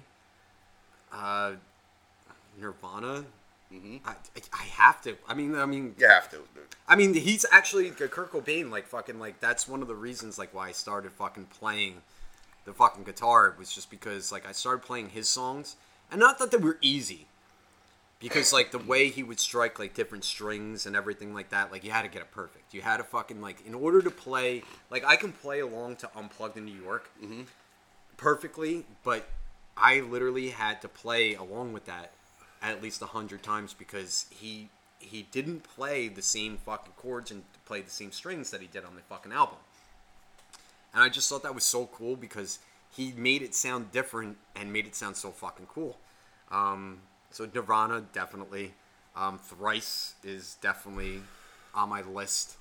Uh, 1.13 1.53
Nirvana. 2.61 3.25
Mhm. 3.73 4.01
I, 4.05 4.15
I 4.53 4.63
have 4.65 5.03
to. 5.03 5.17
I 5.27 5.35
mean, 5.35 5.57
I 5.57 5.67
mean, 5.67 5.95
You 5.99 6.07
have 6.09 6.31
to. 6.31 6.37
Dude. 6.37 6.65
I 6.87 6.95
mean, 6.95 7.15
he's 7.15 7.45
actually 7.51 7.91
Kurt 7.91 8.31
Cobain. 8.31 8.71
Like 8.71 8.87
fucking, 8.87 9.19
like 9.19 9.41
that's 9.41 9.67
one 9.67 9.83
of 9.83 9.89
the 9.89 9.95
reasons 9.95 10.39
like 10.39 10.55
why 10.55 10.69
I 10.69 10.73
started 10.73 11.13
fucking 11.13 11.47
playing 11.47 12.03
the 12.65 12.73
fucking 12.73 13.05
guitar 13.05 13.55
was 13.59 13.73
just 13.73 13.91
because 13.91 14.31
like 14.31 14.47
I 14.47 14.53
started 14.53 14.85
playing 14.85 15.11
his 15.11 15.29
songs, 15.29 15.77
and 16.11 16.21
not 16.21 16.39
that 16.39 16.51
they 16.51 16.57
were 16.59 16.79
easy, 16.81 17.27
because 18.21 18.53
like 18.53 18.71
the 18.73 18.79
way 18.79 19.09
he 19.09 19.23
would 19.23 19.41
strike 19.41 19.79
like 19.79 19.95
different 19.95 20.25
strings 20.25 20.85
and 20.87 20.95
everything 20.97 21.33
like 21.35 21.51
that, 21.51 21.71
like 21.73 21.85
you 21.85 21.91
had 21.93 22.03
to 22.03 22.09
get 22.09 22.23
it 22.23 22.31
perfect. 22.33 22.73
You 22.75 22.83
had 22.83 22.97
to 22.99 23.05
fucking 23.05 23.41
like 23.41 23.65
in 23.67 23.75
order 23.75 24.01
to 24.03 24.11
play, 24.11 24.63
like 24.91 25.05
I 25.05 25.17
can 25.17 25.33
play 25.33 25.61
along 25.61 25.97
to 25.97 26.11
Unplugged 26.17 26.57
in 26.57 26.65
New 26.65 26.81
York 26.81 27.11
perfectly, 28.17 28.85
but 29.05 29.29
I 29.77 30.01
literally 30.01 30.51
had 30.51 30.81
to 30.83 30.89
play 30.89 31.35
along 31.35 31.73
with 31.73 31.87
that 31.87 32.13
at 32.63 32.83
least 32.83 33.03
a 33.03 33.07
hundred 33.07 33.43
times 33.43 33.75
because 33.75 34.27
he 34.31 34.69
he 34.99 35.27
didn't 35.31 35.63
play 35.63 36.09
the 36.09 36.23
same 36.23 36.57
fucking 36.57 36.95
chords 36.97 37.31
and 37.31 37.43
play 37.67 37.83
the 37.83 37.91
same 37.91 38.11
strings 38.11 38.51
that 38.51 38.61
he 38.61 38.67
did 38.67 38.85
on 38.85 38.95
the 38.97 39.03
fucking 39.03 39.33
album. 39.33 39.59
And 40.95 41.03
I 41.03 41.09
just 41.11 41.29
thought 41.29 41.43
that 41.43 41.55
was 41.55 41.65
so 41.65 41.87
cool 41.93 42.17
because 42.17 42.59
he 42.91 43.13
made 43.13 43.43
it 43.43 43.55
sound 43.55 43.93
different 43.93 44.39
and 44.57 44.73
made 44.73 44.87
it 44.87 44.95
sound 44.95 45.17
so 45.17 45.31
fucking 45.31 45.67
cool. 45.67 45.99
Um, 46.51 47.01
so 47.31 47.47
Nirvana 47.55 48.05
definitely, 48.15 48.73
um, 49.15 49.39
Thrice 49.39 50.15
is 50.25 50.57
definitely 50.63 51.21
on 51.75 51.91
my 51.91 52.01
list 52.01 52.57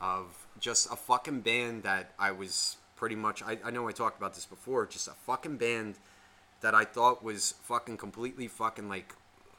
of 0.00 0.46
just 0.58 0.90
a 0.90 0.96
fucking 0.96 1.40
band 1.40 1.82
that 1.82 2.12
I 2.18 2.32
was 2.32 2.76
pretty 2.96 3.14
much. 3.16 3.42
I, 3.42 3.58
I 3.64 3.70
know 3.70 3.88
I 3.88 3.92
talked 3.92 4.18
about 4.18 4.34
this 4.34 4.46
before. 4.46 4.86
Just 4.86 5.08
a 5.08 5.12
fucking 5.26 5.56
band 5.56 5.96
that 6.60 6.74
I 6.74 6.84
thought 6.84 7.22
was 7.22 7.54
fucking 7.62 7.96
completely 7.96 8.48
fucking 8.48 8.88
like 8.88 9.14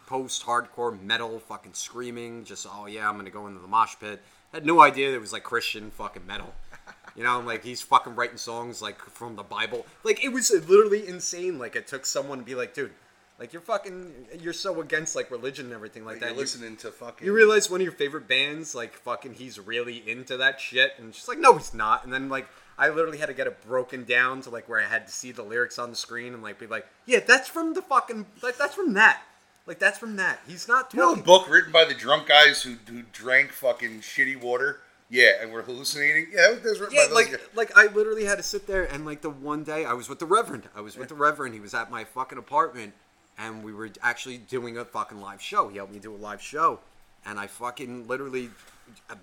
post 0.07 0.45
hardcore 0.45 0.99
metal, 1.01 1.39
fucking 1.39 1.73
screaming. 1.73 2.43
Just 2.45 2.67
oh 2.69 2.85
yeah, 2.85 3.09
I'm 3.09 3.17
gonna 3.17 3.29
go 3.29 3.47
into 3.47 3.59
the 3.59 3.67
mosh 3.67 3.95
pit. 3.99 4.21
Had 4.53 4.65
no 4.65 4.79
idea 4.81 5.13
it 5.13 5.19
was 5.19 5.33
like 5.33 5.43
Christian 5.43 5.91
fucking 5.91 6.25
metal. 6.25 6.53
You 7.15 7.23
know, 7.23 7.37
I'm 7.37 7.45
like 7.45 7.63
he's 7.63 7.81
fucking 7.81 8.15
writing 8.15 8.37
songs 8.37 8.81
like 8.81 8.99
from 9.01 9.35
the 9.35 9.43
Bible. 9.43 9.85
Like 10.03 10.23
it 10.23 10.29
was 10.29 10.51
literally 10.51 11.07
insane. 11.07 11.57
Like 11.59 11.75
it 11.75 11.87
took 11.87 12.05
someone 12.05 12.39
to 12.39 12.43
be 12.43 12.55
like, 12.55 12.73
dude, 12.73 12.91
like 13.39 13.51
you're 13.53 13.61
fucking, 13.61 14.13
you're 14.39 14.53
so 14.53 14.79
against 14.81 15.15
like 15.15 15.29
religion 15.31 15.65
and 15.65 15.73
everything 15.73 16.05
like, 16.05 16.15
Like 16.15 16.19
that. 16.21 16.25
you're 16.27 16.35
You- 16.35 16.41
listening 16.41 16.75
to 16.77 16.91
fucking. 16.91 17.25
You 17.25 17.33
realize 17.33 17.69
one 17.69 17.81
of 17.81 17.85
your 17.85 17.93
favorite 17.93 18.27
bands, 18.27 18.73
like 18.75 18.93
fucking, 18.93 19.33
he's 19.35 19.59
really 19.59 20.09
into 20.09 20.37
that 20.37 20.59
shit, 20.61 20.91
and 20.97 21.13
she's 21.15 21.27
like, 21.27 21.39
no, 21.39 21.53
he's 21.57 21.73
not. 21.73 22.03
And 22.05 22.13
then 22.13 22.29
like, 22.29 22.47
I 22.77 22.89
literally 22.89 23.17
had 23.17 23.27
to 23.27 23.33
get 23.33 23.47
it 23.47 23.65
broken 23.65 24.03
down 24.03 24.41
to 24.41 24.49
like 24.49 24.67
where 24.67 24.79
I 24.79 24.85
had 24.85 25.07
to 25.07 25.13
see 25.13 25.31
the 25.31 25.43
lyrics 25.43 25.79
on 25.79 25.89
the 25.89 25.95
screen 25.95 26.33
and 26.33 26.43
like 26.43 26.59
be 26.59 26.67
like, 26.67 26.85
yeah, 27.05 27.19
that's 27.25 27.47
from 27.47 27.73
the 27.73 27.81
fucking, 27.81 28.25
like 28.41 28.57
that's 28.57 28.75
from 28.75 28.93
that, 28.95 29.21
like 29.65 29.79
that's 29.79 29.97
from 29.97 30.17
that. 30.17 30.39
He's 30.47 30.67
not 30.67 30.93
You 30.93 30.99
know 30.99 31.15
the 31.15 31.21
book 31.21 31.49
written 31.49 31.71
by 31.71 31.85
the 31.85 31.93
drunk 31.93 32.27
guys 32.27 32.61
who, 32.63 32.75
who 32.89 33.03
drank 33.13 33.51
fucking 33.51 34.01
shitty 34.01 34.41
water? 34.41 34.81
Yeah, 35.09 35.33
and 35.39 35.51
we're 35.53 35.61
hallucinating? 35.61 36.27
Yeah, 36.33 36.53
that 36.55 36.63
was 36.63 36.79
written 36.79 36.95
Yeah, 36.95 37.03
by 37.03 37.07
those 37.07 37.15
like 37.15 37.31
guys. 37.31 37.39
like 37.55 37.77
I 37.77 37.87
literally 37.93 38.25
had 38.25 38.37
to 38.37 38.43
sit 38.43 38.65
there 38.67 38.83
and 38.91 39.05
like 39.05 39.21
the 39.21 39.29
one 39.29 39.63
day 39.63 39.85
I 39.85 39.93
was 39.93 40.09
with 40.09 40.19
the 40.19 40.25
Reverend. 40.25 40.63
I 40.75 40.81
was 40.81 40.97
with 40.97 41.09
the 41.09 41.15
Reverend. 41.15 41.53
He 41.53 41.59
was 41.59 41.73
at 41.73 41.89
my 41.91 42.03
fucking 42.03 42.37
apartment 42.39 42.93
and 43.37 43.63
we 43.63 43.71
were 43.71 43.89
actually 44.01 44.37
doing 44.37 44.77
a 44.77 44.83
fucking 44.85 45.21
live 45.21 45.41
show. 45.41 45.67
He 45.69 45.77
helped 45.77 45.93
me 45.93 45.99
do 45.99 46.13
a 46.13 46.17
live 46.17 46.41
show. 46.41 46.79
And 47.25 47.39
I 47.39 47.47
fucking 47.47 48.07
literally 48.07 48.49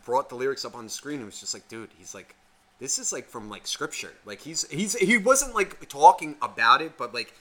brought 0.05 0.29
the 0.29 0.35
lyrics 0.37 0.65
up 0.65 0.75
on 0.75 0.85
the 0.85 0.91
screen 0.91 1.17
and 1.17 1.27
was 1.27 1.41
just 1.41 1.55
like, 1.55 1.67
dude, 1.69 1.91
he's 1.99 2.15
like 2.15 2.35
this 2.83 2.99
is 2.99 3.13
like 3.13 3.29
from 3.29 3.49
like 3.49 3.65
scripture. 3.65 4.13
Like 4.27 4.41
he's 4.41 4.69
he's 4.69 4.95
he 4.97 5.17
wasn't 5.17 5.55
like 5.55 5.89
talking 5.89 6.35
about 6.43 6.83
it, 6.83 6.99
but 6.99 7.15
like 7.15 7.33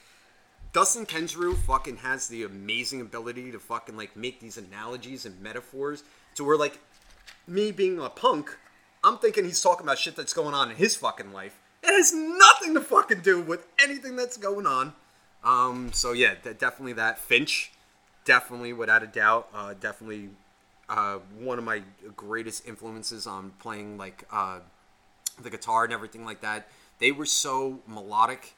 Dustin 0.72 1.08
Kensrue 1.08 1.58
fucking 1.58 1.98
has 1.98 2.28
the 2.28 2.44
amazing 2.44 3.02
ability 3.02 3.52
to 3.52 3.58
fucking 3.60 3.98
like 3.98 4.16
make 4.16 4.40
these 4.40 4.56
analogies 4.58 5.26
and 5.26 5.42
metaphors 5.42 6.04
to 6.36 6.44
where 6.44 6.58
like 6.58 6.80
me 7.48 7.72
being 7.72 8.00
a 8.00 8.08
punk, 8.08 8.56
I'm 9.04 9.18
thinking 9.18 9.44
he's 9.44 9.64
talking 9.64 9.84
about 9.84 9.98
shit 9.98 10.16
that's 10.16 10.32
going 10.32 10.54
on 10.54 10.70
in 10.70 10.78
his 10.78 10.96
fucking 10.96 11.34
life. 11.34 11.60
It 11.82 11.88
has 11.88 12.14
nothing 12.14 12.76
to 12.76 12.82
fucking 12.82 13.22
do 13.22 13.42
with 13.42 13.66
anything 13.84 14.16
that's 14.16 14.38
going 14.38 14.68
on. 14.68 14.94
Um, 15.44 15.92
so 15.92 16.12
yeah, 16.12 16.36
de- 16.44 16.54
definitely 16.54 16.94
that 16.94 17.18
Finch, 17.18 17.72
definitely 18.26 18.74
without 18.74 19.02
a 19.02 19.08
doubt, 19.08 19.50
uh, 19.56 19.74
definitely 19.74 20.30
uh, 20.88 21.18
one 21.40 21.58
of 21.58 21.64
my 21.64 21.82
greatest 22.16 22.68
influences 22.68 23.26
on 23.26 23.54
playing 23.60 23.98
like 23.98 24.24
uh, 24.32 24.60
the 25.42 25.50
guitar 25.50 25.84
and 25.84 25.94
everything 25.94 26.26
like 26.26 26.42
that. 26.42 26.68
They 27.00 27.12
were 27.12 27.26
so 27.26 27.80
melodic, 27.88 28.54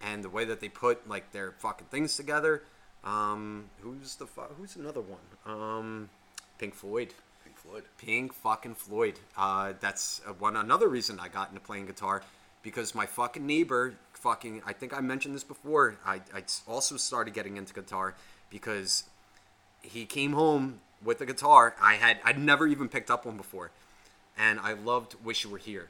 and 0.00 0.24
the 0.24 0.28
way 0.28 0.44
that 0.44 0.60
they 0.60 0.68
put 0.68 1.08
like 1.08 1.32
their 1.32 1.52
fucking 1.52 1.88
things 1.90 2.16
together. 2.16 2.62
Um, 3.04 3.64
who's 3.80 4.16
the 4.16 4.26
fu- 4.26 4.42
who's 4.56 4.76
another 4.76 5.00
one? 5.00 5.20
Um, 5.44 6.10
Pink 6.58 6.74
Floyd. 6.74 7.14
Pink 7.44 7.56
Floyd. 7.56 7.82
Pink 7.98 8.32
fucking 8.32 8.76
Floyd. 8.76 9.18
Uh, 9.36 9.72
that's 9.80 10.20
uh, 10.26 10.32
one 10.32 10.56
another 10.56 10.88
reason 10.88 11.18
I 11.20 11.28
got 11.28 11.48
into 11.48 11.60
playing 11.60 11.86
guitar 11.86 12.22
because 12.62 12.94
my 12.94 13.06
fucking 13.06 13.44
neighbor, 13.44 13.94
fucking, 14.12 14.62
I 14.64 14.72
think 14.72 14.96
I 14.96 15.00
mentioned 15.00 15.34
this 15.34 15.44
before. 15.44 15.96
I, 16.06 16.20
I 16.32 16.44
also 16.68 16.96
started 16.96 17.34
getting 17.34 17.56
into 17.56 17.74
guitar 17.74 18.14
because 18.50 19.04
he 19.82 20.04
came 20.04 20.32
home 20.32 20.80
with 21.04 21.20
a 21.20 21.26
guitar. 21.26 21.74
I 21.80 21.94
had 21.94 22.18
I'd 22.24 22.38
never 22.38 22.66
even 22.66 22.88
picked 22.88 23.10
up 23.10 23.26
one 23.26 23.36
before, 23.36 23.70
and 24.38 24.60
I 24.60 24.74
loved 24.74 25.16
"Wish 25.24 25.44
You 25.44 25.50
Were 25.50 25.58
Here." 25.58 25.88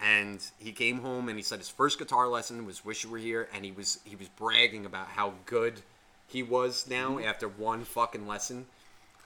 And 0.00 0.44
he 0.58 0.72
came 0.72 1.00
home 1.00 1.28
and 1.28 1.38
he 1.38 1.42
said 1.42 1.58
his 1.58 1.68
first 1.68 1.98
guitar 1.98 2.28
lesson 2.28 2.66
was 2.66 2.84
"Wish 2.84 3.04
You 3.04 3.10
Were 3.10 3.18
Here," 3.18 3.48
and 3.54 3.64
he 3.64 3.72
was 3.72 3.98
he 4.04 4.14
was 4.14 4.28
bragging 4.28 4.84
about 4.84 5.08
how 5.08 5.34
good 5.46 5.82
he 6.26 6.42
was 6.42 6.86
now 6.88 7.18
after 7.18 7.48
one 7.48 7.84
fucking 7.84 8.26
lesson. 8.26 8.66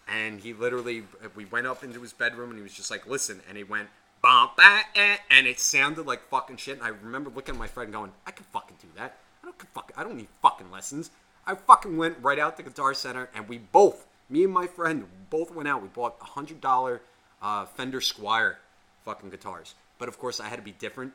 And 0.06 0.40
he 0.40 0.52
literally 0.52 1.04
we 1.34 1.44
went 1.44 1.66
up 1.66 1.82
into 1.82 2.00
his 2.00 2.12
bedroom 2.12 2.50
and 2.50 2.58
he 2.58 2.62
was 2.62 2.74
just 2.74 2.90
like 2.90 3.06
listen 3.06 3.40
and 3.48 3.56
he 3.56 3.64
went 3.64 3.88
bum 4.22 4.50
ba 4.56 4.80
eh, 4.94 5.16
and 5.30 5.46
it 5.46 5.58
sounded 5.58 6.06
like 6.06 6.28
fucking 6.28 6.56
shit. 6.56 6.76
And 6.78 6.84
i 6.84 6.88
remember 6.88 7.30
looking 7.30 7.54
at 7.54 7.58
my 7.58 7.68
friend 7.68 7.92
going 7.92 8.12
i 8.26 8.30
can 8.30 8.44
fucking 8.52 8.76
do 8.80 8.88
that. 8.96 9.16
I 9.42 9.46
don't 9.46 9.60
fuck 9.74 9.92
i 9.96 10.04
don't 10.04 10.16
need 10.16 10.28
fucking 10.42 10.70
lessons. 10.70 11.10
I 11.46 11.54
fucking 11.54 11.96
went 11.96 12.16
right 12.22 12.38
out 12.38 12.56
to 12.56 12.62
the 12.62 12.70
guitar 12.70 12.94
center 12.94 13.28
and 13.34 13.48
we 13.48 13.58
both 13.58 14.06
me 14.28 14.44
and 14.44 14.52
my 14.52 14.68
friend 14.68 15.06
both 15.30 15.52
went 15.52 15.68
out. 15.68 15.82
We 15.82 15.88
bought 15.88 16.16
a 16.20 16.24
hundred 16.24 16.60
dollar 16.60 17.02
uh, 17.42 17.66
Fender 17.66 18.00
Squier 18.00 18.56
fucking 19.04 19.30
guitars 19.30 19.74
but 20.00 20.08
of 20.08 20.18
course 20.18 20.40
i 20.40 20.48
had 20.48 20.56
to 20.56 20.62
be 20.62 20.72
different 20.72 21.12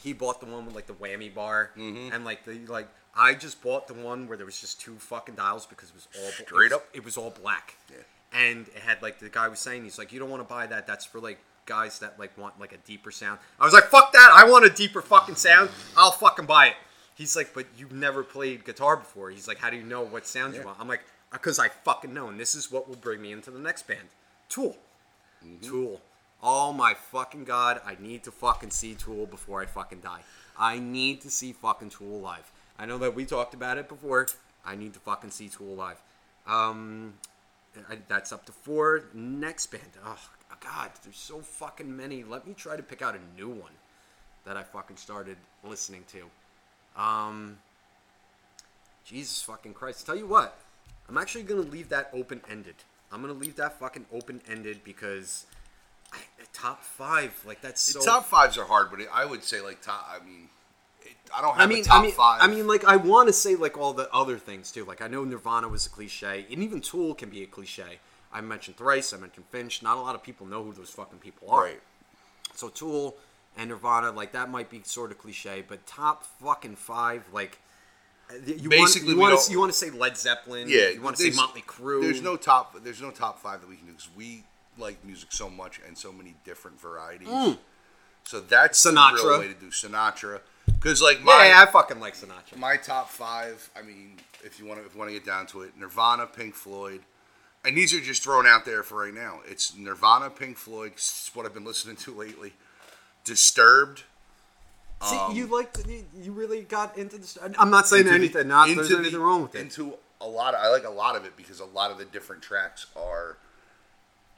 he 0.00 0.12
bought 0.12 0.40
the 0.40 0.46
one 0.46 0.66
with 0.66 0.74
like 0.74 0.86
the 0.86 0.94
whammy 0.94 1.32
bar 1.32 1.70
mm-hmm. 1.76 2.12
and 2.12 2.24
like 2.24 2.44
the 2.44 2.58
like 2.66 2.88
I 3.18 3.34
just 3.34 3.60
bought 3.62 3.88
the 3.88 3.94
one 3.94 4.28
where 4.28 4.36
there 4.36 4.46
was 4.46 4.60
just 4.60 4.80
two 4.80 4.94
fucking 4.94 5.34
dials 5.34 5.66
because 5.66 5.90
it 5.90 5.94
was 5.94 6.08
all 6.18 6.30
Straight 6.30 6.46
it 6.46 6.64
was- 6.66 6.72
up? 6.72 6.88
It 6.94 7.04
was 7.04 7.16
all 7.16 7.30
black. 7.30 7.76
Yeah. 7.90 7.96
And 8.32 8.68
it 8.68 8.82
had 8.82 9.02
like 9.02 9.18
the 9.18 9.28
guy 9.28 9.48
was 9.48 9.58
saying 9.58 9.84
he's 9.84 9.98
like 9.98 10.12
you 10.12 10.20
don't 10.20 10.30
want 10.30 10.46
to 10.46 10.48
buy 10.48 10.66
that. 10.66 10.86
That's 10.86 11.04
for 11.04 11.18
like 11.18 11.38
guys 11.66 11.98
that 11.98 12.18
like 12.18 12.36
want 12.38 12.60
like 12.60 12.72
a 12.72 12.76
deeper 12.78 13.10
sound. 13.10 13.38
I 13.58 13.64
was 13.64 13.74
like 13.74 13.84
fuck 13.84 14.12
that. 14.12 14.30
I 14.32 14.48
want 14.48 14.66
a 14.66 14.70
deeper 14.70 15.02
fucking 15.02 15.34
sound. 15.34 15.70
I'll 15.96 16.12
fucking 16.12 16.46
buy 16.46 16.68
it. 16.68 16.76
He's 17.14 17.34
like 17.34 17.54
but 17.54 17.66
you've 17.76 17.92
never 17.92 18.22
played 18.22 18.64
guitar 18.64 18.96
before. 18.96 19.30
He's 19.30 19.48
like 19.48 19.58
how 19.58 19.70
do 19.70 19.76
you 19.76 19.82
know 19.82 20.02
what 20.02 20.26
sound 20.26 20.54
you 20.54 20.62
want? 20.62 20.78
I'm 20.78 20.88
like 20.88 21.04
because 21.32 21.58
I 21.58 21.68
fucking 21.68 22.12
know 22.12 22.28
and 22.28 22.38
this 22.38 22.54
is 22.54 22.70
what 22.70 22.88
will 22.88 22.96
bring 22.96 23.20
me 23.22 23.32
into 23.32 23.50
the 23.50 23.58
next 23.58 23.88
band. 23.88 24.08
Tool. 24.48 24.76
Mm-hmm. 25.44 25.66
Tool. 25.66 26.00
Oh 26.42 26.72
my 26.72 26.94
fucking 26.94 27.44
god, 27.44 27.80
I 27.84 27.96
need 28.00 28.24
to 28.24 28.30
fucking 28.30 28.70
see 28.70 28.94
Tool 28.94 29.26
before 29.26 29.60
I 29.60 29.66
fucking 29.66 30.00
die. 30.00 30.20
I 30.58 30.78
need 30.78 31.20
to 31.22 31.30
see 31.30 31.52
fucking 31.52 31.90
Tool 31.90 32.20
live. 32.20 32.50
I 32.78 32.86
know 32.86 32.98
that 32.98 33.14
we 33.14 33.24
talked 33.24 33.54
about 33.54 33.78
it 33.78 33.88
before. 33.88 34.28
I 34.64 34.76
need 34.76 34.94
to 34.94 35.00
fucking 35.00 35.30
see 35.30 35.48
Tool 35.48 35.74
live. 35.74 36.00
Um, 36.46 37.14
I, 37.88 37.98
that's 38.08 38.32
up 38.32 38.46
to 38.46 38.52
four. 38.52 39.04
Next 39.12 39.66
band. 39.66 39.82
Oh 40.04 40.18
god, 40.60 40.90
there's 41.02 41.18
so 41.18 41.40
fucking 41.40 41.94
many. 41.96 42.22
Let 42.24 42.46
me 42.46 42.54
try 42.54 42.76
to 42.76 42.82
pick 42.82 43.02
out 43.02 43.16
a 43.16 43.40
new 43.40 43.48
one 43.48 43.72
that 44.44 44.56
I 44.56 44.62
fucking 44.62 44.96
started 44.96 45.36
listening 45.64 46.04
to. 46.08 47.00
Um, 47.00 47.58
Jesus 49.04 49.42
fucking 49.42 49.74
Christ. 49.74 50.06
Tell 50.06 50.16
you 50.16 50.26
what, 50.26 50.58
I'm 51.08 51.18
actually 51.18 51.44
gonna 51.44 51.60
leave 51.62 51.88
that 51.88 52.10
open 52.12 52.40
ended. 52.50 52.76
I'm 53.12 53.20
gonna 53.20 53.32
leave 53.32 53.56
that 53.56 53.78
fucking 53.78 54.06
open 54.12 54.42
ended 54.50 54.80
because 54.84 55.46
top 56.52 56.82
five, 56.82 57.40
like 57.46 57.60
that's 57.60 57.80
so. 57.80 58.00
top 58.00 58.26
fives 58.26 58.58
are 58.58 58.64
hard, 58.64 58.90
but 58.90 59.00
it, 59.00 59.08
I 59.12 59.24
would 59.24 59.42
say 59.44 59.60
like 59.60 59.80
top. 59.82 60.08
I 60.10 60.24
mean, 60.24 60.48
it, 61.02 61.12
I 61.36 61.40
don't 61.42 61.56
have 61.56 61.60
I 61.70 61.72
mean, 61.72 61.84
top 61.84 62.00
I 62.00 62.02
mean, 62.02 62.12
five. 62.12 62.42
I 62.42 62.46
mean, 62.46 62.66
like 62.66 62.84
I 62.84 62.96
want 62.96 63.28
to 63.28 63.32
say 63.32 63.54
like 63.54 63.76
all 63.78 63.92
the 63.92 64.12
other 64.12 64.38
things 64.38 64.72
too. 64.72 64.84
Like 64.84 65.00
I 65.02 65.08
know 65.08 65.24
Nirvana 65.24 65.68
was 65.68 65.86
a 65.86 65.90
cliche, 65.90 66.46
and 66.50 66.62
even 66.62 66.80
Tool 66.80 67.14
can 67.14 67.30
be 67.30 67.42
a 67.42 67.46
cliche. 67.46 67.98
I 68.32 68.40
mentioned 68.42 68.76
Thrice, 68.76 69.12
I 69.14 69.16
mentioned 69.18 69.46
Finch. 69.50 69.82
Not 69.82 69.96
a 69.96 70.00
lot 70.00 70.14
of 70.14 70.22
people 70.22 70.46
know 70.46 70.62
who 70.62 70.72
those 70.72 70.90
fucking 70.90 71.18
people 71.20 71.50
are. 71.50 71.62
right. 71.64 71.80
So 72.54 72.68
Tool 72.68 73.16
and 73.56 73.70
Nirvana, 73.70 74.10
like 74.10 74.32
that 74.32 74.50
might 74.50 74.68
be 74.70 74.82
sort 74.84 75.10
of 75.10 75.18
cliche, 75.18 75.64
but 75.66 75.86
top 75.86 76.24
fucking 76.42 76.76
five, 76.76 77.24
like 77.32 77.58
you 78.44 78.68
Basically, 78.68 79.14
want, 79.14 79.16
you 79.16 79.20
want 79.20 79.32
don't- 79.36 79.46
to 79.46 79.52
you 79.52 79.58
want 79.60 79.72
to 79.72 79.78
say 79.78 79.88
Led 79.90 80.16
Zeppelin, 80.18 80.68
Yeah, 80.68 80.88
you 80.90 81.00
want 81.00 81.16
to 81.16 81.22
say 81.22 81.34
Motley 81.34 81.62
Crue. 81.62 82.02
There's 82.02 82.20
no 82.20 82.36
top. 82.36 82.76
There's 82.84 83.00
no 83.00 83.10
top 83.10 83.40
five 83.40 83.60
that 83.62 83.68
we 83.68 83.76
can 83.76 83.86
do 83.86 83.92
because 83.92 84.08
we 84.14 84.44
like 84.78 85.04
music 85.04 85.32
so 85.32 85.50
much 85.50 85.80
and 85.86 85.96
so 85.98 86.12
many 86.12 86.34
different 86.44 86.80
varieties. 86.80 87.28
So 88.24 88.40
that's 88.40 88.82
the 88.82 88.90
Mm. 88.90 88.94
Sinatra. 89.12 89.24
real 89.24 89.38
way 89.40 89.48
to 89.48 89.54
do 89.54 89.70
Sinatra. 89.70 90.40
Because 90.66 91.00
like 91.02 91.22
my 91.22 91.46
yeah, 91.48 91.62
I 91.62 91.66
fucking 91.66 91.98
like 92.00 92.14
Sinatra. 92.16 92.56
my 92.56 92.76
top 92.76 93.08
five. 93.10 93.70
I 93.76 93.82
mean, 93.82 94.18
if 94.44 94.58
you 94.60 94.66
want 94.66 94.80
to 94.80 94.86
if 94.86 94.94
you 94.94 94.98
want 94.98 95.10
to 95.10 95.14
get 95.14 95.24
down 95.26 95.46
to 95.48 95.62
it, 95.62 95.76
Nirvana, 95.76 96.26
Pink 96.26 96.54
Floyd, 96.54 97.00
and 97.64 97.76
these 97.76 97.92
are 97.94 98.00
just 98.00 98.22
thrown 98.22 98.46
out 98.46 98.64
there 98.64 98.82
for 98.82 98.98
right 99.04 99.14
now. 99.14 99.40
It's 99.46 99.74
Nirvana, 99.74 100.30
Pink 100.30 100.56
Floyd. 100.58 100.92
It's 100.94 101.30
what 101.34 101.46
I've 101.46 101.54
been 101.54 101.64
listening 101.64 101.96
to 101.96 102.14
lately. 102.14 102.52
Disturbed. 103.24 104.04
See, 105.02 105.16
um, 105.16 105.34
you 105.34 105.46
like 105.46 105.74
you, 106.14 106.32
really 106.32 106.62
got 106.62 106.98
into 106.98 107.18
this. 107.18 107.38
I'm 107.58 107.70
not 107.70 107.86
saying 107.86 108.00
into 108.06 108.10
the- 108.10 108.16
anything. 108.16 108.48
Not 108.48 108.68
there's 108.68 108.88
the- 108.88 108.98
anything 108.98 109.20
wrong 109.20 109.42
with 109.42 109.54
it. 109.54 109.60
Into 109.60 109.96
a 110.20 110.26
lot 110.26 110.54
of, 110.54 110.60
I 110.60 110.68
like 110.68 110.84
a 110.84 110.90
lot 110.90 111.14
of 111.14 111.24
it 111.24 111.36
because 111.36 111.60
a 111.60 111.64
lot 111.64 111.90
of 111.90 111.98
the 111.98 112.04
different 112.04 112.42
tracks 112.42 112.86
are. 112.96 113.36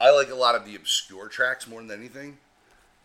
I 0.01 0.09
like 0.11 0.29
a 0.29 0.35
lot 0.35 0.55
of 0.55 0.65
the 0.65 0.75
obscure 0.75 1.27
tracks 1.27 1.67
more 1.67 1.81
than 1.81 1.91
anything, 1.91 2.37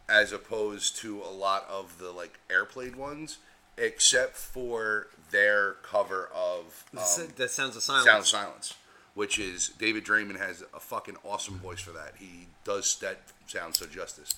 as 0.08 0.32
opposed 0.32 0.96
to 0.98 1.20
a 1.22 1.30
lot 1.30 1.66
of 1.70 1.98
the 1.98 2.10
like 2.10 2.38
airplayed 2.48 2.96
ones, 2.96 3.38
except 3.76 4.36
for 4.36 5.08
their 5.30 5.72
cover 5.82 6.30
of 6.34 6.84
um, 6.96 7.28
that 7.36 7.50
sounds 7.50 7.76
of 7.76 7.82
silence. 7.82 8.06
Sound 8.06 8.18
of 8.20 8.26
Silence, 8.26 8.74
which 9.14 9.38
is 9.38 9.68
David 9.78 10.04
Draiman 10.04 10.38
has 10.38 10.62
a 10.74 10.80
fucking 10.80 11.16
awesome 11.24 11.58
voice 11.58 11.80
for 11.80 11.90
that. 11.92 12.14
He 12.18 12.46
does 12.64 12.96
that 13.00 13.18
sound 13.46 13.74
so 13.74 13.86
justice. 13.86 14.34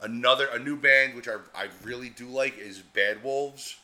Another 0.00 0.46
a 0.46 0.58
new 0.60 0.76
band 0.76 1.16
which 1.16 1.26
I, 1.26 1.36
I 1.54 1.68
really 1.82 2.10
do 2.10 2.26
like 2.26 2.56
is 2.56 2.78
Bad 2.78 3.24
Wolves 3.24 3.76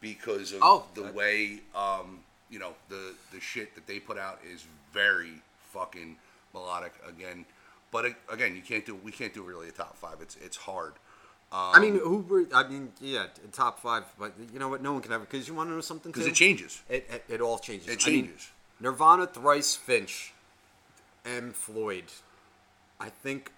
because 0.00 0.52
of 0.52 0.58
Oh, 0.62 0.84
the 0.94 1.02
that- 1.02 1.14
way 1.14 1.60
um, 1.76 2.20
you 2.50 2.58
know 2.58 2.72
the 2.88 3.14
the 3.32 3.38
shit 3.40 3.74
that 3.76 3.86
they 3.86 4.00
put 4.00 4.18
out 4.18 4.40
is 4.44 4.64
very 4.92 5.34
fucking 5.72 6.16
melodic 6.54 6.92
again. 7.06 7.44
But 7.90 8.06
it, 8.06 8.16
again, 8.32 8.56
you 8.56 8.62
can't 8.62 8.86
do 8.86 8.94
we 8.94 9.12
can't 9.12 9.34
do 9.34 9.42
really 9.42 9.68
a 9.68 9.72
top 9.72 9.96
five. 9.96 10.16
It's 10.22 10.36
it's 10.36 10.56
hard. 10.56 10.94
I 11.56 11.78
mean, 11.78 11.94
um, 11.94 12.00
who 12.00 12.18
were? 12.18 12.46
I 12.52 12.66
mean, 12.66 12.92
yeah, 13.00 13.26
t- 13.32 13.42
top 13.52 13.78
five. 13.78 14.04
But 14.18 14.32
you 14.52 14.58
know 14.58 14.68
what? 14.68 14.82
No 14.82 14.92
one 14.94 15.02
can 15.02 15.12
ever. 15.12 15.24
Because 15.24 15.46
you 15.46 15.54
want 15.54 15.70
to 15.70 15.74
know 15.74 15.80
something? 15.80 16.10
because 16.10 16.24
too? 16.24 16.32
it 16.32 16.34
changes. 16.34 16.82
It, 16.88 17.08
it, 17.08 17.24
it 17.28 17.40
all 17.40 17.58
changes. 17.58 17.88
It 17.88 18.04
I 18.04 18.10
mean, 18.10 18.24
changes. 18.24 18.50
Nirvana, 18.80 19.26
Thrice, 19.28 19.76
Finch, 19.76 20.32
and 21.24 21.54
Floyd. 21.54 22.04
I 22.98 23.08
think 23.08 23.52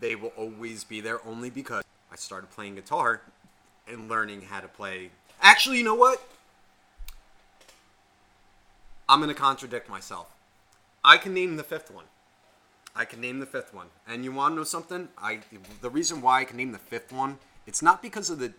they 0.00 0.16
will 0.16 0.32
always 0.36 0.82
be 0.82 1.00
there 1.00 1.24
only 1.26 1.50
because 1.50 1.84
I 2.10 2.16
started 2.16 2.50
playing 2.50 2.74
guitar 2.74 3.22
and 3.86 4.08
learning 4.08 4.42
how 4.42 4.60
to 4.60 4.68
play. 4.68 5.10
Actually, 5.40 5.78
you 5.78 5.84
know 5.84 5.94
what? 5.94 6.20
I'm 9.08 9.20
going 9.20 9.32
to 9.32 9.40
contradict 9.40 9.88
myself. 9.88 10.34
I 11.04 11.16
can 11.16 11.32
name 11.32 11.56
the 11.56 11.62
fifth 11.62 11.92
one. 11.92 12.06
I 12.96 13.04
can 13.04 13.20
name 13.20 13.38
the 13.38 13.46
fifth 13.46 13.74
one. 13.74 13.88
And 14.08 14.24
you 14.24 14.32
want 14.32 14.52
to 14.52 14.56
know 14.56 14.64
something? 14.64 15.08
I 15.18 15.40
the 15.80 15.90
reason 15.90 16.22
why 16.22 16.40
I 16.40 16.44
can 16.44 16.56
name 16.56 16.72
the 16.72 16.78
fifth 16.78 17.12
one, 17.12 17.38
it's 17.66 17.82
not 17.82 18.02
because 18.02 18.30
of 18.30 18.38
the 18.38 18.54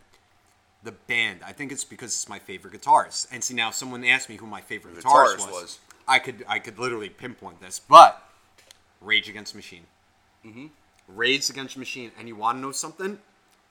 the 0.83 0.91
band. 0.91 1.39
I 1.45 1.51
think 1.51 1.71
it's 1.71 1.83
because 1.83 2.11
it's 2.13 2.29
my 2.29 2.39
favorite 2.39 2.73
guitarist. 2.73 3.27
And 3.31 3.43
see 3.43 3.55
now 3.55 3.71
someone 3.71 4.05
asked 4.05 4.29
me 4.29 4.35
who 4.35 4.45
my 4.45 4.61
favorite 4.61 4.95
guitarist, 4.95 5.03
guitarist 5.03 5.37
was. 5.37 5.61
was. 5.61 5.79
I 6.07 6.19
could 6.19 6.45
I 6.47 6.59
could 6.59 6.77
literally 6.77 7.09
pinpoint 7.09 7.61
this, 7.61 7.79
but 7.79 8.23
Rage 9.01 9.27
Against 9.27 9.55
Machine. 9.55 9.83
Mm-hmm. 10.45 10.67
Rage 11.07 11.49
Against 11.49 11.77
Machine. 11.77 12.11
And 12.17 12.27
you 12.27 12.35
want 12.35 12.57
to 12.57 12.61
know 12.61 12.71
something? 12.71 13.19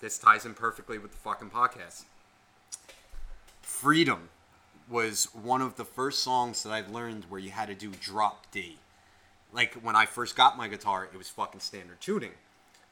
This 0.01 0.19
ties 0.19 0.45
in 0.45 0.55
perfectly 0.55 0.99
with 0.99 1.13
the 1.13 1.19
fucking 1.19 1.51
podcast. 1.51 2.05
Freedom 3.63 4.29
was 4.89 5.29
one 5.33 5.63
of 5.63 5.77
the 5.77 5.85
first 5.85 6.23
songs 6.23 6.63
that 6.63 6.71
I 6.71 6.85
learned 6.87 7.25
where 7.29 7.41
you 7.41 7.51
had 7.51 7.69
to 7.69 7.75
do 7.75 7.91
drop 8.01 8.51
D. 8.51 8.79
Like 9.53 9.75
when 9.75 9.97
I 9.97 10.07
first 10.07 10.37
got 10.37 10.57
my 10.57 10.69
guitar, 10.69 11.09
it 11.13 11.17
was 11.17 11.29
fucking 11.29 11.61
standard 11.61 12.01
tuning. 12.01 12.33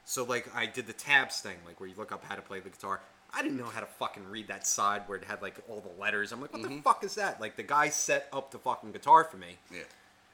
So 0.05 0.23
like 0.23 0.53
I 0.55 0.65
did 0.65 0.87
the 0.87 0.93
tabs 0.93 1.41
thing, 1.41 1.57
like 1.65 1.79
where 1.79 1.89
you 1.89 1.95
look 1.97 2.11
up 2.11 2.23
how 2.23 2.35
to 2.35 2.41
play 2.41 2.59
the 2.59 2.69
guitar. 2.69 3.01
I 3.33 3.41
didn't 3.41 3.57
know 3.57 3.65
how 3.65 3.81
to 3.81 3.85
fucking 3.85 4.29
read 4.29 4.47
that 4.47 4.65
side 4.65 5.03
where 5.07 5.17
it 5.17 5.25
had 5.25 5.41
like 5.41 5.55
all 5.67 5.81
the 5.81 6.01
letters. 6.01 6.31
I'm 6.31 6.41
like, 6.41 6.53
what 6.53 6.61
the 6.61 6.69
mm-hmm. 6.69 6.79
fuck 6.79 7.03
is 7.03 7.15
that? 7.15 7.41
Like 7.41 7.57
the 7.57 7.63
guy 7.63 7.89
set 7.89 8.27
up 8.31 8.51
the 8.51 8.59
fucking 8.59 8.91
guitar 8.91 9.23
for 9.25 9.37
me. 9.37 9.57
Yeah. 9.71 9.79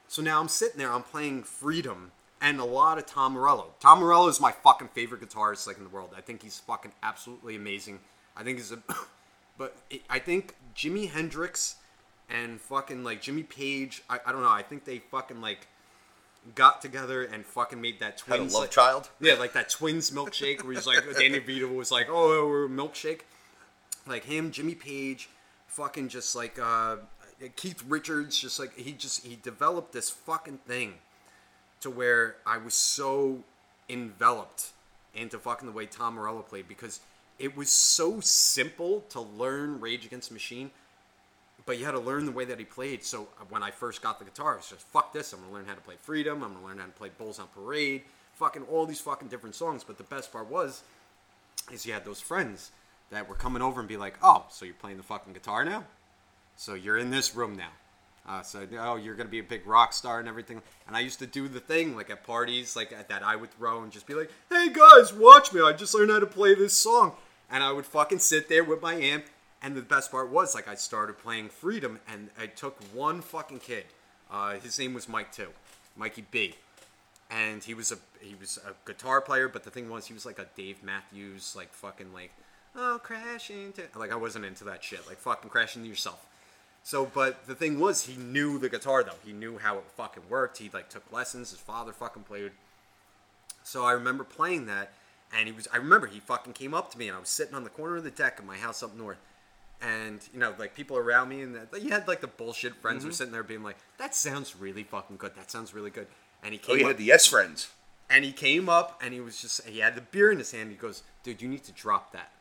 So 0.08 0.22
now 0.22 0.40
I'm 0.40 0.50
sitting 0.50 0.78
there, 0.78 0.92
I'm 0.92 1.04
playing 1.04 1.44
Freedom 1.44 2.12
and 2.42 2.60
a 2.60 2.66
lot 2.66 2.98
of 2.98 3.06
Tom 3.06 3.34
Morello. 3.34 3.74
Tom 3.80 4.00
Morello 4.00 4.28
is 4.28 4.42
my 4.42 4.52
fucking 4.52 4.90
favorite 4.90 5.22
guitarist 5.22 5.68
like 5.68 5.78
in 5.78 5.84
the 5.84 5.90
world. 5.90 6.10
I 6.16 6.22
think 6.22 6.44
he's 6.44 6.60
fucking 6.60 6.92
absolutely 7.02 7.56
amazing. 7.56 8.00
I 8.36 8.44
think 8.44 8.58
he's 8.58 8.72
a, 8.72 8.84
but 9.58 9.78
it, 9.90 10.02
I 10.10 10.20
think 10.20 10.56
Jimi 10.76 11.10
Hendrix 11.10 11.76
and 12.30 12.60
fucking 12.60 13.04
like 13.04 13.22
Jimmy 13.22 13.44
Page. 13.44 14.04
I, 14.10 14.20
I 14.26 14.32
don't 14.32 14.42
know. 14.42 14.50
I 14.50 14.64
think 14.64 14.86
they 14.86 15.00
fucking 15.00 15.40
like 15.40 15.68
got 16.56 16.82
together 16.82 17.24
and 17.24 17.46
fucking 17.46 17.80
made 17.80 18.00
that 18.00 18.22
Had 18.22 18.40
a 18.40 18.44
love 18.44 18.54
like, 18.54 18.72
child. 18.72 19.10
yeah, 19.20 19.34
like 19.36 19.54
that 19.54 19.70
twins 19.70 20.12
milkshake 20.12 20.64
where 20.64 20.74
he's 20.74 20.88
like 20.88 21.04
Danny 21.18 21.40
Vito 21.40 21.68
was 21.68 21.92
like, 21.92 22.08
oh, 22.10 22.48
we're 22.48 22.66
a 22.66 22.70
milkshake. 22.70 23.22
Like 24.08 24.26
him, 24.26 24.52
Jimmy 24.52 24.74
Page, 24.76 25.30
fucking 25.68 26.10
just 26.10 26.36
like 26.36 26.58
uh, 26.60 26.98
Keith 27.56 27.84
Richards, 27.88 28.40
just 28.40 28.60
like 28.60 28.76
he 28.76 28.92
just 28.94 29.26
he 29.26 29.38
developed 29.42 29.94
this 29.94 30.10
fucking 30.10 30.60
thing 30.68 30.96
to 31.82 31.90
where 31.90 32.38
I 32.46 32.58
was 32.58 32.74
so 32.74 33.44
enveloped 33.90 34.72
into 35.14 35.38
fucking 35.38 35.68
the 35.68 35.74
way 35.74 35.86
Tom 35.86 36.16
Morello 36.16 36.42
played 36.42 36.68
because 36.68 37.00
it 37.38 37.56
was 37.58 37.70
so 37.70 38.20
simple 38.20 39.02
to 39.10 39.20
learn 39.20 39.80
Rage 39.80 40.06
Against 40.06 40.30
the 40.30 40.34
Machine, 40.34 40.72
but 41.66 41.78
you 41.78 41.86
had 41.86 41.92
to 41.92 42.00
learn 42.00 42.26
the 42.26 42.32
way 42.32 42.46
that 42.46 42.60
he 42.60 42.66
played. 42.66 43.04
So 43.04 43.28
uh, 43.40 43.46
when 43.50 43.64
I 43.64 43.72
first 43.72 44.02
got 44.02 44.20
the 44.20 44.26
guitar, 44.26 44.54
I 44.54 44.58
was 44.58 44.70
just 44.70 44.88
fuck 44.88 45.14
this. 45.14 45.34
I'm 45.34 45.42
gonna 45.42 45.54
learn 45.54 45.66
how 45.66 45.76
to 45.76 45.82
play 45.82 45.96
Freedom. 46.02 46.44
I'm 46.44 46.54
gonna 46.54 46.66
learn 46.66 46.80
how 46.80 46.86
to 46.86 46.92
play 46.92 47.10
Bulls 47.18 47.40
on 47.40 47.48
Parade. 47.48 48.02
Fucking 48.36 48.64
all 48.64 48.86
these 48.86 49.02
fucking 49.02 49.28
different 49.28 49.56
songs. 49.56 49.84
But 49.84 49.98
the 49.98 50.04
best 50.04 50.32
part 50.32 50.50
was, 50.50 50.82
is 51.72 51.86
you 51.86 51.94
had 51.94 52.06
those 52.06 52.22
friends 52.22 52.72
that 53.12 53.28
were 53.28 53.36
coming 53.36 53.62
over 53.62 53.80
and 53.80 53.90
be 53.90 53.98
like, 53.98 54.16
oh, 54.24 54.46
so 54.50 54.66
you're 54.66 54.74
playing 54.74 54.98
the 54.98 55.04
fucking 55.04 55.34
guitar 55.34 55.64
now? 55.66 55.84
So 56.56 56.74
you're 56.74 56.98
in 56.98 57.12
this 57.12 57.36
room 57.36 57.56
now. 57.56 57.72
Uh, 58.28 58.42
so 58.44 58.68
oh, 58.80 58.96
you're 58.96 59.16
gonna 59.16 59.30
be 59.30 59.40
a 59.40 59.44
big 59.44 59.66
rock 59.66 59.94
star 59.94 60.20
and 60.20 60.28
everything. 60.28 60.62
And 60.88 60.96
I 60.96 61.00
used 61.00 61.20
to 61.20 61.28
do 61.28 61.48
the 61.48 61.60
thing 61.60 61.96
like 61.96 62.10
at 62.10 62.24
parties, 62.24 62.76
like 62.76 62.92
at, 62.92 63.10
that 63.10 63.24
I 63.24 63.36
would 63.36 63.52
throw 63.52 63.82
and 63.82 63.92
just 63.92 64.06
be 64.06 64.14
like, 64.14 64.32
"Hey 64.50 64.70
guys, 64.72 65.12
watch 65.12 65.52
me! 65.54 65.62
I 65.62 65.74
just 65.74 65.94
learned 65.94 66.12
how 66.12 66.20
to 66.20 66.28
play 66.28 66.54
this 66.54 66.74
song." 66.76 67.14
And 67.50 67.64
I 67.64 67.72
would 67.72 67.86
fucking 67.86 68.20
sit 68.20 68.48
there 68.48 68.64
with 68.64 68.82
my 68.82 68.94
amp. 68.94 69.26
And 69.62 69.76
the 69.76 69.82
best 69.82 70.12
part 70.12 70.30
was 70.30 70.56
like 70.56 70.68
I 70.68 70.76
started 70.76 71.20
playing 71.20 71.50
Freedom, 71.50 72.00
and 72.12 72.30
I 72.40 72.48
took 72.48 72.82
one 72.94 73.22
fucking 73.22 73.60
kid. 73.60 73.86
Uh, 74.32 74.54
his 74.60 74.80
name 74.80 74.94
was 74.94 75.08
Mike 75.08 75.32
too, 75.32 75.50
Mikey 75.96 76.26
B. 76.32 76.56
And 77.30 77.64
he 77.64 77.74
was 77.74 77.92
a 77.92 77.98
he 78.20 78.36
was 78.40 78.60
a 78.66 78.74
guitar 78.86 79.22
player, 79.22 79.48
but 79.48 79.64
the 79.64 79.70
thing 79.70 79.90
was 79.90 80.08
he 80.08 80.14
was 80.14 80.26
like 80.26 80.40
a 80.40 80.48
Dave 80.56 80.84
Matthews, 80.84 81.54
like 81.56 81.72
fucking 81.74 82.14
like, 82.14 82.32
oh 82.76 83.00
crash 83.02 83.50
into 83.50 83.84
like 83.96 84.12
I 84.12 84.16
wasn't 84.16 84.46
into 84.46 84.64
that 84.66 84.84
shit, 84.84 85.08
like 85.08 85.18
fucking 85.18 85.50
crash 85.50 85.76
into 85.76 85.88
yourself. 85.88 86.26
So, 86.84 87.06
but 87.06 87.46
the 87.46 87.56
thing 87.56 87.80
was, 87.80 88.06
he 88.06 88.18
knew 88.18 88.58
the 88.58 88.70
guitar 88.70 89.04
though. 89.04 89.20
He 89.24 89.34
knew 89.34 89.60
how 89.60 89.78
it 89.78 89.84
fucking 89.96 90.24
worked. 90.30 90.58
He 90.58 90.70
like 90.74 90.90
took 90.90 91.04
lessons. 91.12 91.52
His 91.52 91.60
father 91.60 91.92
fucking 91.92 92.24
played. 92.24 92.52
So 93.64 93.86
I 93.86 93.92
remember 93.92 94.24
playing 94.24 94.66
that, 94.66 94.94
and 95.36 95.48
he 95.48 95.54
was. 95.54 95.68
I 95.72 95.78
remember 95.78 96.08
he 96.08 96.20
fucking 96.20 96.54
came 96.54 96.74
up 96.74 96.92
to 96.92 96.98
me, 96.98 97.08
and 97.08 97.16
I 97.16 97.20
was 97.20 97.30
sitting 97.30 97.54
on 97.54 97.64
the 97.64 97.70
corner 97.70 97.98
of 97.98 98.04
the 98.04 98.12
deck 98.12 98.40
of 98.40 98.46
my 98.46 98.58
house 98.58 98.82
up 98.82 98.98
north, 98.98 99.20
and 99.82 100.28
you 100.34 100.40
know, 100.40 100.54
like 100.58 100.76
people 100.76 100.98
around 100.98 101.30
me, 101.30 101.42
and 101.42 101.56
that, 101.56 101.82
you 101.82 101.90
had 101.90 102.08
like 102.08 102.22
the 102.22 102.28
bullshit 102.28 102.76
friends 102.76 103.04
who 103.04 103.08
were 103.08 103.12
mm-hmm. 103.12 103.18
sitting 103.18 103.34
there 103.34 103.44
being 103.44 103.64
like, 103.64 103.78
"That 103.98 104.16
sounds 104.16 104.56
really 104.56 104.84
fucking 104.84 105.18
good. 105.18 105.36
That 105.36 105.52
sounds 105.52 105.74
really 105.74 105.90
good." 105.92 106.08
And 106.44 106.54
he 106.54 106.58
came 106.58 106.76
Oh, 106.76 106.78
you 106.78 106.86
up, 106.86 106.90
had 106.92 106.98
the 106.98 107.04
yes 107.06 107.26
friends. 107.28 107.70
and 108.10 108.26
he 108.26 108.32
came 108.32 108.68
up, 108.70 109.00
and 109.04 109.14
he 109.14 109.20
was 109.20 109.42
just. 109.42 109.68
He 109.68 109.80
had 109.80 109.96
the 109.96 110.02
beer 110.02 110.32
in 110.32 110.38
his 110.38 110.52
hand. 110.52 110.70
He 110.72 110.78
goes, 110.78 111.04
"Dude, 111.24 111.42
you 111.42 111.48
need 111.48 111.64
to 111.66 111.72
drop 111.72 112.12
that." 112.14 112.32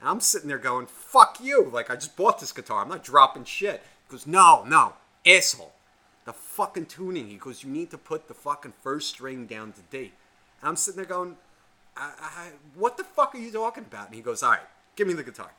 And 0.00 0.10
I'm 0.10 0.20
sitting 0.20 0.48
there 0.48 0.58
going, 0.58 0.86
fuck 0.86 1.38
you. 1.42 1.70
Like, 1.72 1.88
I 1.90 1.94
just 1.94 2.14
bought 2.14 2.38
this 2.38 2.52
guitar. 2.52 2.82
I'm 2.82 2.90
not 2.90 3.02
dropping 3.02 3.44
shit. 3.44 3.82
He 4.06 4.12
goes, 4.12 4.26
no, 4.26 4.62
no, 4.66 4.92
asshole. 5.24 5.72
The 6.26 6.34
fucking 6.34 6.86
tuning. 6.86 7.28
He 7.28 7.36
goes, 7.36 7.64
you 7.64 7.70
need 7.70 7.90
to 7.90 7.96
put 7.96 8.28
the 8.28 8.34
fucking 8.34 8.74
first 8.82 9.08
string 9.08 9.46
down 9.46 9.72
to 9.72 9.80
D. 9.90 10.12
And 10.60 10.68
I'm 10.68 10.76
sitting 10.76 10.96
there 10.96 11.06
going, 11.06 11.36
I, 11.96 12.12
I, 12.20 12.48
what 12.74 12.98
the 12.98 13.04
fuck 13.04 13.34
are 13.34 13.38
you 13.38 13.50
talking 13.50 13.84
about? 13.84 14.08
And 14.08 14.14
he 14.14 14.20
goes, 14.20 14.42
all 14.42 14.50
right, 14.50 14.60
give 14.94 15.06
me 15.06 15.14
the 15.14 15.22
guitar. 15.22 15.52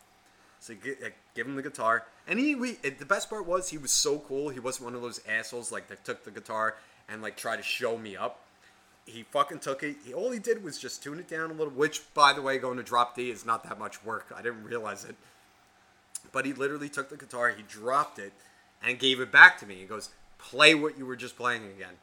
So 0.60 0.74
I 0.74 1.12
give 1.36 1.45
him 1.45 1.56
the 1.56 1.62
guitar, 1.62 2.06
and 2.28 2.40
he 2.40 2.56
we 2.56 2.78
it- 2.82 2.98
the 2.98 3.06
best 3.06 3.30
part 3.30 3.45
was 3.45 3.70
he 3.70 3.78
was 3.78 3.91
so 3.91 4.20
cool. 4.20 4.49
He 4.49 4.60
wasn't 4.60 4.86
one 4.86 4.95
of 4.95 5.02
those 5.02 5.22
assholes 5.28 5.72
like 5.72 5.88
that 5.90 6.03
took 6.03 6.24
the 6.24 6.32
guitar 6.32 6.76
and 7.07 7.22
like 7.22 7.38
tried 7.38 7.57
to 7.57 7.64
show 7.64 7.98
me 7.98 8.16
up. 8.18 8.40
He 9.06 9.22
fucking 9.24 9.60
took 9.60 9.84
it. 9.84 9.98
He, 10.03 10.14
all 10.14 10.32
he 10.32 10.40
did 10.40 10.64
was 10.64 10.80
just 10.80 11.03
tune 11.03 11.20
it 11.20 11.28
down 11.28 11.52
a 11.52 11.53
little, 11.53 11.74
which 11.74 12.02
by 12.16 12.34
the 12.34 12.41
way, 12.41 12.57
going 12.57 12.78
to 12.78 12.84
drop 12.84 13.16
D 13.16 13.30
is 13.30 13.45
not 13.45 13.64
that 13.66 13.78
much 13.78 14.03
work. 14.03 14.34
I 14.36 14.41
didn't 14.41 14.64
realize 14.64 15.03
it, 15.06 15.16
but 16.32 16.45
he 16.45 16.53
literally 16.53 16.90
took 16.90 17.10
the 17.10 17.18
guitar, 17.18 17.49
he 17.49 17.62
dropped 17.64 18.18
it, 18.18 18.34
and 18.82 18.98
gave 18.98 19.20
it 19.20 19.32
back 19.32 19.60
to 19.60 19.68
me. 19.68 19.76
He 19.76 19.86
goes, 19.86 20.10
"Play 20.40 20.74
what 20.74 20.98
you 20.98 21.06
were 21.06 21.16
just 21.16 21.36
playing 21.38 21.66
again." 21.66 21.98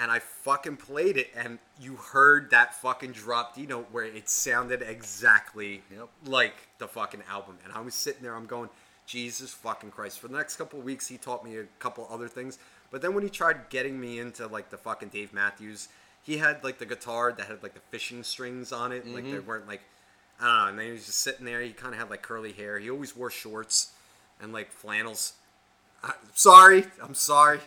And 0.00 0.10
I 0.10 0.20
fucking 0.20 0.76
played 0.76 1.16
it, 1.16 1.30
and 1.36 1.58
you 1.80 1.96
heard 1.96 2.50
that 2.50 2.74
fucking 2.74 3.12
drop 3.12 3.54
D 3.54 3.66
note 3.66 3.88
where 3.90 4.04
it 4.04 4.28
sounded 4.28 4.82
exactly 4.82 5.82
Yep. 5.90 6.08
like 6.26 6.54
the 6.78 6.88
fucking 6.88 7.22
album. 7.28 7.58
And 7.64 7.72
I 7.72 7.80
was 7.80 7.94
sitting 7.94 8.22
there, 8.22 8.34
I'm 8.34 8.46
going, 8.46 8.70
Jesus 9.06 9.52
fucking 9.52 9.90
Christ. 9.90 10.20
For 10.20 10.28
the 10.28 10.36
next 10.36 10.56
couple 10.56 10.78
of 10.78 10.84
weeks, 10.84 11.08
he 11.08 11.16
taught 11.16 11.44
me 11.44 11.56
a 11.56 11.64
couple 11.78 12.06
other 12.10 12.28
things. 12.28 12.58
But 12.90 13.02
then 13.02 13.14
when 13.14 13.24
he 13.24 13.30
tried 13.30 13.70
getting 13.70 13.98
me 14.00 14.18
into 14.18 14.46
like 14.46 14.70
the 14.70 14.76
fucking 14.76 15.08
Dave 15.08 15.32
Matthews, 15.32 15.88
he 16.22 16.38
had 16.38 16.62
like 16.62 16.78
the 16.78 16.86
guitar 16.86 17.32
that 17.32 17.46
had 17.46 17.62
like 17.62 17.74
the 17.74 17.80
fishing 17.90 18.22
strings 18.22 18.70
on 18.70 18.92
it. 18.92 19.06
Like 19.06 19.24
they 19.24 19.30
mm-hmm. 19.30 19.46
weren't 19.46 19.66
like, 19.66 19.82
I 20.40 20.44
don't 20.44 20.56
know. 20.56 20.68
And 20.68 20.78
then 20.78 20.86
he 20.86 20.92
was 20.92 21.06
just 21.06 21.18
sitting 21.18 21.44
there. 21.44 21.60
He 21.60 21.72
kind 21.72 21.94
of 21.94 22.00
had 22.00 22.10
like 22.10 22.22
curly 22.22 22.52
hair. 22.52 22.78
He 22.78 22.90
always 22.90 23.16
wore 23.16 23.30
shorts 23.30 23.92
and 24.40 24.52
like 24.52 24.70
flannels. 24.70 25.34
i 26.02 26.12
sorry, 26.34 26.84
I'm 27.02 27.14
sorry, 27.14 27.60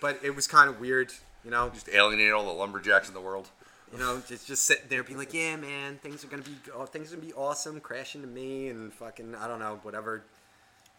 but 0.00 0.18
it 0.22 0.34
was 0.34 0.46
kind 0.46 0.68
of 0.68 0.80
weird, 0.80 1.12
you 1.44 1.50
know. 1.50 1.70
Just 1.70 1.88
alienate 1.88 2.32
all 2.32 2.44
the 2.44 2.52
lumberjacks 2.52 3.08
in 3.08 3.14
the 3.14 3.20
world. 3.20 3.48
You 3.92 3.98
know, 3.98 4.22
just 4.26 4.46
just 4.46 4.64
sitting 4.64 4.84
there 4.88 5.02
being 5.02 5.18
like, 5.18 5.34
yeah, 5.34 5.56
man, 5.56 5.98
things 5.98 6.24
are 6.24 6.28
gonna 6.28 6.42
be 6.42 6.54
oh, 6.74 6.86
things 6.86 7.12
are 7.12 7.16
gonna 7.16 7.26
be 7.26 7.34
awesome, 7.34 7.80
crash 7.80 8.14
into 8.14 8.28
me 8.28 8.68
and 8.68 8.92
fucking 8.92 9.34
I 9.34 9.48
don't 9.48 9.58
know, 9.58 9.80
whatever. 9.82 10.22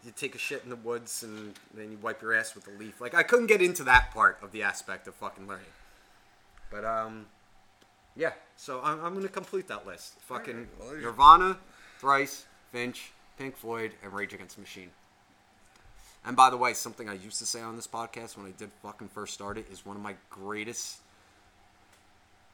You 0.04 0.12
take 0.14 0.34
a 0.34 0.38
shit 0.38 0.62
in 0.64 0.68
the 0.68 0.76
woods 0.76 1.22
and 1.22 1.54
then 1.74 1.92
you 1.92 1.98
wipe 2.02 2.20
your 2.20 2.34
ass 2.34 2.54
with 2.54 2.66
a 2.66 2.70
leaf. 2.72 3.00
Like 3.00 3.14
I 3.14 3.22
couldn't 3.22 3.46
get 3.46 3.62
into 3.62 3.84
that 3.84 4.10
part 4.12 4.38
of 4.42 4.52
the 4.52 4.62
aspect 4.62 5.06
of 5.06 5.14
fucking 5.14 5.46
learning. 5.46 5.64
But 6.70 6.84
um, 6.84 7.26
yeah. 8.14 8.32
So 8.56 8.80
I'm, 8.82 9.02
I'm 9.02 9.14
gonna 9.14 9.28
complete 9.28 9.68
that 9.68 9.86
list. 9.86 10.20
Fucking 10.20 10.68
Alright, 10.80 10.92
well, 10.92 11.00
Nirvana, 11.00 11.56
Thrice, 11.98 12.44
Finch, 12.72 13.12
Pink 13.38 13.56
Floyd, 13.56 13.92
and 14.02 14.12
Rage 14.12 14.34
Against 14.34 14.56
the 14.56 14.62
Machine. 14.62 14.90
And 16.24 16.36
by 16.36 16.50
the 16.50 16.56
way, 16.56 16.72
something 16.72 17.08
I 17.08 17.14
used 17.14 17.38
to 17.40 17.46
say 17.46 17.60
on 17.60 17.76
this 17.76 17.86
podcast 17.86 18.36
when 18.36 18.46
I 18.46 18.52
did 18.52 18.70
fucking 18.82 19.08
first 19.08 19.34
start 19.34 19.58
it 19.58 19.66
is 19.70 19.84
one 19.84 19.96
of 19.96 20.02
my 20.02 20.14
greatest 20.30 20.98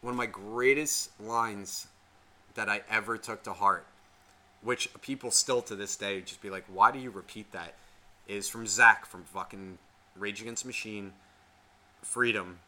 one 0.00 0.12
of 0.12 0.16
my 0.16 0.26
greatest 0.26 1.10
lines 1.20 1.88
that 2.54 2.68
I 2.68 2.82
ever 2.88 3.18
took 3.18 3.42
to 3.42 3.52
heart, 3.52 3.84
which 4.62 4.88
people 5.00 5.32
still 5.32 5.60
to 5.62 5.74
this 5.74 5.96
day 5.96 6.20
just 6.20 6.40
be 6.40 6.50
like, 6.50 6.64
why 6.72 6.92
do 6.92 7.00
you 7.00 7.10
repeat 7.10 7.50
that? 7.52 7.74
Is 8.28 8.48
from 8.48 8.66
Zach 8.66 9.06
from 9.06 9.24
fucking 9.24 9.78
Rage 10.16 10.40
Against 10.40 10.64
Machine, 10.64 11.12
Freedom, 12.02 12.60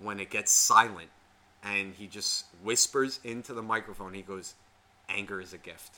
when 0.00 0.18
it 0.20 0.30
gets 0.30 0.52
silent 0.52 1.08
and 1.62 1.94
he 1.94 2.06
just 2.06 2.46
whispers 2.62 3.20
into 3.24 3.52
the 3.52 3.62
microphone, 3.62 4.14
he 4.14 4.22
goes, 4.22 4.54
anger 5.08 5.40
is 5.40 5.52
a 5.52 5.58
gift. 5.58 5.96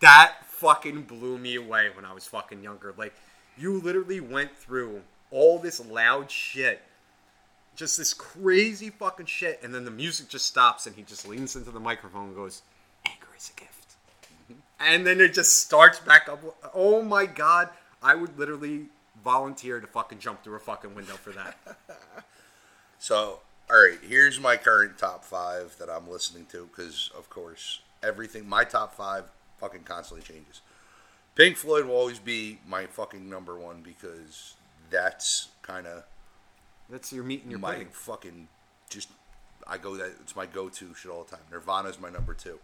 That 0.00 0.34
fucking 0.44 1.02
blew 1.02 1.38
me 1.38 1.56
away 1.56 1.88
when 1.94 2.04
I 2.04 2.12
was 2.12 2.26
fucking 2.26 2.62
younger. 2.62 2.94
Like, 2.96 3.14
you 3.58 3.80
literally 3.80 4.20
went 4.20 4.56
through 4.56 5.02
all 5.30 5.58
this 5.58 5.84
loud 5.84 6.30
shit 6.30 6.82
just 7.74 7.98
this 7.98 8.14
crazy 8.14 8.88
fucking 8.88 9.26
shit, 9.26 9.60
and 9.62 9.74
then 9.74 9.84
the 9.84 9.90
music 9.90 10.28
just 10.28 10.46
stops, 10.46 10.86
and 10.86 10.96
he 10.96 11.02
just 11.02 11.28
leans 11.28 11.54
into 11.56 11.70
the 11.70 11.80
microphone 11.80 12.28
and 12.28 12.34
goes, 12.34 12.62
"Anger 13.04 13.26
is 13.36 13.52
a 13.54 13.60
gift. 13.60 13.96
Mm-hmm. 14.22 14.60
And 14.80 15.06
then 15.06 15.20
it 15.20 15.34
just 15.34 15.60
starts 15.60 16.00
back 16.00 16.28
up. 16.28 16.42
Oh 16.74 17.02
my 17.02 17.26
god. 17.26 17.68
I 18.02 18.14
would 18.14 18.38
literally 18.38 18.86
volunteer 19.24 19.80
to 19.80 19.86
fucking 19.86 20.20
jump 20.20 20.44
through 20.44 20.56
a 20.56 20.60
fucking 20.60 20.94
window 20.94 21.14
for 21.14 21.30
that. 21.30 21.56
So, 22.98 23.40
all 23.70 23.76
right, 23.76 23.98
here's 24.02 24.40
my 24.40 24.56
current 24.56 24.98
top 24.98 25.24
five 25.24 25.76
that 25.78 25.90
I'm 25.90 26.10
listening 26.10 26.46
to 26.46 26.66
because, 26.66 27.10
of 27.16 27.28
course, 27.28 27.80
everything, 28.02 28.48
my 28.48 28.64
top 28.64 28.94
five 28.94 29.24
fucking 29.58 29.82
constantly 29.82 30.26
changes. 30.26 30.60
Pink 31.36 31.58
Floyd 31.58 31.84
will 31.84 31.94
always 31.94 32.18
be 32.18 32.58
my 32.66 32.86
fucking 32.86 33.28
number 33.28 33.58
one 33.58 33.82
because 33.82 34.54
that's 34.90 35.48
kind 35.62 35.86
of 35.86 36.04
That's 36.88 37.12
your 37.12 37.24
meat 37.24 37.42
and 37.42 37.50
your 37.50 37.60
my 37.60 37.74
pudding. 37.74 37.88
fucking 37.92 38.48
just, 38.88 39.10
I 39.66 39.76
go 39.78 39.96
that, 39.96 40.12
it's 40.22 40.34
my 40.34 40.46
go 40.46 40.68
to 40.70 40.94
shit 40.94 41.10
all 41.10 41.24
the 41.24 41.36
time. 41.36 41.44
Nirvana's 41.50 42.00
my 42.00 42.08
number 42.08 42.32
two. 42.32 42.58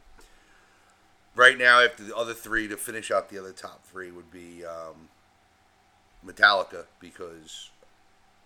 Right 1.35 1.57
now, 1.59 1.81
after 1.81 2.03
the 2.03 2.16
other 2.16 2.35
three, 2.35 2.66
to 2.69 2.77
finish 2.77 3.11
out 3.11 3.28
the 3.28 3.39
other 3.39 3.53
top 3.53 3.85
three 3.85 4.11
would 4.11 4.31
be 4.31 4.65
um, 4.65 5.09
Metallica 6.27 6.85
because 7.01 7.70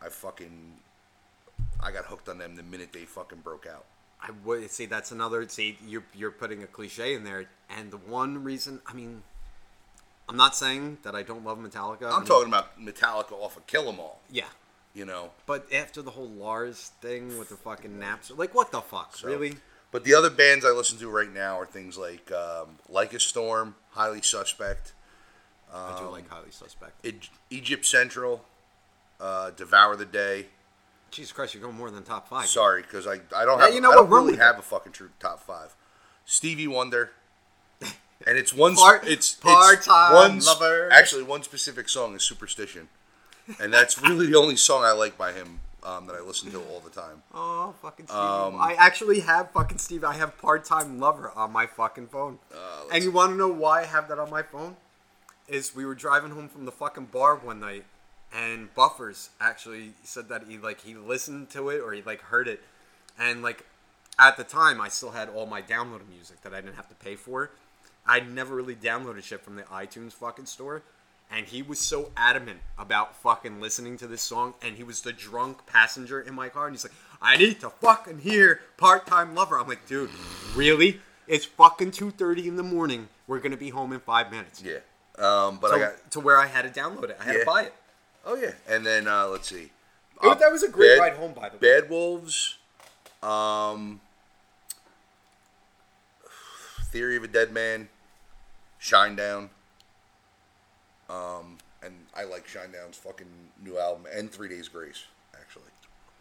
I 0.03 0.09
fucking 0.09 0.73
I 1.81 1.91
got 1.91 2.07
hooked 2.07 2.29
on 2.29 2.39
them 2.39 2.57
the 2.57 2.63
minute 2.63 2.93
they 2.93 3.05
fucking 3.05 3.41
broke 3.41 3.67
out. 3.67 3.85
I 4.21 4.31
would 4.45 4.71
see 4.71 4.87
that's 4.87 5.13
another 5.13 5.47
see 5.49 5.79
you're 5.87 6.05
you're 6.15 6.31
putting 6.31 6.63
a 6.63 6.67
cliche 6.67 7.15
in 7.15 7.25
there, 7.25 7.47
and 7.69 7.91
the 7.91 7.97
one 7.97 8.43
reason 8.45 8.81
I 8.87 8.95
mean, 8.95 9.23
I'm 10.29 10.37
not 10.37 10.57
saying 10.57 10.99
that 11.03 11.15
I 11.15 11.23
don't 11.23 11.45
love 11.45 11.59
Metallica. 11.59 12.05
I 12.05 12.11
I'm 12.13 12.19
mean, 12.21 12.27
talking 12.27 12.49
about 12.49 12.81
Metallica 12.81 13.33
off 13.33 13.57
of 13.57 13.67
Kill 13.67 13.89
'Em 13.89 14.01
All. 14.01 14.21
yeah, 14.31 14.49
You 14.93 15.05
know, 15.05 15.31
but 15.47 15.73
after 15.73 16.03
the 16.03 16.11
whole 16.13 16.29
Lars 16.29 16.93
thing 17.01 17.39
with 17.39 17.49
the 17.51 17.57
fucking 17.57 17.99
naps, 17.99 18.31
like 18.31 18.55
what 18.55 18.73
the 18.73 18.81
fuck, 18.81 19.17
so- 19.17 19.29
really? 19.29 19.57
But 19.93 20.03
the 20.05 20.15
other 20.15 20.31
bands 20.31 20.65
I 20.65 20.71
listen 20.71 20.99
to 20.99 21.09
right 21.09 21.31
now 21.33 21.59
are 21.61 21.65
things 21.67 21.97
like 21.97 22.31
um, 22.33 22.79
Like 22.89 23.15
a 23.15 23.21
Storm, 23.21 23.77
Highly 23.93 24.21
Suspect, 24.21 24.93
I 25.73 25.93
Um, 25.93 25.97
do 26.05 26.11
like 26.11 26.29
highly 26.29 26.51
suspect. 26.51 27.05
E- 27.07 27.21
Egypt 27.51 27.85
Central, 27.87 28.45
uh, 29.21 29.51
Devour 29.51 29.97
the 29.97 30.05
Day. 30.05 30.49
Jesus 31.13 31.33
Christ, 31.33 31.55
you're 31.55 31.63
going 31.63 31.77
more 31.77 31.91
than 31.91 32.03
top 32.03 32.29
five. 32.29 32.47
Sorry, 32.47 32.83
because 32.83 33.07
I, 33.07 33.21
I 33.35 33.45
don't 33.45 33.59
Yeah, 33.59 33.67
have 33.67 33.75
you 33.75 33.81
know 33.81 33.93
I 33.93 33.97
what, 34.01 34.11
really 34.11 34.37
have 34.37 34.59
a 34.59 34.63
fucking 34.63 34.93
true 34.93 35.11
top 35.21 35.41
five. 35.47 35.75
Stevie 36.25 36.67
Wonder, 36.67 37.13
and 38.27 38.39
it's 38.39 38.53
one 38.53 38.77
Part- 38.77 39.07
it's 39.07 39.35
part-time 39.35 40.35
it's 40.35 40.47
one 40.47 40.61
lover. 40.61 40.93
Actually, 40.93 41.25
one 41.25 41.43
specific 41.43 41.89
song 41.89 42.15
is 42.15 42.23
Superstition, 42.23 42.89
and 43.61 43.73
that's 43.73 44.01
really 44.01 44.27
the 44.27 44.37
only 44.37 44.57
song 44.57 44.85
I 44.85 44.93
like 44.93 45.19
by 45.19 45.33
him 45.33 45.61
um, 45.83 46.07
that 46.07 46.17
I 46.17 46.21
listen 46.21 46.51
to 46.51 46.61
all 46.61 46.81
the 46.81 46.91
time. 46.91 47.23
Oh, 47.35 47.75
fucking 47.83 48.07
Steve. 48.07 48.19
Um, 48.19 48.57
I 48.61 48.75
actually 48.79 49.21
have 49.21 49.51
fucking 49.53 49.79
Steve. 49.79 50.05
I 50.05 50.15
have 50.15 50.37
part 50.39 50.65
time 50.65 50.99
lover 50.99 51.33
on 51.37 51.53
my 51.53 51.67
fucking 51.67 52.09
phone. 52.09 52.39
Uh, 52.53 52.85
and 52.93 53.05
you 53.05 53.11
want 53.13 53.33
to 53.33 53.37
know 53.37 53.49
why 53.49 53.83
I 53.83 53.85
have 53.85 54.09
that 54.09 54.19
on 54.19 54.31
my 54.31 54.43
phone? 54.43 54.77
Is 55.49 55.77
we 55.77 55.85
were 55.87 55.95
driving 55.95 56.33
home 56.33 56.49
from 56.49 56.65
the 56.65 56.73
fucking 56.73 57.07
bar 57.07 57.37
one 57.37 57.61
night, 57.61 57.85
and 58.35 58.75
Buffers 58.75 59.31
actually 59.41 59.93
said 60.03 60.29
that 60.29 60.45
he 60.49 60.59
like 60.59 60.81
he 60.81 60.95
listened 60.95 61.51
to 61.51 61.69
it 61.69 61.81
or 61.81 61.93
he 61.93 62.03
like 62.03 62.21
heard 62.23 62.49
it, 62.49 62.61
and 63.17 63.43
like 63.43 63.65
at 64.19 64.37
the 64.37 64.43
time 64.45 64.81
I 64.81 64.89
still 64.89 65.13
had 65.13 65.29
all 65.29 65.47
my 65.47 65.63
downloaded 65.63 66.09
music 66.09 66.41
that 66.43 66.53
I 66.53 66.61
didn't 66.61 66.75
have 66.77 66.89
to 66.89 66.97
pay 66.97 67.15
for. 67.15 67.53
I 68.07 68.21
never 68.21 68.55
really 68.55 68.75
downloaded 68.77 69.25
shit 69.25 69.41
from 69.43 69.57
the 69.57 69.63
iTunes 69.65 70.13
fucking 70.13 70.47
store. 70.47 70.83
And 71.31 71.45
he 71.47 71.61
was 71.61 71.81
so 71.81 72.13
adamant 72.17 72.61
about 72.79 73.17
fucking 73.17 73.61
listening 73.61 73.97
to 73.99 74.07
this 74.07 74.23
song, 74.23 74.55
and 74.63 74.77
he 74.77 74.85
was 74.85 75.01
the 75.03 75.13
drunk 75.13 75.67
passenger 75.67 76.21
in 76.21 76.35
my 76.35 76.49
car, 76.49 76.67
and 76.69 76.75
he's 76.75 76.85
like, 76.85 76.93
"I 77.21 77.37
need 77.37 77.59
to 77.63 77.71
fucking 77.71 78.21
hear 78.21 78.61
Part 78.77 79.09
Time 79.09 79.35
Lover." 79.35 79.59
I'm 79.59 79.67
like, 79.67 79.89
"Dude, 79.89 80.11
really? 80.55 81.01
It's 81.27 81.45
fucking 81.45 81.91
two 81.91 82.13
thirty 82.13 82.47
in 82.47 82.55
the 82.55 82.63
morning. 82.63 83.09
We're 83.27 83.41
gonna 83.41 83.57
be 83.57 83.71
home 83.71 83.93
in 83.93 83.99
five 83.99 84.31
minutes." 84.31 84.63
Yeah, 84.63 84.79
um, 85.19 85.59
but 85.61 85.71
So, 85.71 85.77
I 85.77 85.79
got 85.81 86.11
to 86.13 86.21
where 86.21 86.39
I 86.39 86.47
had 86.47 86.73
to 86.73 86.81
download 86.81 87.11
it, 87.11 87.17
I 87.21 87.25
had 87.25 87.35
Yeah. 87.35 87.41
to 87.41 87.45
buy 87.47 87.63
it. 87.65 87.75
oh 88.25 88.37
yeah, 88.37 88.53
and 88.69 88.87
then 88.87 89.09
uh, 89.09 89.27
let's 89.27 89.49
see. 89.49 89.73
It- 90.23 90.29
Uh, 90.29 90.35
that 90.35 90.53
was 90.53 90.63
a 90.63 90.69
great 90.69 90.97
Bad- 90.97 91.01
ride 91.11 91.17
home, 91.17 91.33
by 91.33 91.49
the 91.49 91.57
way. 91.57 91.81
Bad 91.81 91.91
Wolves, 91.91 92.57
um, 93.25 94.01
Theory 96.93 97.17
of 97.17 97.25
a 97.25 97.29
Dead 97.29 97.53
Man, 97.53 97.89
Shinedown. 98.81 99.51
Um, 101.09 101.59
and 101.83 101.95
I 102.15 102.25
like 102.25 102.47
Shinedown's 102.47 102.97
fucking 102.97 103.27
new 103.65 103.79
album 103.79 104.07
and 104.13 104.31
Three 104.31 104.49
Days 104.49 104.69
Grace. 104.69 105.05
Actually, 105.35 105.71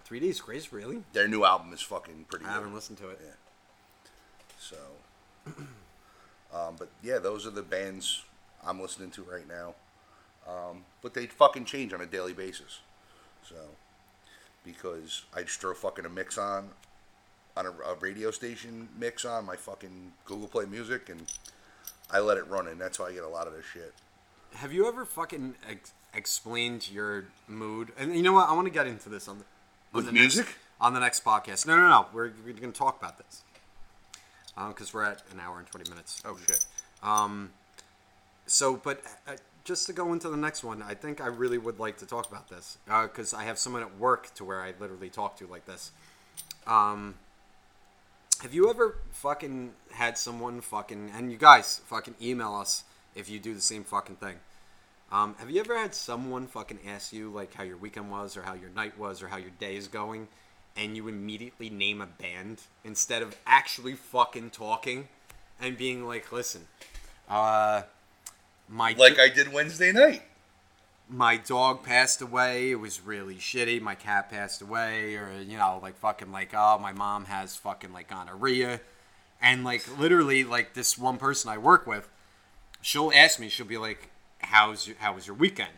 Three 0.03 0.19
Days 0.19 0.39
Grace, 0.39 0.71
really? 0.71 1.03
their 1.13 1.27
new 1.27 1.43
album 1.45 1.73
is 1.73 1.81
fucking 1.81 2.25
pretty. 2.29 2.45
I 2.45 2.49
good. 2.49 2.53
haven't 2.55 2.73
listened 2.73 2.97
to 2.99 3.09
it. 3.09 3.19
Yeah. 3.23 3.31
So, 4.59 4.77
um, 6.53 6.75
but 6.77 6.89
yeah, 7.03 7.19
those 7.19 7.47
are 7.47 7.51
the 7.51 7.63
bands 7.63 8.23
I'm 8.65 8.81
listening 8.81 9.11
to 9.11 9.23
right 9.23 9.47
now. 9.47 9.73
Um, 10.47 10.83
but 11.01 11.13
they 11.13 11.25
fucking 11.25 11.65
change 11.65 11.93
on 11.93 12.01
a 12.01 12.05
daily 12.05 12.33
basis. 12.33 12.79
So, 13.47 13.55
because 14.63 15.23
I 15.35 15.41
just 15.41 15.59
throw 15.59 15.73
fucking 15.73 16.05
a 16.05 16.09
mix 16.09 16.37
on, 16.37 16.69
on 17.57 17.65
a, 17.65 17.69
a 17.69 17.95
radio 17.99 18.29
station 18.31 18.89
mix 18.97 19.25
on 19.25 19.45
my 19.45 19.55
fucking 19.55 20.13
Google 20.25 20.47
Play 20.47 20.65
Music, 20.65 21.09
and 21.09 21.23
I 22.11 22.19
let 22.19 22.37
it 22.37 22.47
run, 22.47 22.67
and 22.67 22.79
that's 22.79 22.99
why 22.99 23.07
I 23.07 23.13
get 23.13 23.23
a 23.23 23.27
lot 23.29 23.47
of 23.47 23.53
this 23.53 23.65
shit. 23.65 23.93
Have 24.55 24.71
you 24.71 24.87
ever 24.87 25.05
fucking 25.05 25.55
ex- 25.69 25.93
explained 26.13 26.89
your 26.91 27.25
mood? 27.47 27.91
And 27.97 28.15
you 28.15 28.21
know 28.23 28.33
what? 28.33 28.47
I 28.49 28.53
want 28.53 28.67
to 28.67 28.73
get 28.73 28.87
into 28.87 29.09
this 29.09 29.27
on 29.27 29.39
the 29.39 29.43
on 29.93 29.97
With 29.97 30.05
the 30.07 30.11
music? 30.13 30.45
next, 30.45 30.57
on 30.79 30.93
the 30.93 30.99
next 30.99 31.23
podcast. 31.25 31.65
No, 31.67 31.75
no, 31.75 31.89
no. 31.89 32.05
We're, 32.13 32.31
we're 32.45 32.53
going 32.53 32.71
to 32.71 32.77
talk 32.77 32.97
about 32.99 33.17
this 33.17 33.41
because 34.69 34.93
we're 34.93 35.03
at 35.03 35.23
an 35.31 35.39
hour 35.39 35.57
and 35.59 35.67
twenty 35.67 35.89
minutes. 35.89 36.21
Oh 36.25 36.37
shit. 36.47 36.65
Um, 37.03 37.51
so, 38.47 38.75
but 38.77 39.01
uh, 39.27 39.33
just 39.63 39.87
to 39.87 39.93
go 39.93 40.13
into 40.13 40.29
the 40.29 40.37
next 40.37 40.63
one, 40.63 40.81
I 40.81 40.93
think 40.93 41.19
I 41.19 41.27
really 41.27 41.57
would 41.57 41.79
like 41.79 41.97
to 41.97 42.05
talk 42.05 42.29
about 42.29 42.49
this 42.49 42.77
because 42.85 43.33
I 43.33 43.43
have 43.43 43.57
someone 43.57 43.81
at 43.81 43.97
work 43.97 44.33
to 44.35 44.45
where 44.45 44.61
I 44.61 44.73
literally 44.79 45.09
talk 45.09 45.37
to 45.39 45.47
like 45.47 45.65
this. 45.65 45.91
Um, 46.67 47.15
have 48.41 48.53
you 48.53 48.69
ever 48.69 48.97
fucking 49.11 49.73
had 49.91 50.17
someone 50.17 50.61
fucking 50.61 51.11
and 51.15 51.31
you 51.31 51.37
guys 51.37 51.81
fucking 51.85 52.15
email 52.21 52.55
us 52.55 52.83
if 53.15 53.29
you 53.29 53.39
do 53.39 53.53
the 53.53 53.61
same 53.61 53.83
fucking 53.83 54.17
thing? 54.17 54.35
Um, 55.11 55.35
have 55.37 55.49
you 55.49 55.59
ever 55.59 55.77
had 55.77 55.93
someone 55.93 56.47
fucking 56.47 56.79
ask 56.87 57.13
you 57.13 57.29
like 57.29 57.53
how 57.53 57.63
your 57.63 57.77
weekend 57.77 58.11
was 58.11 58.35
or 58.35 58.41
how 58.41 58.53
your 58.53 58.69
night 58.69 58.97
was 58.97 59.21
or 59.21 59.27
how 59.27 59.37
your 59.37 59.51
day 59.59 59.75
is 59.75 59.87
going, 59.87 60.27
and 60.75 60.95
you 60.97 61.07
immediately 61.07 61.69
name 61.69 62.01
a 62.01 62.05
band 62.05 62.61
instead 62.83 63.21
of 63.21 63.35
actually 63.45 63.93
fucking 63.93 64.49
talking 64.49 65.07
and 65.61 65.77
being 65.77 66.05
like, 66.05 66.31
listen, 66.31 66.67
uh, 67.29 67.83
my 68.67 68.93
Like 68.97 69.19
I 69.19 69.29
did 69.29 69.53
Wednesday 69.53 69.91
night. 69.91 70.23
My 71.09 71.37
dog 71.37 71.83
passed 71.83 72.21
away. 72.21 72.71
It 72.71 72.79
was 72.79 73.01
really 73.01 73.35
shitty. 73.35 73.81
My 73.81 73.95
cat 73.95 74.29
passed 74.29 74.61
away, 74.61 75.15
or 75.15 75.31
you 75.41 75.57
know, 75.57 75.79
like 75.81 75.97
fucking 75.97 76.31
like 76.31 76.53
oh, 76.53 76.79
my 76.79 76.91
mom 76.91 77.25
has 77.25 77.55
fucking 77.55 77.93
like 77.93 78.09
gonorrhea, 78.09 78.81
and 79.41 79.63
like 79.63 79.97
literally 79.99 80.43
like 80.43 80.73
this 80.73 80.97
one 80.97 81.17
person 81.17 81.49
I 81.51 81.57
work 81.57 81.85
with, 81.85 82.09
she'll 82.81 83.11
ask 83.13 83.39
me, 83.39 83.49
she'll 83.49 83.65
be 83.65 83.77
like, 83.77 84.09
"How's 84.39 84.87
your, 84.87 84.97
how 84.99 85.13
was 85.13 85.27
your 85.27 85.35
weekend?" 85.35 85.73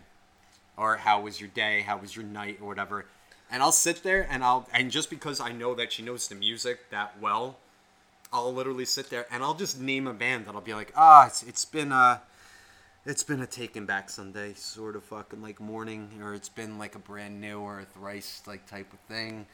or 0.77 0.97
"How 0.97 1.21
was 1.21 1.41
your 1.41 1.49
day? 1.49 1.81
How 1.81 1.97
was 1.97 2.15
your 2.15 2.25
night?" 2.25 2.59
or 2.61 2.67
whatever, 2.67 3.05
and 3.51 3.61
I'll 3.61 3.71
sit 3.71 4.03
there 4.03 4.27
and 4.29 4.43
I'll 4.43 4.67
and 4.73 4.91
just 4.91 5.09
because 5.09 5.39
I 5.39 5.51
know 5.51 5.75
that 5.75 5.91
she 5.91 6.03
knows 6.03 6.27
the 6.27 6.35
music 6.35 6.89
that 6.91 7.19
well, 7.19 7.57
I'll 8.31 8.53
literally 8.53 8.85
sit 8.85 9.09
there 9.09 9.25
and 9.29 9.43
I'll 9.43 9.55
just 9.55 9.79
name 9.79 10.07
a 10.07 10.13
band 10.13 10.45
that 10.45 10.55
I'll 10.55 10.61
be 10.61 10.73
like, 10.73 10.93
"Ah, 10.95 11.27
it's, 11.27 11.43
it's 11.43 11.65
been 11.65 11.91
uh." 11.91 12.19
It's 13.07 13.23
been 13.23 13.39
a 13.39 13.47
Taking 13.47 13.85
Back 13.85 14.09
Sunday 14.09 14.53
sort 14.53 14.97
of 14.97 15.03
fucking 15.05 15.41
like 15.41 15.61
morning, 15.61 16.09
or 16.21 16.33
it's 16.33 16.49
been 16.49 16.77
like 16.77 16.93
a 16.93 16.99
brand 16.99 17.39
new 17.39 17.57
or 17.57 17.79
a 17.79 17.85
thrice 17.85 18.41
like 18.45 18.67
type 18.67 18.91
of 18.91 18.99
thing. 19.07 19.45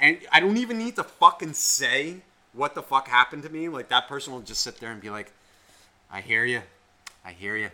And 0.00 0.16
I 0.32 0.40
don't 0.40 0.56
even 0.56 0.78
need 0.78 0.96
to 0.96 1.04
fucking 1.04 1.52
say 1.52 2.22
what 2.54 2.74
the 2.74 2.82
fuck 2.82 3.08
happened 3.08 3.42
to 3.42 3.50
me. 3.50 3.68
Like 3.68 3.90
that 3.90 4.08
person 4.08 4.32
will 4.32 4.40
just 4.40 4.62
sit 4.62 4.80
there 4.80 4.90
and 4.90 4.98
be 4.98 5.10
like, 5.10 5.30
I 6.10 6.22
hear 6.22 6.46
you. 6.46 6.62
I 7.22 7.32
hear 7.32 7.54
you. 7.54 7.68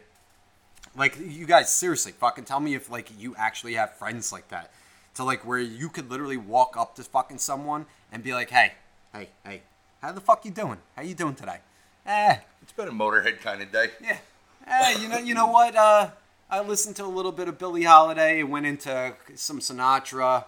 Like 0.97 1.17
you 1.25 1.47
guys, 1.47 1.73
seriously, 1.73 2.11
fucking 2.11 2.45
tell 2.45 2.59
me 2.59 2.75
if 2.75 2.91
like 2.91 3.09
you 3.17 3.37
actually 3.39 3.75
have 3.75 3.95
friends 3.95 4.33
like 4.33 4.49
that. 4.49 4.73
To 5.15 5.23
like 5.23 5.47
where 5.47 5.61
you 5.61 5.89
could 5.89 6.11
literally 6.11 6.37
walk 6.37 6.77
up 6.77 6.97
to 6.97 7.05
fucking 7.05 7.39
someone 7.39 7.87
and 8.11 8.25
be 8.25 8.35
like, 8.35 8.51
hey, 8.51 8.73
hey, 9.15 9.29
hey, 9.45 9.63
how 10.03 10.11
the 10.11 10.21
fuck 10.21 10.45
you 10.45 10.51
doing? 10.51 10.79
How 10.97 11.03
you 11.03 11.15
doing 11.15 11.37
today? 11.37 11.59
Eh, 12.07 12.39
It's 12.61 12.73
been 12.73 12.89
a 12.89 12.91
Motorhead 12.91 13.41
kind 13.41 13.63
of 13.63 13.71
day. 13.71 13.91
yeah. 14.03 14.19
Hey, 14.69 15.01
you 15.01 15.09
know, 15.09 15.19
you 15.19 15.35
know 15.35 15.47
what? 15.47 15.75
Uh, 15.75 16.11
I 16.51 16.61
listened 16.61 16.97
to 16.97 17.05
a 17.05 17.07
little 17.07 17.33
bit 17.33 17.49
of 17.49 17.59
Billie 17.59 17.85
Holiday, 17.85 18.41
and 18.41 18.51
went 18.51 18.67
into 18.67 19.15
some 19.35 19.61
Sinatra, 19.61 20.45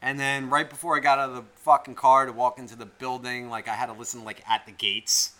and 0.00 0.18
then 0.18 0.48
right 0.48 0.68
before 0.68 0.96
I 0.96 1.00
got 1.00 1.18
out 1.18 1.30
of 1.30 1.34
the 1.36 1.42
fucking 1.56 1.94
car 1.94 2.24
to 2.26 2.32
walk 2.32 2.58
into 2.58 2.76
the 2.76 2.86
building, 2.86 3.50
like 3.50 3.68
I 3.68 3.74
had 3.74 3.86
to 3.86 3.92
listen 3.92 4.24
like 4.24 4.42
at 4.48 4.64
the 4.64 4.72
gates. 4.72 5.32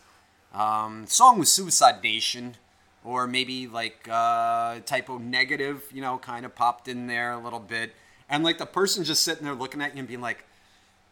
Um, 0.55 1.07
song 1.07 1.39
was 1.39 1.51
Suicide 1.51 2.03
Nation, 2.03 2.57
or 3.03 3.27
maybe 3.27 3.67
like 3.67 4.07
uh, 4.11 4.81
Type 4.85 5.09
O 5.09 5.17
Negative, 5.19 5.83
you 5.93 6.03
know, 6.03 6.19
kind 6.19 6.45
of 6.45 6.55
popped 6.55 6.87
in 6.89 7.07
there 7.07 7.33
a 7.33 7.39
little 7.39 7.61
bit, 7.61 7.95
and 8.29 8.45
like 8.45 8.59
the 8.59 8.67
person 8.67 9.05
just 9.05 9.23
sitting 9.23 9.45
there 9.45 9.55
looking 9.55 9.81
at 9.81 9.95
you 9.95 10.01
and 10.01 10.09
being 10.09 10.21
like, 10.21 10.45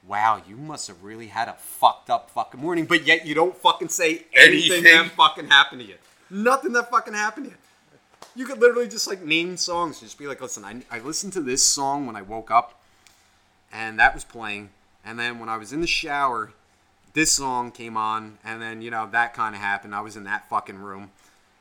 wow, 0.06 0.42
you 0.46 0.56
must 0.56 0.86
have 0.88 1.02
really 1.02 1.28
had 1.28 1.48
a 1.48 1.54
fucked 1.54 2.10
up 2.10 2.30
fucking 2.30 2.60
morning, 2.60 2.84
but 2.84 3.06
yet 3.06 3.26
you 3.26 3.34
don't 3.34 3.56
fucking 3.56 3.88
say 3.88 4.24
anything, 4.34 4.72
Anything. 4.72 4.84
that 4.84 5.10
fucking 5.12 5.48
happened 5.48 5.80
to 5.80 5.86
you. 5.88 5.94
Nothing 6.30 6.72
that 6.72 6.90
fucking 6.90 7.14
happened 7.14 7.46
to 7.46 7.52
you. 8.34 8.46
Could 8.46 8.58
literally 8.58 8.88
just 8.88 9.06
like 9.06 9.22
name 9.22 9.56
songs. 9.56 10.00
Just 10.00 10.18
be 10.18 10.26
like, 10.26 10.40
listen, 10.40 10.64
I, 10.64 10.82
I 10.90 10.98
listened 11.00 11.32
to 11.34 11.40
this 11.40 11.62
song 11.62 12.06
when 12.06 12.16
I 12.16 12.22
woke 12.22 12.50
up, 12.50 12.80
and 13.72 13.98
that 13.98 14.14
was 14.14 14.24
playing. 14.24 14.70
And 15.04 15.18
then 15.18 15.38
when 15.38 15.48
I 15.48 15.56
was 15.56 15.72
in 15.72 15.80
the 15.80 15.86
shower, 15.86 16.52
this 17.14 17.32
song 17.32 17.70
came 17.70 17.96
on, 17.96 18.38
and 18.44 18.60
then 18.60 18.82
you 18.82 18.90
know 18.90 19.08
that 19.10 19.34
kind 19.34 19.54
of 19.54 19.60
happened. 19.60 19.94
I 19.94 20.00
was 20.00 20.16
in 20.16 20.24
that 20.24 20.48
fucking 20.50 20.78
room, 20.78 21.10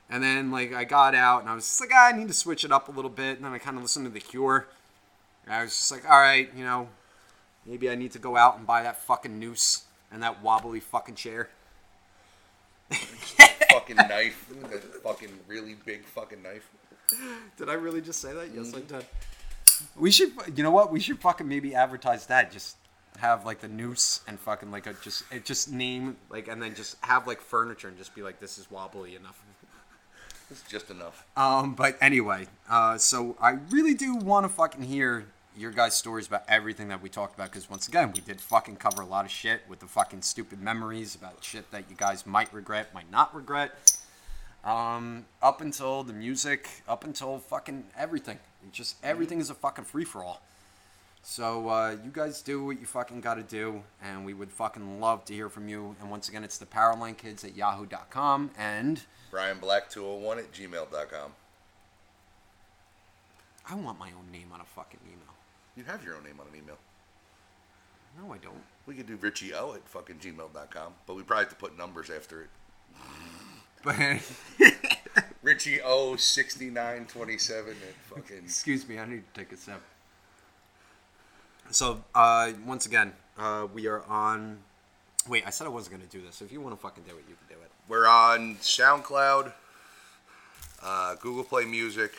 and 0.09 0.23
then 0.23 0.51
like 0.51 0.73
I 0.73 0.83
got 0.83 1.15
out, 1.15 1.41
and 1.41 1.49
I 1.49 1.55
was 1.55 1.65
just 1.65 1.79
like, 1.79 1.91
ah, 1.93 2.09
I 2.09 2.11
need 2.11 2.27
to 2.27 2.33
switch 2.33 2.65
it 2.65 2.71
up 2.71 2.87
a 2.89 2.91
little 2.91 3.11
bit. 3.11 3.37
And 3.37 3.45
then 3.45 3.53
I 3.53 3.57
kind 3.57 3.77
of 3.77 3.83
listened 3.83 4.05
to 4.05 4.11
The 4.11 4.19
Cure. 4.19 4.67
And 5.45 5.53
I 5.53 5.61
was 5.63 5.71
just 5.71 5.91
like, 5.91 6.05
all 6.05 6.19
right, 6.19 6.49
you 6.55 6.63
know, 6.63 6.87
maybe 7.65 7.89
I 7.89 7.95
need 7.95 8.11
to 8.13 8.19
go 8.19 8.35
out 8.35 8.57
and 8.57 8.65
buy 8.65 8.81
that 8.83 8.97
fucking 8.97 9.39
noose 9.39 9.83
and 10.11 10.23
that 10.23 10.41
wobbly 10.41 10.79
fucking 10.79 11.15
chair. 11.15 11.49
fucking 13.71 13.95
knife, 13.95 14.49
that 14.69 14.83
fucking 15.03 15.31
really 15.47 15.75
big 15.85 16.05
fucking 16.05 16.41
knife. 16.41 16.69
Did 17.57 17.69
I 17.69 17.73
really 17.73 18.01
just 18.01 18.21
say 18.21 18.33
that? 18.33 18.49
Yes, 18.53 18.73
I 18.73 18.81
did. 18.81 19.05
We 19.97 20.11
should, 20.11 20.31
you 20.55 20.63
know 20.63 20.71
what? 20.71 20.91
We 20.91 20.99
should 20.99 21.19
fucking 21.19 21.47
maybe 21.47 21.75
advertise 21.75 22.27
that. 22.27 22.51
Just 22.51 22.77
have 23.17 23.45
like 23.45 23.61
the 23.61 23.67
noose 23.67 24.21
and 24.27 24.39
fucking 24.39 24.71
like 24.71 24.87
a 24.87 24.93
just 25.01 25.23
it 25.31 25.45
just 25.45 25.71
name 25.71 26.17
like 26.29 26.49
and 26.49 26.61
then 26.61 26.75
just 26.75 26.97
have 27.01 27.25
like 27.27 27.39
furniture 27.39 27.87
and 27.87 27.97
just 27.97 28.13
be 28.13 28.21
like 28.21 28.39
this 28.39 28.57
is 28.57 28.69
wobbly 28.69 29.15
enough. 29.15 29.41
It's 30.51 30.61
just 30.63 30.91
enough. 30.91 31.25
Um, 31.35 31.73
but 31.73 31.97
anyway, 32.01 32.47
uh, 32.69 32.99
so 32.99 33.35
I 33.41 33.57
really 33.71 33.95
do 33.95 34.15
want 34.15 34.43
to 34.43 34.49
fucking 34.49 34.83
hear 34.83 35.25
your 35.57 35.71
guys' 35.71 35.95
stories 35.95 36.27
about 36.27 36.43
everything 36.47 36.89
that 36.89 37.01
we 37.01 37.09
talked 37.09 37.35
about 37.35 37.51
because 37.51 37.69
once 37.69 37.87
again, 37.87 38.11
we 38.13 38.21
did 38.21 38.41
fucking 38.41 38.77
cover 38.77 39.01
a 39.01 39.05
lot 39.05 39.25
of 39.25 39.31
shit 39.31 39.61
with 39.67 39.79
the 39.79 39.85
fucking 39.85 40.21
stupid 40.21 40.61
memories 40.61 41.15
about 41.15 41.43
shit 41.43 41.71
that 41.71 41.85
you 41.89 41.95
guys 41.95 42.25
might 42.25 42.53
regret, 42.53 42.93
might 42.93 43.09
not 43.11 43.33
regret. 43.35 43.97
Um, 44.63 45.25
up 45.41 45.61
until 45.61 46.03
the 46.03 46.13
music, 46.13 46.67
up 46.87 47.03
until 47.03 47.37
fucking 47.37 47.85
everything. 47.97 48.39
Just 48.71 48.95
everything 49.03 49.39
is 49.39 49.49
a 49.49 49.53
fucking 49.53 49.85
free 49.85 50.05
for 50.05 50.23
all. 50.23 50.41
So 51.21 51.69
uh, 51.69 51.95
you 52.03 52.11
guys 52.11 52.41
do 52.41 52.63
what 52.65 52.79
you 52.79 52.85
fucking 52.85 53.21
got 53.21 53.35
to 53.35 53.43
do, 53.43 53.81
and 54.01 54.25
we 54.25 54.33
would 54.35 54.51
fucking 54.51 54.99
love 54.99 55.25
to 55.25 55.33
hear 55.33 55.49
from 55.49 55.67
you. 55.67 55.95
And 55.99 56.11
once 56.11 56.29
again, 56.29 56.43
it's 56.43 56.59
the 56.59 56.67
Powerline 56.67 57.17
Kids 57.17 57.43
at 57.43 57.55
yahoo.com 57.55 58.51
and. 58.57 59.01
Brian 59.31 59.57
Black 59.59 59.89
201 59.89 60.37
at 60.39 60.51
gmail.com. 60.51 61.31
I 63.67 63.75
want 63.75 63.97
my 63.97 64.09
own 64.09 64.31
name 64.31 64.49
on 64.53 64.61
a 64.61 64.65
fucking 64.65 64.99
email. 65.07 65.24
You 65.75 65.83
have 65.83 66.03
your 66.03 66.15
own 66.15 66.23
name 66.23 66.39
on 66.39 66.47
an 66.47 66.59
email. 66.61 66.77
No, 68.21 68.33
I 68.33 68.37
don't. 68.37 68.63
We 68.85 68.95
could 68.95 69.07
do 69.07 69.17
Richie 69.17 69.53
O 69.53 69.73
at 69.73 69.87
fucking 69.89 70.17
gmail.com, 70.17 70.93
but 71.05 71.15
we 71.15 71.23
probably 71.23 71.45
have 71.45 71.49
to 71.49 71.55
put 71.55 71.77
numbers 71.77 72.09
after 72.09 72.43
it. 72.43 72.49
But 73.83 73.97
Richie 75.41 75.81
O 75.81 76.15
6927 76.15 77.69
at 77.69 77.75
fucking. 78.15 78.45
excuse 78.45 78.87
me, 78.87 78.99
I 78.99 79.05
need 79.05 79.23
to 79.33 79.39
take 79.39 79.51
a 79.51 79.57
sip. 79.57 79.81
So, 81.71 82.03
uh, 82.13 82.51
once 82.65 82.85
again, 82.85 83.13
uh, 83.37 83.67
we 83.73 83.87
are 83.87 84.03
on. 84.07 84.59
Wait, 85.27 85.45
I 85.45 85.49
said 85.49 85.65
I 85.65 85.71
wasn't 85.71 85.97
gonna 85.97 86.09
do 86.09 86.21
this. 86.21 86.41
If 86.41 86.51
you 86.51 86.61
want 86.61 86.75
to 86.75 86.81
fucking 86.81 87.03
do 87.03 87.11
it, 87.11 87.23
you 87.27 87.35
can 87.35 87.57
do 87.57 87.61
it. 87.61 87.71
We're 87.87 88.07
on 88.07 88.55
SoundCloud, 88.57 89.51
uh, 90.83 91.15
Google 91.15 91.43
Play 91.43 91.65
Music, 91.65 92.13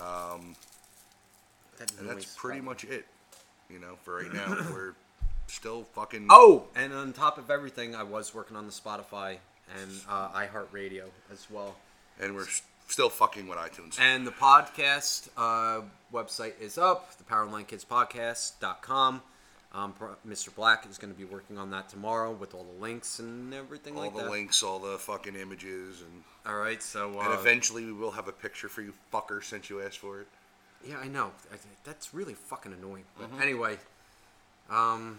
um, 0.00 0.56
That 1.78 1.92
and 1.98 2.08
that's 2.08 2.34
pretty 2.34 2.58
fucking- 2.60 2.64
much 2.64 2.84
it. 2.84 3.06
You 3.70 3.78
know, 3.78 3.96
for 4.04 4.16
right 4.16 4.32
now, 4.32 4.48
we're 4.72 4.94
still 5.46 5.84
fucking. 5.94 6.26
Oh, 6.30 6.64
and 6.76 6.92
on 6.92 7.12
top 7.12 7.38
of 7.38 7.50
everything, 7.50 7.94
I 7.94 8.02
was 8.02 8.34
working 8.34 8.56
on 8.56 8.66
the 8.66 8.72
Spotify 8.72 9.38
and 9.80 9.90
uh, 10.08 10.28
iHeartRadio 10.30 11.04
as 11.32 11.46
well. 11.50 11.76
And 12.20 12.34
we're 12.34 12.46
still 12.88 13.08
fucking 13.08 13.48
with 13.48 13.58
iTunes. 13.58 13.98
And 13.98 14.26
the 14.26 14.30
podcast 14.30 15.28
uh, 15.36 15.80
website 16.12 16.60
is 16.60 16.76
up, 16.78 17.16
the 17.16 17.24
PowerlineKidsPodcast.com. 18.14 19.22
Um, 19.72 19.94
Mr. 20.28 20.54
Black 20.54 20.86
is 20.88 20.98
going 20.98 21.12
to 21.12 21.18
be 21.18 21.24
working 21.24 21.58
on 21.58 21.70
that 21.72 21.88
tomorrow 21.88 22.30
with 22.30 22.54
all 22.54 22.64
the 22.76 22.80
links 22.80 23.18
and 23.18 23.52
everything 23.52 23.96
all 23.96 24.02
like 24.04 24.14
the 24.14 24.22
that. 24.22 24.30
links, 24.30 24.62
all 24.62 24.78
the 24.78 24.98
fucking 24.98 25.34
images, 25.34 26.00
and 26.00 26.22
All 26.46 26.56
right, 26.60 26.80
so 26.80 27.18
uh, 27.18 27.24
and 27.24 27.34
eventually 27.34 27.84
we 27.84 27.92
will 27.92 28.12
have 28.12 28.28
a 28.28 28.32
picture 28.32 28.68
for 28.68 28.82
you 28.82 28.92
fucker 29.12 29.42
since 29.42 29.68
you 29.68 29.82
asked 29.82 29.98
for 29.98 30.20
it. 30.20 30.28
Yeah, 30.86 30.98
I 30.98 31.08
know. 31.08 31.32
I, 31.52 31.56
that's 31.84 32.12
really 32.14 32.34
fucking 32.34 32.72
annoying. 32.72 33.04
But 33.18 33.30
Mm-hmm. 33.30 33.42
anyway, 33.42 33.78
um, 34.70 35.18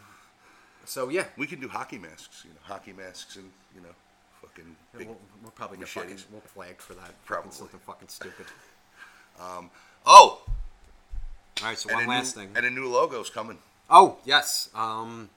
so 0.85 1.09
yeah, 1.09 1.25
We 1.37 1.47
can 1.47 1.59
do 1.59 1.67
hockey 1.67 1.97
masks, 1.97 2.43
you 2.45 2.51
know, 2.51 2.59
hockey 2.63 2.93
masks 2.93 3.35
and 3.35 3.51
you 3.73 3.81
know, 3.81 3.89
fucking 4.41 4.75
big. 4.97 5.07
we'll, 5.07 5.17
we'll 5.41 5.51
probably 5.51 5.77
get 5.77 5.87
fucking 5.87 6.17
we'll 6.31 6.41
flag 6.41 6.77
for 6.79 6.93
that. 6.93 7.13
Probably. 7.25 7.49
Fucking 7.51 7.57
something 7.57 7.79
fucking 7.85 8.07
stupid. 8.09 8.45
Oh, 9.39 9.69
All 10.05 10.41
right, 11.63 11.77
so 11.77 11.89
and 11.89 11.97
one 11.99 12.07
last 12.07 12.35
new, 12.37 12.43
thing. 12.43 12.51
and 12.55 12.65
a 12.65 12.69
new 12.69 12.87
logo's 12.89 13.29
coming. 13.29 13.57
Oh 13.89 14.17
yes, 14.25 14.69
um, 14.75 15.29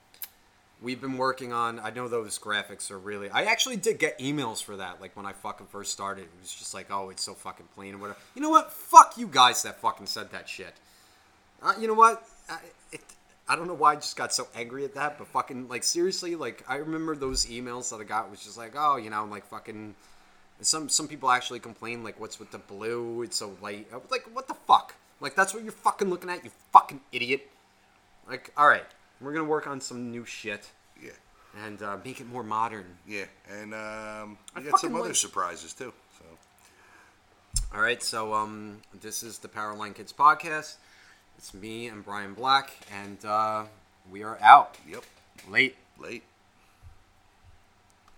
we've 0.83 1.01
been 1.01 1.17
working 1.17 1.53
on. 1.53 1.79
I 1.81 1.91
know 1.91 2.09
those 2.09 2.39
graphics 2.39 2.91
are 2.91 2.99
really. 2.99 3.31
I 3.31 3.45
actually 3.45 3.77
did 3.77 3.99
get 3.99 4.19
emails 4.19 4.63
for 4.63 4.77
that. 4.77 5.01
Like 5.01 5.17
when 5.17 5.27
I 5.27 5.33
fucking 5.33 5.67
first 5.67 5.93
started, 5.93 6.23
it 6.23 6.31
was 6.41 6.53
just 6.53 6.75
like, 6.75 6.87
oh, 6.91 7.11
it's 7.11 7.23
so 7.23 7.35
fucking 7.35 7.67
plain 7.75 7.95
or 7.95 7.99
whatever. 7.99 8.19
You 8.35 8.43
know 8.43 8.51
what? 8.51 8.73
Fuck 8.73 9.19
you 9.19 9.27
guys 9.27 9.63
that 9.63 9.81
fucking 9.81 10.07
said 10.07 10.31
that 10.33 10.49
shit. 10.49 10.75
Uh, 11.63 11.75
you 11.81 11.89
know 11.89 11.95
what? 11.95 12.23
I, 12.49 12.59
it, 12.93 13.01
I 13.49 13.57
don't 13.57 13.67
know 13.67 13.75
why 13.75 13.93
I 13.93 13.95
just 13.97 14.17
got 14.17 14.33
so 14.33 14.49
angry 14.55 14.85
at 14.85 14.95
that, 14.95 15.19
but 15.19 15.27
fucking 15.29 15.69
like 15.69 15.83
seriously, 15.83 16.37
like 16.37 16.65
I 16.69 16.77
remember 16.77 17.17
those 17.17 17.47
emails 17.47 17.91
that 17.91 18.01
I 18.01 18.05
got 18.05 18.31
was 18.31 18.45
just 18.45 18.59
like, 18.59 18.73
oh, 18.77 18.97
you 18.97 19.11
know, 19.11 19.23
I'm 19.23 19.31
like 19.31 19.47
fucking. 19.47 19.95
Some 20.61 20.89
some 20.89 21.07
people 21.07 21.31
actually 21.31 21.61
complain 21.61 22.03
like, 22.03 22.19
what's 22.19 22.41
with 22.41 22.51
the 22.51 22.59
blue? 22.59 23.23
It's 23.23 23.37
so 23.37 23.57
light. 23.63 23.87
Like, 24.11 24.29
what 24.33 24.49
the 24.49 24.55
fuck? 24.55 24.95
Like 25.21 25.35
that's 25.35 25.55
what 25.55 25.63
you're 25.63 25.73
fucking 25.73 26.11
looking 26.11 26.31
at, 26.31 26.45
you 26.45 26.51
fucking 26.73 27.01
idiot. 27.13 27.49
Like, 28.29 28.53
all 28.57 28.69
right, 28.69 28.85
we're 29.21 29.33
gonna 29.33 29.45
work 29.45 29.67
on 29.67 29.81
some 29.81 30.11
new 30.11 30.25
shit 30.25 30.71
Yeah, 31.03 31.11
and 31.65 31.83
uh, 31.83 31.97
make 32.05 32.21
it 32.21 32.29
more 32.29 32.43
modern. 32.43 32.87
yeah, 33.07 33.25
and 33.51 33.75
um, 33.75 34.39
I 34.55 34.61
we 34.61 34.71
got 34.71 34.81
some 34.81 34.95
other 34.95 35.07
like- 35.07 35.17
surprises 35.17 35.73
too. 35.73 35.93
So 36.19 36.25
All 37.75 37.81
right, 37.81 38.03
so 38.03 38.33
um, 38.35 38.79
this 39.01 39.23
is 39.23 39.39
the 39.39 39.49
Powerline 39.49 39.95
Kids 39.95 40.13
podcast. 40.13 40.77
It's 41.37 41.55
me 41.55 41.87
and 41.89 42.05
Brian 42.05 42.35
Black, 42.35 42.71
and 42.93 43.23
uh, 43.25 43.65
we 44.11 44.23
are 44.25 44.39
out 44.41 44.77
yep, 44.89 45.05
late. 45.49 45.77
late. 45.99 46.25